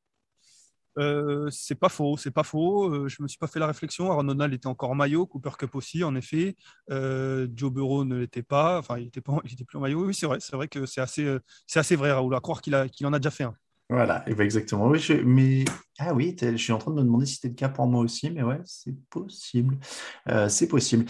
Euh, 0.97 1.49
c'est 1.51 1.75
pas 1.75 1.89
faux, 1.89 2.17
c'est 2.17 2.31
pas 2.31 2.43
faux. 2.43 2.89
Euh, 2.89 3.07
je 3.07 3.21
me 3.21 3.27
suis 3.27 3.37
pas 3.37 3.47
fait 3.47 3.59
la 3.59 3.67
réflexion. 3.67 4.11
Aaron 4.11 4.23
Donald 4.23 4.53
était 4.53 4.67
encore 4.67 4.91
en 4.91 4.95
maillot, 4.95 5.25
Cooper 5.27 5.51
Cup 5.57 5.75
aussi, 5.75 6.03
en 6.03 6.15
effet. 6.15 6.55
Euh, 6.91 7.47
Joe 7.53 7.71
Burrow 7.71 8.05
ne 8.05 8.17
l'était 8.17 8.43
pas. 8.43 8.79
Enfin, 8.79 8.97
il 8.97 9.07
était 9.07 9.21
pas, 9.21 9.37
il 9.43 9.53
était 9.53 9.65
plus 9.65 9.77
en 9.77 9.81
maillot. 9.81 10.05
Oui, 10.05 10.13
c'est 10.13 10.25
vrai, 10.25 10.37
c'est 10.39 10.55
vrai 10.55 10.67
que 10.67 10.85
c'est 10.85 11.01
assez, 11.01 11.25
euh, 11.25 11.39
c'est 11.67 11.79
assez 11.79 11.95
vrai, 11.95 12.11
Raoul. 12.11 12.33
À 12.35 12.39
croire 12.39 12.61
qu'il 12.61 12.75
a, 12.75 12.85
en 13.03 13.13
a 13.13 13.19
déjà 13.19 13.31
fait 13.31 13.43
un. 13.43 13.55
Voilà, 13.87 14.27
et 14.27 14.33
ben 14.33 14.43
exactement. 14.43 14.87
Oui, 14.87 14.97
je- 14.99 15.13
mais 15.13 15.63
ah 15.99 16.11
oui, 16.15 16.35
je 16.41 16.55
suis 16.57 16.73
en 16.73 16.79
train 16.79 16.89
de 16.91 16.95
me 16.97 17.03
demander 17.03 17.27
si 17.27 17.35
c'était 17.35 17.49
le 17.49 17.53
cas 17.53 17.69
pour 17.69 17.85
moi 17.85 18.01
aussi, 18.01 18.31
mais 18.31 18.41
ouais, 18.41 18.59
c'est 18.65 18.95
possible. 19.11 19.77
C'est 20.49 20.67
possible. 20.67 21.05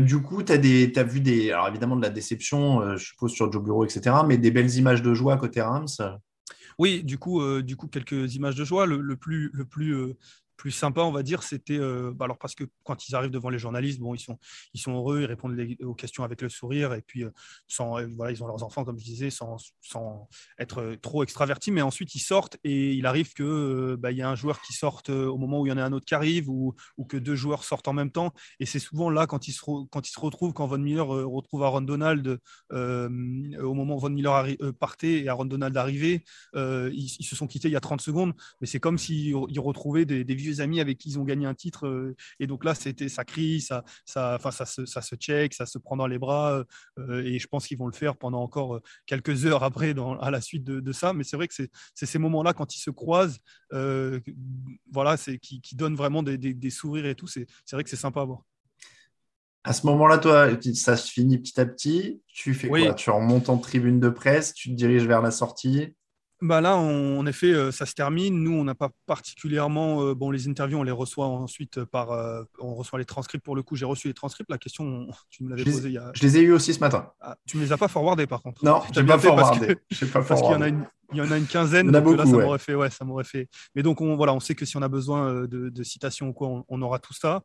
Du 0.00 0.20
coup, 0.20 0.42
tu 0.42 0.52
as, 0.52 0.58
t'as 0.58 1.02
vu 1.04 1.20
des, 1.20 1.52
alors 1.52 1.68
évidemment 1.68 1.94
de 1.96 2.02
la 2.02 2.10
déception, 2.10 2.96
je 2.96 3.04
suppose 3.04 3.32
sur 3.32 3.52
Joe 3.52 3.62
Bureau, 3.62 3.84
etc., 3.84 4.24
mais 4.26 4.36
des 4.36 4.50
belles 4.50 4.74
images 4.76 5.00
de 5.02 5.14
joie 5.14 5.36
côté 5.36 5.60
Rams? 5.62 5.86
Oui, 6.78 7.02
du 7.02 7.18
coup, 7.18 7.40
euh, 7.42 7.62
du 7.62 7.76
coup, 7.76 7.88
quelques 7.88 8.34
images 8.34 8.54
de 8.54 8.64
joie. 8.64 8.86
Le, 8.86 9.00
le 9.00 9.16
plus, 9.16 9.50
le 9.52 9.64
plus, 9.64 9.94
euh, 9.94 10.16
plus 10.58 10.72
sympa, 10.72 11.02
on 11.02 11.12
va 11.12 11.22
dire, 11.22 11.44
c'était 11.44 11.78
euh, 11.78 12.12
bah, 12.14 12.24
alors 12.24 12.36
parce 12.36 12.54
que 12.54 12.64
quand 12.82 13.08
ils 13.08 13.14
arrivent 13.14 13.30
devant 13.30 13.48
les 13.48 13.60
journalistes, 13.60 14.00
bon, 14.00 14.14
ils 14.14 14.18
sont, 14.18 14.38
ils 14.74 14.80
sont 14.80 14.92
heureux, 14.92 15.20
ils 15.22 15.26
répondent 15.26 15.56
aux 15.82 15.94
questions 15.94 16.24
avec 16.24 16.42
le 16.42 16.48
sourire 16.48 16.92
et 16.94 17.00
puis 17.00 17.22
euh, 17.22 17.30
sans, 17.68 17.98
euh, 17.98 18.08
voilà, 18.16 18.32
ils 18.32 18.42
ont 18.42 18.48
leurs 18.48 18.64
enfants, 18.64 18.84
comme 18.84 18.98
je 18.98 19.04
disais, 19.04 19.30
sans, 19.30 19.56
sans 19.80 20.28
être 20.58 20.96
trop 21.00 21.22
extravertis. 21.22 21.70
Mais 21.70 21.80
ensuite, 21.80 22.14
ils 22.16 22.20
sortent 22.20 22.58
et 22.64 22.92
il 22.92 23.06
arrive 23.06 23.32
que 23.34 23.96
bah, 23.98 24.10
y 24.10 24.20
a 24.20 24.28
un 24.28 24.34
joueur 24.34 24.60
qui 24.60 24.72
sorte 24.72 25.10
au 25.10 25.38
moment 25.38 25.60
où 25.60 25.66
il 25.66 25.70
y 25.70 25.72
en 25.72 25.78
a 25.78 25.84
un 25.84 25.92
autre 25.92 26.04
qui 26.04 26.14
arrive 26.16 26.50
ou, 26.50 26.74
que 27.08 27.16
deux 27.16 27.36
joueurs 27.36 27.64
sortent 27.64 27.88
en 27.88 27.92
même 27.92 28.10
temps. 28.10 28.34
Et 28.58 28.66
c'est 28.66 28.80
souvent 28.80 29.08
là 29.08 29.26
quand 29.26 29.46
ils 29.48 29.52
se, 29.52 29.60
quand 29.62 30.08
ils 30.08 30.12
se 30.12 30.20
retrouvent, 30.20 30.52
quand 30.52 30.66
Von 30.66 30.78
Miller 30.78 31.06
retrouve 31.06 31.62
Aaron 31.62 31.82
Donald 31.82 32.40
au 32.70 33.74
moment 33.74 33.96
où 33.96 34.00
Von 34.00 34.10
Miller 34.10 34.48
partait 34.80 35.20
et 35.20 35.28
Aaron 35.28 35.44
Donald 35.44 35.76
arrivait, 35.76 36.24
ils, 36.54 37.08
se 37.08 37.36
sont 37.36 37.46
quittés 37.46 37.68
il 37.68 37.72
y 37.72 37.76
a 37.76 37.80
30 37.80 38.00
secondes, 38.00 38.34
mais 38.60 38.66
c'est 38.66 38.80
comme 38.80 38.98
s'ils 38.98 39.34
retrouvaient 39.60 40.04
des, 40.04 40.24
des 40.24 40.34
amis 40.60 40.80
avec 40.80 40.98
qui 40.98 41.10
ils 41.10 41.18
ont 41.18 41.24
gagné 41.24 41.46
un 41.46 41.54
titre. 41.54 41.86
Euh, 41.86 42.16
et 42.40 42.46
donc 42.46 42.64
là, 42.64 42.74
c'était 42.74 43.08
ça 43.08 43.24
crie, 43.24 43.60
ça, 43.60 43.84
ça, 44.04 44.34
enfin, 44.36 44.50
ça, 44.50 44.66
se, 44.66 44.86
ça 44.86 45.02
se 45.02 45.14
check, 45.16 45.54
ça 45.54 45.66
se 45.66 45.78
prend 45.78 45.96
dans 45.96 46.06
les 46.06 46.18
bras. 46.18 46.64
Euh, 46.98 47.22
et 47.24 47.38
je 47.38 47.46
pense 47.46 47.66
qu'ils 47.66 47.78
vont 47.78 47.86
le 47.86 47.92
faire 47.92 48.16
pendant 48.16 48.42
encore 48.42 48.76
euh, 48.76 48.82
quelques 49.06 49.46
heures 49.46 49.62
après, 49.62 49.94
dans, 49.94 50.18
à 50.18 50.30
la 50.30 50.40
suite 50.40 50.64
de, 50.64 50.92
ça. 50.92 51.12
Mais 51.12 51.24
c'est 51.24 51.36
vrai 51.36 51.48
que 51.48 51.54
c'est 51.54 51.70
ces 51.94 52.18
moments-là, 52.18 52.52
quand 52.52 52.74
ils 52.74 52.80
se 52.80 52.90
croisent, 52.90 53.38
voilà, 53.70 55.16
c'est 55.16 55.38
qui, 55.38 55.60
qui 55.60 55.76
donnent 55.76 55.96
vraiment 55.96 56.22
des, 56.22 56.38
des, 56.38 56.70
sourires 56.70 57.06
et 57.06 57.14
tout. 57.14 57.26
C'est 57.26 57.46
vrai 57.72 57.84
que 57.84 57.90
c'est 57.90 57.96
sympa 57.96 58.22
à 58.22 58.24
voir. 58.24 58.42
À 59.64 59.72
ce 59.72 59.86
moment-là, 59.86 60.18
toi, 60.18 60.48
ça 60.74 60.96
se 60.96 61.10
finit 61.10 61.38
petit 61.38 61.60
à 61.60 61.66
petit. 61.66 62.22
Tu 62.28 62.54
fais 62.54 62.68
quoi? 62.68 62.94
Tu 62.94 63.10
remontes 63.10 63.48
en 63.48 63.58
tribune 63.58 64.00
de 64.00 64.08
presse, 64.08 64.54
tu 64.54 64.70
te 64.70 64.74
diriges 64.74 65.06
vers 65.06 65.20
la 65.20 65.30
sortie? 65.30 65.94
Bah 66.40 66.60
là, 66.60 66.76
en 66.76 67.26
effet, 67.26 67.52
euh, 67.52 67.72
ça 67.72 67.84
se 67.84 67.94
termine. 67.94 68.42
Nous, 68.42 68.52
on 68.52 68.62
n'a 68.62 68.76
pas 68.76 68.90
particulièrement. 69.06 70.02
Euh, 70.02 70.14
bon, 70.14 70.30
les 70.30 70.48
interviews, 70.48 70.78
on 70.78 70.84
les 70.84 70.92
reçoit 70.92 71.26
ensuite 71.26 71.84
par. 71.84 72.12
Euh, 72.12 72.44
on 72.60 72.74
reçoit 72.74 72.98
les 72.98 73.04
transcripts. 73.04 73.44
Pour 73.44 73.56
le 73.56 73.62
coup, 73.62 73.74
j'ai 73.74 73.84
reçu 73.84 74.06
les 74.06 74.14
transcripts. 74.14 74.50
La 74.50 74.58
question, 74.58 75.08
tu 75.30 75.42
me 75.42 75.50
l'avais 75.50 75.64
posée 75.64 75.88
il 75.88 75.94
y 75.94 75.98
a. 75.98 76.12
Je 76.14 76.22
les 76.22 76.38
ai 76.38 76.40
eu 76.40 76.52
aussi 76.52 76.74
ce 76.74 76.80
matin. 76.80 77.10
Ah, 77.20 77.36
tu 77.46 77.56
ne 77.56 77.62
les 77.62 77.72
as 77.72 77.76
pas 77.76 77.88
forwardés, 77.88 78.26
par 78.26 78.42
contre. 78.42 78.64
Non, 78.64 78.82
je 78.94 79.00
n'ai 79.00 79.06
pas 79.06 79.18
forwardé. 79.18 79.76
Parce 80.12 80.42
qu'il 80.42 80.50
y 80.50 80.54
en 80.54 80.62
a 80.62 80.68
une, 80.68 80.86
il 81.12 81.18
y 81.18 81.20
en 81.20 81.30
a 81.30 81.38
une 81.38 81.46
quinzaine. 81.46 81.90
donc 81.90 82.16
là, 82.16 82.26
ça 82.26 82.32
m'aurait 82.32 82.58
fait, 82.58 82.74
ouais, 82.74 82.90
ça 82.90 83.04
m'aurait 83.04 83.24
fait. 83.24 83.48
Mais 83.74 83.82
donc, 83.82 84.00
on, 84.00 84.16
voilà, 84.16 84.34
on 84.34 84.40
sait 84.40 84.54
que 84.54 84.64
si 84.64 84.76
on 84.76 84.82
a 84.82 84.88
besoin 84.88 85.46
de, 85.46 85.82
citations 85.82 86.28
ou 86.28 86.32
quoi, 86.32 86.64
on, 86.68 86.82
aura 86.82 86.98
tout 86.98 87.14
ça. 87.14 87.42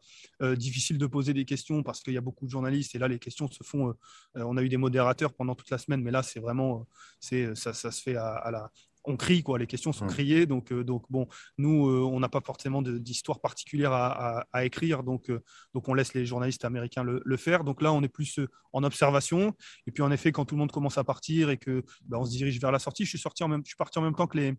difficile 0.56 0.98
de 0.98 1.08
poser 1.08 1.34
des 1.34 1.46
questions 1.46 1.84
parce 1.84 2.02
qu'il 2.02 2.14
y 2.14 2.18
a 2.18 2.22
beaucoup 2.22 2.46
de 2.46 2.52
journalistes 2.52 2.96
et 2.96 3.00
là, 3.00 3.08
les 3.08 3.20
questions 3.20 3.50
se 3.50 3.64
font. 3.64 3.94
on 4.36 4.58
a 4.58 4.62
eu 4.64 4.70
des 4.70 4.78
modérateurs 4.78 5.34
pendant 5.34 5.56
toute 5.56 5.70
la 5.70 5.78
semaine, 5.78 6.02
mais 6.02 6.12
là, 6.12 6.24
c'est 6.24 6.40
vraiment, 6.40 6.88
c'est 7.20 7.56
ça, 7.56 7.74
ça, 7.74 7.92
se 7.92 8.02
fait 8.02 8.16
à 8.16 8.50
la, 8.52 8.72
on 9.06 9.18
crie, 9.18 9.44
quoi. 9.44 9.60
Les 9.60 9.68
questions 9.68 9.92
sont 9.94 10.08
criées. 10.08 10.46
Donc, 10.46 10.72
euh, 10.72 10.84
donc 10.84 11.06
bon, 11.10 11.28
nous, 11.58 11.88
euh, 11.90 12.02
on 12.02 12.20
n'a 12.20 12.30
pas 12.30 12.42
forcément 12.42 12.82
d'histoire 12.82 13.42
particulière 13.42 13.92
à, 13.94 14.66
écrire. 14.66 15.04
Donc, 15.04 15.30
euh, 15.30 15.42
donc, 15.74 15.88
on 15.88 15.94
laisse 15.94 16.14
les 16.14 16.26
journalistes 16.26 16.66
américains 16.66 17.04
le, 17.04 17.38
faire. 17.38 17.64
Donc 17.64 17.82
là, 17.82 17.92
on 17.92 18.02
est 18.02 18.10
plus 18.10 18.40
en 18.72 18.84
observation. 18.84 19.54
Et 19.88 19.92
puis, 19.92 20.04
en 20.04 20.12
effet, 20.12 20.32
quand 20.32 20.46
tout 20.46 20.56
le 20.56 20.60
monde 20.60 20.72
commence 20.72 20.98
à 20.98 21.04
partir 21.04 21.50
et 21.50 21.58
que 21.58 21.84
bah, 22.06 22.18
on 22.20 22.26
se 22.26 22.32
dirige 22.32 22.60
vers 22.60 22.72
la 22.72 22.80
sortie, 22.80 23.04
je 23.06 23.10
suis, 23.10 23.20
sorti 23.20 23.44
en 23.44 23.48
même, 23.48 23.62
je 23.64 23.70
suis 23.70 23.78
parti 23.78 24.00
en 24.00 24.02
même 24.02 24.16
temps 24.16 24.28
que 24.28 24.38
les, 24.38 24.54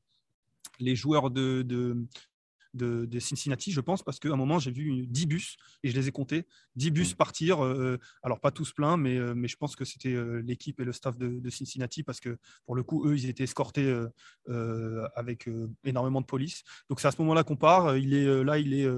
les 0.80 0.97
joueurs 0.97 1.30
de, 1.30 1.62
de, 1.62 1.97
Cincinnati, 3.20 3.72
je 3.72 3.81
pense, 3.81 4.03
parce 4.03 4.18
qu'à 4.18 4.31
un 4.31 4.37
moment, 4.37 4.59
j'ai 4.59 4.70
vu 4.70 5.07
10 5.07 5.27
bus 5.27 5.57
et 5.83 5.91
je 5.91 5.95
les 5.95 6.09
ai 6.09 6.12
comptés. 6.12 6.47
10 6.77 6.91
bus 6.91 7.12
mm. 7.12 7.16
partir, 7.16 7.64
euh, 7.64 7.99
alors 8.22 8.41
pas 8.41 8.51
tous 8.51 8.72
pleins, 8.72 8.97
mais, 8.97 9.16
euh, 9.16 9.35
mais 9.35 9.49
je 9.49 9.57
pense 9.57 9.77
que 9.77 9.85
c'était 9.85 10.14
euh, 10.14 10.43
l'équipe 10.45 10.81
et 10.81 10.85
le 10.85 10.93
staff 10.93 11.16
de, 11.16 11.51
Cincinnati 11.51 12.03
parce 12.03 12.20
que 12.20 12.37
pour 12.66 12.75
le 12.75 12.83
coup, 12.83 13.07
eux, 13.07 13.16
ils 13.16 13.29
étaient 13.29 13.45
escortés 13.45 13.95
avec 15.14 15.49
énormément 15.85 16.20
de 16.20 16.27
police. 16.27 16.64
Donc 16.89 17.01
c'est 17.01 17.09
à 17.09 17.12
ce 17.12 17.20
moment-là 17.22 17.45
qu'on 17.45 17.57
part. 17.57 17.97
Il 17.97 18.14
est, 18.14 18.45
là, 18.45 18.59
il 18.59 18.75
est 18.75 18.89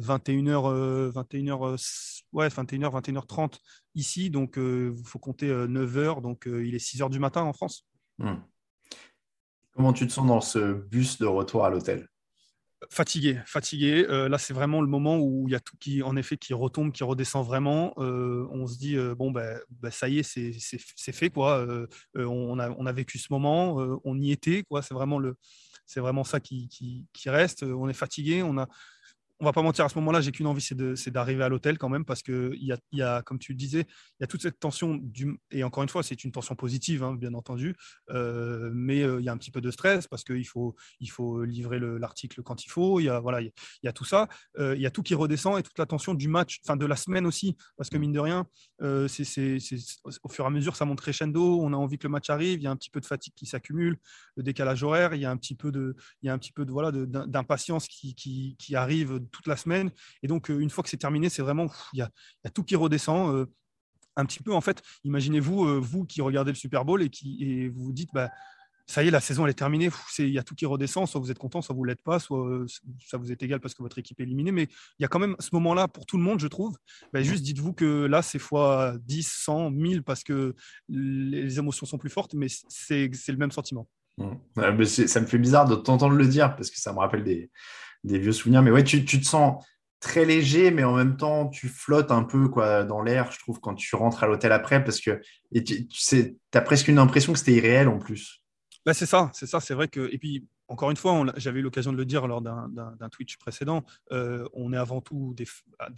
21h, 0.00 1.12
21h, 1.12 2.22
ouais, 2.32 2.48
21h, 2.48 3.02
21h30 3.02 3.58
ici, 3.94 4.30
donc 4.30 4.54
il 4.56 4.94
faut 5.04 5.18
compter 5.18 5.48
9h, 5.48 6.22
donc 6.22 6.44
il 6.46 6.74
est 6.74 6.78
6h 6.78 7.10
du 7.10 7.18
matin 7.18 7.42
en 7.42 7.52
France. 7.52 7.86
Mm. 8.18 8.36
Comment 9.74 9.92
tu 9.92 10.06
te 10.06 10.12
sens 10.12 10.26
dans 10.26 10.40
ce 10.40 10.72
bus 10.72 11.18
de 11.18 11.26
retour 11.26 11.64
à 11.64 11.70
l'hôtel? 11.70 12.08
Fatigué, 12.90 13.40
fatigué. 13.44 14.06
Euh, 14.08 14.28
là, 14.28 14.38
c'est 14.38 14.54
vraiment 14.54 14.80
le 14.80 14.86
moment 14.86 15.18
où 15.18 15.48
il 15.48 15.52
y 15.52 15.56
a 15.56 15.60
tout 15.60 15.76
qui, 15.80 16.00
en 16.04 16.14
effet, 16.14 16.36
qui 16.36 16.54
retombe, 16.54 16.92
qui 16.92 17.02
redescend 17.02 17.44
vraiment. 17.44 17.92
Euh, 17.98 18.46
on 18.52 18.68
se 18.68 18.78
dit 18.78 18.96
euh, 18.96 19.16
bon, 19.16 19.32
ben, 19.32 19.58
ben, 19.68 19.90
ça 19.90 20.08
y 20.08 20.20
est, 20.20 20.22
c'est 20.22 21.12
fait 21.12 21.28
quoi. 21.28 21.66
On 22.14 22.58
a, 22.60 22.70
on, 22.70 22.86
a, 22.86 22.92
vécu 22.92 23.18
ce 23.18 23.32
moment, 23.32 24.00
on 24.04 24.20
y 24.20 24.30
était 24.30 24.62
quoi. 24.62 24.82
C'est 24.82 24.94
vraiment 24.94 25.18
le, 25.18 25.36
c'est 25.86 25.98
vraiment 25.98 26.22
ça 26.22 26.38
qui, 26.38 26.68
qui, 26.68 27.04
qui, 27.12 27.30
reste. 27.30 27.64
On 27.64 27.88
est 27.88 27.94
fatigué, 27.94 28.44
on 28.44 28.56
a, 28.58 28.68
on 29.40 29.44
va 29.44 29.52
pas 29.52 29.62
mentir, 29.62 29.84
à 29.84 29.88
ce 29.88 29.96
moment-là, 29.98 30.20
j'ai 30.20 30.32
qu'une 30.32 30.46
envie, 30.46 30.60
c'est 30.60 31.10
d'arriver 31.10 31.44
à 31.44 31.48
l'hôtel 31.48 31.78
quand 31.78 31.88
même, 31.88 32.04
parce 32.04 32.22
qu'il 32.22 32.58
y 32.60 32.72
a, 32.72 32.78
y 32.92 33.02
a, 33.02 33.22
comme 33.22 33.38
tu 33.38 33.54
disais, 33.54 33.86
il 34.18 34.22
y 34.22 34.24
a 34.24 34.26
toute 34.26 34.42
cette 34.42 34.58
tension, 34.58 34.98
du, 35.00 35.38
et 35.50 35.62
encore 35.62 35.82
une 35.82 35.88
fois, 35.88 36.02
c'est 36.02 36.24
une 36.24 36.32
tension 36.32 36.56
positive, 36.56 37.04
hein, 37.04 37.14
bien 37.14 37.34
entendu, 37.34 37.76
euh, 38.10 38.70
mais 38.74 39.02
euh, 39.02 39.20
il 39.20 39.24
y 39.24 39.28
a 39.28 39.32
un 39.32 39.36
petit 39.36 39.52
peu 39.52 39.60
de 39.60 39.70
stress, 39.70 40.08
parce 40.08 40.24
qu'il 40.24 40.46
faut, 40.46 40.74
il 40.98 41.10
faut 41.10 41.44
livrer 41.44 41.78
l'article 41.78 42.42
quand 42.42 42.64
il 42.64 42.68
faut, 42.68 42.98
il 42.98 43.04
y 43.04 43.08
a, 43.08 43.20
voilà, 43.20 43.40
il 43.40 43.52
y 43.84 43.88
a 43.88 43.92
tout 43.92 44.04
ça, 44.04 44.28
euh, 44.58 44.74
il 44.74 44.82
y 44.82 44.86
a 44.86 44.90
tout 44.90 45.02
qui 45.02 45.14
redescend, 45.14 45.58
et 45.58 45.62
toute 45.62 45.78
la 45.78 45.86
tension 45.86 46.14
du 46.14 46.26
match, 46.26 46.60
enfin 46.64 46.76
de 46.76 46.86
la 46.86 46.96
semaine 46.96 47.26
aussi, 47.26 47.56
parce 47.76 47.90
que 47.90 47.96
mine 47.96 48.12
de 48.12 48.20
rien, 48.20 48.46
c'est 49.08 49.58
au 50.22 50.28
fur 50.28 50.44
et 50.44 50.46
à 50.48 50.50
mesure, 50.50 50.74
ça 50.74 50.84
monte 50.84 51.00
crescendo, 51.00 51.60
on 51.60 51.72
a 51.72 51.76
envie 51.76 51.98
que 51.98 52.06
le 52.06 52.12
match 52.12 52.28
arrive, 52.30 52.58
il 52.58 52.64
y 52.64 52.66
a 52.66 52.70
un 52.70 52.76
petit 52.76 52.90
peu 52.90 53.00
de 53.00 53.06
fatigue 53.06 53.34
qui 53.36 53.46
s'accumule, 53.46 53.98
le 54.36 54.42
décalage 54.42 54.82
horaire, 54.82 55.14
il 55.14 55.20
y 55.20 55.26
a 55.26 55.30
un 55.30 55.36
petit 55.36 55.54
peu 55.54 55.70
de, 55.70 55.94
il 56.22 56.26
y 56.26 56.30
un 56.30 56.38
petit 56.38 56.52
peu 56.52 56.64
de, 56.64 56.72
voilà, 56.72 56.90
d'impatience 56.92 57.86
qui, 57.86 58.14
qui, 58.14 58.56
qui 58.58 58.74
arrive 58.74 59.20
toute 59.30 59.46
la 59.46 59.56
semaine. 59.56 59.90
Et 60.22 60.26
donc, 60.26 60.50
euh, 60.50 60.58
une 60.58 60.70
fois 60.70 60.82
que 60.82 60.90
c'est 60.90 60.96
terminé, 60.96 61.28
c'est 61.28 61.42
vraiment, 61.42 61.70
il 61.92 61.98
y, 61.98 62.02
a, 62.02 62.10
tout 62.50 62.64
qui 62.64 62.76
redescend. 62.76 63.34
Euh, 63.34 63.46
un 64.16 64.26
petit 64.26 64.42
peu, 64.42 64.52
en 64.52 64.60
fait, 64.60 64.82
imaginez-vous, 65.04 65.64
euh, 65.64 65.78
vous 65.78 66.04
qui 66.04 66.20
regardez 66.20 66.50
le 66.50 66.56
Super 66.56 66.84
Bowl 66.84 67.02
et 67.02 67.08
qui 67.08 67.68
vous 67.68 67.84
vous 67.84 67.92
dites, 67.92 68.10
bah, 68.12 68.30
ça 68.88 69.04
y 69.04 69.08
est, 69.08 69.10
la 69.10 69.20
saison 69.20 69.44
elle 69.44 69.50
est 69.50 69.54
terminée, 69.54 69.90
il 70.18 70.30
y 70.30 70.38
a 70.38 70.42
tout 70.42 70.54
qui 70.54 70.66
redescend, 70.66 71.06
soit 71.06 71.20
vous 71.20 71.30
êtes 71.30 71.38
content, 71.38 71.60
soit 71.60 71.74
vous 71.74 71.82
ne 71.82 71.88
l'êtes 71.88 72.02
pas, 72.02 72.18
soit 72.18 72.64
ça 73.06 73.18
vous 73.18 73.30
est 73.30 73.42
égal 73.42 73.60
parce 73.60 73.74
que 73.74 73.82
votre 73.82 73.98
équipe 73.98 74.18
est 74.18 74.22
éliminée, 74.22 74.50
mais 74.50 74.62
il 74.98 75.02
y 75.02 75.04
a 75.04 75.08
quand 75.08 75.18
même 75.18 75.36
ce 75.38 75.50
moment-là 75.52 75.88
pour 75.88 76.06
tout 76.06 76.16
le 76.16 76.22
monde, 76.22 76.40
je 76.40 76.48
trouve. 76.48 76.76
Bah, 77.12 77.22
juste 77.22 77.44
dites-vous 77.44 77.74
que 77.74 78.06
là, 78.06 78.22
c'est 78.22 78.38
fois 78.38 78.94
10, 79.04 79.30
100, 79.44 79.70
1000 79.70 80.02
parce 80.02 80.24
que 80.24 80.56
les 80.88 81.58
émotions 81.58 81.86
sont 81.86 81.98
plus 81.98 82.10
fortes, 82.10 82.34
mais 82.34 82.48
c'est 82.48 83.10
le 83.28 83.36
même 83.36 83.52
sentiment. 83.52 83.88
Mmh. 84.16 84.84
ça 84.84 85.20
me 85.20 85.26
fait 85.26 85.38
bizarre 85.38 85.68
de 85.68 85.76
t'entendre 85.76 86.16
le 86.16 86.26
dire 86.26 86.56
parce 86.56 86.70
que 86.70 86.78
ça 86.80 86.92
me 86.92 86.98
rappelle 86.98 87.22
des, 87.22 87.52
des 88.04 88.18
vieux 88.18 88.32
souvenirs. 88.32 88.62
Mais 88.62 88.70
ouais, 88.70 88.84
tu, 88.84 89.04
te 89.04 89.24
sens 89.24 89.64
très 90.00 90.24
léger, 90.24 90.70
mais 90.70 90.84
en 90.84 90.94
même 90.94 91.16
temps, 91.16 91.48
tu 91.48 91.68
flottes 91.68 92.10
un 92.10 92.24
peu 92.24 92.48
quoi, 92.48 92.84
dans 92.84 93.02
l'air, 93.02 93.30
je 93.32 93.38
trouve, 93.38 93.60
quand 93.60 93.74
tu 93.74 93.94
rentres 93.96 94.24
à 94.24 94.26
l'hôtel 94.26 94.52
après, 94.52 94.82
parce 94.82 95.00
que 95.00 95.20
tu 95.54 96.38
as 96.54 96.60
presque 96.60 96.88
une 96.88 96.98
impression 96.98 97.32
que 97.32 97.38
c'était 97.38 97.54
irréel 97.54 97.88
en 97.88 97.98
plus. 97.98 98.42
Bah, 98.86 98.94
c'est 98.94 99.06
ça, 99.06 99.30
c'est 99.34 99.46
ça, 99.46 99.60
c'est 99.60 99.74
vrai 99.74 99.88
que. 99.88 100.08
Et 100.12 100.18
puis, 100.18 100.46
encore 100.68 100.90
une 100.90 100.96
fois, 100.96 101.24
j'avais 101.36 101.60
eu 101.60 101.62
l'occasion 101.62 101.92
de 101.92 101.96
le 101.96 102.04
dire 102.04 102.26
lors 102.26 102.42
d'un 102.42 103.08
Twitch 103.10 103.38
précédent, 103.38 103.84
euh, 104.12 104.46
on 104.52 104.72
est 104.72 104.76
avant 104.76 105.00
tout 105.00 105.34
des, 105.34 105.46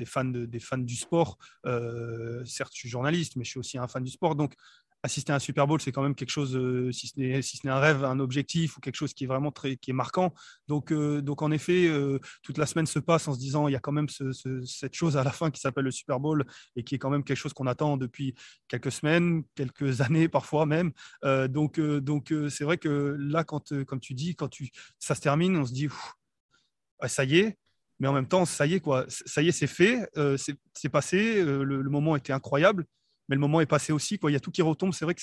fans, 0.07 0.25
de, 0.25 0.47
des 0.47 0.61
fans 0.61 0.79
du 0.79 0.95
sport. 0.95 1.39
Euh, 1.67 2.45
certes, 2.45 2.73
je 2.73 2.81
suis 2.81 2.89
journaliste, 2.89 3.35
mais 3.37 3.45
je 3.45 3.51
suis 3.51 3.59
aussi 3.59 3.79
un 3.79 3.89
fan 3.89 4.05
du 4.05 4.11
sport. 4.11 4.37
Donc, 4.37 4.55
assister 5.03 5.33
à 5.33 5.37
un 5.37 5.39
Super 5.39 5.67
Bowl, 5.67 5.81
c'est 5.81 5.93
quand 5.93 6.03
même 6.03 6.15
quelque 6.15 6.31
chose, 6.31 6.57
euh, 6.57 6.93
si 6.93 7.09
ce 7.09 7.19
n'est 7.19 7.71
un 7.71 7.79
rêve, 7.79 8.05
un 8.05 8.21
objectif 8.21 8.77
ou 8.77 8.81
quelque 8.81 8.97
chose 8.97 9.15
qui 9.15 9.25
est 9.25 9.27
vraiment 9.27 9.51
très, 9.51 9.77
qui 9.77 9.91
est 9.91 9.95
marquant. 9.95 10.35
Donc, 10.69 10.93
euh, 10.93 11.23
donc 11.23 11.43
en 11.43 11.51
effet, 11.51 11.89
euh, 11.89 12.19
toute 12.43 12.59
la 12.59 12.67
semaine 12.67 12.87
se 12.87 12.99
passe 12.99 13.27
en 13.29 13.35
se 13.35 13.39
disant, 13.39 13.69
il 13.69 13.73
y 13.73 13.77
a 13.77 13.81
quand 13.81 13.93
même 13.93 14.09
cette 14.09 14.95
chose 14.95 15.17
à 15.17 15.25
la 15.25 15.31
fin 15.31 15.51
qui 15.51 15.61
s'appelle 15.61 15.85
le 15.85 15.91
Super 15.91 16.21
Bowl 16.21 16.45
et 16.77 16.85
qui 16.85 16.95
est 16.95 16.99
quand 16.99 17.11
même 17.11 17.25
quelque 17.25 17.39
chose 17.39 17.53
qu'on 17.53 17.67
attend 17.67 17.97
depuis 17.97 18.35
quelques 18.69 18.93
semaines, 18.93 19.43
quelques 19.55 20.01
années 20.03 20.29
parfois 20.29 20.67
même. 20.67 20.93
donc, 21.49 21.81
donc 21.81 22.35
c'est 22.49 22.65
vrai 22.65 22.79
que 22.79 23.17
là, 23.19 23.45
quand, 23.45 23.85
comme 23.85 24.01
tu 24.01 24.15
dis, 24.15 24.35
quand 24.35 24.49
tu, 24.49 24.71
ça 24.99 25.15
se 25.15 25.21
termine, 25.21 25.57
on 25.57 25.65
se 25.65 25.73
dit, 25.73 25.89
ça 27.07 27.25
y 27.25 27.39
est. 27.39 27.59
Mais 27.99 28.09
en 28.09 28.15
même 28.15 28.27
temps, 28.27 28.47
ça 28.47 28.67
y 28.67 28.75
est, 28.75 28.81
quoi. 28.81 29.05
Ça 29.09 29.43
y 29.43 29.49
est, 29.49 29.53
c'est 29.53 29.67
fait, 29.67 30.09
c'est 30.37 30.89
passé, 30.89 31.45
le 31.45 31.91
moment 31.91 32.17
était 32.17 32.33
incroyable 32.33 32.87
mais 33.31 33.37
le 33.37 33.41
moment 33.41 33.61
est 33.61 33.67
passé 33.67 33.93
aussi. 33.93 34.19
Quoi. 34.19 34.31
Il 34.31 34.35
y 34.35 34.37
a 34.37 34.41
tout 34.41 34.51
qui 34.51 34.61
retombe. 34.61 34.93
C'est 34.93 35.05
vrai 35.07 35.15
que 35.15 35.21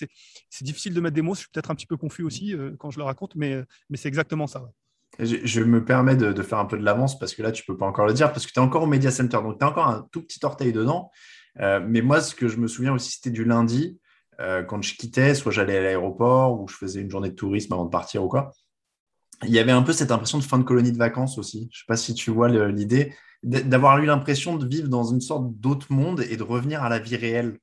c'est 0.50 0.64
difficile 0.66 0.94
de 0.94 1.02
mettre 1.02 1.14
des 1.14 1.22
mots. 1.22 1.36
Je 1.36 1.42
suis 1.42 1.50
peut-être 1.54 1.70
un 1.70 1.76
petit 1.76 1.86
peu 1.86 1.98
confus 1.98 2.24
aussi 2.24 2.56
euh, 2.56 2.72
quand 2.80 2.90
je 2.90 2.98
le 2.98 3.04
raconte, 3.04 3.36
mais, 3.36 3.54
euh, 3.54 3.66
c'est 3.94 4.08
exactement 4.08 4.48
ça. 4.48 4.64
Je, 5.20 5.62
me 5.62 5.84
permets 5.84 6.16
de, 6.16 6.42
faire 6.42 6.60
un 6.60 6.66
peu 6.66 6.78
de 6.78 6.84
l'avance 6.84 7.20
parce 7.20 7.36
que 7.36 7.42
là, 7.42 7.52
tu 7.52 7.64
ne 7.64 7.74
peux 7.74 7.78
pas 7.78 7.86
encore 7.86 8.08
le 8.08 8.14
dire 8.14 8.32
parce 8.32 8.46
que 8.46 8.52
tu 8.52 8.60
es 8.60 8.64
encore 8.64 8.84
au 8.84 8.88
Media 8.88 9.12
Center. 9.12 9.38
Donc, 9.38 9.60
tu 9.60 9.66
as 9.66 9.70
encore 9.70 9.88
un 9.88 10.08
tout 10.12 10.22
petit 10.22 10.40
orteil 10.44 10.72
dedans. 10.72 11.12
Euh, 11.60 11.82
mais 11.86 12.02
moi, 12.02 12.22
ce 12.22 12.34
que 12.34 12.48
je 12.48 12.58
me 12.58 12.68
souviens 12.68 12.94
aussi, 12.94 13.12
c'était 13.12 13.32
du 13.32 13.44
lundi. 13.44 14.00
quand 14.40 14.82
je 14.82 14.96
quittais, 14.96 15.34
soit 15.36 15.52
j'allais 15.52 15.78
à 15.78 15.82
l'aéroport 15.82 16.62
ou 16.62 16.68
je 16.68 16.76
faisais 16.76 17.02
une 17.02 17.10
journée 17.10 17.30
de 17.30 17.36
tourisme 17.36 17.74
avant 17.74 17.86
de 17.86 17.90
partir 17.90 18.24
ou 18.24 18.30
quoi. 18.30 18.52
Il 19.44 19.52
y 19.52 19.60
avait 19.60 19.72
un 19.72 19.84
peu 19.84 19.94
cette 19.94 20.12
impression 20.12 20.38
de 20.38 20.44
fin 20.44 20.60
de 20.60 20.64
colonie 20.64 20.92
de 20.92 20.98
vacances 20.98 21.38
aussi. 21.38 21.70
Je 21.72 21.78
ne 21.78 21.80
sais 21.80 21.86
pas 21.88 21.98
si 21.98 22.14
tu 22.14 22.32
vois 22.32 22.50
l'idée 22.50 23.14
d'avoir 23.44 23.98
eu 24.00 24.06
l'impression 24.06 24.56
de 24.56 24.68
vivre 24.68 24.90
dans 24.90 25.04
une 25.04 25.22
sorte 25.22 25.52
d'autre 25.60 25.92
monde 25.92 26.22
et 26.22 26.38
de 26.38 26.44
revenir 26.44 26.84
à 26.84 26.90
la 26.90 27.00
vie 27.00 27.16
réelle. 27.16 27.60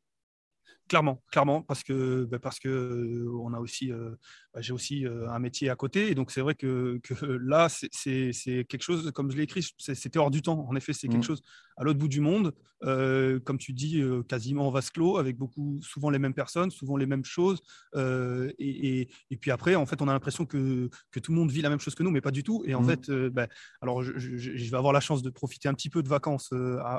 Clairement, 0.87 1.23
clairement, 1.33 1.63
parce 1.63 1.83
que 1.83 2.25
bah, 2.27 2.39
parce 2.39 2.59
que 2.59 2.69
euh, 2.69 3.31
on 3.43 3.55
a 3.55 3.59
aussi, 3.59 3.91
euh, 3.91 4.11
bah, 4.53 4.61
j'ai 4.61 4.75
aussi 4.75 5.07
euh, 5.07 5.27
un 5.31 5.39
métier 5.39 5.71
à 5.71 5.77
côté, 5.77 6.11
et 6.11 6.15
donc 6.15 6.31
c'est 6.31 6.43
vrai 6.43 6.55
que, 6.55 7.01
que 7.03 7.25
là, 7.25 7.69
c'est 7.71 8.33
quelque 8.69 8.83
chose, 8.83 9.11
comme 9.13 9.31
je 9.31 9.37
l'ai 9.39 9.45
écrit, 9.45 9.67
c'était 9.79 10.19
hors 10.19 10.31
du 10.31 10.43
temps. 10.43 10.67
En 10.69 10.77
effet, 10.77 10.93
c'est 10.93 11.09
quelque 11.09 11.23
Mm. 11.23 11.27
chose 11.27 11.41
à 11.79 11.85
l'autre 11.85 11.99
bout 11.99 12.09
du 12.09 12.21
monde, 12.21 12.53
comme 12.83 13.57
tu 13.59 13.73
dis, 13.73 14.03
quasiment 14.29 14.69
en 14.69 14.71
vase 14.71 14.91
clos, 14.91 15.17
avec 15.17 15.39
beaucoup, 15.39 15.81
souvent 15.83 16.11
les 16.11 16.19
mêmes 16.19 16.35
personnes, 16.35 16.71
souvent 16.71 16.99
les 16.99 17.07
mêmes 17.07 17.25
choses, 17.25 17.63
et, 17.97 18.55
et, 18.59 19.09
et 19.31 19.37
puis 19.39 19.51
après, 19.51 19.75
en 19.77 19.87
fait, 19.87 20.03
on 20.03 20.09
a 20.09 20.13
l'impression 20.13 20.45
que, 20.45 20.91
que 21.11 21.19
tout 21.19 21.33
le 21.33 21.39
monde 21.39 21.51
vit 21.51 21.63
la 21.63 21.71
même 21.71 21.81
chose 21.81 21.95
que 21.95 22.03
nous, 22.03 22.11
mais 22.11 22.21
pas 22.21 22.31
du 22.31 22.43
tout. 22.43 22.63
Et 22.67 22.75
en 22.75 22.83
Mm. 22.83 22.87
fait, 22.87 23.11
bah, 23.33 23.49
alors 23.81 24.03
je, 24.03 24.19
je- 24.19 24.37
je 24.37 24.71
vais 24.71 24.77
avoir 24.77 24.93
la 24.93 25.01
chance 25.01 25.23
de 25.23 25.31
profiter 25.31 25.67
un 25.69 25.75
petit 25.75 25.89
peu 25.91 26.03
de 26.03 26.09
vacances 26.11 26.53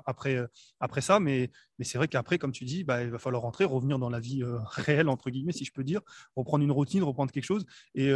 après, 0.08 0.44
après 0.80 1.02
ça, 1.02 1.20
mais 1.20 1.52
mais 1.80 1.86
c'est 1.86 1.98
vrai 1.98 2.08
qu'après, 2.08 2.38
comme 2.38 2.52
tu 2.52 2.66
dis, 2.66 2.84
bah, 2.84 3.04
il 3.04 3.10
va 3.10 3.20
falloir 3.20 3.42
rentrer, 3.44 3.66
revenir 3.66 4.00
dans 4.00 4.10
la 4.10 4.20
vie 4.20 4.44
réelle, 4.72 5.10
entre 5.10 5.30
guillemets, 5.30 5.52
si 5.54 5.66
je 5.66 5.72
peux 5.72 5.84
dire, 5.84 6.02
reprendre 6.36 6.64
une 6.64 6.72
routine, 6.72 7.04
reprendre 7.04 7.32
quelque 7.32 7.44
chose. 7.46 7.66
Et 7.96 8.12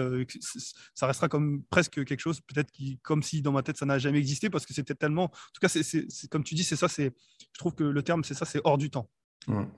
ça 0.93 1.07
restera 1.07 1.30
comme 1.30 1.64
presque 1.70 2.03
quelque 2.05 2.20
chose, 2.20 2.41
peut-être 2.41 2.72
qui, 2.72 2.99
comme 2.99 3.24
si 3.24 3.41
dans 3.41 3.51
ma 3.51 3.64
tête, 3.64 3.78
ça 3.78 3.86
n'a 3.86 3.99
jamais 3.99 4.20
existé, 4.20 4.49
parce 4.49 4.66
que 4.66 4.74
c'était 4.74 4.95
tellement. 4.95 5.26
En 5.26 5.30
tout 5.30 5.60
cas, 5.62 5.70
c'est- 5.70 6.28
comme 6.30 6.43
tu 6.43 6.55
dis, 6.55 6.64
c'est 6.64 6.76
ça, 6.76 6.88
c'est, 6.88 7.14
je 7.39 7.60
trouve 7.60 7.74
que 7.76 7.84
le 7.84 8.03
terme, 8.03 8.24
c'est 8.24 8.34
ça, 8.34 8.45
c'est 8.45 8.62
hors 8.64 8.78
du 8.78 8.89
temps. 8.89 9.10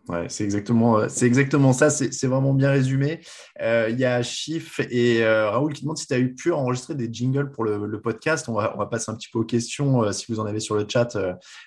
Ouais, 0.09 0.27
c'est 0.27 0.43
exactement, 0.43 0.97
euh, 0.99 1.07
c'est 1.07 1.25
exactement 1.25 1.71
ça, 1.71 1.89
c'est 1.89 2.27
vraiment 2.27 2.53
bien 2.53 2.71
résumé. 2.71 3.21
Euh, 3.61 3.87
Il 3.89 3.97
y 3.97 4.03
a 4.03 4.21
Chiff 4.21 4.81
et 4.89 5.23
euh, 5.23 5.49
Raoul 5.49 5.71
qui 5.71 5.83
demandent 5.83 5.97
si 5.97 6.07
tu 6.07 6.13
as 6.13 6.19
eu 6.19 6.35
pu 6.35 6.51
enregistrer 6.51 6.93
des 6.93 7.07
jingles 7.09 7.51
pour 7.51 7.63
le, 7.63 7.85
le 7.85 8.01
podcast. 8.01 8.49
On 8.49 8.53
va, 8.53 8.73
on 8.75 8.79
va 8.79 8.87
passer 8.87 9.11
un 9.11 9.15
petit 9.15 9.29
peu 9.31 9.39
aux 9.39 9.45
questions. 9.45 10.03
euh, 10.03 10.11
si 10.11 10.25
vous 10.29 10.41
en 10.41 10.45
avez 10.45 10.59
sur 10.59 10.75
le 10.75 10.85
chat 10.89 11.17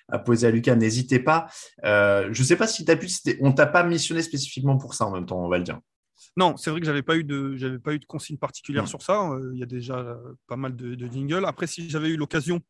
à 0.08 0.18
poser 0.18 0.46
à 0.46 0.50
Lucas, 0.50 0.74
n'hésitez 0.74 1.18
pas. 1.18 1.46
Je 1.82 2.28
ne 2.28 2.44
sais 2.44 2.56
pas 2.56 2.66
si 2.66 2.84
tu 2.84 2.90
as 2.90 2.96
pu, 2.96 3.08
on 3.40 3.52
t'a 3.52 3.66
pas 3.66 3.84
missionné 3.84 4.20
spécifiquement 4.20 4.76
pour 4.76 4.92
ça 4.92 5.06
en 5.06 5.10
même 5.12 5.24
temps, 5.24 5.42
on 5.42 5.48
va 5.48 5.56
le 5.56 5.64
dire. 5.64 5.80
Non, 6.36 6.56
c'est 6.58 6.70
vrai 6.70 6.80
que 6.80 6.86
j'avais 6.86 7.02
pas 7.02 7.16
eu 7.16 7.24
de, 7.24 7.56
j'avais 7.56 7.78
pas 7.78 7.94
eu 7.94 7.98
de 8.00 8.04
consigne 8.04 8.36
particulière 8.36 8.84
Mm. 8.84 8.88
sur 8.88 9.00
ça. 9.02 9.30
Il 9.54 9.58
y 9.58 9.62
a 9.62 9.66
déjà 9.66 10.18
pas 10.46 10.56
mal 10.56 10.76
de, 10.76 10.94
de 10.94 11.06
jingles. 11.10 11.44
Après, 11.46 11.66
si 11.66 11.88
j'avais 11.88 12.08
eu 12.08 12.16
l'occasion, 12.16 12.60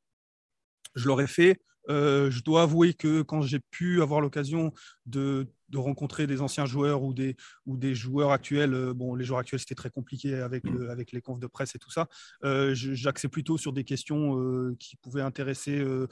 je 0.94 1.08
l'aurais 1.08 1.26
fait. 1.26 1.58
Euh, 1.88 2.30
je 2.30 2.42
dois 2.42 2.62
avouer 2.62 2.94
que 2.94 3.22
quand 3.22 3.42
j'ai 3.42 3.60
pu 3.60 4.02
avoir 4.02 4.20
l'occasion 4.20 4.72
de, 5.06 5.46
de 5.68 5.78
rencontrer 5.78 6.26
des 6.26 6.40
anciens 6.40 6.66
joueurs 6.66 7.02
ou 7.02 7.14
des, 7.14 7.36
ou 7.66 7.76
des 7.76 7.94
joueurs 7.94 8.30
actuels, 8.32 8.74
euh, 8.74 8.94
bon, 8.94 9.14
les 9.14 9.24
joueurs 9.24 9.40
actuels 9.40 9.60
c'était 9.60 9.74
très 9.74 9.90
compliqué 9.90 10.34
avec, 10.34 10.64
le- 10.64 10.90
avec 10.90 11.12
les 11.12 11.20
confs 11.20 11.38
de 11.40 11.46
presse 11.46 11.74
et 11.74 11.78
tout 11.78 11.90
ça. 11.90 12.08
Euh, 12.44 12.72
J'axais 12.74 13.28
plutôt 13.28 13.56
sur 13.58 13.72
des 13.72 13.84
questions 13.84 14.38
euh, 14.38 14.76
qui 14.78 14.96
pouvaient 14.96 15.22
intéresser, 15.22 15.78
euh, 15.78 16.06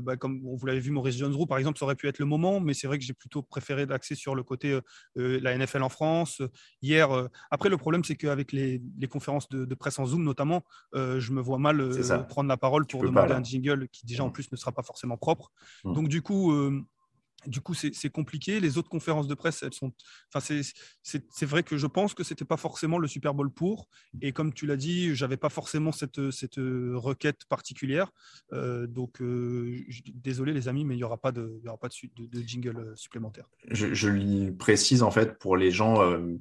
bah, 0.00 0.16
comme 0.16 0.40
vous 0.42 0.66
l'avez 0.66 0.80
vu, 0.80 0.90
Maurice 0.90 1.16
Jones-Roux 1.16 1.46
par 1.46 1.58
exemple, 1.58 1.78
ça 1.78 1.84
aurait 1.84 1.94
pu 1.96 2.08
être 2.08 2.18
le 2.18 2.24
moment, 2.26 2.60
mais 2.60 2.74
c'est 2.74 2.86
vrai 2.86 2.98
que 2.98 3.04
j'ai 3.04 3.14
plutôt 3.14 3.42
préféré 3.42 3.86
d'axer 3.86 4.14
sur 4.14 4.34
le 4.34 4.42
côté 4.42 4.78
la 5.16 5.52
NFL 5.56 5.82
en 5.82 5.88
France. 5.88 6.42
Hier, 6.82 7.28
après, 7.50 7.68
le 7.68 7.76
problème 7.76 8.04
c'est 8.04 8.16
qu'avec 8.16 8.52
les, 8.52 8.82
les 8.98 9.06
conférences 9.08 9.48
de, 9.48 9.64
de 9.64 9.74
presse 9.74 9.98
en 9.98 10.06
Zoom 10.06 10.22
notamment, 10.22 10.64
je 10.94 11.32
me 11.32 11.40
vois 11.40 11.58
mal 11.58 11.90
prendre 12.28 12.48
la 12.48 12.56
parole 12.56 12.86
pour 12.86 13.00
pas, 13.00 13.06
demander 13.06 13.32
un 13.34 13.42
jingle 13.42 13.88
qui 13.88 14.06
déjà 14.06 14.24
en 14.24 14.28
Mm. 14.28 14.32
plus 14.32 14.52
ne 14.52 14.56
sera 14.56 14.72
pas 14.72 14.82
forcément 14.82 15.16
propre. 15.16 15.50
Mm. 15.84 15.92
Donc 15.94 16.08
du 16.08 16.22
coup, 16.22 16.52
du 17.48 17.60
coup, 17.60 17.74
c'est 17.74 18.10
compliqué. 18.10 18.60
Les 18.60 18.78
autres 18.78 18.90
conférences 18.90 19.26
de 19.26 19.34
presse, 19.34 19.62
elles 19.62 19.72
sont. 19.72 19.92
Enfin, 20.32 20.54
c'est- 21.02 21.46
vrai 21.46 21.62
que 21.62 21.78
je 21.78 21.86
pense 21.86 22.12
que 22.12 22.22
c'était 22.22 22.44
pas 22.44 22.58
forcément 22.58 22.98
le 22.98 23.08
Super 23.08 23.32
Bowl 23.32 23.50
pour. 23.50 23.88
Et 24.20 24.32
comme 24.32 24.52
tu 24.52 24.66
l'as 24.66 24.76
dit, 24.76 25.14
j'avais 25.14 25.38
pas 25.38 25.48
forcément 25.48 25.92
cette, 25.92 26.20
requête 26.58 27.44
particulière. 27.48 28.10
Euh, 28.52 28.86
donc, 28.86 29.22
euh, 29.22 29.78
désolé 30.14 30.52
les 30.52 30.68
amis, 30.68 30.84
mais 30.84 30.94
il 30.94 30.98
y 30.98 31.04
aura 31.04 31.16
pas 31.16 31.32
de, 31.32 31.60
y 31.64 31.68
aura 31.68 31.78
pas 31.78 31.88
de, 31.88 32.40
jingle 32.40 32.76
euh, 32.76 32.96
supplémentaire. 32.96 33.48
Je, 33.70 33.94
je 33.94 34.50
précise 34.50 35.02
en 35.02 35.10
fait 35.10 35.38
pour 35.38 35.56
les 35.56 35.70
gens 35.70 35.98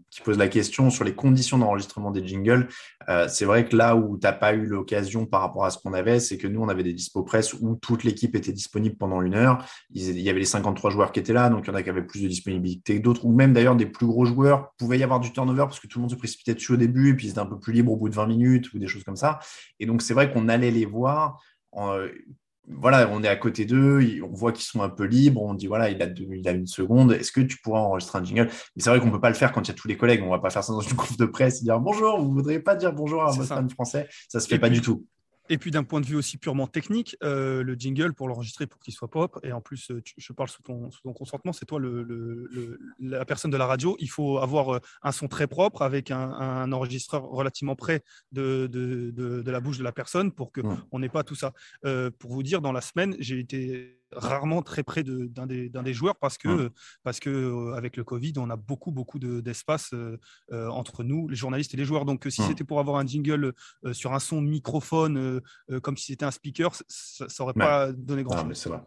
qui 0.10 0.22
posent 0.22 0.38
la 0.38 0.48
question 0.48 0.90
sur 0.90 1.04
les 1.04 1.16
conditions 1.16 1.58
d'enregistrement 1.58 2.12
des 2.12 2.26
jingles. 2.26 2.68
c'est 3.30 3.46
vrai 3.46 3.68
que 3.68 3.76
là 3.76 3.96
où 3.96 4.18
tu 4.18 4.26
n'as 4.26 4.34
pas 4.34 4.54
eu 4.54 4.66
l'occasion 4.66 5.26
par 5.26 5.42
rapport 5.42 5.66
à 5.66 5.72
ce 5.72 5.78
qu'on 5.78 5.94
avait, 5.94 6.20
c'est 6.20 6.38
que 6.38 6.48
nous, 6.48 6.62
on 6.62 6.70
avait 6.70 6.84
des 6.84 6.94
dispo 6.94 7.24
presse 7.24 7.54
où 7.54 7.76
toute 7.76 8.04
l'équipe 8.04 8.36
était 8.36 8.52
disponible 8.52 8.96
pendant 8.98 9.22
une 9.22 9.36
heure. 9.36 9.66
Il 9.92 10.20
y 10.20 10.30
avait 10.30 10.40
les 10.40 10.46
53 10.46 10.92
joueurs 10.98 11.12
qui 11.12 11.20
étaient 11.20 11.34
là, 11.34 11.50
donc 11.50 11.66
il 11.66 11.68
y 11.70 11.72
en 11.72 11.76
a 11.76 11.84
qui 11.84 11.90
avaient 11.90 12.06
plus 12.06 12.22
de 12.22 12.28
disponibilité 12.28 12.98
que 12.98 13.04
d'autres, 13.04 13.26
ou 13.26 13.32
même 13.32 13.54
d'ailleurs 13.54 13.76
des 13.76 13.86
plus 13.86 14.06
gros 14.08 14.26
joueurs. 14.26 14.74
pouvait 14.78 15.00
y 15.00 15.04
avoir 15.04 15.20
du 15.20 15.32
turnover 15.32 15.62
parce 15.64 15.80
que 15.80 15.88
tout 15.88 16.00
le 16.00 16.02
monde 16.02 16.12
se 16.12 16.16
précipitait 16.16 16.54
dessus 16.54 16.74
au 16.74 16.78
début, 16.78 17.10
et 17.12 17.14
puis 17.14 17.28
ils 17.28 17.30
étaient 17.32 17.40
un 17.40 17.46
peu 17.46 17.60
plus 17.60 17.72
libres 17.74 17.92
au 17.94 17.96
bout 17.98 18.10
de 18.10 18.16
20 18.16 18.28
minutes 18.28 18.74
ou 18.74 18.80
des 18.80 18.88
choses 18.88 19.04
comme 19.04 19.16
ça. 19.16 19.40
Et 19.80 19.86
donc 19.86 20.02
c'est 20.02 20.14
vrai 20.14 20.32
qu'on 20.32 20.50
allait 20.50 20.72
les 20.72 20.86
voir. 20.86 21.42
en- 21.72 21.92
euh, 21.94 22.08
voilà, 22.70 23.10
on 23.14 23.24
est 23.24 23.30
à 23.30 23.38
côté 23.38 23.64
d'eux, 23.64 24.02
on 24.24 24.34
voit 24.34 24.52
qu'ils 24.52 24.66
sont 24.66 24.82
un 24.82 24.90
peu 24.90 25.06
libres, 25.06 25.42
on 25.42 25.54
dit 25.54 25.68
voilà, 25.68 25.90
il 25.90 26.02
a, 26.02 26.06
deux- 26.08 26.28
il 26.34 26.46
a 26.50 26.52
une 26.52 26.68
seconde, 26.68 27.14
est-ce 27.14 27.32
que 27.32 27.40
tu 27.40 27.58
pourras 27.64 27.80
enregistrer 27.80 28.20
un 28.20 28.24
jingle? 28.26 28.48
Mais 28.76 28.84
c'est 28.84 28.90
vrai 28.90 29.00
qu'on 29.00 29.10
peut 29.10 29.22
pas 29.22 29.30
le 29.30 29.36
faire 29.36 29.54
quand 29.54 29.62
il 29.62 29.68
y 29.70 29.72
a 29.72 29.74
tous 29.74 29.88
les 29.88 29.96
collègues, 29.96 30.22
on 30.22 30.30
va 30.32 30.40
pas 30.40 30.50
faire 30.50 30.64
ça 30.66 30.74
dans 30.74 30.82
une 30.82 30.96
conf 30.98 31.16
de 31.16 31.26
presse 31.26 31.62
et 31.62 31.64
dire 31.64 31.80
bonjour, 31.80 32.20
vous 32.22 32.32
voudriez 32.34 32.60
pas 32.60 32.76
dire 32.76 32.92
bonjour 32.92 33.24
à 33.24 33.32
votre 33.32 33.46
fan 33.48 33.70
français? 33.70 34.10
Ça 34.28 34.42
se 34.42 34.48
fait 34.50 34.56
Et 34.56 34.60
pas 34.60 34.68
puis- 34.68 34.80
du 34.80 34.82
tout. 34.82 35.06
Et 35.50 35.58
puis 35.58 35.72
d'un 35.72 35.84
point 35.84 36.02
de 36.02 36.06
vue 36.06 36.16
aussi 36.16 36.38
purement 36.38 36.68
technique, 36.68 37.16
euh, 37.24 37.64
le 37.64 37.74
jingle 37.76 38.14
pour 38.14 38.28
l'enregistrer 38.28 38.68
pour 38.68 38.80
qu'il 38.82 38.94
soit 38.94 39.08
propre, 39.10 39.40
et 39.44 39.52
en 39.52 39.62
plus 39.62 39.92
euh, 39.92 40.02
tu- 40.02 40.14
je 40.18 40.34
parle 40.34 40.50
sous 40.50 40.62
ton, 40.62 40.92
sous 40.92 41.02
ton 41.04 41.14
consentement, 41.14 41.54
c'est 41.54 41.66
toi 41.66 41.80
le, 41.80 42.04
le- 42.04 42.50
le- 42.52 42.80
la 43.00 43.24
personne 43.26 43.52
de 43.52 43.58
la 43.58 43.66
radio, 43.66 43.96
il 44.00 44.10
faut 44.10 44.40
avoir 44.40 44.76
euh, 44.76 44.80
un 45.04 45.12
son 45.12 45.28
très 45.28 45.48
propre 45.48 45.82
avec 45.82 46.12
un, 46.12 46.32
un 46.32 46.72
enregistreur 46.72 47.24
relativement 47.24 47.76
près 47.76 48.04
de, 48.32 48.68
de, 48.72 49.12
de- 49.12 49.42
de 49.42 49.52
la 49.52 49.60
bouche 49.60 49.78
de 49.78 49.84
la 49.84 49.92
personne 49.92 50.32
pour 50.32 50.52
qu'on 50.52 50.64
Mm. 50.98 51.00
n'ait 51.02 51.10
pas 51.10 51.24
tout 51.24 51.36
ça. 51.36 51.54
Euh, 51.86 52.12
pour 52.20 52.32
vous 52.32 52.44
dire, 52.44 52.62
dans 52.62 52.72
la 52.72 52.82
semaine, 52.82 53.16
j'ai 53.20 53.40
été 53.40 53.97
rarement 54.14 54.62
très 54.62 54.84
près 54.84 55.04
de- 55.04 55.26
d'un 55.26 55.46
des, 55.48 55.70
d'un 55.70 55.84
des 55.84 55.94
joueurs 55.94 56.16
parce 56.16 56.38
que, 56.38 56.48
Mm. 56.68 56.70
parce 57.04 57.20
que 57.20 57.30
euh, 57.30 57.74
avec 57.76 57.98
le 57.98 58.04
Covid, 58.04 58.34
on 58.38 58.50
a 58.50 58.56
beaucoup, 58.56 58.92
beaucoup 58.92 59.20
de- 59.20 59.42
d'espace 59.42 59.90
euh, 59.94 60.18
euh, 60.52 60.70
entre 60.70 61.04
nous, 61.04 61.28
les 61.28 61.36
journalistes 61.36 61.74
et 61.74 61.78
les 61.78 61.86
joueurs. 61.86 62.06
Donc 62.06 62.26
euh, 62.26 62.30
si 62.30 62.42
c'était 62.44 62.64
pour 62.64 62.80
avoir 62.80 62.98
un 62.98 63.06
jingle 63.06 63.54
euh, 63.86 63.94
sur 63.94 64.14
un 64.14 64.20
son 64.20 64.42
microphone, 64.42 65.18
euh, 65.18 65.42
euh, 65.72 65.80
comme 65.80 65.98
si 65.98 66.06
c'était 66.08 66.26
un 66.26 66.32
speaker, 66.32 66.74
ça, 66.88 67.28
ça 67.28 67.44
aurait 67.44 67.54
Ouais. 67.58 67.64
pas 67.66 67.92
donné 67.92 68.24
grand 68.24 68.36
Non, 68.38 68.44
mais 68.46 68.54
chose. 68.54 68.64
c'est 68.64 68.70
vrai. 68.70 68.82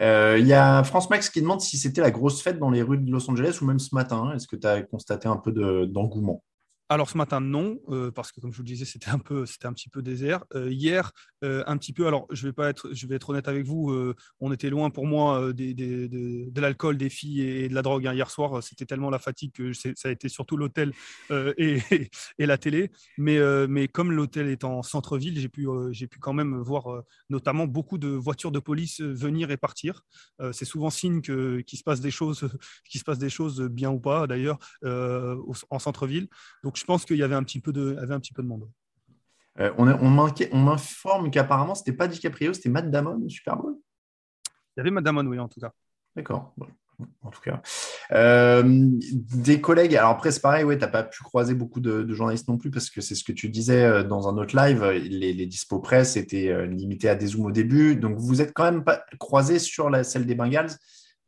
Euh, 0.00 0.36
Il 0.38 0.46
y 0.46 0.52
a 0.52 0.82
France 0.84 1.08
Max 1.10 1.30
qui 1.30 1.40
demande 1.40 1.60
si 1.60 1.76
c'était 1.78 2.00
la 2.00 2.10
grosse 2.10 2.42
fête 2.42 2.58
dans 2.58 2.70
les 2.70 2.82
rues 2.82 2.98
de 2.98 3.10
Los 3.10 3.30
Angeles 3.30 3.58
ou 3.62 3.66
même 3.66 3.78
ce 3.78 3.94
matin. 3.94 4.32
Est-ce 4.34 4.46
que 4.46 4.56
tu 4.56 4.66
as 4.66 4.82
constaté 4.82 5.28
un 5.28 5.36
peu 5.36 5.52
de- 5.52 5.84
d'engouement? 5.86 6.42
Alors 6.94 7.10
ce 7.10 7.18
matin, 7.18 7.40
non, 7.40 7.80
euh, 7.88 8.12
parce 8.12 8.30
que 8.30 8.40
comme 8.40 8.52
je 8.52 8.58
vous 8.58 8.62
le 8.62 8.68
disais, 8.68 8.84
c'était 8.84 9.10
un 9.10 9.14
un 9.14 9.72
petit 9.72 9.88
peu 9.88 10.00
désert. 10.00 10.44
Euh, 10.54 10.70
hier, 10.70 11.10
euh, 11.42 11.64
un 11.66 11.76
petit 11.76 11.92
peu. 11.92 12.06
Alors 12.06 12.28
je 12.30 12.46
vais 12.46 12.52
pas 12.52 12.68
être, 12.68 12.90
je 12.92 13.08
vais 13.08 13.16
être 13.16 13.30
honnête 13.30 13.48
avec 13.48 13.66
vous. 13.66 14.14
on 14.38 14.52
était 14.52 14.70
loin 14.70 14.90
pour 14.90 15.04
moi 15.04 15.52
de, 15.52 16.60
l'alcool, 16.60 16.96
des 16.96 17.10
filles 17.10 17.40
et 17.40 17.68
de 17.68 17.74
la 17.74 17.82
drogue. 17.82 18.06
hein. 18.06 18.14
Hier 18.14 18.30
soir, 18.30 18.62
c'était 18.62 18.86
tellement 18.86 19.10
la 19.10 19.18
fatigue 19.18 19.50
que 19.50 19.72
ça 19.72 19.90
a 20.04 20.10
été 20.10 20.28
surtout 20.28 20.56
l'hôtel 20.56 20.92
et, 21.58 21.80
la 22.38 22.58
télé. 22.58 22.92
Mais, 23.18 23.40
mais 23.66 23.88
comme 23.88 24.12
l'hôtel 24.12 24.46
est 24.46 24.62
en 24.62 24.84
centre-ville, 24.84 25.40
j'ai 25.40 25.48
pu, 25.48 25.66
j'ai 25.90 26.06
pu 26.06 26.20
quand 26.20 26.32
même 26.32 26.60
voir 26.60 27.02
notamment 27.28 27.66
beaucoup 27.66 27.98
de 27.98 28.08
voitures 28.08 28.52
de 28.52 28.60
police 28.60 29.00
venir 29.00 29.50
et 29.50 29.56
partir. 29.56 30.02
C'est 30.52 30.64
souvent 30.64 30.90
signe 30.90 31.22
que 31.22 31.60
qu'il 31.62 31.76
se 31.76 31.82
passe 31.82 32.00
des 32.00 32.12
choses, 32.12 32.48
se 32.88 33.04
passe 33.04 33.18
des 33.18 33.30
choses 33.30 33.62
bien 33.62 33.90
ou 33.90 33.98
pas 33.98 34.28
d'ailleurs 34.28 34.58
en 34.84 35.78
centre-ville. 35.80 36.28
Donc 36.62 36.83
pense 36.84 37.04
qu'il 37.04 37.16
y 37.16 37.22
avait 37.22 37.34
un 37.34 37.42
petit 37.42 37.60
peu 37.60 37.72
de, 37.72 37.96
avait 38.00 38.14
un 38.14 38.20
petit 38.20 38.32
peu 38.32 38.42
de 38.42 38.48
monde. 38.48 38.68
Euh, 39.60 39.72
on 39.78 39.86
a- 39.86 40.54
m'informe 40.54 41.30
qu'apparemment, 41.30 41.74
c'était 41.74 41.92
pas 41.92 42.08
DiCaprio, 42.08 42.52
c'était 42.52 42.68
Matt 42.68 42.90
Damon 42.90 43.20
au 43.24 43.28
Super 43.28 43.56
Bowl? 43.56 43.76
Il 44.76 44.78
y 44.78 44.80
avait 44.80 44.90
Madame 44.90 45.18
Onway 45.18 45.38
en 45.38 45.48
tout 45.48 45.60
cas. 45.60 45.72
D'accord. 46.16 46.52
Bon, 46.56 46.66
en 47.22 47.30
tout 47.30 47.40
cas. 47.40 47.62
Euh, 48.12 48.62
des 48.64 49.60
collègues, 49.60 49.96
alors 49.96 50.10
après, 50.10 50.32
c'est 50.32 50.40
pareil, 50.40 50.64
ouais, 50.64 50.76
tu 50.76 50.82
n'as 50.82 50.90
pas 50.90 51.04
pu 51.04 51.22
croiser 51.22 51.54
beaucoup 51.54 51.80
de, 51.80 52.02
de 52.02 52.14
journalistes 52.14 52.48
non 52.48 52.58
plus, 52.58 52.70
parce 52.70 52.90
que 52.90 53.00
c'est 53.00 53.14
ce 53.14 53.24
que 53.24 53.32
tu 53.32 53.48
disais 53.48 53.84
euh, 53.84 54.02
dans 54.02 54.28
un 54.28 54.36
autre 54.36 54.56
live, 54.56 54.84
les, 54.84 55.32
les 55.32 55.46
dispo 55.46 55.78
presse 55.78 56.16
étaient 56.16 56.66
limités 56.66 57.08
à 57.08 57.14
des 57.14 57.28
zooms 57.28 57.46
au 57.46 57.52
début. 57.52 57.96
Donc, 57.96 58.16
vous 58.18 58.40
êtes 58.40 58.52
quand 58.52 58.64
même 58.64 58.84
pas 58.84 59.04
croisés 59.18 59.58
sur 59.58 59.90
la, 59.90 60.04
celle 60.04 60.26
des 60.26 60.34
Bengals, 60.34 60.72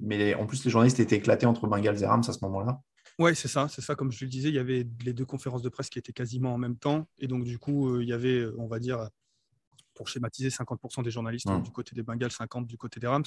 mais 0.00 0.34
en 0.34 0.46
plus, 0.46 0.64
les 0.64 0.70
journalistes 0.70 1.00
étaient 1.00 1.16
éclatés 1.16 1.46
entre 1.46 1.66
Bengals 1.68 2.02
et 2.02 2.06
Rams 2.06 2.24
à 2.26 2.32
ce 2.32 2.38
moment-là. 2.42 2.80
Oui, 3.18 3.34
c'est 3.34 3.48
ça, 3.48 3.66
c'est 3.68 3.80
ça. 3.80 3.94
Comme 3.94 4.12
je 4.12 4.24
le 4.24 4.30
disais, 4.30 4.50
il 4.50 4.54
y 4.54 4.58
avait 4.58 4.86
les 5.04 5.12
deux 5.14 5.24
conférences 5.24 5.62
de 5.62 5.68
presse 5.70 5.88
qui 5.88 5.98
étaient 5.98 6.12
quasiment 6.12 6.52
en 6.54 6.58
même 6.58 6.76
temps, 6.76 7.08
et 7.18 7.26
donc 7.28 7.44
du 7.44 7.58
coup, 7.58 7.88
euh, 7.94 8.02
il 8.02 8.08
y 8.08 8.12
avait, 8.12 8.40
euh, 8.40 8.54
on 8.58 8.66
va 8.66 8.78
dire, 8.78 9.08
pour 9.94 10.08
schématiser, 10.08 10.50
50% 10.50 11.02
des 11.02 11.10
journalistes 11.10 11.48
du 11.62 11.70
côté 11.70 11.94
des 11.94 12.02
Bengals, 12.02 12.30
50 12.30 12.66
du 12.66 12.76
côté 12.76 13.00
des 13.00 13.06
Rams. 13.06 13.24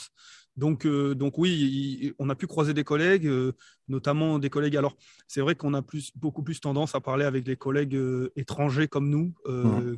Donc, 0.55 0.85
euh, 0.85 1.15
donc 1.15 1.39
oui, 1.39 1.49
il- 1.49 2.13
on 2.19 2.29
a 2.29 2.35
pu 2.35 2.45
croiser 2.45 2.75
des 2.75 2.83
collègues, 2.83 3.25
euh, 3.25 3.53
notamment 3.87 4.37
des 4.37 4.51
collègues. 4.51 4.77
Alors, 4.77 4.95
c'est 5.27 5.41
vrai 5.41 5.55
qu'on 5.55 5.73
a 5.73 5.81
plus, 5.81 6.11
beaucoup 6.15 6.43
plus 6.43 6.59
tendance 6.61 6.93
à 6.93 7.01
parler 7.01 7.25
avec 7.25 7.43
des 7.43 7.55
collègues 7.55 7.95
euh, 7.95 8.31
étrangers 8.35 8.87
comme 8.87 9.09
nous, 9.09 9.33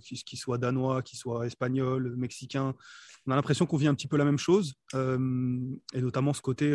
qu'ils 0.02 0.38
soient 0.40 0.58
danois, 0.58 1.02
qu'ils 1.02 1.20
soient 1.20 1.46
espagnols, 1.46 2.16
mexicains. 2.16 2.74
On 3.28 3.32
a 3.32 3.36
l'impression 3.36 3.66
qu'on 3.66 3.76
vit 3.76 3.88
un 3.88 3.94
petit 3.94 4.08
peu 4.08 4.16
la 4.16 4.24
même 4.26 4.40
chose, 4.40 4.76
et 4.94 6.02
notamment 6.02 6.32
ce 6.32 6.42
côté. 6.42 6.72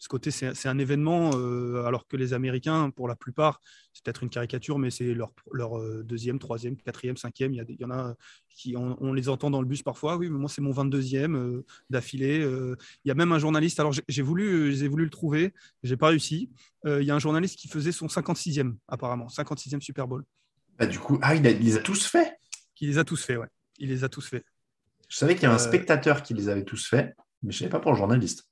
Euh, 0.00 0.02
ce 0.02 0.08
côté, 0.08 0.30
c'est 0.30 0.66
un 0.66 0.78
événement, 0.78 1.32
euh, 1.34 1.84
alors 1.84 2.08
que 2.08 2.16
les 2.16 2.32
Américains, 2.32 2.88
pour 2.90 3.06
la 3.06 3.14
plupart, 3.14 3.60
c'est 3.92 4.02
peut-être 4.02 4.22
une 4.22 4.30
caricature, 4.30 4.78
mais 4.78 4.90
c'est 4.90 5.12
leur, 5.12 5.30
leur 5.52 5.78
euh, 5.78 6.02
deuxième, 6.02 6.38
troisième, 6.38 6.76
quatrième, 6.76 7.18
cinquième. 7.18 7.52
Il 7.52 7.58
y, 7.58 7.60
a 7.60 7.64
il 7.68 7.78
y 7.78 7.84
en 7.84 7.90
a 7.90 8.14
qui, 8.48 8.76
on, 8.76 9.12
les 9.12 9.28
entend 9.28 9.50
dans 9.50 9.60
le 9.60 9.66
bus 9.66 9.82
parfois. 9.82 10.16
Oui, 10.16 10.30
mais 10.30 10.38
moi, 10.38 10.48
c'est 10.48 10.62
mon 10.62 10.72
22e 10.72 11.36
euh, 11.36 11.64
d'affilée. 11.90 12.40
il 13.04 13.08
y 13.08 13.10
a 13.10 13.14
même 13.14 13.32
un 13.32 13.38
journaliste, 13.38 13.78
alors 13.78 13.92
j'ai 13.92 14.22
voulu, 14.22 14.72
le 14.72 15.10
trouver, 15.10 15.52
j'ai 15.82 15.96
pas 15.96 16.08
réussi. 16.08 16.50
il 16.86 17.02
y 17.02 17.10
a 17.10 17.14
un 17.14 17.18
journaliste 17.18 17.58
qui 17.58 17.68
faisait 17.68 17.92
son 17.92 18.06
56e, 18.06 18.76
apparemment, 18.88 19.26
56e 19.26 19.80
Super 19.80 20.08
Bowl. 20.08 20.24
Bah, 20.78 20.86
du 20.86 20.98
coup, 20.98 21.18
ah, 21.20 21.34
il, 21.34 21.44
il 21.44 21.58
les 21.58 21.76
a 21.76 21.80
tous 21.80 22.06
faits? 22.06 22.32
Il 22.80 22.88
les 22.88 22.96
a 22.96 23.04
tous 23.04 23.22
faits, 23.22 23.38
ouais. 23.38 23.48
Il 23.78 23.90
les 23.90 24.02
a 24.02 24.08
tous 24.08 24.26
faits. 24.26 24.44
Je 25.08 25.16
savais 25.16 25.34
qu'il 25.34 25.42
y 25.42 25.46
a 25.46 25.52
un 25.52 25.58
spectateur 25.58 26.22
qui 26.22 26.32
les 26.32 26.48
avait 26.48 26.64
tous 26.64 26.86
faits, 26.86 27.14
mais 27.42 27.52
je 27.52 27.56
ne 27.56 27.58
savais 27.60 27.70
pas 27.70 27.80
pour 27.80 27.92
le 27.92 27.98
journaliste. 27.98 28.49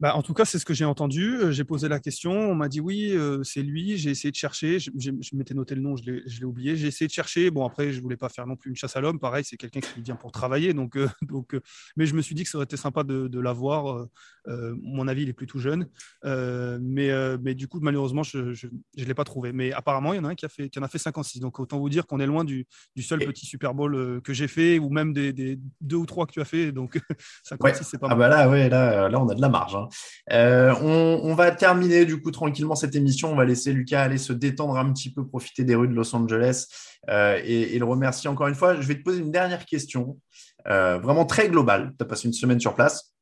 Bah, 0.00 0.14
en 0.14 0.22
tout 0.22 0.32
cas, 0.32 0.44
c'est 0.44 0.60
ce 0.60 0.64
que 0.64 0.74
j'ai 0.74 0.84
entendu. 0.84 1.34
Euh, 1.38 1.50
j'ai 1.50 1.64
posé 1.64 1.88
la 1.88 1.98
question. 1.98 2.30
On 2.30 2.54
m'a 2.54 2.68
dit 2.68 2.80
oui, 2.80 3.10
euh, 3.10 3.42
c'est 3.42 3.62
lui. 3.62 3.96
J'ai 3.98 4.10
essayé 4.10 4.30
de 4.30 4.36
chercher. 4.36 4.78
Je, 4.78 5.10
m'étais 5.32 5.54
noté 5.54 5.74
le 5.74 5.80
nom, 5.80 5.96
je 5.96 6.04
l'ai 6.04 6.44
oublié. 6.44 6.76
J'ai 6.76 6.86
essayé 6.86 7.08
de 7.08 7.12
chercher. 7.12 7.50
Bon, 7.50 7.66
après, 7.66 7.92
je 7.92 8.00
voulais 8.00 8.16
pas 8.16 8.28
faire 8.28 8.46
non 8.46 8.54
plus 8.54 8.70
une 8.70 8.76
chasse 8.76 8.94
à 8.94 9.00
l'homme. 9.00 9.18
Pareil, 9.18 9.44
c'est 9.44 9.56
quelqu'un 9.56 9.80
qui 9.80 10.00
vient 10.00 10.14
pour 10.14 10.30
travailler. 10.30 10.72
Donc, 10.72 10.96
euh, 10.96 11.08
donc, 11.22 11.56
mais 11.96 12.06
je 12.06 12.14
me 12.14 12.22
suis 12.22 12.36
dit 12.36 12.44
que 12.44 12.48
ça 12.48 12.58
aurait 12.58 12.64
été 12.64 12.76
sympa 12.76 13.02
de, 13.02 13.26
de 13.26 13.40
l'avoir. 13.40 14.06
mon 14.46 15.08
avis, 15.08 15.22
il 15.22 15.28
est 15.30 15.32
plutôt 15.32 15.58
jeune. 15.58 15.88
mais, 16.24 17.10
mais 17.42 17.54
du 17.56 17.66
coup, 17.66 17.80
malheureusement, 17.80 18.22
je 18.22 18.38
ne 18.38 19.04
l'ai 19.04 19.14
pas 19.14 19.24
trouvé. 19.24 19.52
Mais 19.52 19.72
apparemment, 19.72 20.12
il 20.12 20.18
y 20.18 20.20
en 20.20 20.24
a 20.24 20.28
un 20.28 20.34
qui, 20.36 20.46
a 20.46 20.48
fait, 20.48 20.68
qui 20.68 20.78
en 20.78 20.82
a 20.82 20.88
fait 20.88 20.98
56. 20.98 21.40
Donc, 21.40 21.58
autant 21.58 21.80
vous 21.80 21.88
dire 21.88 22.06
qu'on 22.06 22.20
est 22.20 22.26
loin 22.26 22.44
du, 22.44 22.68
du 22.94 23.02
seul 23.02 23.18
petit 23.18 23.46
Super 23.46 23.74
Bowl 23.74 24.20
que 24.22 24.32
j'ai 24.32 24.48
fait 24.48 24.78
ou 24.78 24.90
même 24.90 25.12
des, 25.12 25.32
des, 25.32 25.58
deux 25.80 25.96
ou 25.96 26.06
trois 26.06 26.26
que 26.26 26.32
tu 26.32 26.40
as 26.40 26.44
fait. 26.44 26.70
Donc, 26.70 27.00
56, 27.42 27.84
c'est 27.84 27.98
pas 27.98 28.06
mal. 28.06 28.16
Ah, 28.16 28.18
bah 28.18 28.28
là, 28.28 28.48
ouais, 28.48 28.68
là, 28.68 29.08
là, 29.08 29.20
on 29.20 29.28
a 29.28 29.34
de 29.34 29.40
la 29.40 29.48
marge. 29.48 29.74
Hein. 29.74 29.87
Euh, 30.32 30.74
on, 30.80 31.34
va 31.34 31.50
terminer 31.50 32.04
du 32.04 32.20
coup 32.20 32.30
tranquillement 32.30 32.74
cette 32.74 32.94
émission. 32.94 33.32
On 33.32 33.36
va 33.36 33.44
laisser 33.44 33.72
Lucas 33.72 34.02
aller 34.02 34.18
se 34.18 34.32
détendre 34.32 34.76
un 34.76 34.92
petit 34.92 35.12
peu, 35.12 35.26
profiter 35.26 35.64
des 35.64 35.74
rues 35.74 35.88
de 35.88 35.94
Los 35.94 36.14
Angeles 36.14 36.66
euh, 37.08 37.40
et, 37.44 37.78
le 37.78 37.84
remercier 37.84 38.28
encore 38.28 38.48
une 38.48 38.54
fois. 38.54 38.80
Je 38.80 38.86
vais 38.86 38.96
te 38.96 39.02
poser 39.02 39.20
une 39.20 39.32
dernière 39.32 39.64
question, 39.64 40.18
euh, 40.66 40.98
vraiment 40.98 41.24
très 41.24 41.48
globale. 41.48 41.94
Tu 41.98 42.04
as 42.04 42.06
passé 42.06 42.26
une 42.26 42.34
semaine 42.34 42.60
sur 42.60 42.74
place. 42.74 43.12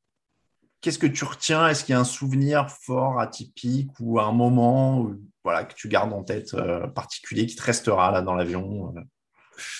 Qu'est-ce 0.81 0.99
que 0.99 1.07
tu 1.07 1.23
retiens? 1.23 1.67
Est-ce 1.67 1.83
qu'il 1.83 1.93
y 1.93 1.95
a 1.95 1.99
un 1.99 2.05
souvenir 2.05 2.69
fort, 2.69 3.19
atypique 3.19 3.89
ou 3.99 4.19
un 4.19 4.31
moment 4.31 5.11
voilà, 5.43 5.63
que 5.63 5.73
tu 5.73 5.87
gardes 5.87 6.13
en 6.13 6.23
tête 6.23 6.55
particulier 6.93 7.47
qui 7.47 7.55
te 7.55 7.63
restera 7.63 8.11
là 8.11 8.21
dans 8.21 8.35
l'avion 8.35 8.93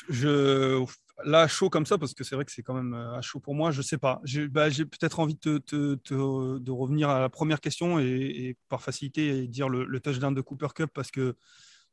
je, 0.10 0.84
là, 1.24 1.48
chaud 1.48 1.70
comme 1.70 1.86
ça, 1.86 1.98
parce 1.98 2.14
que 2.14 2.24
c'est 2.24 2.36
vrai 2.36 2.46
que 2.46 2.52
c'est 2.52 2.64
quand 2.64 2.74
même 2.74 2.94
euh, 2.94 3.22
chaud 3.22 3.40
pour 3.40 3.56
moi, 3.56 3.72
je 3.72 3.82
sais 3.82 3.98
pas. 3.98 4.22
J'ai 4.24 4.48
bah, 4.48 4.70
peut-être 4.70 5.20
envie 5.20 5.38
de, 5.44 5.62
de, 5.72 6.72
revenir 6.72 7.10
à 7.10 7.20
la 7.20 7.30
première 7.30 7.60
question 7.60 8.00
et, 8.00 8.56
par 8.70 8.82
facilité 8.82 9.48
dire 9.48 9.70
le, 9.70 9.86
le 9.86 10.00
touchdown 10.00 10.34
de 10.34 10.42
Cooper 10.42 10.68
Cup 10.76 10.92
parce 10.94 11.12
que 11.12 11.36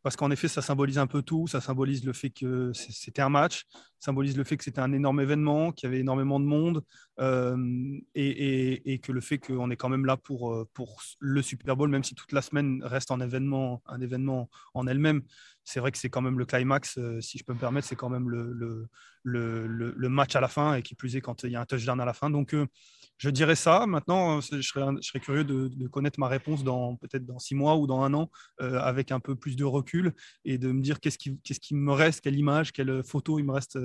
parce 0.04 0.16
qu'en 0.16 0.30
effet, 0.30 0.48
ça 0.48 0.60
symbolise 0.60 0.98
un 0.98 1.06
peu 1.06 1.22
tout. 1.22 1.46
Ça 1.46 1.62
symbolise 1.62 2.04
le 2.04 2.12
fait 2.12 2.28
que 2.28 2.72
c'était 2.74 3.22
un 3.22 3.30
match, 3.30 3.64
symbolise 3.98 4.36
le 4.36 4.44
fait 4.44 4.58
que 4.58 4.62
c'était 4.62 4.82
un 4.82 4.92
énorme 4.92 5.18
événement, 5.18 5.72
qu'il 5.72 5.86
y 5.86 5.90
avait 5.90 6.00
énormément 6.00 6.38
de 6.38 6.44
monde, 6.44 6.84
euh, 7.20 7.56
et, 8.14 9.00
que 9.02 9.12
le 9.12 9.22
fait 9.22 9.38
qu'on 9.38 9.70
est 9.70 9.76
quand 9.76 9.88
même 9.88 10.04
là 10.04 10.18
pour, 10.18 10.52
euh, 10.52 10.68
pour 10.74 11.00
le 11.20 11.40
Super 11.40 11.74
Bowl, 11.74 11.88
même 11.88 12.04
si 12.04 12.14
toute 12.14 12.32
la 12.32 12.42
semaine 12.42 12.82
reste 12.84 13.12
un 13.12 13.20
événement, 13.20 13.82
un 13.86 14.02
événement 14.02 14.50
en 14.74 14.86
elle-même. 14.86 15.22
C'est 15.64 15.80
vrai 15.80 15.90
que 15.90 15.96
c'est 15.96 16.10
quand 16.10 16.20
même 16.20 16.38
le 16.38 16.44
climax, 16.44 16.98
euh, 16.98 17.22
si 17.22 17.38
je 17.38 17.44
peux 17.44 17.54
me 17.54 17.58
permettre, 17.58 17.88
c'est 17.88 17.96
quand 17.96 18.10
même 18.10 18.28
le, 18.28 18.52
le, 19.22 19.66
le, 19.66 20.08
match 20.10 20.36
à 20.36 20.40
la 20.42 20.48
fin, 20.48 20.74
et 20.74 20.82
qui 20.82 20.94
plus 20.94 21.16
est 21.16 21.22
quand 21.22 21.44
il 21.44 21.52
y 21.52 21.56
a 21.56 21.62
un 21.62 21.64
touchdown 21.64 21.98
à 21.98 22.04
la 22.04 22.12
fin. 22.12 22.28
Donc, 22.28 22.54
je 23.18 23.30
dirais 23.30 23.56
ça. 23.56 23.86
Maintenant, 23.86 24.40
je 24.40 24.60
serais, 24.60 24.86
je 25.00 25.08
serais 25.08 25.20
curieux 25.20 25.44
de, 25.44 25.88
connaître 25.88 26.18
ma 26.18 26.28
réponse 26.28 26.64
dans 26.64 26.96
peut-être 26.96 27.24
dans 27.24 27.38
six 27.38 27.54
mois 27.54 27.76
ou 27.76 27.86
dans 27.86 28.02
un 28.02 28.14
an, 28.14 28.30
avec 28.58 29.12
un 29.12 29.20
peu 29.20 29.36
plus 29.36 29.56
de 29.56 29.64
recul, 29.64 30.14
et 30.44 30.58
de 30.58 30.72
me 30.72 30.80
dire 30.80 31.00
qu'est-ce 31.00 31.18
qui, 31.18 31.38
qu'est-ce 31.42 31.60
qui 31.60 31.74
me 31.74 31.92
reste, 31.92 32.20
quelle 32.20 32.38
image, 32.38 32.72
quelle 32.72 33.02
photo 33.04 33.38
il 33.38 33.44
me 33.44 33.52
reste 33.52 33.78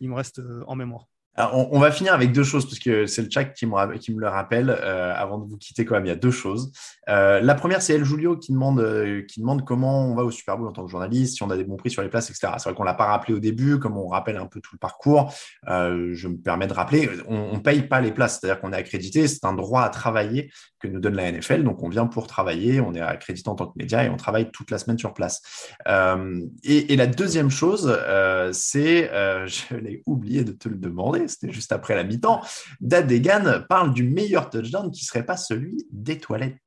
il 0.00 0.08
me 0.08 0.14
reste 0.14 0.38
euh, 0.38 0.64
en 0.66 0.74
mémoire. 0.74 1.06
On, 1.36 1.78
va 1.78 1.90
finir 1.90 2.12
avec 2.12 2.32
deux 2.32 2.44
choses, 2.44 2.66
parce 2.66 2.78
que 2.78 3.06
c'est 3.06 3.22
le 3.22 3.30
chat 3.30 3.44
qui 3.44 3.66
me, 3.66 4.20
le 4.20 4.28
rappelle. 4.28 4.70
Euh, 4.70 5.14
avant 5.14 5.38
de 5.38 5.48
vous 5.48 5.56
quitter, 5.56 5.84
quand 5.84 5.94
même, 5.94 6.06
il 6.06 6.10
y 6.10 6.12
a 6.12 6.16
deux 6.16 6.30
choses. 6.30 6.72
Euh, 7.08 7.40
la 7.40 7.54
première, 7.54 7.82
c'est 7.82 7.94
El 7.94 8.04
Julio 8.04 8.36
qui 8.36 8.52
demande, 8.52 9.24
qui 9.26 9.40
demande 9.40 9.64
comment 9.64 10.06
on 10.06 10.14
va 10.14 10.24
au 10.24 10.30
Super 10.30 10.58
Bowl 10.58 10.68
en 10.68 10.72
tant 10.72 10.84
que 10.84 10.90
journaliste, 10.90 11.36
si 11.36 11.42
on 11.42 11.50
a 11.50 11.56
des 11.56 11.64
bons 11.64 11.76
prix 11.76 11.90
sur 11.90 12.02
les 12.02 12.08
places, 12.08 12.30
etc. 12.30 12.52
C'est 12.58 12.64
vrai 12.64 12.74
qu'on 12.74 12.82
ne 12.82 12.88
l'a 12.88 12.94
pas 12.94 13.06
rappelé 13.06 13.34
au 13.34 13.40
début, 13.40 13.78
comme 13.78 13.96
on 13.96 14.08
rappelle 14.08 14.36
un 14.36 14.46
peu 14.46 14.60
tout 14.60 14.74
le 14.74 14.78
parcours. 14.78 15.32
je 15.66 16.28
me 16.28 16.36
permets 16.36 16.66
de 16.66 16.74
rappeler, 16.74 17.08
on 17.28 17.54
ne 17.54 17.58
paye 17.58 17.82
pas 17.82 18.00
les 18.00 18.12
places, 18.12 18.38
c'est-à-dire 18.40 18.60
qu'on 18.60 18.72
est 18.72 18.76
accrédité, 18.76 19.26
c'est 19.28 19.44
un 19.44 19.54
droit 19.54 19.82
à 19.82 19.88
travailler 19.88 20.50
que 20.80 20.88
nous 20.88 20.98
donne 20.98 21.14
la 21.14 21.30
NFL. 21.30 21.62
Donc, 21.62 21.82
on 21.82 21.88
vient 21.88 22.06
pour 22.06 22.26
travailler, 22.26 22.80
on 22.80 22.94
est 22.94 23.00
accrédité 23.00 23.48
en 23.48 23.54
tant 23.54 23.66
que 23.66 23.76
média 23.76 24.04
et 24.04 24.08
on 24.08 24.16
travaille 24.16 24.50
toute 24.50 24.70
la 24.70 24.78
semaine 24.78 24.98
sur 24.98 25.12
place. 25.12 25.42
Euh, 25.86 26.40
et, 26.64 26.96
la 26.96 27.06
deuxième 27.06 27.50
chose, 27.50 27.94
euh, 28.06 28.50
c'est, 28.52 29.10
euh, 29.12 29.46
je 29.70 29.76
l'ai 29.76 30.02
oublié 30.06 30.42
de 30.42 30.52
te 30.52 30.68
le 30.68 30.76
demander, 30.76 31.19
c'était 31.28 31.52
juste 31.52 31.72
après 31.72 31.94
la 31.94 32.04
mi-temps, 32.04 32.42
Dadegan 32.80 33.64
parle 33.68 33.92
du 33.92 34.02
meilleur 34.02 34.50
touchdown 34.50 34.90
qui 34.90 35.02
ne 35.02 35.06
serait 35.06 35.26
pas 35.26 35.36
celui 35.36 35.86
des 35.90 36.18
toilettes. 36.18 36.58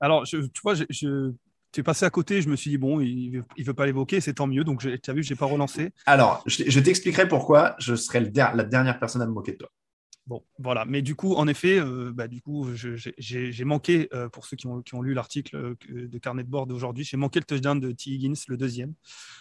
Alors, 0.00 0.24
tu 0.24 0.42
vois, 0.62 0.74
je, 0.74 0.84
je 0.90 1.32
es 1.80 1.82
passé 1.82 2.04
à 2.04 2.10
côté, 2.10 2.42
je 2.42 2.48
me 2.48 2.56
suis 2.56 2.70
dit, 2.70 2.78
bon, 2.78 3.00
il 3.00 3.44
ne 3.58 3.64
veut, 3.64 3.74
pas 3.74 3.86
l'évoquer, 3.86 4.20
c'est 4.20 4.34
tant 4.34 4.46
mieux. 4.46 4.64
Donc, 4.64 4.80
tu 4.80 5.10
as 5.10 5.14
vu, 5.14 5.22
je 5.22 5.32
n'ai 5.32 5.38
pas 5.38 5.46
relancé. 5.46 5.90
Alors, 6.06 6.42
je, 6.46 6.80
t'expliquerai 6.80 7.28
pourquoi 7.28 7.76
je 7.78 7.94
serai 7.94 8.20
la 8.20 8.64
dernière 8.64 8.98
personne 8.98 9.22
à 9.22 9.26
me 9.26 9.32
moquer 9.32 9.52
de 9.52 9.58
toi. 9.58 9.70
Bon, 10.26 10.44
voilà. 10.58 10.84
Mais 10.84 11.02
du 11.02 11.16
coup, 11.16 11.34
en 11.34 11.48
effet, 11.48 11.80
euh, 11.80 12.12
bah, 12.14 12.28
du 12.28 12.40
coup, 12.40 12.68
j'ai 12.74 13.64
manqué, 13.64 14.08
euh, 14.14 14.28
pour 14.28 14.46
ceux 14.46 14.56
qui 14.56 14.68
ont, 14.68 14.80
qui 14.80 14.94
ont 14.94 15.02
lu 15.02 15.14
l'article 15.14 15.56
euh, 15.56 15.76
de 16.08 16.18
Carnet 16.18 16.44
de 16.44 16.48
bord 16.48 16.68
d'aujourd'hui, 16.68 17.02
j'ai 17.02 17.16
manqué 17.16 17.40
le 17.40 17.44
touchdown 17.44 17.80
de 17.80 17.90
T. 17.90 18.10
Higgins, 18.10 18.34
le 18.46 18.56
deuxième. 18.56 18.94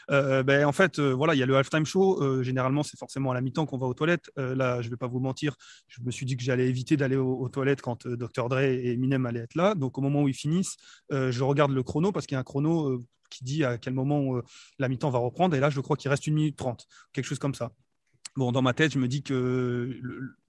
Ben, 0.09 0.65
en 0.65 0.71
fait, 0.71 0.99
voilà, 0.99 1.35
il 1.35 1.37
y 1.37 1.43
a 1.43 1.45
le 1.45 1.55
halftime 1.55 1.85
show. 1.85 2.43
généralement, 2.43 2.83
c'est 2.83 2.97
forcément 2.97 3.31
à 3.31 3.33
la 3.33 3.41
mi-temps 3.41 3.65
qu'on 3.65 3.77
va 3.77 3.87
aux 3.87 3.93
toilettes. 3.93 4.31
là, 4.35 4.81
je 4.81 4.87
ne 4.87 4.91
vais 4.91 4.97
pas 4.97 5.07
vous 5.07 5.19
mentir, 5.19 5.55
je 5.87 6.01
me 6.01 6.11
suis 6.11 6.25
dit 6.25 6.35
que 6.35 6.43
j'allais 6.43 6.67
éviter 6.67 6.97
d'aller 6.97 7.15
aux, 7.15 7.47
toilettes 7.49 7.81
quand 7.81 8.07
Dr. 8.07 8.49
Dre 8.49 8.59
et 8.59 8.91
Eminem 8.91 9.25
allaient 9.25 9.41
être 9.41 9.55
là. 9.55 9.75
Donc, 9.75 9.97
au 9.97 10.01
moment 10.01 10.23
où 10.23 10.27
ils 10.27 10.33
finissent, 10.33 10.77
je 11.11 11.43
regarde 11.43 11.71
le 11.71 11.83
chrono 11.83 12.11
parce 12.11 12.25
qu'il 12.25 12.35
y 12.35 12.37
a 12.37 12.39
un 12.39 12.43
chrono 12.43 13.05
qui 13.29 13.43
dit 13.43 13.63
à 13.63 13.77
quel 13.77 13.93
moment 13.93 14.41
la 14.79 14.89
mi-temps 14.89 15.11
va 15.11 15.19
reprendre. 15.19 15.55
Et 15.55 15.59
là, 15.59 15.69
je 15.69 15.79
crois 15.79 15.95
qu'il 15.95 16.09
reste 16.09 16.27
une 16.27 16.33
minute 16.33 16.57
trente, 16.57 16.87
quelque 17.13 17.25
chose 17.25 17.39
comme 17.39 17.55
ça. 17.55 17.71
Bon, 18.35 18.51
dans 18.51 18.61
ma 18.61 18.73
tête, 18.73 18.93
je 18.93 18.99
me 18.99 19.07
dis 19.07 19.23
que 19.23 19.99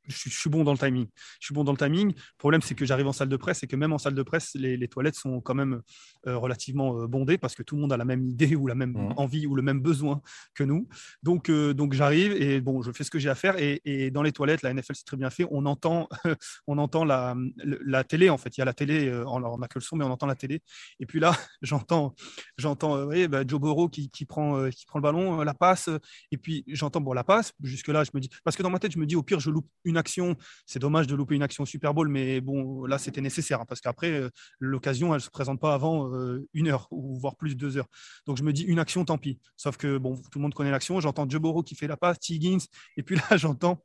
je, 0.08 0.30
suis 0.30 0.50
bon 0.50 0.64
dans 0.64 0.72
le 0.72 0.78
timing. 0.78 1.06
Je 1.40 1.46
suis 1.46 1.54
bon 1.54 1.64
dans 1.64 1.72
le 1.72 1.78
timing. 1.78 2.08
Le 2.08 2.38
problème, 2.38 2.62
c'est 2.62 2.74
que 2.74 2.84
j'arrive 2.84 3.06
en 3.06 3.12
salle 3.12 3.28
de 3.28 3.36
presse 3.36 3.62
et 3.62 3.66
que 3.66 3.76
même 3.76 3.92
en 3.92 3.98
salle 3.98 4.14
de 4.14 4.22
presse, 4.22 4.54
les, 4.54 4.88
toilettes 4.88 5.14
sont 5.14 5.40
quand 5.40 5.54
même 5.54 5.80
euh, 6.26 6.36
relativement 6.36 7.00
euh, 7.00 7.06
bondées 7.06 7.38
parce 7.38 7.54
que 7.54 7.62
tout 7.62 7.76
le 7.76 7.82
monde 7.82 7.92
a 7.92 7.96
la 7.96 8.04
même 8.04 8.26
idée 8.26 8.56
ou 8.56 8.66
la 8.66 8.74
même 8.74 8.92
mmh. 8.92 9.14
envie 9.16 9.46
ou 9.46 9.54
le 9.54 9.62
même 9.62 9.80
besoin 9.80 10.20
que 10.54 10.64
nous. 10.64 10.88
Donc, 11.22 11.48
euh, 11.48 11.72
donc 11.72 11.92
j'arrive 11.92 12.32
et 12.32 12.60
bon, 12.60 12.82
je 12.82 12.90
fais 12.92 13.04
ce 13.04 13.10
que 13.10 13.18
j'ai 13.18 13.28
à 13.28 13.34
faire. 13.34 13.56
Et, 13.58 14.10
dans 14.10 14.22
les 14.22 14.32
toilettes, 14.32 14.62
la 14.62 14.74
NFL, 14.74 14.94
c'est 14.94 15.04
très 15.04 15.16
bien 15.16 15.30
fait. 15.30 15.46
On 15.50 15.64
entend, 15.66 16.08
on 16.66 16.78
entend 16.78 17.04
la, 17.04 17.36
la, 17.64 18.04
télé, 18.04 18.28
en 18.30 18.38
fait. 18.38 18.56
Il 18.56 18.60
y 18.60 18.62
a 18.62 18.64
la 18.64 18.74
télé, 18.74 19.12
on 19.26 19.58
n'a 19.58 19.68
que 19.68 19.78
le 19.78 19.82
son, 19.82 19.96
mais 19.96 20.04
on 20.04 20.10
entend 20.10 20.26
la 20.26 20.34
télé. 20.34 20.62
Et 21.00 21.06
puis 21.06 21.20
là, 21.20 21.32
j'entends, 21.62 22.14
j'entends 22.58 23.06
bah, 23.28 23.44
Joe 23.46 23.60
Burrow 23.60 23.88
qui, 23.88 24.10
qui, 24.10 24.24
prend, 24.24 24.68
qui 24.70 24.86
prend 24.86 24.98
le 24.98 25.02
ballon, 25.02 25.42
la 25.42 25.54
passe. 25.54 25.88
Et 26.30 26.36
puis, 26.36 26.64
j'entends, 26.66 27.00
bon, 27.00 27.12
la 27.12 27.24
passe. 27.24 27.52
Jusque-là, 27.62 28.04
je 28.04 28.10
me 28.14 28.20
dis, 28.20 28.28
parce 28.44 28.56
que 28.56 28.62
dans 28.62 28.70
ma 28.70 28.78
tête, 28.78 28.92
je 28.92 28.98
me 28.98 29.06
dis, 29.06 29.16
au 29.16 29.22
pire, 29.22 29.40
je 29.40 29.50
loupe 29.50 29.68
une 29.84 29.91
action. 29.96 30.36
C'est 30.66 30.78
dommage 30.78 31.06
de 31.06 31.14
louper 31.14 31.34
une 31.34 31.42
action 31.42 31.64
Super 31.64 31.94
Bowl, 31.94 32.08
mais 32.08 32.40
bon, 32.40 32.84
là, 32.84 32.98
c'était 32.98 33.20
nécessaire 33.20 33.60
hein, 33.60 33.66
parce 33.68 33.80
qu'après, 33.80 34.10
euh, 34.10 34.30
l'occasion, 34.58 35.14
elle 35.14 35.20
se 35.20 35.30
présente 35.30 35.60
pas 35.60 35.74
avant 35.74 36.12
euh, 36.14 36.46
une 36.54 36.68
heure 36.68 36.88
ou 36.90 37.18
voire 37.18 37.36
plus 37.36 37.54
de 37.54 37.60
deux 37.60 37.76
heures. 37.76 37.88
Donc, 38.26 38.36
je 38.36 38.42
me 38.42 38.52
dis 38.52 38.62
une 38.62 38.78
action, 38.78 39.04
tant 39.04 39.18
pis. 39.18 39.40
Sauf 39.56 39.76
que, 39.76 39.98
bon, 39.98 40.16
tout 40.16 40.38
le 40.38 40.42
monde 40.42 40.54
connaît 40.54 40.70
l'action. 40.70 41.00
J'entends 41.00 41.28
Joe 41.28 41.40
Burrow 41.40 41.62
qui 41.62 41.74
fait 41.74 41.86
la 41.86 41.96
passe, 41.96 42.18
Tiggins, 42.18 42.64
et 42.96 43.02
puis 43.02 43.16
là, 43.16 43.22
j'entends. 43.36 43.82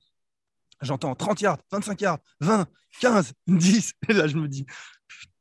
J'entends 0.82 1.16
30 1.16 1.42
yards, 1.42 1.58
25 1.72 2.02
yards, 2.02 2.20
20, 2.40 2.68
15, 3.00 3.34
10. 3.48 3.94
Et 4.10 4.14
là, 4.14 4.28
je 4.28 4.38
me 4.38 4.48
dis, 4.48 4.66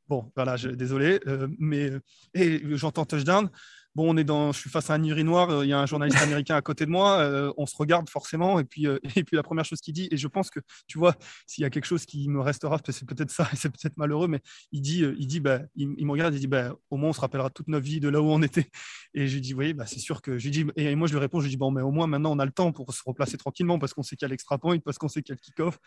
bon, 0.08 0.32
voilà, 0.34 0.56
désolé, 0.56 1.20
euh, 1.26 1.48
mais 1.58 1.90
et 2.34 2.62
j'entends 2.76 3.04
touchdown. 3.04 3.50
Bon, 3.96 4.12
on 4.12 4.18
est 4.18 4.24
dans, 4.24 4.52
je 4.52 4.58
suis 4.58 4.68
face 4.68 4.90
à 4.90 4.92
un 4.92 5.02
urinoir, 5.02 5.48
euh, 5.48 5.64
il 5.64 5.70
y 5.70 5.72
a 5.72 5.80
un 5.80 5.86
journaliste 5.86 6.22
américain 6.22 6.54
à 6.54 6.60
côté 6.60 6.84
de 6.84 6.90
moi, 6.90 7.18
euh, 7.20 7.50
on 7.56 7.64
se 7.64 7.74
regarde 7.74 8.10
forcément, 8.10 8.60
et 8.60 8.64
puis, 8.64 8.86
euh, 8.86 8.98
et 9.16 9.24
puis 9.24 9.36
la 9.36 9.42
première 9.42 9.64
chose 9.64 9.80
qu'il 9.80 9.94
dit, 9.94 10.06
et 10.10 10.18
je 10.18 10.28
pense 10.28 10.50
que, 10.50 10.60
tu 10.86 10.98
vois, 10.98 11.14
s'il 11.46 11.62
y 11.62 11.64
a 11.64 11.70
quelque 11.70 11.86
chose 11.86 12.04
qui 12.04 12.28
me 12.28 12.42
restera, 12.42 12.78
c'est 12.86 13.08
peut-être 13.08 13.30
ça, 13.30 13.48
et 13.54 13.56
c'est 13.56 13.70
peut-être 13.70 13.96
malheureux, 13.96 14.28
mais 14.28 14.40
il 14.70 14.82
dit, 14.82 15.02
il, 15.18 15.26
dit 15.26 15.40
bah, 15.40 15.60
il, 15.76 15.88
me 15.88 16.12
regarde, 16.12 16.34
il 16.34 16.40
dit, 16.40 16.46
bah, 16.46 16.74
au 16.90 16.98
moins 16.98 17.08
on 17.08 17.12
se 17.14 17.22
rappellera 17.22 17.48
toute 17.48 17.68
notre 17.68 17.86
vie 17.86 17.98
de 17.98 18.10
là 18.10 18.20
où 18.20 18.26
on 18.26 18.42
était. 18.42 18.66
Et 19.14 19.28
je 19.28 19.34
lui 19.36 19.40
dis, 19.40 19.54
oui, 19.54 19.72
bah, 19.72 19.86
c'est 19.86 19.98
sûr 19.98 20.20
que, 20.20 20.36
je 20.36 20.50
dis, 20.50 20.66
et 20.76 20.94
moi 20.94 21.08
je 21.08 21.14
lui 21.14 21.20
réponds, 21.20 21.40
je 21.40 21.44
lui 21.44 21.52
dis, 21.52 21.56
bon, 21.56 21.70
mais 21.70 21.80
au 21.80 21.90
moins 21.90 22.06
maintenant 22.06 22.32
on 22.32 22.38
a 22.38 22.44
le 22.44 22.52
temps 22.52 22.72
pour 22.72 22.92
se 22.92 23.00
replacer 23.02 23.38
tranquillement, 23.38 23.78
parce 23.78 23.94
qu'on 23.94 24.02
sait 24.02 24.14
qu'il 24.14 24.26
y 24.26 24.28
a 24.28 24.30
l'extra 24.30 24.58
point, 24.58 24.78
parce 24.78 24.98
qu'on 24.98 25.08
sait 25.08 25.22
qu'il 25.22 25.32
y 25.32 25.36
a 25.36 25.40
le 25.40 25.40
kick-off. 25.40 25.78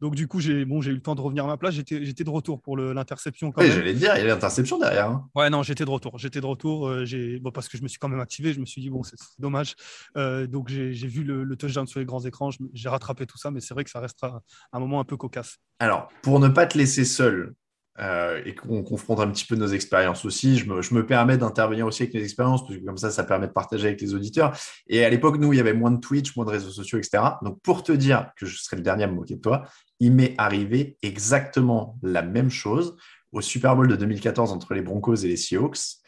Donc 0.00 0.14
du 0.14 0.28
coup, 0.28 0.38
j'ai 0.38 0.64
bon, 0.64 0.80
eu 0.82 0.92
le 0.92 1.02
temps 1.02 1.16
de 1.16 1.20
revenir 1.20 1.42
à 1.46 1.48
ma 1.48 1.56
place, 1.56 1.74
j'étais 1.74 2.22
de 2.22 2.30
retour 2.30 2.62
pour 2.62 2.76
l'interception. 2.76 3.52
Oui, 3.56 3.72
j'allais 3.72 3.94
dire, 3.94 4.12
il 4.14 4.20
y 4.20 4.22
a 4.22 4.26
l'interception 4.26 4.78
derrière. 4.78 5.08
Hein. 5.08 5.28
Ouais, 5.34 5.50
non, 5.50 5.64
j'étais 5.64 5.84
de 5.84 5.90
retour, 5.90 6.16
j'étais 6.16 6.40
de 6.40 6.46
retour, 6.46 7.04
j'ai 7.04 7.40
bon, 7.40 7.50
parce 7.56 7.68
que 7.68 7.76
je 7.76 7.82
me 7.82 7.88
suis 7.88 7.98
quand 7.98 8.08
même 8.08 8.24
je 8.28 8.60
me 8.60 8.66
suis 8.66 8.80
dit, 8.80 8.90
bon, 8.90 9.02
c'est 9.02 9.16
dommage. 9.38 9.74
Euh, 10.16 10.46
donc, 10.46 10.68
j'ai 10.68 11.08
vu 11.08 11.24
le, 11.24 11.56
touchdown 11.56 11.86
sur 11.86 11.98
les 11.98 12.06
grands 12.06 12.24
écrans. 12.24 12.50
J'ai 12.72 12.88
rattrapé 12.88 13.26
tout 13.26 13.38
ça, 13.38 13.50
mais 13.50 13.60
c'est 13.60 13.74
vrai 13.74 13.82
que 13.82 13.90
ça 13.90 14.00
restera 14.00 14.42
un 14.72 14.78
moment 14.78 15.00
un 15.00 15.04
peu 15.04 15.16
cocasse. 15.16 15.56
Alors, 15.78 16.08
pour 16.22 16.38
ne 16.38 16.48
pas 16.48 16.66
te 16.66 16.76
laisser 16.78 17.04
seul 17.04 17.54
euh, 17.98 18.42
et 18.44 18.54
qu'on 18.54 18.82
confronte 18.82 19.20
un 19.20 19.30
petit 19.30 19.46
peu 19.46 19.56
nos 19.56 19.68
expériences 19.68 20.26
aussi. 20.26 20.58
Je 20.58 20.68
me, 20.68 20.82
je 20.82 20.94
me 20.94 21.06
permets 21.06 21.38
d'intervenir 21.38 21.86
aussi 21.86 22.02
avec 22.02 22.14
mes 22.14 22.22
expériences, 22.22 22.66
parce 22.66 22.78
que 22.78 22.84
comme 22.84 22.98
ça, 22.98 23.10
ça 23.10 23.24
permet 23.24 23.46
de 23.46 23.52
partager 23.52 23.86
avec 23.86 24.02
les 24.02 24.12
auditeurs. 24.12 24.54
Et 24.86 25.02
à 25.02 25.08
l'époque, 25.08 25.38
nous, 25.38 25.54
il 25.54 25.56
y 25.56 25.60
avait 25.60 25.72
moins 25.72 25.90
de 25.90 25.98
Twitch, 25.98 26.36
moins 26.36 26.44
de 26.44 26.50
réseaux 26.50 26.70
sociaux, 26.70 26.98
etc. 26.98 27.22
Donc, 27.40 27.58
pour 27.62 27.82
te 27.82 27.92
dire 27.92 28.32
que 28.36 28.44
je 28.44 28.58
serai 28.58 28.76
le 28.76 28.82
dernier 28.82 29.04
à 29.04 29.06
me 29.06 29.14
moquer 29.14 29.36
de 29.36 29.40
toi, 29.40 29.64
il 29.98 30.12
m'est 30.12 30.34
arrivé 30.36 30.98
exactement 31.00 31.98
la 32.02 32.20
même 32.20 32.50
chose 32.50 32.96
au 33.36 33.42
Super 33.42 33.76
Bowl 33.76 33.86
de 33.86 33.96
2014 33.96 34.50
entre 34.50 34.72
les 34.72 34.80
Broncos 34.80 35.16
et 35.16 35.28
les 35.28 35.36
Seahawks. 35.36 35.98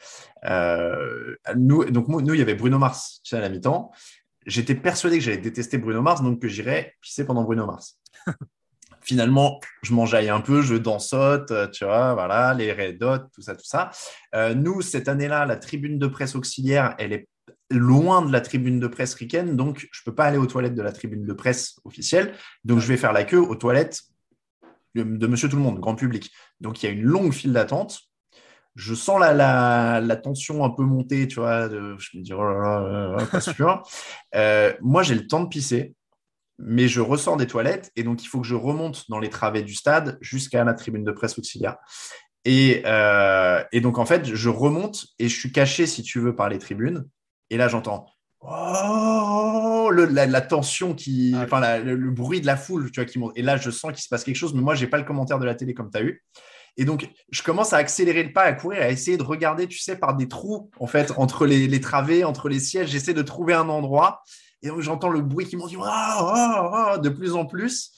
Euh, 0.45 1.37
nous, 1.57 1.85
donc, 1.85 2.09
nous, 2.09 2.35
il 2.35 2.39
y 2.39 2.43
avait 2.43 2.55
Bruno 2.55 2.79
Mars 2.79 3.21
tu 3.23 3.31
sais, 3.31 3.37
à 3.37 3.41
la 3.41 3.51
mi-temps. 3.51 3.93
J'étais 4.47 4.75
persuadé 4.75 5.19
que 5.19 5.25
j'allais 5.25 5.37
détester 5.37 5.77
Bruno 5.77 6.01
Mars, 6.01 6.23
donc 6.23 6.41
que 6.41 6.49
j'irais 6.49 6.95
pisser 7.03 7.27
pendant 7.27 7.45
Bruno 7.45 7.67
Mars. 7.67 8.01
finalement, 9.03 9.61
je 9.83 9.93
m'enjaille 9.93 10.31
un 10.31 10.41
peu, 10.41 10.63
je 10.63 10.75
dansote, 10.75 11.51
euh, 11.51 11.69
tu 11.69 11.85
vois, 11.85 12.15
voilà, 12.15 12.55
les 12.55 12.73
red 12.73 13.03
hot, 13.03 13.29
tout 13.35 13.43
ça, 13.43 13.55
tout 13.55 13.67
ça. 13.67 13.91
Euh, 14.35 14.55
nous, 14.55 14.81
cette 14.81 15.09
année-là, 15.09 15.45
la 15.45 15.57
tribune 15.57 15.99
de 15.99 16.07
presse 16.07 16.35
auxiliaire, 16.35 16.95
elle 16.99 17.13
est 17.13 17.29
loin 17.71 18.23
de 18.23 18.33
la 18.33 18.41
tribune 18.41 18.81
de 18.81 18.87
presse 18.87 19.13
ricaine, 19.13 19.55
donc 19.55 19.87
je 19.93 20.01
ne 20.01 20.05
peux 20.07 20.15
pas 20.15 20.25
aller 20.25 20.39
aux 20.39 20.47
toilettes 20.47 20.75
de 20.75 20.83
la 20.83 20.93
tribune 20.93 21.27
de 21.27 21.33
presse 21.35 21.77
officielle. 21.85 22.33
Donc, 22.65 22.79
je 22.79 22.87
vais 22.87 22.97
faire 22.97 23.13
la 23.13 23.25
queue 23.25 23.41
aux 23.41 23.55
toilettes 23.55 24.01
de, 24.95 25.27
Monsieur 25.27 25.49
Tout 25.49 25.57
le 25.57 25.63
Monde, 25.63 25.81
grand 25.81 25.95
public. 25.95 26.31
Donc, 26.61 26.83
il 26.83 26.87
y 26.87 26.89
a 26.89 26.93
une 26.93 27.03
longue 27.03 27.33
file 27.33 27.53
d'attente. 27.53 28.01
Je 28.75 28.95
sens 28.95 29.19
la, 29.21 30.01
la, 30.01 30.17
tension 30.17 30.65
un 30.65 30.71
peu 30.71 30.85
monter, 30.85 31.27
tu 31.27 31.41
vois. 31.41 31.69
je 31.69 32.17
me 32.17 32.23
dis, 32.23 32.33
oh 32.33 32.43
là 32.43 33.17
là, 33.17 33.27
pas 33.27 33.41
sûr. 33.41 33.83
Euh, 34.35 34.73
moi, 34.81 35.03
j'ai 35.03 35.15
le 35.15 35.27
temps 35.27 35.43
de 35.43 35.49
pisser 35.49 35.95
mais 36.59 36.89
je 36.89 37.01
ressors 37.01 37.37
des 37.37 37.47
toilettes 37.47 37.93
et 37.97 38.03
donc 38.03 38.23
il 38.25 38.27
faut 38.27 38.41
que 38.41 38.47
je 38.47 38.55
remonte 38.55 39.05
dans 39.09 39.21
les 39.21 39.31
travées 39.31 39.63
du 39.63 39.75
stade 39.75 40.19
jusqu'à 40.21 40.65
la 40.65 40.75
tribune 40.75 41.05
de 41.05 41.13
presse 41.13 41.39
auxiliaire. 41.39 41.77
Et, 42.45 42.83
euh, 42.87 43.63
et, 43.73 43.81
donc 43.81 43.99
en 43.99 44.07
fait, 44.07 44.25
je 44.35 44.49
remonte 44.49 45.07
et 45.19 45.29
je 45.29 45.39
suis 45.39 45.53
caché, 45.53 45.87
si 45.87 46.03
tu 46.03 46.21
veux, 46.21 46.35
par 46.35 46.49
les 46.49 46.59
tribunes. 46.59 47.05
Et 47.51 47.57
là, 47.57 47.69
j'entends 47.69 48.07
oh, 48.41 49.68
la, 49.91 50.41
tension 50.41 50.95
qui, 50.95 51.35
ah 51.37 51.45
enfin 51.45 51.79
le, 51.79 52.11
bruit 52.11 52.41
de 52.41 52.47
la 52.47 52.57
foule, 52.57 52.91
tu 52.91 53.01
vois, 53.01 53.05
qui 53.05 53.19
monte. 53.19 53.33
Et 53.37 53.43
là, 53.43 53.57
je 53.57 53.71
sens 53.71 53.93
qu'il 53.93 54.03
se 54.03 54.09
passe 54.09 54.25
quelque 54.25 54.37
chose, 54.37 54.55
mais 54.55 54.61
moi, 54.61 54.75
j'ai 54.75 54.87
pas 54.87 54.99
le 54.99 55.05
commentaire 55.05 55.39
de 55.39 55.45
la 55.45 55.55
télé 55.55 55.75
comme 55.75 55.91
tu 55.91 55.99
as 55.99 56.03
eu. 56.03 56.23
Et 56.77 56.85
donc, 56.85 57.11
je 57.31 57.43
commence 57.43 57.73
à 57.73 57.77
accélérer 57.79 58.23
le 58.23 58.33
pas, 58.33 58.43
à 58.43 58.53
courir, 58.53 58.83
à 58.83 58.91
essayer 58.91 59.17
de 59.17 59.23
regarder, 59.23 59.67
tu 59.67 59.79
sais, 59.79 59.97
par 59.97 60.17
des 60.17 60.29
trous, 60.29 60.71
en 60.79 60.87
fait, 60.87 61.13
entre 61.17 61.45
les, 61.45 61.67
les 61.67 61.81
travées, 61.81 62.25
entre 62.25 62.49
les 62.49 62.61
sièges. 62.61 62.91
J'essaie 62.91 63.15
de 63.15 63.23
trouver 63.23 63.55
un 63.55 63.69
endroit. 63.69 64.23
Et 64.63 64.69
donc, 64.69 64.81
j'entends 64.81 65.09
le 65.09 65.21
bruit 65.21 65.47
qui 65.47 65.57
m'en 65.57 65.67
dit 65.67 65.77
de 65.77 67.09
plus 67.09 67.35
en 67.35 67.47
plus. 67.47 67.93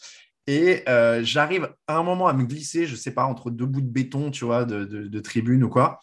Et 0.47 0.83
euh, 0.89 1.21
j'arrive 1.23 1.73
à 1.87 1.97
un 1.97 2.03
moment 2.03 2.27
à 2.27 2.33
me 2.33 2.45
glisser, 2.45 2.87
je 2.87 2.97
sais 2.97 3.13
pas, 3.13 3.25
entre 3.25 3.51
deux 3.51 3.67
bouts 3.67 3.83
de 3.83 3.87
béton, 3.87 4.31
tu 4.31 4.45
vois, 4.45 4.65
de, 4.65 4.85
de, 4.85 5.21
tribune 5.21 5.63
ou 5.63 5.69
quoi. 5.69 6.01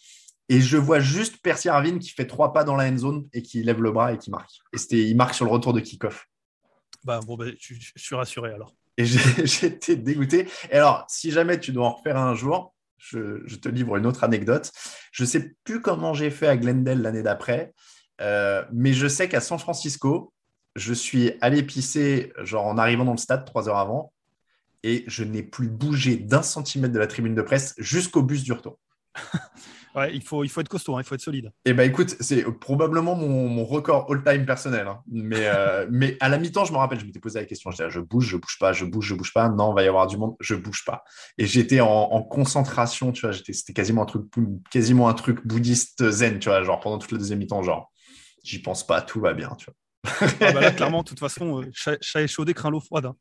Et 0.49 0.61
je 0.61 0.77
vois 0.77 0.99
juste 0.99 1.41
Percy 1.41 1.69
Arvin 1.69 1.99
qui 1.99 2.09
fait 2.09 2.25
trois 2.25 2.53
pas 2.53 2.63
dans 2.63 2.75
la 2.75 2.89
end 2.89 2.97
zone 2.97 3.27
et 3.33 3.41
qui 3.41 3.63
lève 3.63 3.81
le 3.81 3.91
bras 3.91 4.13
et 4.13 4.17
qui 4.17 4.31
marque. 4.31 4.51
Et 4.73 4.77
c'était, 4.77 5.03
il 5.03 5.15
marque 5.15 5.33
sur 5.33 5.45
le 5.45 5.51
retour 5.51 5.73
de 5.73 5.81
kick-off. 5.81 6.27
Bah, 7.03 7.19
bon, 7.25 7.35
bah, 7.35 7.45
je, 7.59 7.73
suis 7.95 8.15
rassuré 8.15 8.53
alors. 8.53 8.73
Et 8.97 9.05
j'étais 9.45 9.95
dégoûté. 9.95 10.47
Et 10.71 10.75
alors, 10.75 11.05
si 11.09 11.31
jamais 11.31 11.59
tu 11.59 11.71
dois 11.71 11.87
en 11.87 11.91
refaire 11.91 12.17
un 12.17 12.33
jour, 12.33 12.73
je, 12.97 13.41
je 13.45 13.55
te 13.57 13.69
livre 13.69 13.97
une 13.97 14.05
autre 14.05 14.23
anecdote. 14.23 14.71
Je 15.11 15.25
sais 15.25 15.53
plus 15.63 15.81
comment 15.81 16.13
j'ai 16.13 16.31
fait 16.31 16.47
à 16.47 16.57
Glendale 16.57 17.01
l'année 17.01 17.23
d'après, 17.23 17.73
euh, 18.21 18.63
mais 18.71 18.93
je 18.93 19.07
sais 19.07 19.29
qu'à 19.29 19.41
San 19.41 19.59
Francisco, 19.59 20.33
je 20.75 20.93
suis 20.93 21.33
allé 21.41 21.63
pisser 21.63 22.31
genre 22.43 22.65
en 22.65 22.77
arrivant 22.77 23.05
dans 23.05 23.11
le 23.11 23.17
stade 23.17 23.45
trois 23.45 23.67
heures 23.67 23.77
avant 23.77 24.13
et 24.83 25.03
je 25.07 25.23
n'ai 25.23 25.43
plus 25.43 25.67
bougé 25.67 26.17
d'un 26.17 26.43
centimètre 26.43 26.93
de 26.93 26.99
la 26.99 27.07
tribune 27.07 27.35
de 27.35 27.41
presse 27.41 27.73
jusqu'au 27.77 28.21
bus 28.21 28.43
du 28.43 28.53
retour. 28.53 28.79
ouais, 29.95 30.13
il 30.15 30.23
faut, 30.23 30.43
il 30.43 30.49
faut 30.49 30.61
être 30.61 30.69
costaud, 30.69 30.95
hein, 30.95 31.01
il 31.01 31.03
faut 31.03 31.15
être 31.15 31.21
solide. 31.21 31.51
Et 31.65 31.71
eh 31.71 31.73
ben 31.73 31.89
écoute, 31.89 32.15
c'est 32.19 32.43
probablement 32.59 33.15
mon, 33.15 33.65
record 33.65 34.09
all-time 34.09 34.45
personnel. 34.45 34.87
Hein. 34.87 35.01
Mais, 35.07 35.47
euh, 35.47 35.87
mais 35.91 36.17
à 36.19 36.29
la 36.29 36.37
mi-temps, 36.37 36.65
je 36.65 36.71
me 36.71 36.77
rappelle, 36.77 36.99
je 36.99 37.05
m'étais 37.05 37.19
posé 37.19 37.39
la 37.39 37.45
question, 37.45 37.71
je 37.71 37.77
disais, 37.77 37.89
je 37.89 37.99
bouge, 37.99 38.27
je 38.27 38.37
bouge 38.37 38.57
pas, 38.59 38.73
je 38.73 38.85
bouge, 38.85 39.07
je 39.07 39.15
bouge 39.15 39.33
pas. 39.33 39.49
Non, 39.49 39.71
il 39.71 39.75
va 39.75 39.83
y 39.83 39.87
avoir 39.87 40.07
du 40.07 40.17
monde, 40.17 40.35
je 40.39 40.55
bouge 40.55 40.85
pas. 40.85 41.03
Et 41.37 41.45
j'étais 41.45 41.79
en, 41.79 41.87
en, 41.87 42.23
concentration, 42.23 43.11
tu 43.11 43.25
vois, 43.25 43.33
c'était 43.33 43.73
quasiment 43.73 44.03
un 44.03 44.05
truc, 44.05 44.25
quasiment 44.71 45.09
un 45.09 45.13
truc 45.13 45.45
bouddhiste 45.45 46.09
zen, 46.09 46.39
tu 46.39 46.49
vois, 46.49 46.63
genre 46.63 46.79
pendant 46.79 46.97
toute 46.97 47.11
la 47.11 47.17
deuxième 47.17 47.39
mi-temps, 47.39 47.63
genre, 47.63 47.91
j'y 48.43 48.61
pense 48.61 48.85
pas, 48.85 49.01
tout 49.01 49.19
va 49.19 49.33
bien, 49.33 49.49
tu 49.57 49.65
vois. 49.65 49.75
Ah 50.41 50.51
bah 50.51 50.71
clairement, 50.71 51.03
de 51.03 51.07
toute 51.07 51.19
façon, 51.19 51.61
euh, 51.61 51.69
chat, 51.73 52.21
échaudé 52.21 52.53
craint 52.53 52.69
l'eau 52.69 52.79
froide. 52.79 53.07
Hein, 53.07 53.15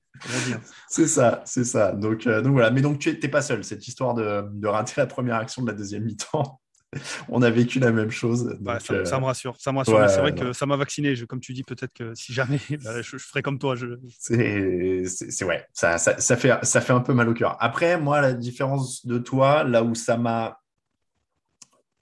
c'est 0.88 1.06
ça, 1.06 1.42
c'est 1.44 1.64
ça. 1.64 1.92
Donc, 1.92 2.26
euh, 2.26 2.42
donc 2.42 2.52
voilà. 2.52 2.70
Mais 2.70 2.80
donc, 2.80 2.98
tu 2.98 3.10
n'es 3.10 3.28
pas 3.28 3.42
seul. 3.42 3.64
Cette 3.64 3.86
histoire 3.88 4.14
de, 4.14 4.44
de, 4.52 4.68
rater 4.68 4.94
la 4.96 5.06
première 5.06 5.36
action 5.36 5.62
de 5.62 5.68
la 5.68 5.74
deuxième 5.74 6.04
mi-temps, 6.04 6.60
on 7.28 7.42
a 7.42 7.50
vécu 7.50 7.78
la 7.78 7.92
même 7.92 8.10
chose. 8.10 8.58
ça, 8.80 8.94
euh, 8.94 9.04
ça, 9.04 9.20
me 9.20 9.24
rassure. 9.24 9.56
Ça 9.58 9.72
me 9.72 9.78
rassure. 9.78 10.08
c'est 10.08 10.20
vrai 10.20 10.34
que 10.34 10.52
ça 10.52 10.66
m'a 10.66 10.76
vacciné. 10.76 11.14
Je, 11.16 11.24
comme 11.24 11.40
tu 11.40 11.52
dis, 11.52 11.64
peut-être 11.64 11.92
que 11.92 12.14
si 12.14 12.32
jamais, 12.32 12.60
bah, 12.84 13.02
je, 13.02 13.16
ferais 13.18 13.42
comme 13.42 13.58
toi. 13.58 13.74
Je... 13.74 13.86
C'est 14.18 15.44
ouais. 15.44 15.64
Ça, 15.72 15.98
ça, 15.98 16.18
ça, 16.18 16.36
fait, 16.36 16.52
ça 16.62 16.80
fait 16.80 16.92
un 16.92 17.00
peu 17.00 17.14
mal 17.14 17.28
au 17.28 17.34
cœur. 17.34 17.56
Après, 17.60 17.98
moi, 17.98 18.20
la 18.20 18.32
différence 18.32 19.06
de 19.06 19.18
toi, 19.18 19.64
là 19.64 19.82
où 19.82 19.94
ça 19.94 20.16
m'a 20.16 20.60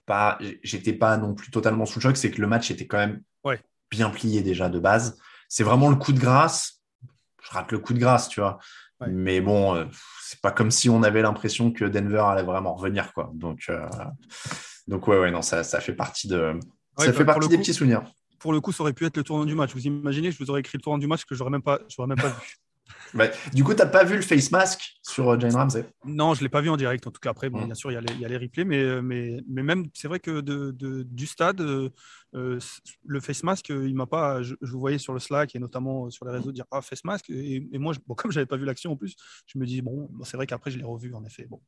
pas, 0.05 0.37
j'étais 0.61 0.93
pas 0.93 1.17
non 1.17 1.33
plus 1.33 1.49
totalement 1.49 1.85
sous 1.85 1.99
le 1.99 2.03
choc, 2.03 2.17
c'est 2.17 2.29
que 2.29 2.39
le 2.39 2.47
match 2.47 2.69
était 2.69 2.85
quand 2.85 2.99
même 2.99 3.21
bien 3.95 4.09
plié 4.09 4.41
déjà 4.41 4.69
de 4.69 4.79
base. 4.79 5.17
C'est 5.47 5.63
vraiment 5.63 5.89
le 5.89 5.95
coup 5.95 6.11
de 6.11 6.19
grâce. 6.19 6.81
Je 7.41 7.51
rate 7.51 7.71
le 7.71 7.79
coup 7.79 7.93
de 7.93 7.99
grâce, 7.99 8.27
tu 8.27 8.39
vois. 8.39 8.59
Mais 9.07 9.41
bon, 9.41 9.75
euh, 9.75 9.85
c'est 10.21 10.41
pas 10.41 10.51
comme 10.51 10.71
si 10.71 10.89
on 10.89 11.03
avait 11.03 11.21
l'impression 11.21 11.71
que 11.71 11.85
Denver 11.85 12.23
allait 12.25 12.43
vraiment 12.43 12.73
revenir, 12.73 13.13
quoi. 13.13 13.29
Donc, 13.33 13.65
euh, 13.69 13.87
donc 14.87 15.07
ouais, 15.07 15.19
ouais, 15.19 15.31
non, 15.31 15.41
ça, 15.41 15.63
ça 15.63 15.79
fait 15.79 15.93
partie 15.93 16.27
de, 16.27 16.59
ça 16.97 17.13
fait 17.13 17.25
partie 17.25 17.47
des 17.47 17.57
petits 17.57 17.73
souvenirs. 17.73 18.03
Pour 18.39 18.53
le 18.53 18.61
coup, 18.61 18.71
ça 18.71 18.83
aurait 18.83 18.93
pu 18.93 19.05
être 19.05 19.17
le 19.17 19.23
tournant 19.23 19.45
du 19.45 19.55
match. 19.55 19.73
Vous 19.73 19.85
imaginez, 19.85 20.31
je 20.31 20.37
vous 20.37 20.49
aurais 20.49 20.61
écrit 20.61 20.77
le 20.77 20.81
tournant 20.81 20.97
du 20.97 21.07
match 21.07 21.25
que 21.25 21.35
j'aurais 21.35 21.49
même 21.49 21.61
pas, 21.61 21.79
j'aurais 21.89 22.07
même 22.07 22.17
pas 22.17 22.29
vu. 22.29 22.55
Du 23.53 23.63
coup, 23.63 23.73
tu 23.73 23.79
n'as 23.79 23.87
pas 23.87 24.03
vu 24.03 24.15
le 24.15 24.21
face 24.21 24.51
mask 24.51 24.97
sur 25.01 25.29
euh, 25.29 25.39
Jane 25.39 25.55
Ramsey? 25.55 25.85
Non, 26.05 26.33
je 26.33 26.41
ne 26.41 26.45
l'ai 26.45 26.49
pas 26.49 26.61
vu 26.61 26.69
en 26.69 26.77
direct. 26.77 27.05
En 27.07 27.11
tout 27.11 27.19
cas, 27.19 27.29
après, 27.29 27.49
bon, 27.49 27.61
mm. 27.61 27.65
bien 27.65 27.75
sûr, 27.75 27.91
il 27.91 27.95
y, 27.95 27.97
a 27.97 28.01
les, 28.01 28.13
il 28.13 28.19
y, 28.19 28.25
a 28.25 28.27
les, 28.27 28.37
replays, 28.37 28.65
mais, 28.65 28.81
euh, 28.81 29.01
mais, 29.01 29.37
mais 29.47 29.63
même, 29.63 29.85
c'est 29.93 30.07
vrai 30.07 30.19
que 30.19 30.41
de, 30.41 30.71
de, 30.71 31.03
du 31.03 31.25
stade, 31.25 31.61
euh, 31.61 32.59
le 33.05 33.19
face 33.19 33.43
mask, 33.43 33.69
il 33.69 33.95
m'a 33.95 34.05
pas. 34.05 34.41
Je, 34.41 34.55
vous 34.61 34.79
voyais 34.79 34.97
sur 34.97 35.13
le 35.13 35.19
Slack 35.19 35.55
et 35.55 35.59
notamment 35.59 36.09
sur 36.09 36.25
les 36.25 36.31
réseaux 36.31 36.51
dire 36.51 36.65
Ah, 36.71 36.81
face 36.81 37.03
mask. 37.03 37.29
Et, 37.29 37.61
moi, 37.73 37.93
bon, 38.07 38.15
comme 38.15 38.31
je 38.31 38.39
n'avais 38.39 38.47
pas 38.47 38.57
vu 38.57 38.65
l'action 38.65 38.91
en 38.91 38.95
plus, 38.97 39.15
je 39.47 39.57
me 39.57 39.65
dis 39.65 39.81
Bon, 39.81 40.09
c'est 40.23 40.37
vrai 40.37 40.47
qu'après, 40.47 40.71
je 40.71 40.77
l'ai 40.77 40.83
revu, 40.83 41.13
en 41.13 41.23
effet. 41.23 41.45
Bon. 41.49 41.61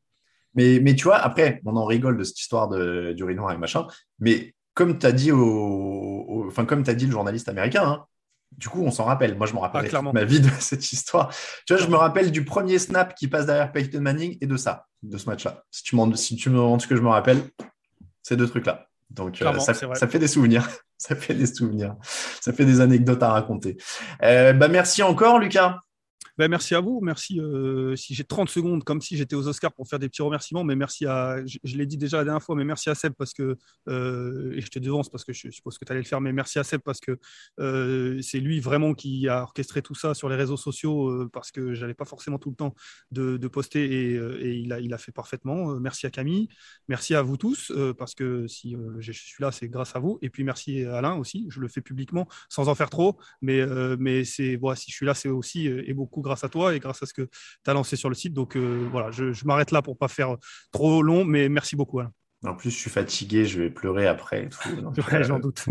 Mais, 0.53 0.79
mais 0.81 0.95
tu 0.95 1.05
vois, 1.05 1.17
après, 1.17 1.61
on 1.65 1.75
en 1.75 1.85
rigole 1.85 2.17
de 2.17 2.23
cette 2.23 2.39
histoire 2.39 2.67
de, 2.67 3.13
du 3.13 3.23
noir 3.35 3.51
et 3.51 3.57
machin, 3.57 3.85
mais 4.19 4.55
comme 4.73 4.99
tu 4.99 5.05
as 5.05 5.11
dit 5.11 5.31
au, 5.31 6.45
enfin, 6.47 6.65
comme 6.65 6.83
as 6.87 6.93
dit 6.93 7.05
le 7.05 7.11
journaliste 7.11 7.49
américain, 7.49 7.83
hein, 7.83 8.05
du 8.51 8.69
coup, 8.69 8.81
on 8.83 8.91
s'en 8.91 9.03
rappelle. 9.05 9.37
Moi, 9.37 9.47
je 9.47 9.53
me 9.53 9.59
rappelle 9.59 9.89
ah, 9.93 10.01
ma 10.01 10.23
vie 10.23 10.39
de 10.39 10.49
cette 10.59 10.91
histoire. 10.91 11.33
Tu 11.65 11.73
vois, 11.73 11.83
je 11.83 11.89
me 11.89 11.95
rappelle 11.95 12.31
du 12.31 12.43
premier 12.43 12.79
snap 12.79 13.15
qui 13.15 13.27
passe 13.27 13.45
derrière 13.45 13.71
Peyton 13.71 14.01
Manning 14.01 14.37
et 14.41 14.47
de 14.47 14.57
ça, 14.57 14.85
de 15.03 15.17
ce 15.17 15.29
match-là. 15.29 15.63
Si 15.71 15.83
tu, 15.83 15.97
si 16.15 16.35
tu 16.35 16.49
me 16.49 16.55
demandes 16.55 16.81
ce 16.81 16.87
que 16.87 16.95
je 16.95 17.01
me 17.01 17.09
rappelle, 17.09 17.43
ces 18.23 18.35
deux 18.35 18.47
trucs-là. 18.47 18.87
Donc, 19.09 19.41
euh, 19.41 19.59
ça, 19.59 19.73
fait 19.73 20.19
des 20.19 20.27
souvenirs. 20.27 20.67
ça 20.97 21.15
fait 21.15 21.33
des 21.33 21.45
souvenirs. 21.45 21.95
Ça 22.41 22.51
fait 22.51 22.65
des 22.65 22.81
anecdotes 22.81 23.23
à 23.23 23.31
raconter. 23.31 23.77
Euh, 24.23 24.53
bah, 24.53 24.67
merci 24.67 25.03
encore, 25.03 25.39
Lucas. 25.39 25.77
Ben, 26.37 26.49
merci 26.49 26.75
à 26.75 26.81
vous. 26.81 26.99
Merci. 27.01 27.39
Euh, 27.39 27.95
si 27.95 28.13
j'ai 28.13 28.23
30 28.23 28.47
secondes, 28.49 28.83
comme 28.83 29.01
si 29.01 29.17
j'étais 29.17 29.35
aux 29.35 29.47
Oscars 29.47 29.73
pour 29.73 29.87
faire 29.87 29.97
des 29.97 30.07
petits 30.07 30.21
remerciements, 30.21 30.63
mais 30.63 30.75
merci 30.75 31.07
à. 31.07 31.43
Je, 31.45 31.77
l'ai 31.77 31.87
dit 31.87 31.97
déjà 31.97 32.17
la 32.17 32.25
dernière 32.25 32.43
fois, 32.43 32.55
mais 32.55 32.63
merci 32.63 32.91
à 32.91 32.95
Seb 32.95 33.13
parce 33.13 33.33
que. 33.33 33.57
Euh, 33.87 34.53
et 34.55 34.61
je 34.61 34.67
te 34.69 34.77
devance 34.77 35.09
parce 35.09 35.23
que 35.23 35.33
je 35.33 35.49
suppose 35.49 35.79
que 35.79 35.85
tu 35.85 35.91
allais 35.91 36.01
le 36.01 36.07
faire, 36.07 36.21
mais 36.21 36.31
merci 36.33 36.59
à 36.59 36.63
Seb 36.63 36.81
parce 36.81 36.99
que 36.99 37.17
euh, 37.59 38.21
c'est 38.21 38.39
lui 38.39 38.59
vraiment 38.59 38.93
qui 38.93 39.27
a 39.27 39.41
orchestré 39.41 39.81
tout 39.81 39.95
ça 39.95 40.13
sur 40.13 40.29
les 40.29 40.35
réseaux 40.35 40.57
sociaux 40.57 41.27
parce 41.33 41.51
que 41.51 41.73
j'avais 41.73 41.95
pas 41.95 42.05
forcément 42.05 42.37
tout 42.37 42.51
le 42.51 42.55
temps 42.55 42.75
de, 43.11 43.47
poster 43.47 43.83
et, 43.83 44.57
il, 44.57 44.73
a, 44.73 44.79
il 44.79 44.93
a 44.93 44.97
fait 44.99 45.11
parfaitement. 45.11 45.79
merci 45.79 46.05
à 46.05 46.11
Camille. 46.11 46.49
Merci 46.87 47.15
à 47.15 47.23
vous 47.23 47.37
tous 47.37 47.71
parce 47.97 48.13
que 48.13 48.45
si 48.47 48.75
je 48.99 49.11
suis 49.11 49.41
là, 49.41 49.51
c'est 49.51 49.69
grâce 49.69 49.95
à 49.95 49.99
vous. 49.99 50.19
Et 50.21 50.29
puis 50.29 50.43
merci 50.43 50.83
à 50.83 50.97
Alain 50.97 51.15
aussi. 51.15 51.47
Je 51.49 51.59
le 51.59 51.67
fais 51.67 51.81
publiquement 51.81 52.27
sans 52.49 52.69
en 52.69 52.75
faire 52.75 52.91
trop, 52.91 53.17
mais, 53.41 53.65
mais 53.97 54.23
c'est. 54.23 54.55
Voilà, 54.55 54.75
si 54.75 54.91
je 54.91 54.95
suis 54.95 55.05
là, 55.05 55.15
c'est 55.15 55.29
aussi 55.29 55.65
et 55.65 55.93
beaucoup 55.93 56.21
grâce 56.27 56.43
à 56.43 56.49
toi 56.49 56.75
et 56.75 56.79
grâce 56.79 57.01
à 57.01 57.05
ce 57.05 57.13
que 57.13 57.23
tu 57.23 57.69
as 57.69 57.73
lancé 57.73 57.95
sur 57.95 58.09
le 58.09 58.15
site. 58.15 58.33
Donc 58.33 58.55
euh, 58.55 58.87
voilà, 58.91 59.11
je, 59.11 59.45
m'arrête 59.45 59.71
là 59.71 59.81
pour 59.81 59.97
pas 59.97 60.07
faire 60.07 60.35
trop 60.71 61.01
long, 61.01 61.25
mais 61.25 61.49
merci 61.49 61.75
beaucoup. 61.75 62.01
En 62.47 62.55
plus, 62.55 62.71
je 62.71 62.77
suis 62.77 62.89
fatigué, 62.89 63.45
je 63.45 63.61
vais 63.61 63.69
pleurer 63.69 64.07
après. 64.07 64.49
Euh, 64.97 65.23
j'en 65.23 65.39
doute. 65.39 65.65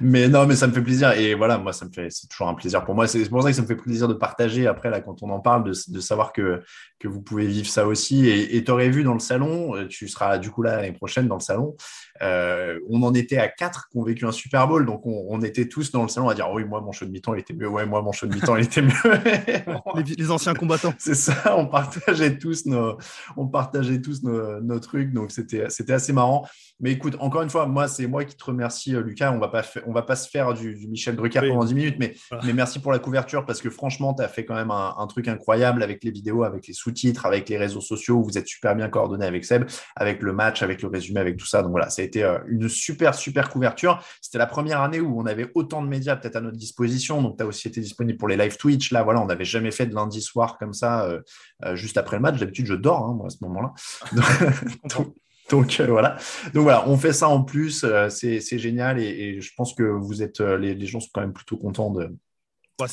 mais 0.00 0.28
non, 0.28 0.46
mais 0.46 0.54
ça 0.54 0.66
me 0.66 0.72
fait 0.72 0.82
plaisir. 0.82 1.12
Et 1.12 1.34
voilà, 1.34 1.58
moi, 1.58 1.72
ça 1.72 1.86
me 1.86 1.92
fait, 1.92 2.08
c'est 2.10 2.28
toujours 2.28 2.48
un 2.48 2.54
plaisir 2.54 2.84
pour 2.84 2.94
moi. 2.94 3.06
C'est 3.06 3.28
pour 3.28 3.42
ça 3.42 3.50
que 3.50 3.56
ça 3.56 3.62
me 3.62 3.66
fait 3.66 3.76
plaisir 3.76 4.08
de 4.08 4.14
partager 4.14 4.66
après, 4.66 4.90
là, 4.90 5.00
quand 5.00 5.22
on 5.22 5.30
en 5.30 5.40
parle, 5.40 5.64
de, 5.64 5.72
de 5.88 6.00
savoir 6.00 6.32
que, 6.32 6.62
que 7.00 7.08
vous 7.08 7.22
pouvez 7.22 7.46
vivre 7.46 7.68
ça 7.68 7.86
aussi. 7.86 8.28
Et 8.28 8.62
tu 8.62 8.70
aurais 8.70 8.90
vu 8.90 9.02
dans 9.02 9.14
le 9.14 9.20
salon, 9.20 9.74
euh, 9.74 9.86
tu 9.86 10.06
seras 10.06 10.38
du 10.38 10.50
coup 10.50 10.62
là 10.62 10.76
l'année 10.76 10.92
prochaine 10.92 11.26
dans 11.26 11.36
le 11.36 11.40
salon. 11.40 11.74
Euh, 12.22 12.78
on 12.90 13.02
en 13.02 13.14
était 13.14 13.38
à 13.38 13.48
quatre 13.48 13.88
qui 13.88 13.96
ont 13.96 14.04
vécu 14.04 14.26
un 14.26 14.32
Super 14.32 14.68
Bowl, 14.68 14.84
donc 14.84 15.06
on, 15.06 15.40
était 15.40 15.66
tous 15.66 15.90
dans 15.90 16.02
le 16.02 16.08
salon 16.08 16.28
à 16.28 16.34
dire 16.34 16.50
oui, 16.52 16.64
moi 16.64 16.82
mon 16.82 16.92
show 16.92 17.06
de 17.06 17.10
mi-temps 17.10 17.34
il 17.34 17.40
était 17.40 17.54
mieux, 17.54 17.66
ouais, 17.66 17.86
moi 17.86 18.02
mon 18.02 18.12
show 18.12 18.26
de 18.26 18.34
mi-temps 18.34 18.56
il 18.56 18.64
était 18.64 18.82
mieux. 18.82 18.92
les, 20.18 20.30
anciens 20.30 20.52
combattants. 20.52 20.92
C'est 20.98 21.14
ça, 21.14 21.56
on 21.56 21.66
partageait 21.66 22.36
tous 22.36 22.66
nos, 22.66 22.98
on 23.38 23.46
partageait 23.48 24.02
tous 24.02 24.22
nos, 24.22 24.60
nos 24.60 24.78
trucs, 24.80 25.14
donc 25.14 25.29
c'était 25.30 25.92
assez 25.92 26.12
marrant. 26.12 26.46
Mais 26.80 26.92
écoute, 26.92 27.16
encore 27.20 27.42
une 27.42 27.50
fois, 27.50 27.66
moi, 27.66 27.88
c'est 27.88 28.06
moi 28.06 28.24
qui 28.24 28.34
te 28.34 28.44
remercie, 28.44 28.94
euh, 28.94 29.02
Lucas. 29.02 29.32
On 29.32 29.38
va 29.38 29.48
pas, 29.48 29.62
on 29.86 29.92
va 29.92 30.02
pas 30.02 30.16
se 30.16 30.28
faire 30.28 30.54
du, 30.54 30.86
Michel 30.88 31.14
Drucker 31.14 31.40
pendant 31.40 31.64
10 31.64 31.74
minutes, 31.74 31.96
mais, 31.98 32.14
mais 32.42 32.54
merci 32.54 32.78
pour 32.78 32.90
la 32.90 32.98
couverture 32.98 33.44
parce 33.44 33.60
que 33.60 33.68
franchement, 33.68 34.14
tu 34.14 34.22
as 34.22 34.28
fait 34.28 34.46
quand 34.46 34.54
même 34.54 34.70
un, 34.70 35.06
truc 35.06 35.28
incroyable 35.28 35.82
avec 35.82 36.02
les 36.04 36.10
vidéos, 36.10 36.44
avec 36.44 36.66
les 36.66 36.72
sous-titres, 36.72 37.26
avec 37.26 37.48
les 37.48 37.58
réseaux 37.58 37.80
sociaux. 37.80 38.22
Vous 38.22 38.38
êtes 38.38 38.46
super 38.46 38.74
bien 38.74 38.88
coordonné 38.88 39.26
avec 39.26 39.44
Seb, 39.44 39.64
avec 39.96 40.22
le 40.22 40.32
match, 40.32 40.62
avec 40.62 40.80
le 40.82 40.88
résumé, 40.88 41.20
avec 41.20 41.36
tout 41.36 41.46
ça. 41.46 41.62
Donc 41.62 41.72
voilà, 41.72 41.90
ça 41.90 42.00
a 42.00 42.04
été 42.04 42.22
euh, 42.22 42.38
une 42.48 42.68
super, 42.68 43.14
super 43.14 43.50
couverture. 43.50 44.02
C'était 44.22 44.38
la 44.38 44.46
première 44.46 44.80
année 44.80 45.00
où 45.00 45.20
on 45.20 45.26
avait 45.26 45.50
autant 45.54 45.82
de 45.82 45.88
médias 45.88 46.16
peut-être 46.16 46.36
à 46.36 46.40
notre 46.40 46.56
disposition. 46.56 47.20
Donc, 47.20 47.36
tu 47.36 47.42
as 47.42 47.46
aussi 47.46 47.68
été 47.68 47.80
disponible 47.80 48.18
pour 48.18 48.28
les 48.28 48.36
live 48.36 48.56
Twitch. 48.56 48.90
Là, 48.92 49.02
voilà, 49.02 49.20
on 49.20 49.26
n'avait 49.26 49.44
jamais 49.44 49.70
fait 49.70 49.86
de 49.86 49.94
lundi 49.94 50.22
soir 50.22 50.56
comme 50.58 50.72
ça, 50.72 51.04
euh, 51.04 51.76
juste 51.76 51.98
après 51.98 52.16
le 52.16 52.22
match. 52.22 52.38
D'habitude, 52.38 52.66
je 52.66 52.74
dors, 52.74 53.04
hein, 53.04 53.14
moi, 53.14 53.26
à 53.26 53.30
ce 53.30 53.38
moment-là. 53.42 53.72
Donc 54.96 55.14
euh, 55.52 55.86
voilà. 55.88 56.16
Donc 56.54 56.64
voilà, 56.64 56.88
on 56.88 56.96
fait 56.96 57.12
ça 57.12 57.28
en 57.28 57.42
plus, 57.42 57.84
euh, 57.84 58.08
c'est 58.08 58.58
génial 58.58 59.00
et, 59.00 59.40
je 59.40 59.50
pense 59.56 59.74
que 59.74 59.82
vous 59.82 60.22
êtes, 60.22 60.40
euh, 60.40 60.56
les, 60.56 60.86
gens 60.86 61.00
sont 61.00 61.08
quand 61.12 61.20
même 61.20 61.32
plutôt 61.32 61.56
contents 61.56 61.90
de, 61.90 62.16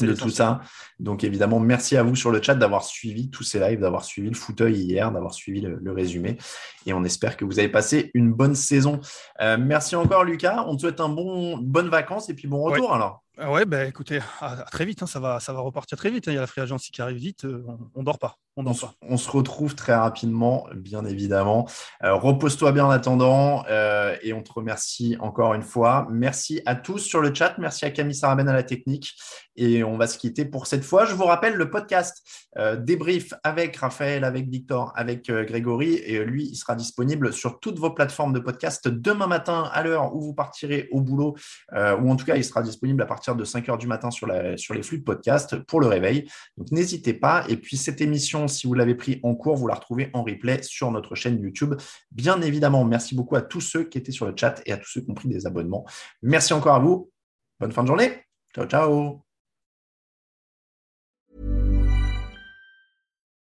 de 0.01 0.13
tout 0.13 0.29
ça. 0.29 0.61
Donc 0.99 1.23
évidemment, 1.23 1.59
merci 1.59 1.97
à 1.97 2.03
vous 2.03 2.15
sur 2.15 2.31
le 2.31 2.41
chat 2.41 2.55
d'avoir 2.55 2.83
suivi 2.83 3.29
tous 3.29 3.43
ces 3.43 3.59
lives, 3.59 3.79
d'avoir 3.79 4.03
suivi 4.03 4.29
le 4.29 4.35
fauteuil 4.35 4.75
hier, 4.75 5.11
d'avoir 5.11 5.33
suivi 5.33 5.61
le, 5.61 5.91
résumé. 5.91 6.37
Et 6.85 6.93
on 6.93 7.03
espère 7.03 7.37
que 7.37 7.45
vous 7.45 7.59
avez 7.59 7.69
passé 7.69 8.11
une 8.13 8.33
bonne 8.33 8.55
saison. 8.55 8.99
merci 9.39 9.95
encore 9.95 10.23
Lucas. 10.23 10.65
On 10.67 10.75
te 10.75 10.81
souhaite 10.81 10.99
un 10.99 11.09
bon, 11.09 11.57
bonne 11.57 11.89
vacances 11.89 12.29
et 12.29 12.33
puis 12.33 12.47
bon 12.47 12.61
retour 12.61 12.93
alors. 12.93 13.23
Ouais, 13.37 13.65
bah, 13.65 13.85
écoutez, 13.85 14.19
à, 14.41 14.65
très 14.71 14.83
vite, 14.83 15.03
hein, 15.03 15.07
ça, 15.07 15.19
va, 15.19 15.39
ça 15.39 15.53
va 15.53 15.59
repartir 15.59 15.95
très 15.95 16.09
vite. 16.09 16.27
Hein. 16.27 16.31
Il 16.31 16.35
y 16.35 16.37
a 16.39 16.41
la 16.41 16.47
free 16.47 16.61
agency 16.61 16.91
qui 16.91 17.03
arrive 17.03 17.17
vite, 17.17 17.45
on, 17.45 17.99
ne 17.99 18.03
dort 18.03 18.17
pas. 18.17 18.37
On, 18.59 19.17
se 19.17 19.29
retrouve 19.29 19.75
très 19.75 19.93
rapidement, 19.93 20.65
bien 20.73 21.05
évidemment. 21.05 21.69
Euh, 22.03 22.15
repose-toi 22.15 22.71
bien 22.71 22.87
en 22.87 22.89
attendant 22.89 23.63
euh, 23.69 24.15
et 24.23 24.33
on 24.33 24.41
te 24.41 24.51
remercie 24.51 25.15
encore 25.19 25.53
une 25.53 25.61
fois. 25.61 26.07
Merci 26.09 26.63
à 26.65 26.73
tous 26.73 26.97
sur 26.97 27.21
le 27.21 27.31
chat. 27.31 27.55
Merci 27.59 27.85
à 27.85 27.91
Camille 27.91 28.15
Saraben 28.15 28.49
à 28.49 28.53
la 28.53 28.63
technique. 28.63 29.13
Et 29.57 29.83
on 29.83 29.95
va 29.97 30.07
se 30.07 30.17
quitter 30.17 30.43
pour 30.43 30.65
cette 30.65 30.83
fois. 30.83 31.05
Je 31.05 31.13
vous 31.13 31.25
rappelle 31.25 31.53
le 31.53 31.69
podcast 31.69 32.23
euh, 32.57 32.75
débrief 32.75 33.31
avec 33.43 33.75
Raphaël, 33.75 34.23
avec 34.23 34.49
Victor, 34.49 34.91
avec 34.95 35.29
Grégory. 35.29 35.93
Et 35.93 36.25
lui, 36.25 36.47
il 36.47 36.55
sera 36.55 36.73
disponible 36.73 37.33
sur 37.33 37.59
toutes 37.59 37.77
vos 37.77 37.91
plateformes 37.91 38.33
de 38.33 38.39
podcast 38.39 38.87
demain 38.87 39.27
matin 39.27 39.69
à 39.71 39.83
l'heure 39.83 40.15
où 40.15 40.21
vous 40.21 40.33
partirez 40.33 40.87
au 40.91 41.01
boulot. 41.01 41.35
ou 41.73 42.11
en 42.11 42.15
tout 42.15 42.25
cas, 42.25 42.35
il 42.35 42.43
sera 42.43 42.63
disponible 42.63 43.03
à 43.03 43.05
partir 43.05 43.35
de 43.35 43.43
5 43.43 43.69
heures 43.69 43.77
du 43.77 43.87
matin 43.87 44.09
sur, 44.09 44.25
la, 44.25 44.57
sur 44.57 44.73
les 44.73 44.81
flux 44.81 44.97
de 44.97 45.03
podcast 45.03 45.57
pour 45.57 45.79
le 45.79 45.87
réveil. 45.87 46.27
Donc 46.57 46.71
n'hésitez 46.71 47.13
pas. 47.13 47.43
Et 47.49 47.57
puis 47.57 47.77
cette 47.77 48.01
émission, 48.01 48.46
si 48.47 48.67
vous 48.67 48.73
l'avez 48.73 48.95
pris 48.95 49.19
en 49.23 49.35
cours, 49.35 49.55
vous 49.55 49.67
la 49.67 49.75
retrouvez 49.75 50.09
en 50.13 50.23
replay 50.23 50.61
sur 50.63 50.91
notre 50.91 51.15
chaîne 51.15 51.41
YouTube. 51.41 51.75
Bien 52.11 52.41
évidemment, 52.41 52.83
merci 52.85 53.15
beaucoup 53.15 53.35
à 53.35 53.41
tous 53.41 53.61
ceux 53.61 53.83
qui 53.83 53.97
étaient 53.97 54.11
sur 54.11 54.25
le 54.25 54.33
chat 54.35 54.61
et 54.65 54.71
à 54.71 54.77
tous 54.77 54.89
ceux 54.89 55.01
qui 55.01 55.11
ont 55.11 55.15
pris 55.15 55.29
des 55.29 55.45
abonnements. 55.45 55.85
Merci 56.21 56.53
encore 56.53 56.75
à 56.75 56.79
vous. 56.79 57.11
Bonne 57.59 57.71
fin 57.71 57.83
de 57.83 57.87
journée. 57.87 58.11
Ciao, 58.55 58.65
ciao. 58.65 59.23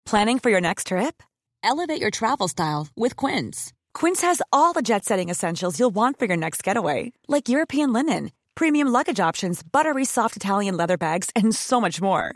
Planning 0.06 0.40
for 0.40 0.52
your 0.52 0.62
next 0.62 0.88
trip? 0.88 1.24
Elevate 1.64 2.00
your 2.00 2.12
travel 2.12 2.48
style 2.48 2.88
with 2.96 3.16
Quince. 3.16 3.74
Quince 3.94 4.22
has 4.22 4.42
all 4.54 4.72
the 4.72 4.84
jet 4.84 5.04
setting 5.04 5.30
essentials 5.30 5.80
you'll 5.80 5.94
want 5.94 6.20
for 6.20 6.26
your 6.26 6.38
next 6.38 6.64
getaway, 6.64 7.12
like 7.28 7.50
European 7.50 7.92
linen, 7.92 8.32
premium 8.54 8.88
luggage 8.88 9.20
options, 9.20 9.64
buttery 9.64 10.06
soft 10.06 10.36
Italian 10.36 10.78
leather 10.78 10.98
bags, 10.98 11.32
and 11.36 11.56
so 11.56 11.82
much 11.82 12.02
more 12.02 12.36